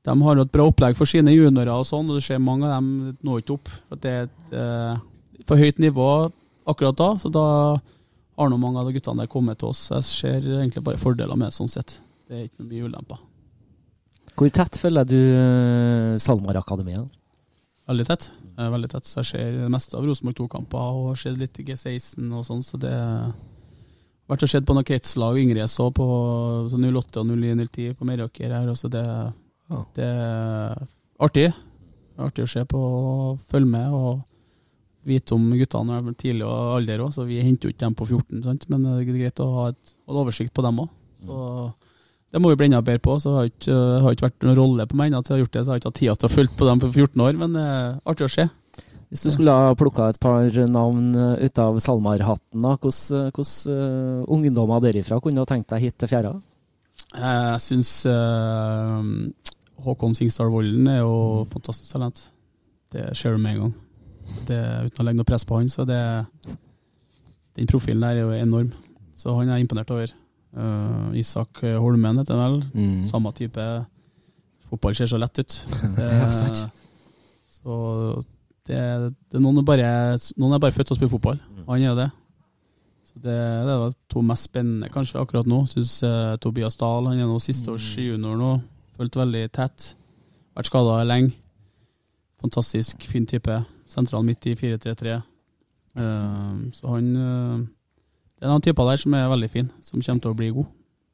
De 0.07 0.14
har 0.14 0.38
jo 0.38 0.44
et 0.46 0.53
bra 0.55 0.64
opplegg 0.70 0.94
for 0.96 1.11
sine 1.11 1.34
juniorer 1.34 1.74
og 1.74 1.86
sånn, 1.88 2.09
og 2.09 2.20
du 2.20 2.24
ser 2.24 2.38
mange 2.40 2.68
av 2.68 2.78
dem 2.78 3.16
når 3.26 3.42
ikke 3.42 3.57
opp. 3.57 3.70
For 3.90 4.01
det 4.01 4.12
er 4.12 4.28
et 4.28 4.53
eh, 4.57 5.01
for 5.49 5.61
høyt 5.61 5.80
nivå 5.82 6.07
akkurat 6.68 6.96
da, 6.96 7.09
så 7.18 7.30
da 7.32 7.46
har 8.38 8.51
nå 8.53 8.59
mange 8.61 8.80
av 8.80 8.88
de 8.88 8.94
guttene 8.94 9.24
der 9.24 9.30
kommet 9.32 9.59
til 9.61 9.72
oss. 9.72 9.88
Jeg 9.90 10.07
ser 10.07 10.49
egentlig 10.61 10.84
bare 10.86 11.01
fordeler 11.01 11.36
med 11.36 11.51
det, 11.51 11.57
sånn 11.59 11.70
sett. 11.72 11.99
Det 12.28 12.36
er 12.36 12.46
ikke 12.46 12.62
noe 12.62 12.70
mye 12.70 12.88
ulemper. 12.88 13.22
Hvor 14.38 14.51
tett 14.55 14.78
følger 14.78 15.09
du 15.09 15.18
uh, 15.18 16.14
SalMar-akademiet? 16.22 17.09
Veldig 17.90 18.07
tett. 18.07 18.28
Veldig 18.59 18.88
tett. 18.90 19.06
Så 19.06 19.20
jeg 19.22 19.28
ser 19.30 19.52
det 19.61 19.70
meste 19.70 19.94
av 19.94 20.06
Rosenborg 20.09 20.34
2-kamper 20.40 20.96
og 20.98 21.11
har 21.12 21.20
sett 21.20 21.38
litt 21.38 21.61
G16 21.62 22.32
og 22.34 22.46
sånn, 22.46 22.64
så 22.66 22.80
det 22.82 22.90
har 22.90 23.30
vært 24.28 24.44
og 24.44 24.50
sett 24.50 24.66
på 24.66 24.74
noen 24.74 24.86
kretslag 24.88 25.38
yngre 25.40 25.68
så 25.70 25.88
på 25.94 26.06
så 26.68 26.80
08 26.80 27.22
og 27.22 27.30
09-10 27.30 27.94
på 27.98 28.09
Meråker 28.09 28.56
her, 28.56 28.72
så 28.74 28.90
det, 28.92 29.04
Ja. 29.70 29.84
det 29.94 30.09
er 30.09 30.86
artig. 31.20 31.46
Artig 32.18 32.44
å 32.44 32.50
se 32.50 32.64
på 32.66 32.78
og 32.82 33.40
følge 33.48 33.70
med 33.70 33.94
og 33.94 34.24
vite 35.06 35.36
om 35.36 35.46
guttene 35.54 36.00
er 36.00 36.14
tidlig 36.18 36.44
og 36.44 36.74
alder 36.80 37.04
òg, 37.06 37.12
så 37.14 37.24
vi 37.28 37.38
henter 37.40 37.68
jo 37.68 37.72
ikke 37.72 37.86
dem 37.86 37.94
på 37.94 38.09
14, 38.11 38.42
sant? 38.44 38.66
men 38.68 38.82
det 38.82 38.96
er 38.98 39.12
greit 39.12 39.40
å 39.40 39.52
ha 39.54 39.68
et, 39.70 39.94
en 40.09 40.18
oversikt 40.24 40.52
på 40.52 40.64
dem 40.66 40.82
òg. 40.82 40.90
Det 42.29 42.41
må 42.45 42.51
vi 42.53 42.59
bli 42.61 42.68
enda 42.68 42.83
bedre 42.85 43.01
på. 43.01 43.16
så 43.22 43.35
har 43.39 43.49
ikke, 43.49 43.74
har 44.05 44.14
ikke 44.14 44.26
vært 44.26 44.45
noen 44.45 44.59
rolle 44.59 44.87
på 44.89 44.99
meg 45.01 45.11
ennå 45.11 45.22
til 45.24 45.33
jeg 45.33 45.39
har 45.39 45.45
gjort 45.47 45.55
det, 45.57 45.62
så 45.62 45.68
jeg 45.68 45.74
har 45.74 45.83
ikke 45.83 45.93
hatt 45.93 46.01
tid 46.01 46.20
til 46.20 46.29
å 46.29 46.35
følge 46.35 46.57
på 46.59 46.68
dem 46.68 46.83
på 46.83 46.91
14 46.93 47.24
år, 47.24 47.39
men 47.41 47.57
er 47.57 47.99
artig 48.05 48.26
å 48.26 48.33
se. 48.35 48.49
Hvis 49.09 49.24
du 49.24 49.31
skulle 49.33 49.55
ha 49.57 49.76
plukka 49.79 50.11
et 50.12 50.20
par 50.20 50.59
navn 50.68 51.07
eh, 51.16 51.47
ut 51.49 51.61
av 51.64 51.79
SalMar-hatten, 51.81 52.61
hvordan 52.61 53.33
hvordan, 53.33 53.53
eh, 53.72 54.29
ungdommer 54.37 54.85
derifra 54.85 55.20
kunne 55.24 55.41
du 55.41 55.49
tenkt 55.49 55.72
deg 55.72 55.87
hit 55.87 55.97
til 55.97 56.11
Fjæra? 56.12 56.35
Jeg 57.09 57.61
syns 57.64 57.93
Håkon 59.87 60.16
Singsdal 60.18 60.51
Volden 60.53 60.91
er 60.93 60.99
jo 60.99 61.47
fantastisk 61.49 61.95
talent. 61.95 62.20
det 62.93 63.16
ser 63.16 63.33
du 63.33 63.39
med 63.39 63.55
en 63.55 63.61
gang. 63.62 63.74
Det, 64.49 64.61
uten 64.89 65.01
å 65.01 65.07
legge 65.07 65.20
noe 65.22 65.29
press 65.29 65.47
på 65.49 65.57
han, 65.57 65.68
så 65.72 65.87
det 65.89 66.03
Den 67.57 67.66
profilen 67.66 68.05
der 68.05 68.20
er 68.20 68.26
jo 68.26 68.37
enorm. 68.37 68.72
Så 69.16 69.33
han 69.35 69.49
er 69.49 69.57
jeg 69.57 69.66
imponert 69.66 69.91
over. 69.91 70.12
Uh, 70.57 71.11
Isak 71.18 71.61
Holmen 71.62 72.18
heter 72.22 72.36
han 72.38 72.44
vel. 72.44 72.59
Mm. 72.74 73.03
Samme 73.11 73.32
type. 73.36 73.64
Fotball 74.68 74.94
ser 74.96 75.07
så 75.11 75.18
lett 75.20 75.38
ut. 75.38 75.59
Det, 75.96 76.09
sant. 76.36 76.62
så 77.59 77.76
det, 78.68 78.80
det 79.32 79.40
noen, 79.40 79.62
er 79.62 79.64
bare, 79.64 79.90
noen 80.36 80.57
er 80.57 80.61
bare 80.61 80.74
født 80.76 80.90
til 80.90 80.96
å 80.96 80.99
spille 80.99 81.12
fotball. 81.14 81.38
Mm. 81.57 81.62
Han 81.70 81.84
er 81.88 81.94
det. 81.96 82.09
Så 83.09 83.14
det, 83.24 83.36
det 83.64 83.76
de 83.80 83.86
to 84.12 84.20
mest 84.28 84.44
spennende 84.51 84.90
kanskje 84.92 85.20
akkurat 85.22 85.49
nå. 85.49 85.62
Syns 85.70 85.94
uh, 86.05 86.34
Tobias 86.36 86.76
Dahl 86.76 87.09
han 87.09 87.20
er 87.22 87.28
nå 87.30 87.38
siste 87.40 87.72
års 87.72 87.86
Mm. 87.96 88.05
junior 88.11 88.36
nå. 88.36 88.51
Fulgt 88.99 89.16
veldig 89.16 89.46
tett. 89.57 89.94
Vært 90.59 90.68
skada 90.68 90.99
lenge. 91.09 91.32
Fantastisk 92.42 93.03
fin 93.09 93.24
type. 93.26 93.57
Sentral 93.88 94.22
midt 94.26 94.44
i 94.46 94.55
4-3-3. 94.59 95.16
Uh, 95.99 96.68
så 96.76 96.92
han 96.92 97.09
eh, 97.16 97.62
Det 98.39 98.47
er 98.47 98.53
noen 98.53 98.62
typer 98.62 98.86
der 98.86 99.01
som 99.03 99.14
er 99.18 99.30
veldig 99.32 99.49
fin, 99.51 99.70
som 99.82 100.03
kommer 100.03 100.22
til 100.22 100.34
å 100.34 100.39
bli 100.39 100.51
god. 100.55 100.68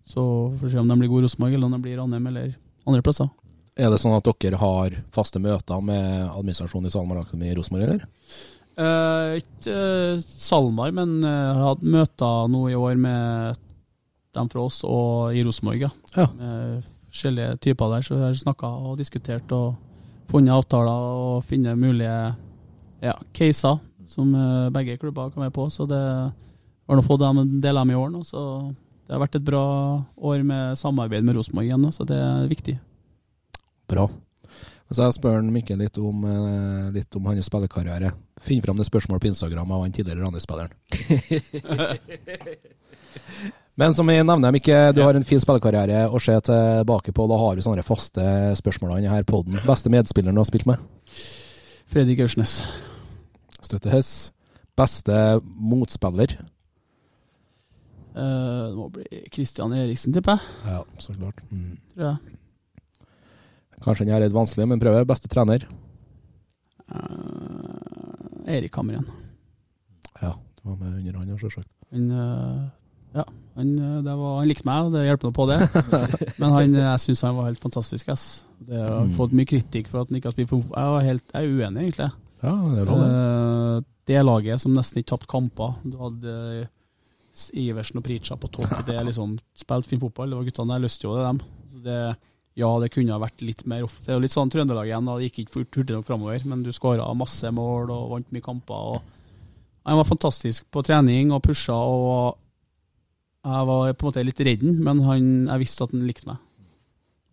Så 0.04 0.22
får 0.58 0.66
vi 0.66 0.72
se 0.74 0.82
om 0.82 0.90
de 0.90 0.98
blir 1.00 1.08
gode 1.08 1.24
i 1.24 1.28
Rosenborg, 1.28 1.54
eller 1.56 1.70
om 1.70 1.76
de 1.76 1.84
blir 1.86 1.96
Ranheim 1.96 2.26
eller 2.28 2.50
andre 2.84 3.04
plasser. 3.04 3.30
Er 3.74 3.90
det 3.90 3.98
sånn 4.02 4.14
at 4.14 4.28
dere 4.28 4.60
har 4.60 4.98
faste 5.14 5.40
møter 5.42 5.80
med 5.82 6.28
administrasjonen 6.28 6.90
i 6.90 6.92
SalMar 6.92 7.22
Akademi 7.22 7.48
i 7.48 7.56
Rosenborg, 7.56 7.86
eller? 7.88 8.04
Eh, 8.74 9.38
ikke 9.40 9.72
eh, 9.72 10.20
SalMar, 10.20 10.92
men 10.94 11.16
eh, 11.24 11.32
jeg 11.32 11.56
har 11.56 11.70
hatt 11.70 11.86
møter 11.96 12.52
nå 12.52 12.66
i 12.68 12.76
år 12.76 13.00
med 13.00 13.62
dem 14.34 14.50
fra 14.52 14.66
oss 14.66 14.82
og 14.84 15.34
i 15.34 15.42
Rosenborg. 15.46 15.86
Ja. 15.86 15.90
Ja. 16.18 16.28
Med 16.36 16.84
forskjellige 17.08 17.56
typer 17.64 17.96
der, 17.96 18.04
så 18.04 18.18
vi 18.18 18.26
har 18.26 18.38
snakka 18.38 18.70
og 18.84 19.00
diskutert 19.00 19.52
og 19.54 19.74
funnet 20.30 20.54
avtaler 20.54 21.10
og 21.24 21.44
funnet 21.48 21.78
mulige 21.78 22.16
ja, 23.04 23.14
caser 23.36 23.78
som 24.06 24.34
eh, 24.34 24.70
begge 24.74 24.98
klubber 25.00 25.30
kan 25.32 25.46
være 25.46 25.54
på. 25.54 25.68
Så 25.72 25.86
det 25.88 26.02
har 26.88 26.98
nå 26.98 27.04
fått 27.06 27.22
dem 27.22 27.40
en 27.40 27.60
del 27.64 27.76
av 27.76 27.86
dem 27.86 27.94
i 27.94 28.00
år 28.00 28.10
nå, 28.12 28.24
så 28.26 28.40
det 29.04 29.12
har 29.14 29.22
vært 29.22 29.38
et 29.38 29.46
bra 29.46 29.64
år 30.16 30.44
med 30.46 30.78
samarbeid 30.80 31.24
med 31.24 31.36
Rosenborg 31.36 31.68
igjen, 31.68 31.88
så 31.92 32.06
det 32.08 32.16
er 32.16 32.48
viktig. 32.50 32.78
Bra. 33.90 34.08
Så 34.92 35.02
jeg 35.02 35.16
spør 35.16 35.42
Mikkel 35.50 35.80
litt 35.80 35.96
om, 35.98 36.24
eh, 36.28 36.92
litt 36.94 37.16
om 37.16 37.24
hans 37.26 37.46
spillekarriere. 37.48 38.12
Finn 38.40 38.62
fram 38.62 38.76
det 38.76 38.86
spørsmålet 38.86 39.22
på 39.22 39.30
Instagram 39.32 39.72
av 39.72 39.82
han 39.82 39.92
tidligere 39.92 40.22
Randers-spilleren. 40.22 40.70
Men 43.80 43.94
som 43.94 44.08
jeg 44.08 44.22
nevner, 44.22 44.52
Mikke, 44.54 44.92
du 44.94 45.02
har 45.02 45.16
en 45.18 45.26
fin 45.26 45.40
spillekarriere 45.42 46.06
å 46.06 46.20
se 46.22 46.36
tilbake 46.46 47.12
på. 47.12 47.26
Da 47.26 47.38
har 47.40 47.56
vi 47.56 47.64
sånne 47.64 47.82
faste 47.82 48.22
spørsmål 48.60 49.00
i 49.00 49.02
denne 49.08 49.24
poden. 49.26 49.58
Beste 49.66 49.90
medspilleren 49.90 50.36
du 50.36 50.44
har 50.44 50.46
spilt 50.46 50.68
med? 50.70 50.78
Fredrik 51.90 52.22
Aursnes. 52.22 52.62
Støttes. 53.64 54.30
Beste 54.78 55.40
motspiller? 55.42 56.38
Eh, 58.14 58.64
det 58.70 58.76
må 58.78 58.88
bli 58.94 59.22
Christian 59.34 59.72
Eriksen, 59.74 60.14
tipper 60.14 60.36
jeg. 60.38 60.70
Ja, 60.70 60.82
så 61.02 61.14
klart. 61.18 61.40
Mm. 61.50 61.76
Tror 61.94 62.08
jeg. 62.12 62.38
Kanskje 63.84 64.06
den 64.06 64.14
er 64.16 64.22
litt 64.24 64.32
vanskelig, 64.36 64.68
men 64.70 64.80
prøver. 64.80 65.04
Beste 65.08 65.28
trener? 65.28 65.66
Uh, 67.14 68.48
Erik 68.48 68.74
Hamren. 68.76 69.06
Ja, 70.20 70.30
det 70.56 70.64
var 70.64 70.76
med 70.78 70.98
under 71.00 71.18
han, 71.20 71.38
selvsagt. 71.40 71.68
Han, 71.94 72.10
eh, 72.10 72.64
ja, 73.14 73.24
han, 73.56 73.72
var, 74.04 74.38
han 74.40 74.48
likte 74.50 74.66
meg, 74.68 74.86
og 74.88 74.94
det 74.94 75.04
hjelper 75.08 75.30
nå 75.30 75.34
på 75.36 75.46
det. 75.50 75.58
Men 76.40 76.54
han, 76.54 76.74
jeg 76.78 77.02
syns 77.04 77.22
han 77.26 77.36
var 77.38 77.48
helt 77.50 77.62
fantastisk. 77.62 78.08
Ass. 78.14 78.26
Det 78.58 78.78
har 78.80 79.04
Mm. 79.04 79.12
fått 79.18 79.34
mye 79.36 79.46
kritikk 79.48 79.88
for 79.90 80.00
at 80.02 80.08
han 80.10 80.18
ikke 80.18 80.30
har 80.30 80.36
spilt 80.36 80.50
fotball. 80.50 80.78
Jeg, 80.80 80.94
var 80.94 81.04
helt, 81.08 81.26
jeg 81.34 81.42
er 81.44 81.52
uenig, 81.58 81.84
egentlig. 81.88 82.10
Ja, 82.44 82.54
det 82.74 82.80
er 82.82 82.88
bra, 82.88 82.96
det. 83.02 83.84
Det 84.10 84.22
laget 84.24 84.60
som 84.60 84.74
nesten 84.76 85.00
ikke 85.00 85.12
tapte 85.14 85.30
kamper. 85.30 85.76
Du 85.88 85.94
hadde 86.00 86.34
Iversen 87.58 87.98
og 87.98 88.04
Pritcha 88.06 88.36
på 88.38 88.48
topp. 88.54 88.70
Det 88.86 88.94
er 88.94 89.04
liksom 89.08 89.36
spilt 89.58 89.88
fin 89.90 90.00
fotball. 90.02 90.30
Det 90.30 90.38
var 90.38 90.44
guttene 90.48 90.74
der, 90.76 90.84
løste 90.86 91.06
jo 91.08 91.16
det, 91.18 91.24
dem. 91.26 91.40
Så 91.72 91.80
det, 91.82 91.96
ja, 92.60 92.68
det 92.78 92.90
kunne 92.94 93.10
ha 93.16 93.18
vært 93.18 93.42
litt 93.42 93.64
mer 93.66 93.82
off. 93.88 93.96
Det 94.04 94.12
er 94.12 94.18
jo 94.18 94.22
litt 94.22 94.34
sånn 94.36 94.52
Trøndelag 94.52 94.86
igjen, 94.86 95.08
da. 95.08 95.16
det 95.18 95.26
gikk 95.30 95.40
ikke 95.48 95.64
hurtig 95.74 95.96
nok 95.96 96.06
framover, 96.06 96.44
men 96.46 96.62
du 96.62 96.70
skåra 96.72 97.08
masse 97.18 97.50
mål 97.50 97.90
og 97.90 98.10
vant 98.14 98.30
mye 98.34 98.44
kamper. 98.46 98.74
og 98.94 99.02
Han 99.84 99.98
var 99.98 100.04
fantastisk 100.08 100.64
på 100.70 100.84
trening 100.86 101.32
og 101.34 101.42
pusha, 101.42 101.74
og 101.74 102.38
jeg 103.44 103.66
var 103.68 103.92
på 103.92 104.06
en 104.06 104.10
måte 104.12 104.24
litt 104.24 104.40
redd 104.46 104.62
ham, 104.64 104.78
men 104.86 105.02
han, 105.04 105.26
jeg 105.50 105.60
visste 105.66 105.84
at 105.84 105.90
han 105.92 106.06
likte 106.08 106.30
meg. 106.30 106.38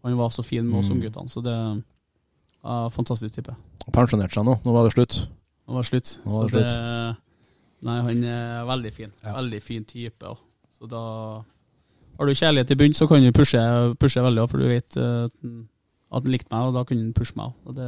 Han 0.04 0.18
var 0.18 0.34
så 0.34 0.43
fin 0.43 0.66
med 0.66 0.80
oss 0.82 0.89
Mm. 0.89 0.97
ungguttene, 0.97 1.30
så 1.30 1.43
det 1.45 1.54
er 2.66 2.89
fantastisk 2.89 3.36
type. 3.38 3.54
Pensjonerte 3.93 4.34
seg 4.34 4.45
nå. 4.45 4.58
Nå 4.66 4.74
var 4.74 4.84
det 4.89 4.93
slutt. 4.97 5.28
Nå 5.68 5.74
var 5.78 5.86
det 5.86 5.89
slutt. 5.93 6.20
Nå 6.26 6.32
var 6.34 6.49
så 6.49 6.58
det 6.58 6.66
det, 6.68 7.16
nei, 7.88 7.98
han 8.06 8.24
er 8.24 8.66
veldig 8.70 8.94
fin. 8.94 9.12
Ja. 9.24 9.36
Veldig 9.40 9.62
fin 9.66 9.86
type. 9.86 10.26
ja. 10.26 10.36
Så 10.78 10.90
da 10.90 11.02
Har 12.18 12.28
du 12.28 12.34
kjærlighet 12.38 12.72
i 12.72 12.76
bunnen, 12.78 12.94
så 12.98 13.08
kan 13.10 13.22
du 13.24 13.32
pushe, 13.34 13.62
pushe 13.98 14.22
veldig, 14.22 14.50
for 14.50 14.62
du 14.62 14.68
vet 14.70 14.98
eh, 14.98 15.24
at 15.26 15.34
han- 15.42 16.32
likte 16.32 16.52
meg, 16.52 16.68
og 16.68 16.74
da 16.76 16.84
kunne 16.84 17.02
han 17.08 17.14
pushe 17.14 17.34
meg 17.36 17.48
òg. 17.48 17.54
Og 17.66 17.76
Det, 17.76 17.88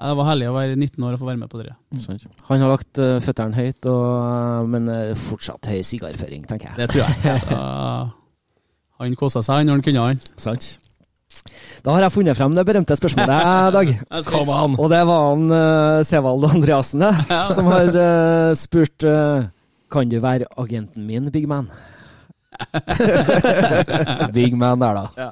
det 0.00 0.16
var 0.16 0.28
herlig 0.30 0.48
å 0.50 0.54
være 0.54 0.76
19 0.76 1.04
år 1.04 1.12
og 1.16 1.18
få 1.18 1.26
være 1.30 1.40
med 1.40 1.48
på 1.50 1.62
det. 1.62 1.72
Mm. 1.90 2.30
Han 2.48 2.60
har 2.60 2.68
lagt 2.68 2.98
uh, 2.98 3.18
føttene 3.20 3.54
høyt, 3.54 3.86
og, 3.86 4.68
men 4.68 4.88
uh, 4.88 5.14
fortsatt 5.14 5.66
høy 5.66 5.82
sigarføring, 5.82 6.46
tenker 6.46 6.70
jeg. 6.70 6.76
Det 6.76 6.90
tror 6.90 7.02
jeg. 7.04 7.40
Så, 7.40 7.58
han 9.00 9.16
kosa 9.16 9.42
seg, 9.42 9.64
når 9.66 9.78
han 9.80 9.82
kunne, 9.82 10.06
han. 10.12 10.22
Sant. 10.36 10.78
Da 11.84 11.94
har 11.94 12.04
jeg 12.04 12.12
funnet 12.12 12.36
frem 12.36 12.54
det 12.56 12.64
berømte 12.68 12.96
spørsmålet, 12.98 13.72
Dag. 13.76 13.92
Og 14.82 14.88
det 14.92 15.00
var 15.08 15.26
han 15.30 15.46
uh, 15.52 16.02
Sevald 16.06 16.44
Andreassen 16.50 17.04
det, 17.04 17.12
som 17.56 17.70
har 17.72 17.88
uh, 17.94 18.50
spurt 18.58 19.06
uh, 19.08 19.46
Kan 19.90 20.10
du 20.10 20.18
være 20.20 20.50
agenten 20.60 21.06
min, 21.06 21.30
big 21.32 21.48
man? 21.48 21.70
Big 24.36 24.56
man 24.58 24.82
der, 24.82 24.98
da. 24.98 25.30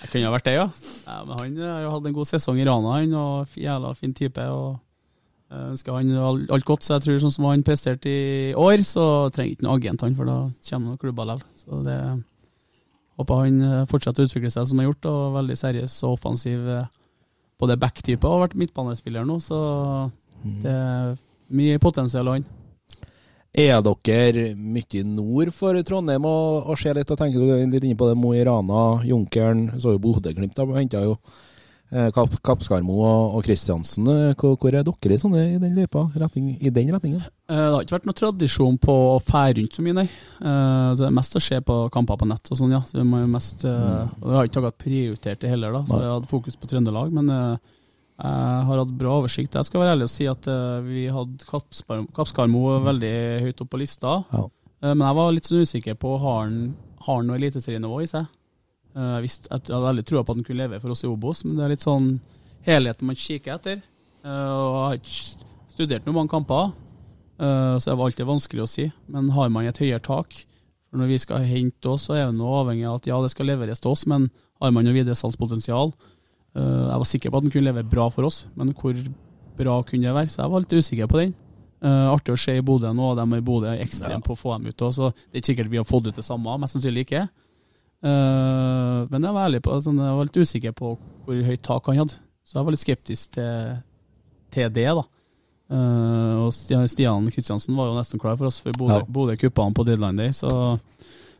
Jeg 0.00 0.12
kunne 0.12 0.28
ha 0.28 0.34
vært 0.36 0.46
det, 0.46 0.54
ja. 0.56 0.68
ja 1.04 1.16
men 1.26 1.36
han 1.36 1.58
eh, 1.58 1.66
har 1.66 1.82
jo 1.84 1.90
hatt 1.96 2.06
en 2.08 2.14
god 2.16 2.28
sesong 2.30 2.60
i 2.60 2.66
Rana, 2.68 2.94
han, 3.00 3.16
og 3.18 3.58
jævla 3.58 3.90
fin 3.98 4.14
type. 4.16 4.40
og 4.40 4.78
jeg 5.50 5.72
ønsker 5.74 5.96
han 5.96 6.12
alt 6.54 6.64
godt, 6.68 6.86
så 6.86 6.94
jeg 6.94 7.04
tror 7.04 7.22
sånn 7.24 7.34
som 7.34 7.48
han 7.50 7.66
presterte 7.66 8.08
i 8.08 8.52
år, 8.54 8.84
så 8.86 9.04
trenger 9.34 9.56
ikke 9.56 9.66
noen 9.66 9.80
agent, 9.82 10.04
han, 10.06 10.16
for 10.16 10.30
da 10.30 10.38
kommer 10.68 10.92
noen 10.92 11.02
klubber 11.02 11.26
likevel. 11.26 11.48
Så 11.58 11.82
det 11.88 11.98
håper 13.20 13.44
han 13.44 13.60
eh, 13.62 13.82
fortsetter 13.90 14.24
å 14.24 14.30
utvikle 14.30 14.50
seg 14.50 14.66
som 14.66 14.78
han 14.80 14.86
har 14.86 14.90
gjort, 14.92 15.10
og 15.12 15.36
veldig 15.38 15.58
seriøs 15.60 15.98
og 16.08 16.16
offensiv. 16.16 16.64
eh, 16.66 16.88
Både 17.60 17.76
back-type 17.76 18.24
og 18.24 18.38
har 18.38 18.46
vært 18.46 18.56
midtbanespiller 18.56 19.26
nå, 19.28 19.34
så 19.44 19.56
det 20.64 20.72
er 20.72 21.10
mye 21.52 21.76
potensial 21.82 22.30
han. 22.32 22.46
Er 23.52 23.82
dere 23.82 24.54
mye 24.54 25.02
nord 25.04 25.50
for 25.52 25.76
Trondheim 25.84 26.24
og, 26.24 26.70
og 26.70 26.78
ser 26.80 26.96
litt 26.96 27.10
og 27.10 27.18
tenker 27.20 27.42
litt 27.66 27.84
inne 27.84 27.98
på 27.98 28.08
det 28.08 28.16
Mo 28.16 28.30
i 28.32 28.44
Rana, 28.46 29.02
Junkeren, 29.04 29.66
så 29.76 29.92
jo 29.96 30.00
Bodø-Glimt 30.00 30.56
de 30.56 30.66
henta 30.76 31.02
jo 31.02 31.18
Kapp, 32.14 32.36
Kappskarmo 32.46 32.94
og, 33.02 33.40
Kristiansen. 33.42 34.06
Eh, 34.06 34.34
Hvor, 34.38 34.54
hvor 34.60 34.74
er 34.74 34.84
dere 34.86 35.14
i, 35.16 35.18
sånne, 35.18 35.40
i 35.56 35.58
den 35.58 35.74
løypa, 35.74 36.04
retning, 36.22 36.52
i 36.62 36.70
den 36.70 36.92
retningen? 36.94 37.24
Eh, 37.50 37.56
Det 37.56 37.72
har 37.74 37.82
ikke 37.82 37.96
vært 37.98 38.06
noe 38.06 38.18
tradisjon 38.20 38.78
på 38.78 38.94
å 39.16 39.18
fære 39.18 39.56
rundt 39.58 39.74
så 39.74 39.82
mye, 39.82 39.96
nei. 39.98 40.04
Eh, 40.06 40.92
Så 40.94 41.02
det 41.02 41.08
er 41.08 41.16
mest 41.18 41.34
å 41.34 41.42
se 41.42 41.58
på 41.60 41.78
kamper 41.90 42.16
på 42.20 42.28
nett 42.30 42.52
og 42.52 42.60
sånn, 42.60 42.70
ja. 42.76 42.80
Så 42.86 43.00
vi 43.00 43.06
må 43.10 43.24
mest 43.26 43.64
eh, 43.64 44.06
Vi 44.22 44.36
har 44.36 44.46
ikke 44.46 44.60
akkurat 44.62 44.78
prioritert 44.78 45.40
det 45.42 45.50
heller, 45.50 45.72
da, 45.72 45.82
så 45.90 45.98
jeg 45.98 46.14
hadde 46.14 46.30
fokus 46.30 46.56
på 46.56 46.70
Trøndelag. 46.70 47.10
Men 47.12 47.28
eh, 47.34 47.58
jeg 48.20 48.64
har 48.68 48.78
hatt 48.84 48.96
bra 49.00 49.18
oversikt. 49.22 49.54
Jeg 49.56 49.64
skal 49.64 49.80
være 49.80 49.94
ærlig 49.96 50.06
og 50.06 50.12
si 50.12 50.26
at 50.30 50.46
eh, 50.46 50.80
vi 50.84 51.06
hadde 51.08 51.46
Kappskarmo 52.14 52.78
veldig 52.84 53.14
høyt 53.46 53.62
opp 53.64 53.70
på 53.72 53.80
lista. 53.80 54.18
Ja. 54.30 54.44
Eh, 54.82 54.94
Men 54.94 55.06
jeg 55.08 55.16
var 55.18 55.32
litt 55.32 55.48
sånn 55.50 55.64
usikker 55.66 55.96
på 55.98 56.18
har 56.20 56.44
han 56.44 56.76
har 57.00 57.16
han 57.16 57.26
noe 57.30 57.38
eliteserienivå 57.40 58.02
i 58.04 58.06
seg. 58.10 58.26
Eh, 58.96 59.12
Jeg 59.20 59.22
visste 59.26 59.48
jeg 59.50 59.60
hadde 59.70 59.86
veldig 59.86 60.04
trua 60.08 60.24
på 60.24 60.32
at 60.34 60.40
han 60.40 60.44
kunne 60.46 60.62
leve 60.64 60.80
for 60.82 60.90
oss 60.94 61.04
i 61.04 61.10
Obos, 61.10 61.44
men 61.46 61.56
det 61.56 61.64
er 61.64 61.74
litt 61.74 61.86
sånn 61.86 62.08
helheten 62.66 63.06
man 63.06 63.18
kikker 63.18 63.54
etter. 63.56 63.82
Eh, 64.24 64.28
Og 64.28 64.74
jeg 64.74 64.84
har 64.84 64.98
ikke 64.98 65.74
studert 65.74 66.06
noen 66.06 66.18
mange 66.18 66.32
kamper, 66.34 66.72
eh, 67.40 67.76
så 67.78 67.90
det 67.90 67.98
var 67.98 68.06
alltid 68.10 68.26
vanskelig 68.26 68.62
å 68.64 68.68
si. 68.68 68.92
Men 69.08 69.30
har 69.30 69.48
man 69.48 69.66
et 69.66 69.78
høyere 69.78 70.02
tak 70.02 70.44
for 70.90 70.98
Når 70.98 71.06
vi 71.06 71.18
skal 71.22 71.44
hente 71.46 71.86
oss, 71.86 72.08
så 72.08 72.16
er 72.18 72.32
vi 72.32 72.42
avhengig 72.42 72.84
av 72.88 72.96
at 72.96 73.06
ja, 73.06 73.20
det 73.22 73.30
skal 73.30 73.46
leveres 73.46 73.78
til 73.80 73.92
oss, 73.92 74.06
men 74.06 74.28
har 74.60 74.72
man 74.72 74.84
noe 74.84 74.92
videresalgspotensial? 74.92 75.92
salgspotensial 75.94 76.90
Jeg 76.90 76.98
var 76.98 77.04
sikker 77.06 77.30
på 77.30 77.36
at 77.36 77.42
den 77.44 77.52
kunne 77.52 77.70
levere 77.70 77.88
bra 77.88 78.08
for 78.10 78.24
oss, 78.26 78.46
men 78.56 78.72
hvor 78.74 78.94
bra 79.56 79.82
kunne 79.84 80.02
det 80.02 80.14
være? 80.16 80.26
Så 80.26 80.42
jeg 80.42 80.50
var 80.50 80.60
litt 80.64 80.74
usikker 80.74 81.06
på 81.06 81.20
den. 81.20 81.34
Artig 81.80 82.34
å 82.34 82.36
se 82.36 82.56
i 82.58 82.60
Bodø 82.60 82.90
nå, 82.92 83.12
og 83.12 83.16
de 83.16 83.38
i 83.38 83.40
Bodø 83.40 83.68
er 83.70 83.84
ekstremt 83.84 84.24
på 84.26 84.34
å 84.34 84.40
få 84.40 84.58
dem 84.58 84.66
ut. 84.66 84.82
også, 84.82 85.12
Så 85.12 85.14
det 85.30 85.30
er 85.30 85.38
ikke 85.38 85.52
sikkert 85.54 85.70
vi 85.70 85.76
har 85.76 85.84
fått 85.84 86.08
ut 86.08 86.16
det 86.16 86.24
samme, 86.24 86.58
mest 86.58 86.74
sannsynlig 86.74 87.06
ikke. 87.06 87.28
Eh, 88.00 88.98
men 89.12 89.26
jeg 89.26 89.36
var 89.36 89.46
ærlig 89.48 89.62
på 89.66 89.76
sånn, 89.84 90.00
jeg 90.00 90.18
var 90.18 90.28
litt 90.28 90.40
usikker 90.40 90.76
på 90.76 90.94
hvor 91.26 91.40
høyt 91.46 91.64
tak 91.66 91.88
han 91.90 92.02
hadde, 92.02 92.20
så 92.46 92.58
jeg 92.58 92.66
var 92.66 92.74
litt 92.76 92.84
skeptisk 92.84 93.34
til, 93.36 93.80
til 94.54 94.70
det. 94.76 94.86
da. 95.00 95.06
Uh, 95.70 96.48
og 96.48 96.48
Stian, 96.50 96.88
Stian 96.90 97.28
Kristiansen 97.30 97.76
var 97.78 97.92
jo 97.92 97.98
nesten 98.00 98.18
klar 98.18 98.34
for 98.34 98.48
oss, 98.48 98.58
for 98.58 98.74
Bodø, 98.74 98.96
Ja. 98.98 99.06
Bodø 99.06 99.36
kuppa 99.38 99.62
han 99.62 99.76
på 99.76 99.84
deadline 99.86 100.18
day. 100.18 100.32
Så, 100.34 100.50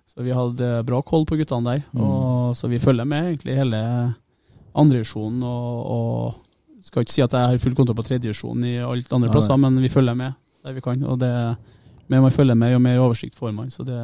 så 0.06 0.22
vi 0.22 0.36
hadde 0.36 0.68
bra 0.86 1.00
koll 1.02 1.26
på 1.26 1.38
guttene 1.40 1.66
der. 1.66 1.82
Mm. 1.90 2.04
Og, 2.04 2.52
så 2.54 2.70
vi 2.70 2.78
følger 2.78 3.08
med 3.10 3.32
egentlig 3.32 3.58
hele 3.58 3.80
andrevisjonen 4.78 5.42
og, 5.42 5.80
og 5.90 6.84
skal 6.86 7.02
ikke 7.02 7.16
si 7.16 7.24
at 7.24 7.34
jeg 7.34 7.50
har 7.50 7.58
full 7.60 7.74
kontroll 7.74 7.98
på 7.98 8.06
tredjevisjonen 8.06 8.68
i 8.70 8.76
alt 8.78 9.10
andre 9.10 9.32
plasser, 9.32 9.56
plasser, 9.56 9.64
men 9.66 9.82
vi 9.82 9.90
følger 9.92 10.14
med 10.14 10.38
der 10.62 10.76
vi 10.76 10.84
kan. 10.84 11.02
Og 11.10 11.18
det 11.18 11.32
mer 12.10 12.22
man 12.22 12.34
følger 12.34 12.54
med, 12.54 12.72
jo 12.72 12.78
mer 12.82 13.02
oversikt 13.02 13.34
får 13.38 13.52
man. 13.56 13.70
Så 13.70 13.82
det, 13.86 13.98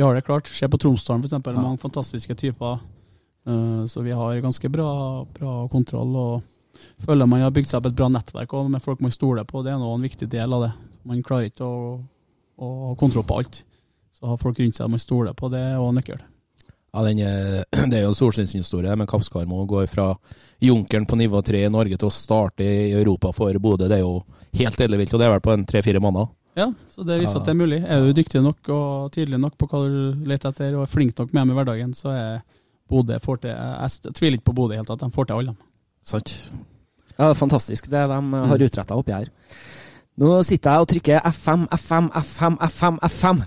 vi 0.00 0.04
har 0.04 0.14
det 0.14 0.22
klart. 0.24 0.46
Se 0.48 0.68
på 0.68 0.78
Tromsdalen 0.80 1.20
f.eks. 1.20 1.32
Ja. 1.44 1.52
Mange 1.52 1.78
fantastiske 1.78 2.34
typer. 2.34 2.78
Eh, 3.46 3.86
så 3.86 4.00
vi 4.00 4.14
har 4.16 4.38
ganske 4.40 4.68
bra, 4.68 5.26
bra 5.34 5.68
kontroll. 5.68 6.16
og 6.16 7.04
føler 7.04 7.28
man 7.28 7.42
har 7.44 7.52
bygd 7.52 7.68
seg 7.68 7.82
opp 7.82 7.90
et 7.90 7.98
bra 7.98 8.08
nettverk 8.08 8.54
og 8.56 8.70
med 8.72 8.80
folk 8.80 9.02
man 9.04 9.12
stoler 9.12 9.44
på. 9.44 9.60
Det 9.60 9.74
er 9.74 9.76
nå 9.82 9.90
en 9.92 10.06
viktig 10.08 10.30
del 10.32 10.56
av 10.56 10.64
det. 10.64 10.70
Man 11.04 11.20
klarer 11.20 11.50
ikke 11.50 11.68
å, 11.68 12.00
å 12.56 12.70
ha 12.86 12.94
kontroll 12.96 13.28
på 13.28 13.42
alt. 13.42 13.60
Så 14.16 14.32
ha 14.32 14.40
folk 14.40 14.56
rundt 14.62 14.80
seg 14.80 14.88
man 14.88 15.04
stoler 15.04 15.36
på, 15.36 15.52
det 15.52 15.60
er 15.68 15.84
òg 15.84 15.92
nøkkel. 15.98 16.24
Ja, 16.90 17.04
den 17.04 17.20
er, 17.20 17.68
Det 17.92 18.00
er 18.00 18.06
jo 18.06 18.14
en 18.14 18.18
solskinnshistorie, 18.22 18.96
men 18.96 19.08
Kappskarmo 19.10 19.66
går 19.68 19.84
fra 19.92 20.14
junkeren 20.64 21.04
på 21.04 21.20
nivå 21.20 21.44
tre 21.44 21.66
i 21.66 21.72
Norge 21.76 22.00
til 22.00 22.08
å 22.08 22.14
starte 22.14 22.64
i 22.64 22.92
Europa 22.96 23.36
for 23.36 23.52
Bodø. 23.60 23.84
Det 23.84 24.00
er 24.00 24.06
jo 24.06 24.22
helt 24.64 24.80
ellevilt, 24.80 25.12
og 25.12 25.20
det 25.20 25.28
er 25.28 25.36
vel 25.36 25.44
på 25.44 25.58
en 25.58 25.68
tre-fire 25.68 26.00
måneder. 26.00 26.32
Ja, 26.58 26.66
så 26.90 27.04
det 27.06 27.20
viser 27.20 27.36
Ja. 27.36 27.40
at 27.40 27.46
det 27.46 27.52
er 27.54 27.60
mulig. 27.60 27.78
Er 27.86 28.00
du 28.02 28.12
dyktig 28.12 28.42
nok 28.42 28.68
og 28.74 29.12
tydelig 29.14 29.38
nok 29.40 29.54
på 29.58 29.68
hva 29.70 29.84
du 29.86 30.24
leter 30.26 30.50
etter, 30.50 30.74
og 30.76 30.82
er 30.82 30.90
flink 30.90 31.16
nok 31.18 31.32
med 31.32 31.42
dem 31.46 31.50
i 31.50 31.58
hverdagen, 31.60 31.94
så 31.94 32.10
er 32.10 32.42
Bodø 32.90 33.18
får 33.22 33.40
til 33.44 33.50
Jeg 33.54 34.14
tviler 34.18 34.38
ikke 34.38 34.48
på 34.50 34.54
Bodø 34.54 34.74
i 34.74 34.76
det 34.76 34.80
hele 34.82 34.90
tatt, 34.90 35.04
de 35.06 35.14
får 35.14 35.26
til 35.30 35.36
alle. 35.38 35.54
Sant? 36.02 36.32
Ja, 37.20 37.32
fantastisk 37.34 37.86
det 37.92 38.02
de 38.08 38.18
har 38.50 38.58
utretta 38.66 38.96
oppi 38.98 39.12
her. 39.12 39.28
Nå 40.18 40.42
sitter 40.44 40.70
jeg 40.74 40.80
og 40.80 40.88
trykker 40.90 41.20
F5, 41.30 41.66
F5, 41.70 42.10
F5, 42.18 42.56
F5, 42.66 42.98
F5. 43.06 43.42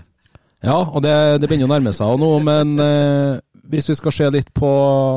Ja, 0.64 0.78
og 0.80 1.02
det, 1.04 1.12
det 1.42 1.48
begynner 1.50 1.68
å 1.68 1.74
nærme 1.74 1.92
seg 1.92 2.18
nå, 2.18 2.30
men 2.42 2.72
eh, 2.80 3.40
hvis 3.68 3.88
vi 3.90 3.94
skal 3.98 4.12
se 4.16 4.30
litt 4.32 4.48
på 4.56 4.70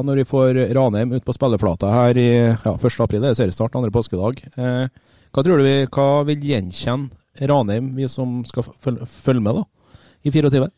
når 0.03 0.19
vi 0.21 0.25
får 0.27 0.59
Ranheim 0.75 1.13
ut 1.15 1.23
på 1.23 1.33
spilleflata 1.37 1.87
her 1.93 2.19
i 2.19 2.27
ja, 2.51 2.73
1. 2.75 2.99
april, 3.05 3.21
det 3.23 3.31
er 3.31 3.39
seriestart, 3.39 3.77
andre 3.79 3.93
påskedag. 3.95 4.43
Eh, 4.59 4.89
hva 5.31 5.43
tror 5.45 5.61
du 5.61 5.63
vi, 5.63 5.77
hva 5.87 6.09
vil 6.27 6.43
gjenkjenne 6.51 7.09
Ranheim, 7.41 7.93
vi 7.97 8.07
som 8.11 8.41
skal 8.47 8.65
følge, 8.81 9.41
med 9.41 9.59
da, 9.59 9.63
i 10.23 10.33
24? 10.33 10.69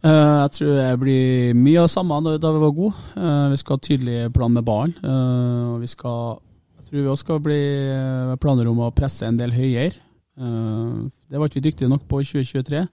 Uh, 0.00 0.10
jeg 0.10 0.52
tror 0.56 0.76
det 0.78 0.90
blir 1.02 1.56
mye 1.56 1.80
av 1.80 1.88
det 1.88 1.92
samme 1.92 2.20
da 2.40 2.52
vi 2.54 2.62
var 2.62 2.76
gode. 2.76 3.08
Uh, 3.16 3.48
vi 3.52 3.58
skal 3.60 3.76
ha 3.76 3.84
tydelig 3.84 4.20
plan 4.36 4.52
med 4.52 4.64
ballen. 4.64 4.94
Uh, 5.04 5.80
vi 5.82 5.90
skal, 5.90 6.38
jeg 6.78 6.86
tror 6.88 7.00
vi 7.00 7.08
også 7.08 7.26
skal 7.26 7.42
bli 7.44 7.60
eh, 7.92 8.38
planer 8.40 8.70
om 8.70 8.80
å 8.82 8.94
presse 8.96 9.28
en 9.28 9.38
del 9.38 9.52
høyere. 9.54 10.00
Eh, 10.40 11.00
det 11.30 11.38
var 11.38 11.50
ikke 11.50 11.60
vi 11.60 11.68
dyktige 11.68 11.90
nok 11.90 12.06
på 12.08 12.22
i 12.22 12.28
2023. 12.28 12.84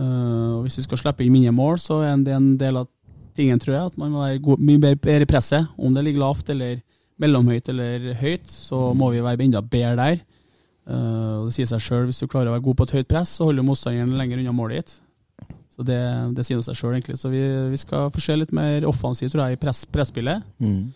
Eh, 0.00 0.48
og 0.56 0.64
hvis 0.64 0.80
vi 0.80 0.86
skal 0.86 1.02
slippe 1.02 1.24
inn 1.24 1.34
mindre 1.34 1.54
mål, 1.54 1.78
så 1.82 2.00
er 2.06 2.18
det 2.24 2.34
en 2.34 2.54
del 2.60 2.82
av 2.82 2.90
tingen, 3.36 3.60
tror 3.62 3.76
jeg, 3.76 3.92
at 3.92 4.00
man 4.00 4.12
må 4.12 4.24
være 4.24 4.42
god, 4.44 4.64
mye 4.66 4.82
bedre 4.96 5.26
i 5.26 5.30
presset. 5.30 5.70
Om 5.78 5.94
det 5.94 6.04
ligger 6.06 6.24
lavt 6.24 6.50
eller 6.52 6.80
mellomhøyt 7.20 7.68
eller 7.70 8.12
høyt, 8.20 8.48
så 8.48 8.90
må 8.96 9.12
vi 9.14 9.22
være 9.24 9.46
enda 9.46 9.62
bedre 9.62 9.96
der. 9.98 10.22
Og 10.90 11.46
det 11.48 11.54
sier 11.54 11.68
seg 11.70 11.82
sjøl, 11.84 12.08
hvis 12.08 12.20
du 12.22 12.28
klarer 12.30 12.50
å 12.50 12.56
være 12.56 12.66
god 12.66 12.78
på 12.80 12.86
et 12.88 12.96
høyt 12.98 13.08
press, 13.10 13.36
så 13.36 13.48
holder 13.48 13.66
motstanderen 13.66 14.16
lenger 14.18 14.42
unna 14.42 14.54
målet 14.56 14.80
ditt. 14.80 14.96
Så 15.70 15.84
det, 15.86 16.00
det 16.36 16.44
sier 16.44 16.60
seg 16.66 16.76
sjøl, 16.76 16.94
egentlig. 16.96 17.18
Så 17.20 17.30
vi, 17.32 17.40
vi 17.72 17.78
skal 17.80 18.10
få 18.12 18.22
se 18.22 18.34
litt 18.36 18.50
mer 18.56 18.84
offensivt, 18.88 19.32
tror 19.32 19.46
jeg, 19.46 19.56
i 19.56 19.60
press, 19.60 19.84
presspillet. 19.88 20.42
Mm. 20.60 20.90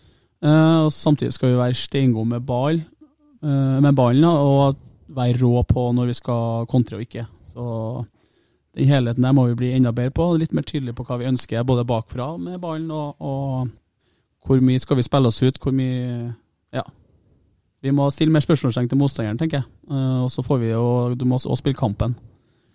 Uh, 0.45 0.85
og 0.85 0.91
samtidig 0.93 1.33
skal 1.33 1.53
vi 1.53 1.61
være 1.61 1.77
steingode 1.79 2.35
med, 2.35 2.43
ball, 2.45 2.81
uh, 3.41 3.77
med 3.81 3.95
ballen, 3.97 4.27
og 4.29 4.75
være 5.15 5.39
rå 5.41 5.63
på 5.69 5.87
når 5.95 6.11
vi 6.11 6.17
skal 6.19 6.67
kontre 6.69 6.99
og 6.99 7.05
ikke. 7.05 7.25
Så 7.49 7.65
den 8.75 8.91
helheten 8.91 9.23
der 9.23 9.33
må 9.33 9.47
vi 9.49 9.57
bli 9.63 9.71
enda 9.73 9.93
bedre 9.95 10.13
på. 10.13 10.27
Litt 10.37 10.53
mer 10.53 10.67
tydelig 10.67 10.95
på 10.97 11.05
hva 11.07 11.17
vi 11.21 11.29
ønsker, 11.31 11.65
både 11.65 11.87
bakfra 11.87 12.35
med 12.37 12.59
ballen, 12.61 12.91
og, 12.91 13.15
og 13.23 14.45
hvor 14.45 14.61
mye 14.61 14.81
skal 14.81 14.99
vi 14.99 15.07
spille 15.07 15.31
oss 15.31 15.41
ut, 15.43 15.61
hvor 15.61 15.73
mye 15.75 16.33
Ja. 16.75 16.83
Vi 17.85 17.93
må 17.93 18.07
stille 18.13 18.33
mer 18.33 18.41
spørsmålstegn 18.41 18.89
til 18.89 18.99
motstanderen, 18.99 19.37
tenker 19.37 19.61
jeg. 19.61 19.69
Eh, 19.91 20.21
og 20.25 20.31
så 20.33 20.41
får 20.45 20.61
vi 20.63 20.71
jo 20.71 20.85
Du 21.13 21.27
må 21.29 21.37
også 21.37 21.57
spille 21.59 21.77
kampen. 21.77 22.15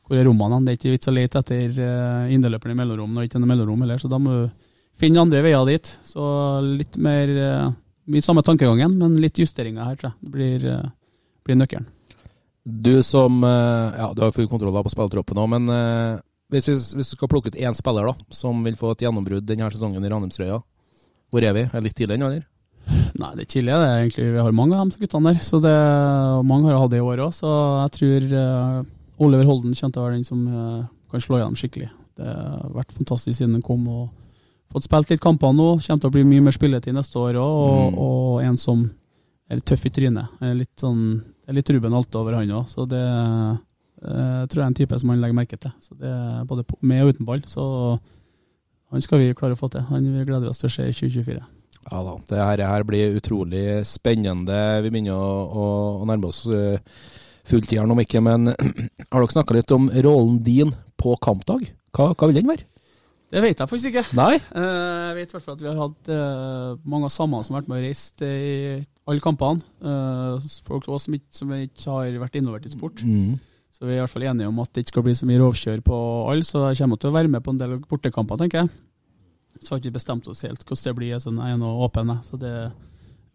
Hvor 0.06 0.18
er 0.18 0.26
rommene? 0.26 0.62
Det 0.64 0.72
er 0.72 0.78
ikke 0.78 0.94
vits 0.94 1.11
å 1.11 1.14
lete 1.14 1.38
etter 1.38 1.76
uh, 1.78 2.32
inneløperen 2.34 2.74
i 2.74 2.78
mellomrom 2.80 3.12
når 3.14 3.22
det 3.22 3.28
ikke 3.28 3.38
er 3.38 3.42
noe 3.44 3.50
mellomrom 3.52 3.84
heller, 3.84 4.00
så 4.02 4.08
da 4.11 4.18
må 4.18 4.32
du 4.34 4.70
finne 4.98 5.22
andre 5.22 5.42
veier 5.44 5.68
dit. 5.68 5.90
Så 6.02 6.24
litt 6.66 6.98
mer 7.00 7.30
eh, 7.30 7.70
Mye 8.11 8.24
samme 8.24 8.42
tankegangen, 8.42 8.96
men 8.98 9.18
litt 9.22 9.38
justeringer 9.38 9.86
her, 9.86 9.98
tror 9.98 10.08
jeg. 10.11 10.16
Det 10.24 10.32
blir, 10.34 10.64
eh, 10.66 10.88
blir 11.46 11.58
nøkkelen. 11.61 11.86
Du 12.64 13.02
som 13.06 13.44
eh, 13.44 13.98
Ja, 14.00 14.11
du 14.16 14.24
har 14.24 14.34
full 14.34 14.48
kontroll 14.50 14.74
på 14.82 14.92
spillertroppen 14.92 15.38
nå, 15.38 15.46
men 15.52 15.70
eh, 15.70 16.18
hvis, 16.50 16.66
vi, 16.68 16.74
hvis 16.74 17.12
vi, 17.12 17.16
skal 17.16 17.30
plukke 17.30 17.52
ut 17.52 17.61
én 17.61 17.76
spiller 17.78 18.11
da, 18.11 18.16
som 18.34 18.64
vil 18.66 18.78
få 18.80 18.96
et 18.96 19.06
gjennombrudd 19.06 19.46
denne 19.46 19.70
sesongen 19.70 20.02
i 20.02 20.11
Ranheimsrøya, 20.11 20.58
hvor 21.30 21.46
er 21.46 21.54
vi? 21.54 21.68
Er 21.68 21.76
det 21.76 21.86
litt 21.86 21.98
tidlig 22.00 22.18
ennå, 22.18 22.32
eller? 22.32 22.48
Nei, 23.20 23.35
det 23.37 23.45
er 23.45 23.51
tidlig. 23.53 23.74
Det 23.74 23.89
er 23.89 23.99
egentlig, 24.01 24.26
vi 24.35 24.41
har 24.43 24.55
mange 24.57 24.78
av 24.78 24.89
de 24.91 25.01
guttene 25.03 25.33
der. 25.33 25.41
Så 25.45 25.61
det, 25.62 25.74
mange 26.49 26.70
har 26.70 26.78
hatt 26.81 26.93
det 26.95 27.01
i 27.01 27.05
år 27.05 27.20
òg, 27.26 27.35
så 27.37 27.51
jeg 27.83 27.93
tror 27.99 28.26
uh, 28.33 28.78
Oliver 29.20 29.45
Holden 29.51 29.74
kommer 29.76 29.93
til 29.95 30.01
å 30.01 30.07
være 30.07 30.16
den 30.16 30.24
som 30.26 30.47
uh, 30.49 30.87
kan 31.12 31.20
slå 31.24 31.41
gjennom 31.41 31.59
skikkelig. 31.59 31.91
Det 32.20 32.26
har 32.31 32.72
vært 32.74 32.95
fantastisk 32.97 33.37
siden 33.39 33.59
han 33.59 33.64
kom 33.66 33.85
og 33.91 34.09
fått 34.72 34.87
spilt 34.87 35.11
litt 35.12 35.22
kamper 35.22 35.53
nå. 35.57 35.68
Kommer 35.85 36.03
til 36.05 36.11
å 36.11 36.14
bli 36.14 36.24
mye 36.28 36.47
mer 36.47 36.57
spilletid 36.57 36.97
neste 36.97 37.18
år 37.20 37.39
òg, 37.41 37.59
og, 37.64 37.81
Mm. 37.91 37.99
og 38.07 38.43
en 38.47 38.57
som 38.61 38.85
er 39.51 39.59
litt 39.61 39.66
tøff 39.66 39.87
i 39.87 39.91
trynet. 39.91 40.28
Er 40.41 40.55
Litt 40.55 40.74
sånn, 40.78 41.03
det 41.20 41.51
er 41.51 41.59
litt 41.59 41.70
Ruben 41.74 41.95
Alte 41.99 42.18
over 42.20 42.39
han 42.39 42.51
òg, 42.55 42.68
så 42.70 42.87
det 42.89 43.03
uh, 43.03 44.47
tror 44.47 44.61
jeg 44.61 44.64
er 44.64 44.70
en 44.70 44.78
type 44.81 44.99
som 45.01 45.11
han 45.12 45.20
legger 45.20 45.37
merke 45.37 45.59
til. 45.61 45.72
Så 45.83 45.97
det 45.99 46.09
er 46.11 46.45
Både 46.49 46.64
med 46.81 47.05
og 47.05 47.14
uten 47.14 47.26
ball. 47.28 47.43
Så 47.47 47.62
han 48.91 49.03
skal 49.05 49.18
vi 49.22 49.35
klare 49.35 49.55
å 49.55 49.61
få 49.61 49.68
til. 49.70 49.83
Han 49.91 50.07
gleder 50.24 50.49
oss 50.49 50.59
til 50.62 50.70
å 50.70 50.72
se 50.72 50.87
i 50.89 50.95
2024. 50.95 51.43
Ja 51.89 52.03
da, 52.05 52.14
det 52.28 52.43
her, 52.45 52.62
her 52.68 52.85
blir 52.87 53.16
utrolig 53.16 53.64
spennende. 53.89 54.59
Vi 54.85 54.93
begynner 54.93 55.16
å, 55.16 55.31
å, 55.49 55.68
å 56.03 56.09
nærme 56.09 56.28
oss 56.28 56.43
uh, 56.51 56.76
fulltideren 57.49 57.91
om 57.95 58.03
ikke, 58.03 58.20
men 58.24 58.53
har 59.11 59.16
dere 59.16 59.33
snakka 59.33 59.57
litt 59.57 59.72
om 59.74 59.89
rollen 60.05 60.43
din 60.45 60.74
på 61.01 61.16
kampdag? 61.24 61.70
Hva, 61.97 62.12
hva 62.12 62.28
vil 62.28 62.41
den 62.43 62.51
være? 62.51 62.66
Det 63.31 63.39
vet 63.45 63.61
jeg 63.62 63.70
faktisk 63.70 63.93
ikke. 63.93 64.03
Nei? 64.18 64.41
Eh, 64.59 65.03
Jeg 65.11 65.16
vet 65.20 65.31
i 65.31 65.37
hvert 65.37 65.45
fall 65.45 65.55
at 65.55 65.62
vi 65.62 65.68
har 65.70 65.78
hatt 65.78 66.09
eh, 66.11 66.70
mange 66.91 67.07
av 67.07 67.12
samme 67.14 67.39
som 67.47 67.55
har 67.55 67.62
vært 67.62 67.70
med 67.70 67.78
og 67.78 67.85
reist 67.87 68.24
i 68.26 68.33
alle 69.07 69.22
kampene. 69.22 69.62
Eh, 69.87 70.49
folk 70.66 70.89
også 70.89 71.05
som 71.07 71.14
ikke, 71.14 71.31
som 71.39 71.53
ikke 71.55 71.95
har 71.95 72.18
vært 72.24 72.41
involvert 72.41 72.66
i 72.66 72.72
sport. 72.74 73.05
Mm. 73.07 73.37
Så 73.70 73.87
vi 73.87 73.95
er 73.95 74.01
i 74.01 74.03
hvert 74.03 74.12
fall 74.16 74.26
enige 74.33 74.51
om 74.51 74.59
at 74.64 74.72
det 74.74 74.83
ikke 74.83 74.97
skal 74.97 75.07
bli 75.07 75.14
så 75.14 75.28
mye 75.31 75.39
rovkjør 75.45 75.83
på 75.87 75.99
alle, 76.33 76.47
så 76.47 76.64
jeg 76.68 76.83
kommer 76.83 76.99
til 77.01 77.12
å 77.12 77.16
være 77.20 77.31
med 77.31 77.45
på 77.47 77.55
en 77.55 77.61
del 77.62 77.76
bortekamper, 77.87 78.41
tenker 78.43 78.64
jeg. 78.64 78.72
Så 79.61 79.74
har 79.74 79.82
ikke 79.82 79.98
bestemt 79.98 80.28
oss 80.30 80.44
helt 80.46 80.64
hvordan 80.64 80.86
det 80.86 80.96
blir, 80.96 81.18
Sånn, 81.20 81.40
jeg 81.40 81.56
er 81.56 81.61
nå 81.61 81.74
åpen. 81.84 82.14
Så 82.24 82.38
det 82.40 82.50
er 82.50 82.72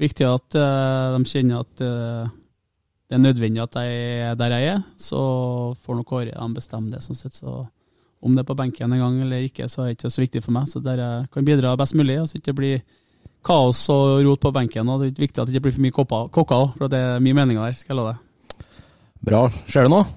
viktig 0.02 0.26
at 0.28 0.58
uh, 0.58 1.16
de 1.16 1.30
kjenner 1.30 1.62
at 1.62 1.86
uh, 1.86 2.34
det 3.06 3.18
er 3.18 3.22
nødvendig 3.22 3.62
at 3.62 3.78
jeg 3.78 4.20
er 4.32 4.38
der 4.40 4.56
jeg 4.56 4.74
er. 4.74 4.84
Så 4.98 5.20
får 5.86 6.00
nok 6.00 6.10
Kåre 6.10 6.34
de 6.34 6.48
bestemme 6.58 6.92
det, 6.92 7.04
sånn 7.06 7.18
sett. 7.18 7.38
Så 7.38 7.62
om 8.26 8.34
det 8.34 8.42
er 8.42 8.50
på 8.50 8.58
benken 8.58 8.94
en 8.94 9.04
gang 9.04 9.20
eller 9.22 9.46
ikke, 9.46 9.70
så 9.70 9.84
er 9.84 9.92
det 9.92 10.00
ikke 10.00 10.14
så 10.16 10.24
viktig 10.24 10.42
for 10.42 10.58
meg. 10.58 10.70
Så 10.72 10.82
der 10.82 11.02
jeg 11.02 11.32
kan 11.34 11.46
bidra 11.46 11.76
best 11.78 11.98
mulig, 11.98 12.18
så 12.26 12.40
ikke 12.40 12.50
det 12.50 12.60
blir 12.60 12.84
kaos 13.46 13.84
og 13.94 14.24
rot 14.26 14.42
på 14.42 14.54
benken. 14.56 14.90
Og 14.90 15.04
det 15.04 15.12
er 15.12 15.26
viktig 15.28 15.44
at 15.44 15.50
det 15.50 15.54
ikke 15.54 15.68
blir 15.68 15.78
for 15.78 15.86
mye 15.86 15.98
kokker 16.34 16.58
òg, 16.58 16.74
for 16.80 16.90
det 16.90 17.02
er 17.02 17.22
mye 17.22 17.38
meninger 17.38 17.62
der, 17.62 17.78
skal 17.78 17.94
jeg 17.94 18.02
love 18.02 18.16
deg. 18.16 18.22
Bra. 19.26 19.46
Skjer 19.70 19.86
det 19.86 19.94
noe? 19.94 20.10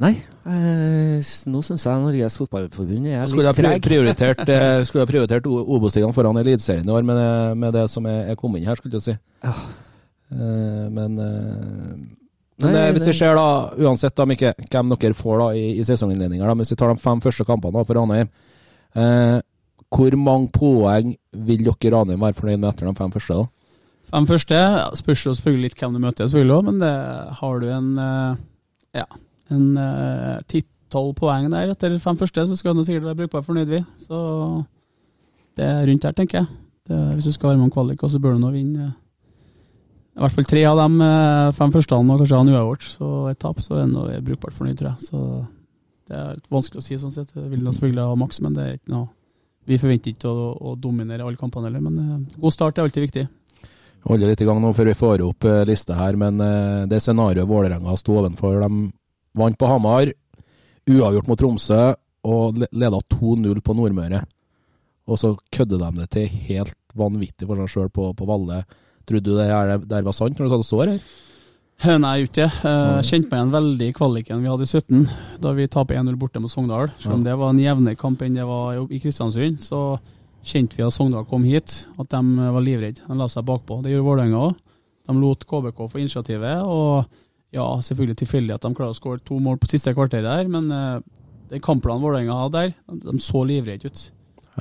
Nei, 0.00 0.14
eh, 0.48 1.20
nå 1.52 1.60
syns 1.66 1.82
jeg 1.84 2.00
Norges 2.00 2.38
Fotballforbund 2.40 3.08
er 3.12 3.26
Skulle 3.28 3.50
litt 3.50 3.58
treg. 3.60 3.82
prioritert, 3.84 4.40
eh, 4.48 4.78
skulle 4.88 5.04
ha 5.04 5.10
prioritert 5.10 5.44
Obos-ligaen 5.50 6.14
foran 6.16 6.40
Eliteserien 6.40 6.88
i 6.88 6.94
år, 6.94 7.04
med 7.04 7.20
det, 7.20 7.56
med 7.60 7.76
det 7.76 7.82
som 7.92 8.06
er, 8.08 8.22
er 8.32 8.38
kommet 8.40 8.62
inn 8.62 8.70
her, 8.70 8.80
skulle 8.80 8.96
jeg 8.96 9.04
si. 9.10 9.16
Ja. 9.44 9.52
Eh, 10.32 10.88
men 10.96 11.18
eh, 11.20 12.00
Nei, 12.64 12.72
eh, 12.72 12.90
hvis 12.96 13.04
vi 13.06 13.12
det- 13.12 13.18
ser 13.20 13.36
da, 13.36 13.44
uansett 13.76 14.16
da, 14.16 14.24
Mikke, 14.30 14.54
hvem 14.72 14.96
dere 14.96 15.16
får 15.20 15.38
da 15.44 15.50
i, 15.60 15.66
i 15.80 15.84
sesonginnledninga, 15.84 16.54
hvis 16.62 16.72
vi 16.72 16.80
tar 16.80 16.94
de 16.94 17.00
fem 17.04 17.20
første 17.24 17.44
kampene 17.48 17.76
da, 17.76 17.84
for 17.84 18.00
Ranheim, 18.00 18.28
eh, 18.96 19.38
hvor 19.90 20.16
mange 20.16 20.48
poeng 20.54 21.16
vil 21.34 21.64
dere 21.68 21.92
Ranheim 21.98 22.20
være 22.24 22.38
fornøyd 22.40 22.60
med 22.62 22.70
etter 22.72 22.88
de 22.88 22.96
fem 22.96 23.12
første? 23.12 23.36
da? 23.42 23.48
Fem 24.16 24.26
første 24.32 24.56
ja, 24.64 24.86
spørs 24.98 25.26
jo 25.28 25.32
selvfølgelig 25.36 25.68
litt 25.68 25.76
hvem 25.82 25.92
du 26.00 26.06
møter, 26.08 26.24
selvfølgelig 26.30 26.56
også, 26.56 26.70
men 26.72 26.80
det, 26.88 26.94
har 27.42 27.60
du 27.60 27.68
en 27.76 27.90
eh, 27.98 28.46
ja, 29.04 29.04
en 29.54 30.44
ti-tolv 30.50 31.14
poeng 31.18 31.48
der 31.52 31.72
etter 31.74 31.98
fem 32.02 32.18
første, 32.20 32.46
så 32.46 32.58
skal 32.58 32.76
du 32.76 32.84
sikkert 32.86 33.10
være 33.10 33.22
brukbar 33.22 33.44
fornøyd, 33.46 33.70
vi. 33.70 33.82
Så 34.00 34.18
det 35.58 35.66
er 35.66 35.86
rundt 35.88 36.06
her, 36.06 36.16
tenker 36.16 36.42
jeg. 36.42 36.50
Det, 36.88 36.98
hvis 37.14 37.28
du 37.28 37.34
skal 37.34 37.52
være 37.52 37.60
med 37.60 37.68
om 37.68 37.74
kvalik, 37.74 38.02
så 38.08 38.18
bør 38.22 38.36
du 38.36 38.42
nå 38.42 38.50
vinne 38.54 38.88
eh, 38.88 38.98
i 40.18 40.22
hvert 40.24 40.34
fall 40.34 40.48
tre 40.48 40.62
av 40.66 40.76
de 40.80 41.06
eh, 41.06 41.52
fem 41.56 41.72
første, 41.72 41.96
og 41.96 42.20
kanskje 42.20 42.40
han 42.40 42.50
uavgjort. 42.50 42.86
Så 42.96 43.10
et 43.30 43.38
tap, 43.40 43.60
så 43.62 43.78
er 43.80 43.88
nå 43.88 44.08
brukbart 44.26 44.56
fornøyd, 44.56 44.76
tror 44.80 44.90
jeg. 44.90 45.06
Så 45.06 45.20
det 46.10 46.18
er 46.18 46.34
litt 46.34 46.50
vanskelig 46.50 46.82
å 46.82 46.84
si, 46.84 46.98
sånn 46.98 47.14
sett. 47.14 47.30
Jeg 47.36 47.48
vil 47.52 47.62
selvfølgelig 47.68 48.08
ha 48.10 48.18
maks, 48.18 48.40
men 48.44 48.56
det 48.56 48.66
er 48.66 48.78
ikke 48.80 48.94
noe 48.96 49.08
Vi 49.68 49.76
forventer 49.78 50.10
ikke 50.10 50.30
å, 50.32 50.46
å 50.66 50.70
dominere 50.74 51.22
alle 51.22 51.38
kampene 51.38 51.68
heller, 51.68 51.84
men 51.84 51.98
eh, 52.02 52.40
god 52.42 52.56
start 52.56 52.80
er 52.80 52.88
alltid 52.88 53.06
viktig. 53.06 53.26
Holder 54.08 54.32
litt 54.32 54.40
i 54.40 54.46
gang 54.48 54.58
nå 54.62 54.72
før 54.74 54.88
vi 54.88 54.96
får 54.96 55.22
opp 55.22 55.46
eh, 55.46 55.60
lista 55.68 55.94
her, 55.98 56.16
men 56.18 56.40
eh, 56.42 56.86
det 56.90 57.02
scenarioet 57.04 57.48
Vålerenga 57.48 57.94
sto 58.00 58.16
ovenfor, 58.18 58.64
de 58.64 58.88
vant 59.38 59.58
på 59.58 59.68
Hamar, 59.70 60.10
uavgjort 60.90 61.28
mot 61.30 61.38
Tromsø 61.38 61.80
og 62.26 62.58
le- 62.60 62.68
leda 62.72 62.98
2-0 63.14 63.60
på 63.64 63.74
Nordmøre. 63.76 64.24
Og 65.10 65.18
så 65.18 65.34
kødder 65.52 65.78
de 65.80 65.90
det 66.00 66.10
til 66.14 66.28
helt 66.50 66.74
vanvittig 66.96 67.46
for 67.48 67.56
seg 67.62 67.68
sjøl 67.72 67.90
på, 67.90 68.10
på 68.14 68.26
Valle. 68.28 68.62
Trodde 69.08 69.24
du 69.30 69.36
det 69.38 69.48
her, 69.50 69.78
der 69.78 70.02
var 70.06 70.12
sant 70.14 70.38
når 70.38 70.46
du 70.46 70.52
satt 70.52 70.64
og 70.64 70.68
så 70.68 70.80
her? 70.84 70.98
Eh, 71.80 71.96
Nei, 71.98 72.16
ikke 72.26 72.42
det. 72.44 72.50
Eh, 72.68 73.00
Kjente 73.08 73.30
meg 73.30 73.38
igjen 73.40 73.54
veldig 73.54 73.86
i 73.88 73.94
kvaliken 73.96 74.42
vi 74.44 74.50
hadde 74.52 74.66
i 74.66 74.70
17, 74.70 75.06
da 75.40 75.52
vi 75.56 75.66
taper 75.72 75.96
1-0 76.02 76.18
borte 76.20 76.42
mot 76.44 76.52
Sogndal. 76.52 76.90
Selv 77.00 77.16
om 77.16 77.22
det 77.24 77.36
var 77.40 77.54
en 77.54 77.62
jevnere 77.62 77.96
kamp 77.98 78.20
enn 78.26 78.36
det 78.36 78.44
var 78.46 78.76
i 78.84 79.00
Kristiansund, 79.00 79.62
så 79.64 79.80
kjente 80.44 80.76
vi 80.76 80.84
at 80.84 80.92
Sogndal 80.94 81.24
kom 81.30 81.46
hit, 81.48 81.86
at 81.98 82.10
de 82.12 82.20
var 82.52 82.60
livredde. 82.66 83.00
De 83.08 83.16
la 83.16 83.26
seg 83.32 83.46
bakpå. 83.48 83.80
Det 83.84 83.94
gjorde 83.94 84.06
Vålerenga 84.10 84.44
òg. 84.50 84.60
De 85.08 85.16
lot 85.18 85.46
KBK 85.48 85.80
få 85.90 86.02
initiativet, 86.04 86.60
og 86.62 87.08
ja, 87.52 87.66
selvfølgelig 87.82 88.16
tilfeldig 88.22 88.54
at 88.54 88.62
de 88.62 88.74
klarer 88.74 88.94
å 88.94 88.98
skåre 89.00 89.22
to 89.26 89.38
mål 89.42 89.58
på 89.58 89.70
siste 89.72 89.94
kvarter 89.96 90.22
der, 90.22 90.46
men 90.50 90.70
eh, 90.70 91.00
den 91.50 91.62
kampplanen 91.64 92.02
Vålerenga 92.04 92.36
hadde 92.44 92.60
der, 92.60 92.74
de 93.10 93.18
så 93.22 93.42
livredde 93.48 93.90
ut. 93.90 94.02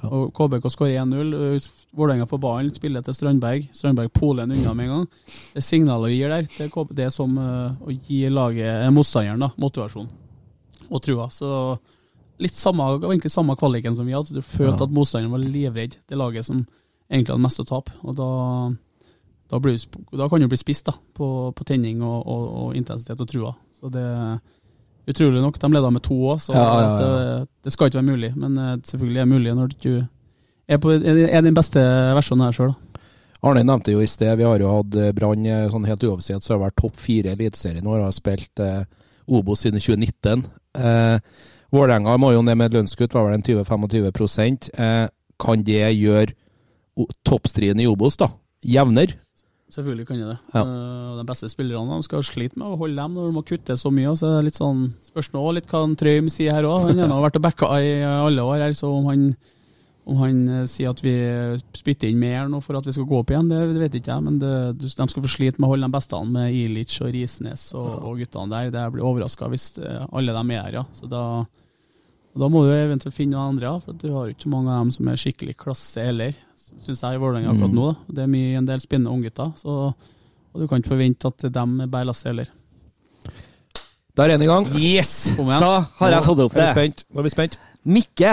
Og 0.05 0.29
KBK 0.37 0.65
skårer 0.71 1.01
1-0. 1.01 1.33
ø, 1.35 1.59
Vålerenga 1.97 2.25
får 2.29 2.39
ballen, 2.39 2.69
spiller 2.73 3.01
til 3.03 3.13
Strandberg. 3.17 3.65
Strandberg 3.75 4.11
poler 4.15 4.45
den 4.47 4.57
unna 4.61 4.73
med 4.77 4.85
en 4.87 4.91
gang. 4.93 5.07
Det 5.53 5.63
signalet 5.65 6.13
vi 6.13 6.19
gir 6.21 6.29
der, 6.33 6.45
det 6.47 6.65
er, 6.67 6.71
KBK 6.73 6.95
det 6.95 7.05
er 7.09 7.13
som 7.13 7.33
uh, 7.37 7.73
å 7.83 7.93
gi 7.93 8.21
laget, 8.31 8.69
eh, 8.85 8.89
motstanderen 8.95 9.43
da, 9.43 9.49
motivasjon 9.59 10.07
og 10.89 11.01
trua. 11.05 11.27
Så 11.33 11.49
litt 12.41 12.55
samme, 12.55 12.85
egentlig 13.09 13.33
samme 13.33 13.57
kvaliken 13.59 13.97
som 13.97 14.07
vi 14.07 14.15
hadde. 14.15 14.33
Du 14.39 14.41
følte 14.45 14.85
Ja. 14.85 14.87
at 14.87 14.95
motstanderen 14.95 15.33
var 15.35 15.43
livredd 15.43 15.97
det 16.07 16.17
laget 16.17 16.47
som 16.47 16.63
egentlig 17.11 17.33
hadde 17.35 17.43
mest 17.43 17.59
å 17.65 17.67
tape. 17.67 17.91
Og 18.05 18.15
da, 18.17 18.29
da, 19.49 19.59
blir 19.59 19.79
da 20.17 20.29
kan 20.29 20.41
du 20.41 20.47
bli 20.51 20.59
spist 20.59 20.85
da, 20.89 20.93
på, 21.17 21.27
på 21.55 21.67
tenning 21.67 22.03
og, 22.05 22.21
og, 22.21 22.47
og 22.61 22.77
intensitet 22.77 23.21
og 23.21 23.29
trua. 23.29 23.53
Så 23.79 23.91
det 23.93 24.05
Utrolig 25.09 25.41
nok, 25.41 25.55
de 25.57 25.69
leda 25.73 25.89
med 25.89 26.03
to 26.05 26.13
òg, 26.29 26.37
så 26.43 26.53
Ja, 26.53 26.61
ja, 26.61 26.81
ja. 26.83 26.97
Det, 26.99 27.47
det 27.65 27.71
skal 27.73 27.89
ikke 27.89 27.97
være 27.97 28.11
mulig. 28.11 28.27
Men 28.37 28.57
eh, 28.61 28.75
selvfølgelig 28.85 29.17
er 29.17 29.25
det 29.25 29.31
mulig 29.31 29.53
når 29.57 29.71
du 29.81 29.93
er, 30.69 30.77
på, 30.77 30.91
er 30.93 31.41
din 31.41 31.57
beste 31.57 31.81
versjonen 32.13 32.45
her 32.45 32.53
sjøl. 32.53 32.75
Arne 33.41 33.63
nevnte 33.65 33.95
jo 33.95 34.03
i 34.03 34.09
sted, 34.11 34.35
vi 34.37 34.45
har 34.45 34.61
jo 34.61 34.69
hatt 34.69 34.97
eh, 34.99 35.13
Brann 35.17 35.47
eh, 35.47 35.65
sånn 35.71 35.87
helt 35.89 36.03
uoffisielt, 36.05 36.45
så 36.45 36.53
har 36.53 36.59
det 36.59 36.67
vært 36.67 36.77
topp 36.83 36.99
fire 37.01 37.31
i 37.31 37.37
Eliteserien 37.37 37.87
i 37.87 37.89
år. 37.89 38.03
Har 38.05 38.13
spilt 38.13 38.61
eh, 38.61 38.83
Obos 39.25 39.63
siden 39.65 39.81
2019. 39.81 40.43
Eh, 40.77 41.47
Vålerenga 41.73 42.17
må 42.21 42.33
jo 42.35 42.43
ned 42.45 42.59
med 42.59 42.69
et 42.69 42.77
lønnskutt, 42.77 43.15
var 43.15 43.29
vel 43.29 43.39
en 43.39 43.45
20-25 43.45 44.69
eh, 44.73 45.07
Kan 45.41 45.65
det 45.65 45.81
gjøre 45.95 47.07
toppstriden 47.25 47.81
i 47.81 47.87
Obos 47.89 48.19
da 48.19 48.29
jevnere? 48.65 49.17
Selvfølgelig 49.70 50.07
kan 50.09 50.17
jeg 50.17 50.32
det. 50.32 50.38
Ja. 50.55 50.63
Eh, 50.63 51.17
de 51.20 51.26
beste 51.30 51.49
spillerne 51.51 51.99
de 51.99 52.07
skal 52.07 52.26
slite 52.26 52.57
med 52.57 52.72
å 52.72 52.80
holde 52.80 52.97
dem 52.97 53.13
når 53.13 53.30
de 53.30 53.36
må 53.38 53.45
kutte 53.45 53.78
så 53.78 53.91
mye. 53.93 54.15
Så 54.17 54.26
det 54.26 54.39
er 54.39 54.47
litt 54.47 54.57
sånn, 54.57 54.88
spørsmål 55.11 55.59
litt 55.59 55.70
hva 55.70 55.84
Trøim 55.99 56.30
sier 56.34 56.57
her 56.57 56.65
òg. 56.65 56.89
Han 56.89 57.13
har 57.13 57.24
vært 57.28 57.38
og 57.38 57.45
backa 57.45 57.70
i 57.78 57.93
alle 58.01 58.45
år 58.45 58.65
her, 58.65 58.74
så 58.78 58.89
om 58.89 59.11
han, 59.11 59.28
om 60.09 60.24
han 60.24 60.41
eh, 60.55 60.65
sier 60.70 60.89
at 60.89 61.03
vi 61.05 61.13
spytter 61.78 62.09
inn 62.09 62.17
mer 62.22 62.49
nå 62.49 62.63
for 62.65 62.80
at 62.80 62.89
vi 62.89 62.95
skal 62.97 63.05
gå 63.11 63.22
opp 63.22 63.36
igjen, 63.36 63.51
det, 63.51 63.61
det 63.76 63.86
vet 63.86 63.99
ikke 64.01 64.15
jeg. 64.15 64.26
Men 64.26 64.41
det, 64.41 64.55
de 64.82 64.89
skal 64.97 65.13
få 65.28 65.34
slite 65.36 65.61
med 65.61 65.70
å 65.70 65.74
holde 65.76 65.86
de 65.86 65.97
beste 65.99 66.26
med 66.34 66.59
Ilic 66.63 66.97
og 67.05 67.13
Risnes 67.13 67.70
og, 67.78 67.93
og 68.09 68.20
guttene 68.24 68.55
der. 68.55 68.74
Det 68.74 68.89
blir 68.95 69.05
overraska 69.05 69.53
hvis 69.53 69.72
eh, 69.84 70.03
alle 70.09 70.34
dem 70.34 70.57
er 70.57 70.65
her, 70.65 70.82
ja. 70.82 70.86
Så 70.97 71.11
da, 71.13 71.24
da 72.41 72.49
må 72.49 72.65
du 72.65 72.74
eventuelt 72.74 73.13
finne 73.13 73.38
noen 73.38 73.53
andre, 73.53 73.70
ja, 73.70 73.86
for 73.86 74.01
du 74.01 74.09
har 74.17 74.34
ikke 74.34 74.49
mange 74.49 74.74
av 74.74 74.88
dem 74.88 74.97
som 74.97 75.13
er 75.13 75.26
skikkelig 75.28 75.59
klasse 75.61 76.09
heller, 76.09 76.34
syns 76.86 77.01
jeg 77.01 77.15
i 77.15 77.22
Vålerenga 77.22 77.51
akkurat 77.53 77.72
Mm. 77.72 77.76
nå. 77.76 77.88
da. 77.91 78.13
Det 78.13 78.24
er 78.24 78.28
mye, 78.28 78.57
en 78.57 78.65
del 78.65 78.80
spinnende 78.80 79.11
unggutter, 79.11 79.51
så 79.57 79.93
og 80.53 80.61
du 80.61 80.67
kan 80.67 80.80
ikke 80.82 80.89
forvente 80.95 81.28
at 81.28 81.38
de 81.53 81.88
bærer 81.88 82.05
lasset 82.09 82.30
heller. 82.32 82.47
Da 84.17 84.24
er 84.26 84.34
en 84.36 84.41
i 84.41 84.45
gang. 84.49 84.65
Yes! 84.76 85.36
Da 85.38 85.86
har 85.99 86.09
jeg 86.11 86.24
fått 86.26 86.39
opp 86.39 86.55
Er 86.57 86.74
det. 86.74 87.03
Nå 87.13 87.20
er 87.20 87.24
vi 87.24 87.30
spent. 87.30 87.57
Mikke, 87.86 88.32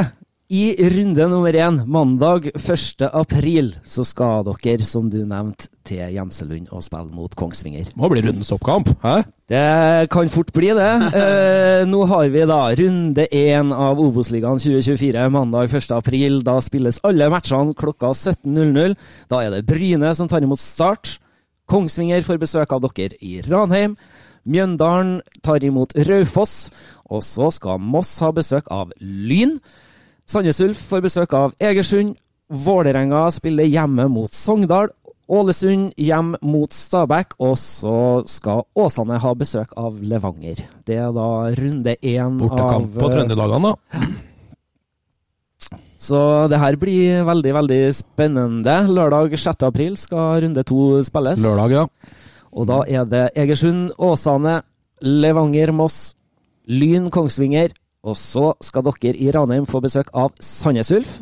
i 0.49 0.77
runde 0.91 1.27
nummer 1.27 1.55
én, 1.59 1.81
mandag 1.91 2.51
1. 2.55 3.03
april, 3.13 3.73
så 3.83 4.05
skal 4.07 4.45
dere, 4.47 4.85
som 4.87 5.09
du 5.11 5.19
nevnte, 5.27 5.67
til 5.87 6.13
Gjemselund 6.15 6.69
og 6.71 6.85
spille 6.87 7.11
mot 7.15 7.33
Kongsvinger. 7.35 7.89
Må 7.99 8.11
bli 8.13 8.23
rundens 8.23 8.53
oppkamp. 8.55 8.93
Hæ? 9.03 9.25
Det 9.51 10.11
kan 10.11 10.31
fort 10.31 10.53
bli 10.55 10.73
det. 10.77 10.93
Eh, 11.17 11.83
nå 11.89 12.05
har 12.09 12.29
vi 12.31 12.43
da 12.49 12.61
runde 12.79 13.25
én 13.35 13.73
av 13.75 13.99
Obos-ligaen 14.01 14.61
2024, 14.63 15.25
mandag 15.35 15.75
1. 15.75 15.91
april. 15.97 16.39
Da 16.47 16.57
spilles 16.63 17.01
alle 17.07 17.29
matchene 17.33 17.75
klokka 17.77 18.13
17.00. 18.15 18.95
Da 19.31 19.43
er 19.43 19.55
det 19.55 19.67
Bryne 19.67 20.13
som 20.15 20.31
tar 20.31 20.47
imot 20.47 20.63
Start. 20.63 21.17
Kongsvinger 21.67 22.23
får 22.23 22.39
besøk 22.43 22.73
av 22.73 22.87
dere 22.87 23.19
i 23.21 23.41
Ranheim. 23.47 23.97
Mjøndalen 24.47 25.19
tar 25.43 25.65
imot 25.67 25.97
Raufoss. 26.07 26.71
Og 27.11 27.23
så 27.27 27.51
skal 27.55 27.83
Moss 27.83 28.15
ha 28.23 28.31
besøk 28.35 28.71
av 28.71 28.95
Lyn. 29.01 29.59
Sandnes 30.27 30.59
Ulf 30.61 30.81
får 30.91 31.05
besøk 31.05 31.35
av 31.39 31.53
Egersund. 31.63 32.17
Vålerenga 32.51 33.29
spiller 33.35 33.69
hjemme 33.71 34.09
mot 34.11 34.33
Sogndal. 34.35 34.91
Ålesund 35.27 35.91
hjem 35.99 36.37
mot 36.47 36.71
Stabæk, 36.71 37.35
og 37.43 37.57
så 37.59 38.23
skal 38.31 38.63
Åsane 38.79 39.19
ha 39.23 39.33
besøk 39.39 39.73
av 39.79 39.97
Levanger. 39.99 40.61
Det 40.87 40.99
er 41.03 41.15
da 41.15 41.31
runde 41.51 41.97
én 41.99 42.21
av 42.27 42.37
Bortekamp 42.43 42.95
på 42.95 43.11
Trøndelagene, 43.11 43.73
da. 43.73 44.05
Så 45.99 46.21
det 46.53 46.61
her 46.61 46.77
blir 46.79 47.25
veldig, 47.27 47.55
veldig 47.57 47.81
spennende. 47.97 48.77
Lørdag 48.87 49.35
6. 49.35 49.67
april 49.67 49.97
skal 49.99 50.43
runde 50.45 50.63
to 50.67 51.03
spilles. 51.07 51.43
Lørdag, 51.43 51.75
ja. 51.75 51.87
Og 52.55 52.69
da 52.71 52.83
er 52.87 53.07
det 53.11 53.25
Egersund, 53.35 53.97
Åsane, 53.99 54.61
Levanger, 55.03 55.75
Moss, 55.75 56.15
Lyn, 56.71 57.11
Kongsvinger. 57.11 57.75
Og 58.07 58.17
så 58.19 58.53
skal 58.63 58.87
dere 58.87 59.15
i 59.19 59.31
Ranheim 59.35 59.67
få 59.69 59.83
besøk 59.85 60.13
av 60.15 60.35
Sandnes 60.43 60.93
Ulf. 60.95 61.19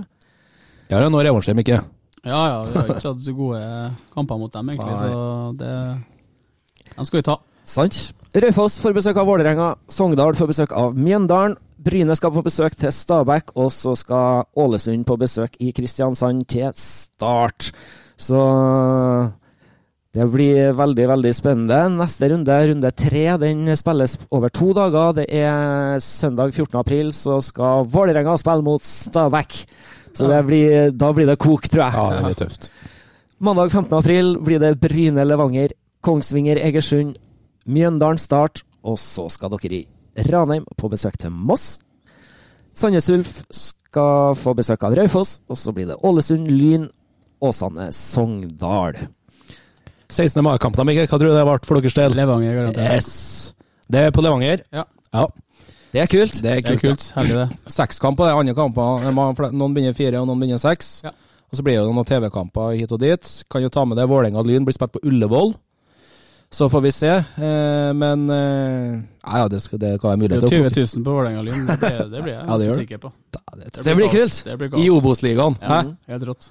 Det 0.89 0.97
er 0.99 1.09
noe 1.09 1.25
revansjer, 1.25 1.57
Mikke. 1.57 1.81
Ja 2.25 2.41
ja, 2.49 2.59
vi 2.65 2.77
har 2.79 2.91
ikke 2.95 3.11
hatt 3.11 3.25
så 3.25 3.33
gode 3.37 3.61
kamper 4.15 4.39
mot 4.41 4.53
dem, 4.53 4.71
egentlig, 4.73 4.95
Nei. 4.97 5.01
så 5.01 5.53
det 5.61 5.73
dem 6.95 7.09
skal 7.09 7.19
vi 7.19 7.27
ta. 7.27 7.37
Sant. 7.65 7.99
Raufoss 8.35 8.79
får 8.83 8.95
besøk 8.97 9.19
av 9.19 9.29
Vålerenga. 9.29 9.69
Sogndal 9.91 10.37
får 10.37 10.51
besøk 10.51 10.75
av 10.77 10.97
Mjøndalen. 10.99 11.57
Bryne 11.85 12.15
skal 12.17 12.33
på 12.33 12.43
besøk 12.45 12.77
til 12.79 12.93
Stabæk, 12.93 13.55
og 13.61 13.71
så 13.73 13.95
skal 13.99 14.45
Ålesund 14.57 15.05
på 15.09 15.17
besøk 15.21 15.57
i 15.61 15.73
Kristiansand 15.77 16.47
til 16.49 16.71
Start. 16.81 17.73
Så 18.17 18.41
det 20.15 20.25
blir 20.31 20.71
veldig, 20.79 21.07
veldig 21.11 21.31
spennende. 21.35 21.79
Neste 21.99 22.29
runde, 22.31 22.59
runde 22.71 22.91
tre, 22.95 23.25
den 23.43 23.67
spilles 23.75 24.15
over 24.31 24.53
to 24.55 24.69
dager. 24.77 25.17
Det 25.17 25.25
er 25.27 25.99
søndag 25.99 26.55
14. 26.55 26.79
april, 26.79 27.11
så 27.11 27.41
skal 27.43 27.89
Vålerenga 27.91 28.37
spille 28.39 28.63
mot 28.63 28.85
Stabæk. 28.87 29.65
Så 30.15 30.29
det 30.31 30.39
blir, 30.47 30.93
da 30.95 31.09
blir 31.11 31.27
det 31.27 31.35
kok, 31.43 31.67
tror 31.67 31.83
jeg. 31.83 31.97
Ja, 31.99 32.05
det 32.15 32.29
blir 32.29 32.39
tøft. 32.45 32.71
Mandag 33.43 33.73
15. 33.73 33.99
april 33.99 34.37
blir 34.39 34.63
det 34.63 34.77
Bryne 34.79 35.25
Levanger, 35.27 35.75
Kongsvinger 36.07 36.63
Egersund, 36.63 37.17
Mjøndalen 37.67 38.23
Start, 38.23 38.63
og 38.87 39.01
så 39.03 39.27
skal 39.33 39.51
dere 39.57 39.81
i 39.81 40.29
Ranheim 40.31 40.69
på 40.79 40.93
besøk 40.93 41.19
til 41.19 41.35
Moss. 41.35 41.81
Sandnes 42.75 43.11
Ulf 43.11 43.41
skal 43.51 44.39
få 44.39 44.55
besøk 44.55 44.87
av 44.87 44.95
Raufoss, 44.95 45.41
og 45.51 45.59
så 45.59 45.75
blir 45.75 45.91
det 45.91 45.99
Ålesund, 46.07 46.47
Lyn, 46.47 46.87
Åsane, 47.43 47.91
Sogndal. 47.91 49.03
16. 50.15 50.43
mai-kampen, 50.47 50.87
Mikkel. 50.89 51.09
Hva 51.11 51.19
tror 51.19 51.33
du 51.33 51.37
det 51.37 51.47
ble 51.49 51.57
for 51.67 51.81
deres 51.81 51.97
del? 51.99 52.15
Levanger, 52.19 52.55
garantert. 52.61 52.95
Yes. 52.95 53.55
Det 53.91 54.07
er 54.09 54.15
på 54.15 54.23
Levanger. 54.25 54.63
Ja. 54.75 54.85
Ja. 55.15 55.27
Det 55.95 56.03
er 56.03 56.09
kult. 56.11 56.41
Det 56.43 56.51
er 56.51 56.63
Det 56.63 56.73
er 56.73 56.79
kult. 56.79 56.83
kult. 56.83 57.13
Herlig, 57.15 57.35
det. 57.39 57.75
Sekskamp 57.75 58.19
på 58.19 58.27
de 58.27 58.33
andre 58.35 58.55
kampene. 58.55 59.13
Noen 59.55 59.77
begynner 59.77 59.95
fire, 59.95 60.23
og 60.23 60.27
noen 60.31 60.41
begynner 60.43 60.59
seks. 60.63 60.97
Ja. 61.05 61.13
Og 61.51 61.59
så 61.59 61.63
blir 61.63 61.79
det 61.79 61.87
noen 61.87 62.09
TV-kamper 62.09 62.73
hit 62.75 62.91
og 62.91 62.99
dit. 62.99 63.29
Kan 63.51 63.63
jo 63.63 63.69
ta 63.71 63.85
med 63.87 63.99
det. 64.01 64.09
Vålerenga 64.11 64.41
og 64.43 64.49
Lyn 64.49 64.65
blir 64.67 64.75
spilt 64.75 64.97
på 64.97 65.03
Ullevål. 65.07 65.55
Så 66.55 66.67
får 66.71 66.83
vi 66.83 66.91
se. 66.95 67.11
Eh, 67.11 67.93
men 67.95 68.27
eh, 68.31 68.99
ja, 69.23 69.39
ja, 69.43 69.47
det, 69.51 69.61
skal, 69.63 69.79
det 69.83 70.01
kan 70.01 70.13
være 70.13 70.23
mulighet 70.23 70.45
er 70.45 70.51
til 70.51 70.67
å 70.67 70.71
20 70.71 70.99
000 70.99 71.07
på 71.07 71.15
Vålerenga-Lyn. 71.15 71.65
Det, 71.67 71.93
det 72.11 72.21
blir 72.23 72.35
jeg 72.35 72.45
Ja, 72.51 72.59
det 72.59 72.75
sikker 72.79 73.01
på. 73.03 73.13
Det 73.79 73.97
blir 73.99 74.13
kult. 74.13 74.43
Det 74.47 74.59
blir 74.59 74.77
I. 74.79 74.91
Obos-ligaen. 74.95 75.59
Ja, 75.63 75.81
helt 76.11 76.29
rått. 76.31 76.51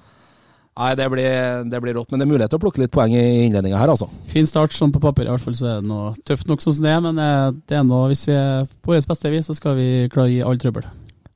Nei, 0.76 0.94
det 0.98 1.04
blir, 1.12 1.64
det 1.70 1.78
blir 1.84 1.94
rått. 1.94 2.10
Men 2.10 2.18
det 2.18 2.24
er 2.26 2.30
mulighet 2.32 2.50
til 2.50 2.58
å 2.58 2.62
plukke 2.64 2.80
litt 2.82 2.90
poeng 2.90 3.12
i 3.14 3.44
innledninga 3.46 3.78
her, 3.78 3.92
altså. 3.92 4.08
Fin 4.26 4.46
start 4.50 4.72
sånn 4.74 4.90
på 4.90 4.98
papiret 5.02 5.28
i 5.30 5.34
hvert 5.36 5.44
fall 5.44 5.54
så 5.54 5.68
er 5.70 5.80
det 5.84 5.86
noe 5.86 6.08
tøft 6.26 6.48
nok 6.50 6.64
sånn 6.64 6.74
som 6.74 6.82
det 6.88 6.90
er, 6.96 7.00
men 7.04 7.20
eh, 7.22 7.52
det 7.70 7.76
er 7.78 7.84
noe, 7.86 8.08
hvis 8.10 8.24
vi 8.26 8.34
er 8.34 8.66
på 8.82 8.90
vårt 8.90 9.06
beste 9.06 9.30
vis, 9.30 9.46
så 9.46 9.54
skal 9.54 9.76
vi 9.78 9.86
klare 10.10 10.26
å 10.26 10.32
gi 10.34 10.40
all 10.42 10.58
trøbbel. 10.58 10.88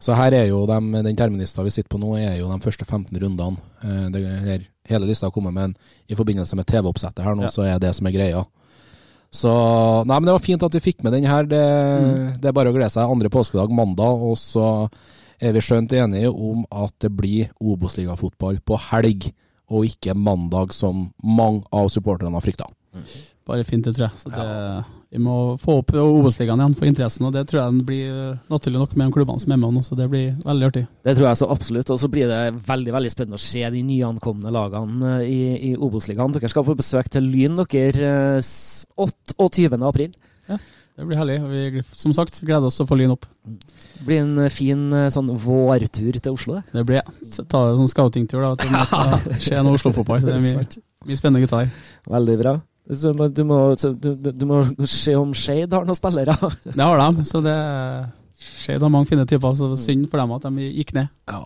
Så 0.03 0.15
her 0.19 0.35
er 0.35 0.49
jo 0.51 0.65
de, 0.67 0.79
den 1.07 1.17
terminlista 1.19 1.63
vi 1.67 1.71
sitter 1.75 1.91
på 1.95 1.99
nå, 2.03 2.17
er 2.19 2.37
jo 2.41 2.51
de 2.51 2.59
første 2.67 2.85
15 2.87 3.15
rundene. 3.23 3.63
Eh, 3.83 4.09
Det, 4.15 4.25
her, 4.49 4.67
hele 4.91 5.07
lista 5.07 5.27
har 5.31 5.35
kommet, 5.35 5.55
men 5.55 5.77
i 6.11 6.19
forbindelse 6.19 6.59
med 6.59 6.67
TV-oppsettet 6.67 7.23
her 7.23 7.35
nå, 7.39 7.47
Ja. 7.47 7.55
så 7.55 7.63
er 7.67 7.79
det 7.79 7.95
som 7.95 8.07
er 8.11 8.15
greia. 8.19 8.43
Så 9.31 9.51
Nei, 10.09 10.17
men 10.19 10.25
det 10.25 10.33
var 10.35 10.43
fint 10.45 10.63
at 10.65 10.73
vi 10.75 10.81
fikk 10.81 11.03
med 11.05 11.13
den 11.13 11.25
her. 11.31 11.45
Det, 11.45 11.63
Mm. 11.63 12.41
det 12.41 12.49
er 12.49 12.53
bare 12.57 12.71
å 12.71 12.75
glede 12.75 12.91
seg. 12.91 13.05
Andre 13.11 13.29
påskedag 13.29 13.71
mandag, 13.71 14.23
og 14.23 14.37
så 14.41 14.89
er 15.41 15.53
vi 15.55 15.61
skjønt 15.65 15.93
enige 15.95 16.31
om 16.33 16.65
at 16.73 16.95
det 17.05 17.13
blir 17.17 17.51
Obos-ligafotball 17.61 18.61
på 18.67 18.79
helg, 18.91 19.31
og 19.71 19.85
ikke 19.85 20.15
mandag, 20.17 20.73
som 20.73 21.11
mange 21.23 21.63
av 21.73 21.91
supporterne 21.93 22.33
har 22.35 22.41
frykta. 22.45 22.67
bare 23.49 23.65
fint, 23.65 23.85
det 23.85 23.95
tror 23.97 24.09
jeg. 24.09 24.19
Så 24.19 24.31
det, 24.33 24.85
Vi 25.11 25.19
må 25.25 25.57
få 25.61 25.79
opp 25.81 25.93
Obos-ligaen 25.97 26.61
igjen 26.61 26.75
for 26.77 26.85
interessen, 26.89 27.25
og 27.29 27.33
det 27.33 27.47
tror 27.49 27.63
jeg 27.63 27.73
den 27.73 27.85
blir 27.89 28.09
eh, 28.33 28.39
naturlig 28.53 28.79
nok 28.83 28.97
med 28.97 29.07
de 29.09 29.13
klubbene 29.17 29.41
som 29.41 29.53
er 29.55 29.61
med 29.63 29.73
nå, 29.77 29.83
så 29.87 29.97
det 29.97 30.09
blir 30.13 30.35
veldig 30.45 30.67
artig. 30.69 30.83
Det 31.05 31.15
tror 31.17 31.29
jeg 31.31 31.37
så 31.41 31.49
absolutt. 31.55 31.91
Og 31.95 32.01
så 32.03 32.11
blir 32.13 32.29
det 32.29 32.41
veldig 32.67 32.93
veldig 32.93 33.13
spennende 33.15 33.39
å 33.41 33.45
se 33.45 33.63
de 33.73 33.83
nyankomne 33.89 34.53
lagene 34.53 35.15
eh, 35.23 35.29
i, 35.33 35.39
i 35.71 35.77
Obos-ligaen. 35.77 36.33
Dere 36.37 36.51
skal 36.53 36.67
få 36.67 36.77
besøk 36.77 37.09
til 37.13 37.25
Lyn 37.25 37.57
dere 37.63 38.11
eh, 38.11 38.43
s- 38.45 38.85
28. 39.01 39.81
april. 39.89 40.13
Det 40.99 41.07
blir 41.07 41.19
herlig. 41.21 41.37
Vi 41.47 41.83
som 41.95 42.13
sagt 42.17 42.41
gleder 42.43 42.67
oss 42.67 42.75
til 42.81 42.83
å 42.87 42.91
få 42.91 42.97
Lyn 42.99 43.13
opp. 43.15 43.27
Det 43.47 44.07
blir 44.07 44.19
en 44.25 44.33
eh, 44.43 44.51
fin 44.51 44.81
eh, 44.99 45.09
sånn 45.15 45.29
vårtur 45.31 46.17
til 46.19 46.33
Oslo. 46.35 46.57
det. 46.59 46.65
Det 46.75 46.83
blir 46.89 46.99
det. 47.07 47.45
Ta 47.51 47.61
en 47.71 47.79
sånn 47.79 47.91
scoutingtur, 47.93 48.43
da. 48.43 48.57
Vi 49.29 49.39
se 49.47 49.61
noe 49.63 49.79
Oslo-fotball. 49.79 50.25
Det 50.27 50.35
er 50.35 50.43
mye, 50.43 50.83
mye 51.07 51.19
spennende 51.21 51.45
gutter 51.45 51.63
her. 51.63 51.71
Veldig 52.11 52.37
bra. 52.43 52.57
Du, 52.89 53.43
må, 53.45 53.59
du, 53.77 54.15
du- 54.17 54.33
du 54.33 54.45
må 54.49 54.63
se 54.89 55.13
om 55.15 55.35
Skeid 55.37 55.75
har 55.77 55.85
noen 55.87 55.99
spillere. 55.99 56.35
Det 56.65 56.81
har 56.83 57.03
de, 57.03 57.25
så 57.29 57.43
det 57.45 57.57
Skeid 58.41 58.83
har 58.83 58.91
mange 58.93 59.11
fine 59.11 59.27
typer, 59.29 59.55
så 59.59 59.69
synd 59.79 60.09
for 60.11 60.19
dem 60.23 60.33
at 60.35 60.47
de 60.49 60.69
gikk 60.73 60.95
ned. 60.97 61.11
Ja, 61.29 61.43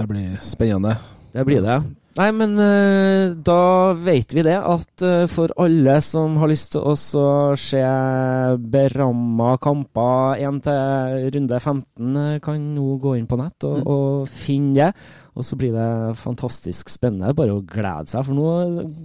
det 0.00 0.06
blir 0.10 0.34
spennende. 0.42 0.96
Det 1.36 1.44
blir 1.46 1.60
det. 1.62 1.78
Nei, 2.16 2.30
men 2.32 2.54
eh, 2.56 3.34
da 3.44 3.92
vet 3.92 4.32
vi 4.32 4.40
det, 4.46 4.56
at 4.56 5.02
eh, 5.04 5.26
for 5.28 5.52
alle 5.60 5.98
som 6.00 6.38
har 6.40 6.48
lyst 6.48 6.72
til 6.72 6.80
å 6.88 6.94
se 6.96 7.82
beramma 8.72 9.56
kamper 9.60 10.40
1 10.40 10.62
til 10.64 11.26
runde 11.36 11.60
15, 11.60 12.16
eh, 12.22 12.38
kan 12.40 12.62
nå 12.76 12.96
gå 13.02 13.16
inn 13.18 13.28
på 13.28 13.36
nett 13.40 13.68
og, 13.68 13.76
Mm. 13.76 13.86
og 13.92 14.28
finne 14.32 14.74
det. 14.74 14.92
Og 15.36 15.44
så 15.44 15.52
blir 15.60 15.74
det 15.76 15.86
fantastisk 16.16 16.88
spennende. 16.88 17.34
Bare 17.36 17.52
å 17.52 17.60
glede 17.60 18.08
seg, 18.08 18.22
for 18.24 18.32
nå 18.32 18.46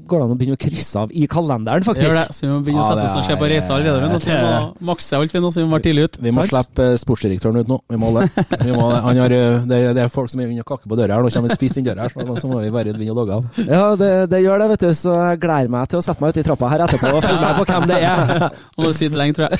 går 0.08 0.22
det 0.22 0.26
an 0.26 0.32
å 0.32 0.38
begynne 0.40 0.56
å 0.56 0.62
krysse 0.64 1.02
av 1.02 1.12
i 1.12 1.26
kalenderen, 1.28 1.84
Det 1.84 2.06
gjør 2.06 2.16
det, 2.16 2.24
så 2.38 2.46
vi 2.46 2.52
må 2.54 2.60
begynne 2.64 2.86
å 2.86 2.88
sette 2.88 3.04
oss 3.10 3.18
og 3.20 3.26
se 3.28 3.36
på 3.36 3.46
er- 3.50 3.52
reiser 3.58 3.74
allerede. 3.76 4.20
Vi 4.24 4.38
må 4.40 4.88
makse 4.94 5.18
alt, 5.20 5.34
vi 5.36 5.42
nå, 5.44 5.52
så 5.52 5.60
vi 5.60 5.66
må 5.68 5.76
være 5.76 5.84
tidlig 5.90 6.04
ut. 6.08 6.18
Vi 6.24 6.32
må 6.32 6.46
Sant? 6.46 6.54
slippe 6.54 6.86
eh, 6.94 6.96
sportsdirektøren 7.04 7.60
ut 7.60 7.68
nå. 7.68 7.80
Vi 7.92 8.00
må 8.00 8.14
det. 8.16 8.30
Vi 8.64 8.72
må 8.72 8.86
det. 8.94 9.02
Han 9.10 9.18
har, 9.26 9.36
eh, 9.42 9.60
det, 9.68 9.82
er- 9.90 9.94
det 10.00 10.04
er 10.06 10.08
folk 10.16 10.30
som 10.32 10.40
er 10.40 10.48
under 10.54 10.64
kakke 10.72 10.88
på 10.88 10.96
døra 11.02 11.20
her. 11.20 11.22
Nå 11.28 11.30
kommer 11.36 11.50
vi 11.52 11.56
spiss 11.60 11.78
inn 11.78 11.86
døra 11.90 12.08
her, 12.08 12.16
så 12.16 12.40
så 12.40 12.48
må 12.48 12.62
vi 12.64 12.72
bare 12.72 12.96
begynne 12.96 13.12
å 13.12 13.20
logge 13.20 13.34
av. 13.36 13.44
Ja, 13.68 13.84
det, 14.00 14.12
det 14.32 14.40
gjør 14.46 14.64
det, 14.64 14.70
vet 14.72 14.80
du. 14.88 14.92
Så 15.04 15.12
jeg 15.20 15.40
gleder 15.44 15.70
meg 15.76 15.90
til 15.92 16.00
å 16.00 16.06
sette 16.08 16.22
meg 16.24 16.32
ut 16.32 16.38
i 16.40 16.48
trappa 16.48 16.70
her 16.72 16.86
etterpå 16.88 17.12
og 17.12 17.24
følge 17.28 17.42
med 17.44 17.60
på 17.60 17.66
hvem 17.68 17.88
det 17.92 18.00
er. 18.08 18.48
Og 18.80 18.88
det 18.88 18.96
sitter 18.96 19.18
lenge, 19.20 19.36
tror 19.36 19.52
jeg. 19.52 19.60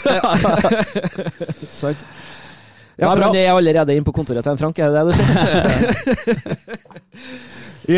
Sant. 1.84 2.06
Ja, 3.00 3.08
Nei, 3.08 3.18
men 3.22 3.34
det 3.34 3.44
er 3.46 3.54
allerede 3.56 3.96
inne 3.96 4.08
på 4.08 4.14
kontoret 4.16 4.44
til 4.44 4.52
en 4.52 4.60
Frank, 4.60 4.80
er 4.80 4.92
det 4.92 5.02
det 5.02 5.12
du 5.12 5.18
sier? 5.20 5.30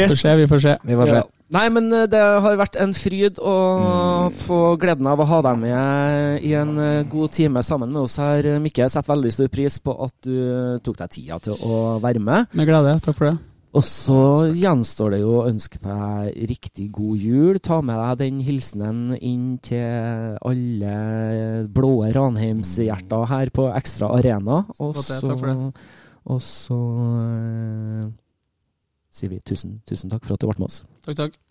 Får 0.09 0.15
se, 0.15 0.35
vi 0.39 0.47
får 0.47 0.59
se. 0.63 0.73
Vi 0.87 0.95
får 0.95 1.09
se. 1.11 1.15
Ja. 1.19 1.23
Nei, 1.53 1.67
men 1.69 1.91
eh, 1.93 2.05
det 2.09 2.17
har 2.17 2.55
vært 2.57 2.77
en 2.81 2.95
fryd 2.97 3.37
å 3.43 3.55
få 4.33 4.59
gleden 4.81 5.09
av 5.11 5.21
å 5.21 5.27
ha 5.29 5.41
deg 5.45 5.59
med 5.61 6.45
i 6.47 6.53
en 6.57 6.71
eh, 6.81 7.03
god 7.11 7.35
time 7.35 7.61
sammen 7.65 7.91
med 7.93 8.05
oss 8.07 8.17
her, 8.21 8.47
Mikke. 8.63 8.87
Setter 8.89 9.13
veldig 9.13 9.33
stor 9.35 9.51
pris 9.53 9.77
på 9.83 9.93
at 10.07 10.15
du 10.25 10.79
tok 10.85 11.01
deg 11.03 11.13
tida 11.19 11.41
til 11.43 11.59
å 11.67 11.99
være 12.03 12.23
med. 12.23 12.49
Med 12.57 12.69
glede. 12.69 12.95
Takk 13.03 13.19
for 13.19 13.29
det. 13.29 13.52
Og 13.73 13.81
så 13.81 14.17
gjenstår 14.53 15.15
det 15.15 15.19
jo 15.23 15.31
å 15.39 15.45
ønske 15.49 15.79
deg 15.81 16.35
riktig 16.51 16.91
god 16.93 17.23
jul. 17.25 17.57
Ta 17.57 17.79
med 17.81 17.97
deg 17.97 18.19
den 18.21 18.41
hilsenen 18.45 19.15
inn 19.17 19.55
til 19.65 20.35
alle 20.45 20.97
blå 21.73 21.93
Ranheimshjerter 22.13 23.25
her 23.31 23.53
på 23.55 23.65
Ekstra 23.73 24.11
Arena. 24.13 24.61
Og 24.77 24.99
så, 25.01 25.33
og 25.33 26.43
så 26.45 26.77
uh, 26.77 28.11
sier 29.09 29.33
vi 29.33 29.41
tusen, 29.41 29.79
tusen 29.89 30.13
takk 30.13 30.27
for 30.27 30.37
at 30.37 30.45
du 30.45 30.51
ble 30.51 30.59
med 30.61 30.69
oss. 30.69 30.83
Takk, 31.07 31.17
takk. 31.23 31.41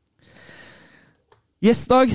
Yes, 1.63 1.83
Dag. 1.91 2.15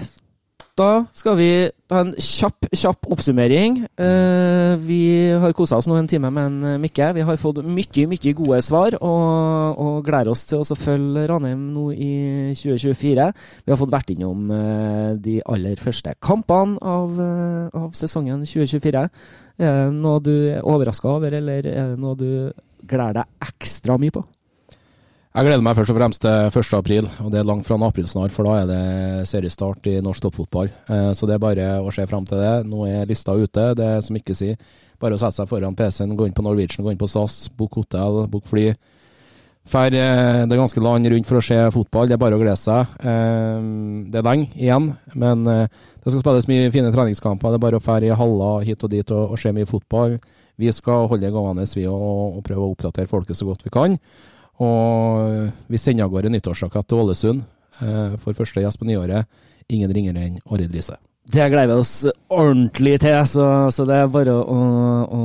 Da 0.78 1.08
skal 1.18 1.34
vi 1.40 1.50
ta 1.90 2.04
en 2.04 2.12
kjapp, 2.22 2.68
kjapp 2.70 3.08
oppsummering. 3.10 3.80
Eh, 3.98 4.74
vi 4.78 5.00
har 5.42 5.56
kosa 5.58 5.80
oss 5.80 5.88
nå 5.90 5.96
en 5.98 6.10
time 6.10 6.30
med 6.30 6.52
en 6.52 6.68
eh, 6.70 6.78
Mikke. 6.84 7.08
Vi 7.18 7.24
har 7.26 7.40
fått 7.42 7.64
mye, 7.66 8.06
mye 8.12 8.34
gode 8.38 8.60
svar, 8.62 8.98
og, 9.02 9.82
og 9.82 10.06
gleder 10.06 10.30
oss 10.30 10.46
til 10.46 10.62
å 10.62 10.78
følge 10.78 11.26
Ranheim 11.32 11.66
nå 11.74 11.88
i 11.96 12.12
2024. 12.54 13.28
Vi 13.66 13.74
har 13.74 13.82
fått 13.82 13.96
vært 13.96 14.14
innom 14.14 14.54
eh, 14.54 15.18
de 15.18 15.40
aller 15.50 15.82
første 15.82 16.14
kampene 16.22 16.78
av, 16.86 17.18
av 17.74 17.90
sesongen 17.98 18.46
2024. 18.46 19.06
Er 19.58 19.78
det 19.82 19.92
noe 19.98 20.22
du 20.22 20.36
er 20.36 20.62
overraska 20.62 21.10
over, 21.18 21.42
eller 21.42 21.66
er 21.74 21.96
det 21.96 22.02
noe 22.04 22.14
du 22.22 22.30
gleder 22.86 23.24
deg 23.24 23.50
ekstra 23.50 23.98
mye 23.98 24.14
på? 24.14 24.28
Jeg 25.38 25.46
gleder 25.46 25.62
meg 25.62 25.76
først 25.78 25.92
og 25.94 25.98
fremst 26.00 26.24
til 26.24 26.48
1. 26.50 26.72
april, 26.74 27.08
og 27.22 27.28
det 27.30 27.38
er 27.38 27.46
langt 27.46 27.68
fra 27.68 27.76
en 27.78 27.84
april 27.86 28.08
snart, 28.10 28.34
for 28.34 28.48
da 28.48 28.56
er 28.58 28.70
det 28.72 29.26
seriestart 29.30 29.86
i 29.86 30.00
norsk 30.02 30.24
toppfotball. 30.24 30.72
Eh, 30.90 31.12
Så 31.14 31.28
det 31.30 31.36
er 31.36 31.44
bare 31.44 31.66
å 31.78 31.92
se 31.94 32.08
frem 32.10 32.24
til 32.26 32.40
det. 32.42 32.66
Nå 32.66 32.88
er 32.90 33.06
lista 33.06 33.36
ute, 33.38 33.76
det 33.78 33.86
er 33.86 34.02
som 34.02 34.16
ikke 34.18 34.34
sier. 34.34 34.56
Bare 34.98 35.14
å 35.14 35.20
sette 35.22 35.38
seg 35.38 35.48
foran 35.48 35.76
PC-en, 35.78 36.16
gå 36.18 36.26
inn 36.26 36.34
på 36.34 36.42
Norwegian, 36.42 36.82
gå 36.82 36.90
inn 36.90 36.98
på 36.98 37.06
SAS, 37.06 37.52
book 37.54 37.78
hotell, 37.78 38.26
book 38.26 38.48
fly. 38.50 38.72
Fær 39.70 39.94
eh, 39.94 40.48
det 40.50 40.58
ganske 40.58 40.82
land 40.82 41.06
rundt 41.06 41.30
for 41.30 41.38
å 41.38 41.46
se 41.46 41.60
fotball, 41.76 42.08
det 42.10 42.16
er 42.18 42.24
bare 42.24 42.34
å 42.34 42.42
glede 42.42 42.58
seg. 42.58 42.96
Eh, 42.98 43.68
Det 44.10 44.18
er 44.18 44.26
lenge 44.26 44.50
igjen, 44.58 44.88
men 45.14 45.44
det 45.46 46.16
skal 46.16 46.24
spilles 46.24 46.50
mye 46.50 46.72
fine 46.74 46.90
treningskamper. 46.90 47.54
Det 47.54 47.60
er 47.62 47.66
bare 47.68 47.78
å 47.78 47.86
fære 47.86 48.10
i 48.10 48.18
haller 48.18 48.66
hit 48.66 48.82
og 48.82 48.90
dit 48.90 49.12
og 49.12 49.38
se 49.38 49.54
mye 49.54 49.70
fotball. 49.70 50.18
Vi 50.58 50.74
skal 50.74 51.06
holde 51.06 51.22
det 51.22 51.32
gående 51.32 51.70
vi 51.76 51.86
og, 51.86 52.40
og 52.40 52.44
prøve 52.44 52.66
å 52.66 52.74
oppdatere 52.74 53.06
folket 53.06 53.38
så 53.38 53.46
godt 53.46 53.62
vi 53.62 53.70
kan. 53.70 54.00
Og 54.64 55.52
vi 55.70 55.80
sender 55.82 56.08
av 56.08 56.14
gårde 56.14 56.32
nyttårsrakett 56.34 56.88
til 56.90 57.04
Ålesund 57.04 57.44
eh, 57.82 58.16
for 58.22 58.38
første 58.38 58.64
gjest 58.64 58.82
på 58.82 58.88
nyåret. 58.90 59.28
Ingen 59.70 59.94
ringere 59.94 60.24
enn 60.24 60.40
Arild 60.48 60.74
Riise. 60.74 60.98
Det 61.28 61.44
gleder 61.52 61.74
vi 61.74 61.82
oss 61.82 61.96
ordentlig 62.32 63.02
til, 63.04 63.18
så, 63.28 63.46
så 63.76 63.84
det 63.88 63.98
er 64.00 64.12
bare 64.12 64.32
å, 64.32 64.60
å, 65.12 65.24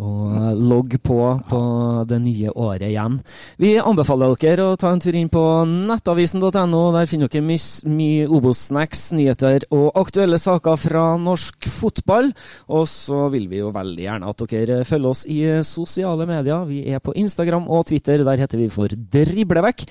å 0.00 0.52
logge 0.56 0.96
på 1.04 1.18
på 1.48 1.60
det 2.08 2.18
nye 2.24 2.50
året 2.50 2.86
igjen. 2.88 3.18
Vi 3.60 3.74
anbefaler 3.76 4.32
dere 4.40 4.70
å 4.70 4.78
ta 4.80 4.92
en 4.92 5.02
tur 5.02 5.16
inn 5.18 5.28
på 5.32 5.42
nettavisen.no. 5.68 6.82
Der 6.96 7.08
finner 7.10 7.32
dere 7.32 7.44
mye, 7.44 7.92
mye 7.92 8.28
Obos-snacks, 8.32 9.10
nyheter 9.18 9.66
og 9.74 9.90
aktuelle 10.00 10.40
saker 10.40 10.78
fra 10.80 11.06
norsk 11.20 11.68
fotball. 11.68 12.32
Og 12.72 12.86
så 12.88 13.26
vil 13.34 13.48
vi 13.52 13.60
jo 13.60 13.72
veldig 13.74 14.06
gjerne 14.06 14.30
at 14.32 14.46
dere 14.52 14.82
følger 14.88 15.10
oss 15.12 15.26
i 15.28 15.40
sosiale 15.66 16.28
medier. 16.30 16.64
Vi 16.68 16.86
er 16.88 17.02
på 17.04 17.14
Instagram 17.18 17.68
og 17.68 17.90
Twitter. 17.92 18.24
Der 18.24 18.40
heter 18.40 18.62
vi 18.62 18.70
for 18.72 18.88
Driblevekk. 18.92 19.84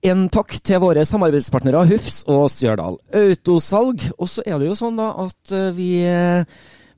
En 0.00 0.28
takk 0.32 0.54
til 0.64 0.80
våre 0.80 1.02
samarbeidspartnere 1.04 1.82
Hufs 1.90 2.22
og 2.30 2.46
Stjørdal 2.52 2.96
Autosalg. 3.16 4.04
Og 4.16 4.30
så 4.32 4.44
er 4.46 4.56
det 4.60 4.70
jo 4.70 4.76
sånn 4.78 4.96
da 5.00 5.10
at 5.26 5.52
eh, 5.56 5.66
vi 5.76 5.90
eh, 6.08 6.44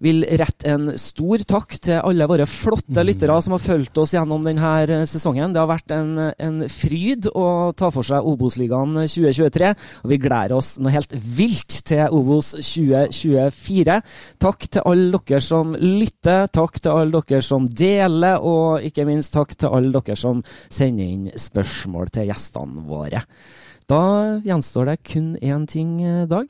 vil 0.02 0.24
rette 0.40 0.68
en 0.72 0.90
stor 0.98 1.42
takk 1.48 1.76
til 1.86 2.00
alle 2.00 2.26
våre 2.30 2.46
flotte 2.48 3.04
lyttere 3.06 3.38
som 3.44 3.54
har 3.56 3.62
fulgt 3.62 3.98
oss 4.02 4.14
gjennom 4.16 4.44
denne 4.46 5.02
sesongen. 5.08 5.54
Det 5.54 5.62
har 5.62 5.70
vært 5.70 5.94
en, 5.94 6.12
en 6.32 6.60
fryd 6.72 7.28
å 7.32 7.46
ta 7.78 7.92
for 7.94 8.06
seg 8.06 8.26
Obos-ligaen 8.28 8.96
2023, 9.04 9.72
og 10.02 10.12
vi 10.12 10.20
gleder 10.22 10.56
oss 10.58 10.74
noe 10.82 10.94
helt 10.94 11.14
vilt 11.14 11.80
til 11.88 12.04
Obos 12.12 12.52
2024. 12.58 13.98
Takk 14.42 14.68
til 14.68 14.88
alle 14.92 15.22
dere 15.22 15.42
som 15.44 15.76
lytter, 15.78 16.48
takk 16.52 16.80
til 16.80 16.96
alle 16.96 17.22
dere 17.22 17.44
som 17.46 17.68
deler, 17.68 18.42
og 18.42 18.86
ikke 18.86 19.06
minst 19.08 19.34
takk 19.36 19.54
til 19.56 19.72
alle 19.72 19.92
dere 19.98 20.18
som 20.18 20.42
sender 20.46 21.12
inn 21.12 21.28
spørsmål 21.38 22.10
til 22.14 22.32
gjestene 22.32 22.86
våre. 22.88 23.22
Da 23.90 24.02
gjenstår 24.44 24.92
det 24.92 24.98
kun 25.12 25.36
én 25.42 25.66
ting, 25.66 26.00
eh, 26.02 26.26
Dag. 26.26 26.48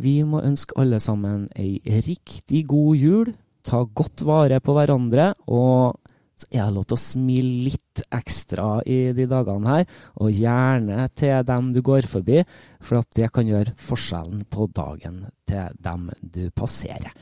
Vi 0.00 0.20
må 0.24 0.42
ønske 0.46 0.76
alle 0.80 1.00
sammen 1.02 1.46
ei 1.58 1.78
riktig 2.06 2.64
god 2.70 3.00
jul. 3.00 3.32
Ta 3.66 3.82
godt 3.84 4.24
vare 4.24 4.60
på 4.64 4.74
hverandre. 4.76 5.32
Og 5.52 5.98
så 6.40 6.48
er 6.48 6.64
det 6.64 6.76
lov 6.78 6.86
til 6.88 6.96
å 6.96 7.02
smile 7.02 7.64
litt 7.66 8.02
ekstra 8.16 8.68
i 8.88 9.12
de 9.16 9.26
dagene 9.28 9.74
her. 9.74 9.88
Og 10.24 10.32
gjerne 10.32 11.08
til 11.18 11.44
dem 11.48 11.72
du 11.74 11.82
går 11.84 12.08
forbi, 12.08 12.40
for 12.80 13.02
at 13.02 13.10
det 13.18 13.28
kan 13.34 13.48
gjøre 13.48 13.76
forskjellen 13.76 14.46
på 14.48 14.70
dagen 14.76 15.26
til 15.50 15.80
dem 15.84 16.08
du 16.22 16.46
passerer. 16.56 17.12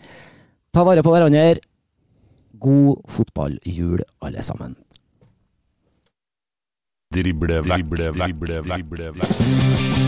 Ta 0.70 0.86
vare 0.86 1.02
på 1.02 1.14
hverandre. 1.14 1.58
God 2.58 3.02
fotballjul, 3.10 4.02
alle 4.26 4.42
sammen. 4.42 4.74
Drible 7.14 7.62
vekk, 7.64 7.88
drible 7.88 8.60
vekk, 8.68 8.88
drible 8.92 9.12
vekk. 9.18 10.07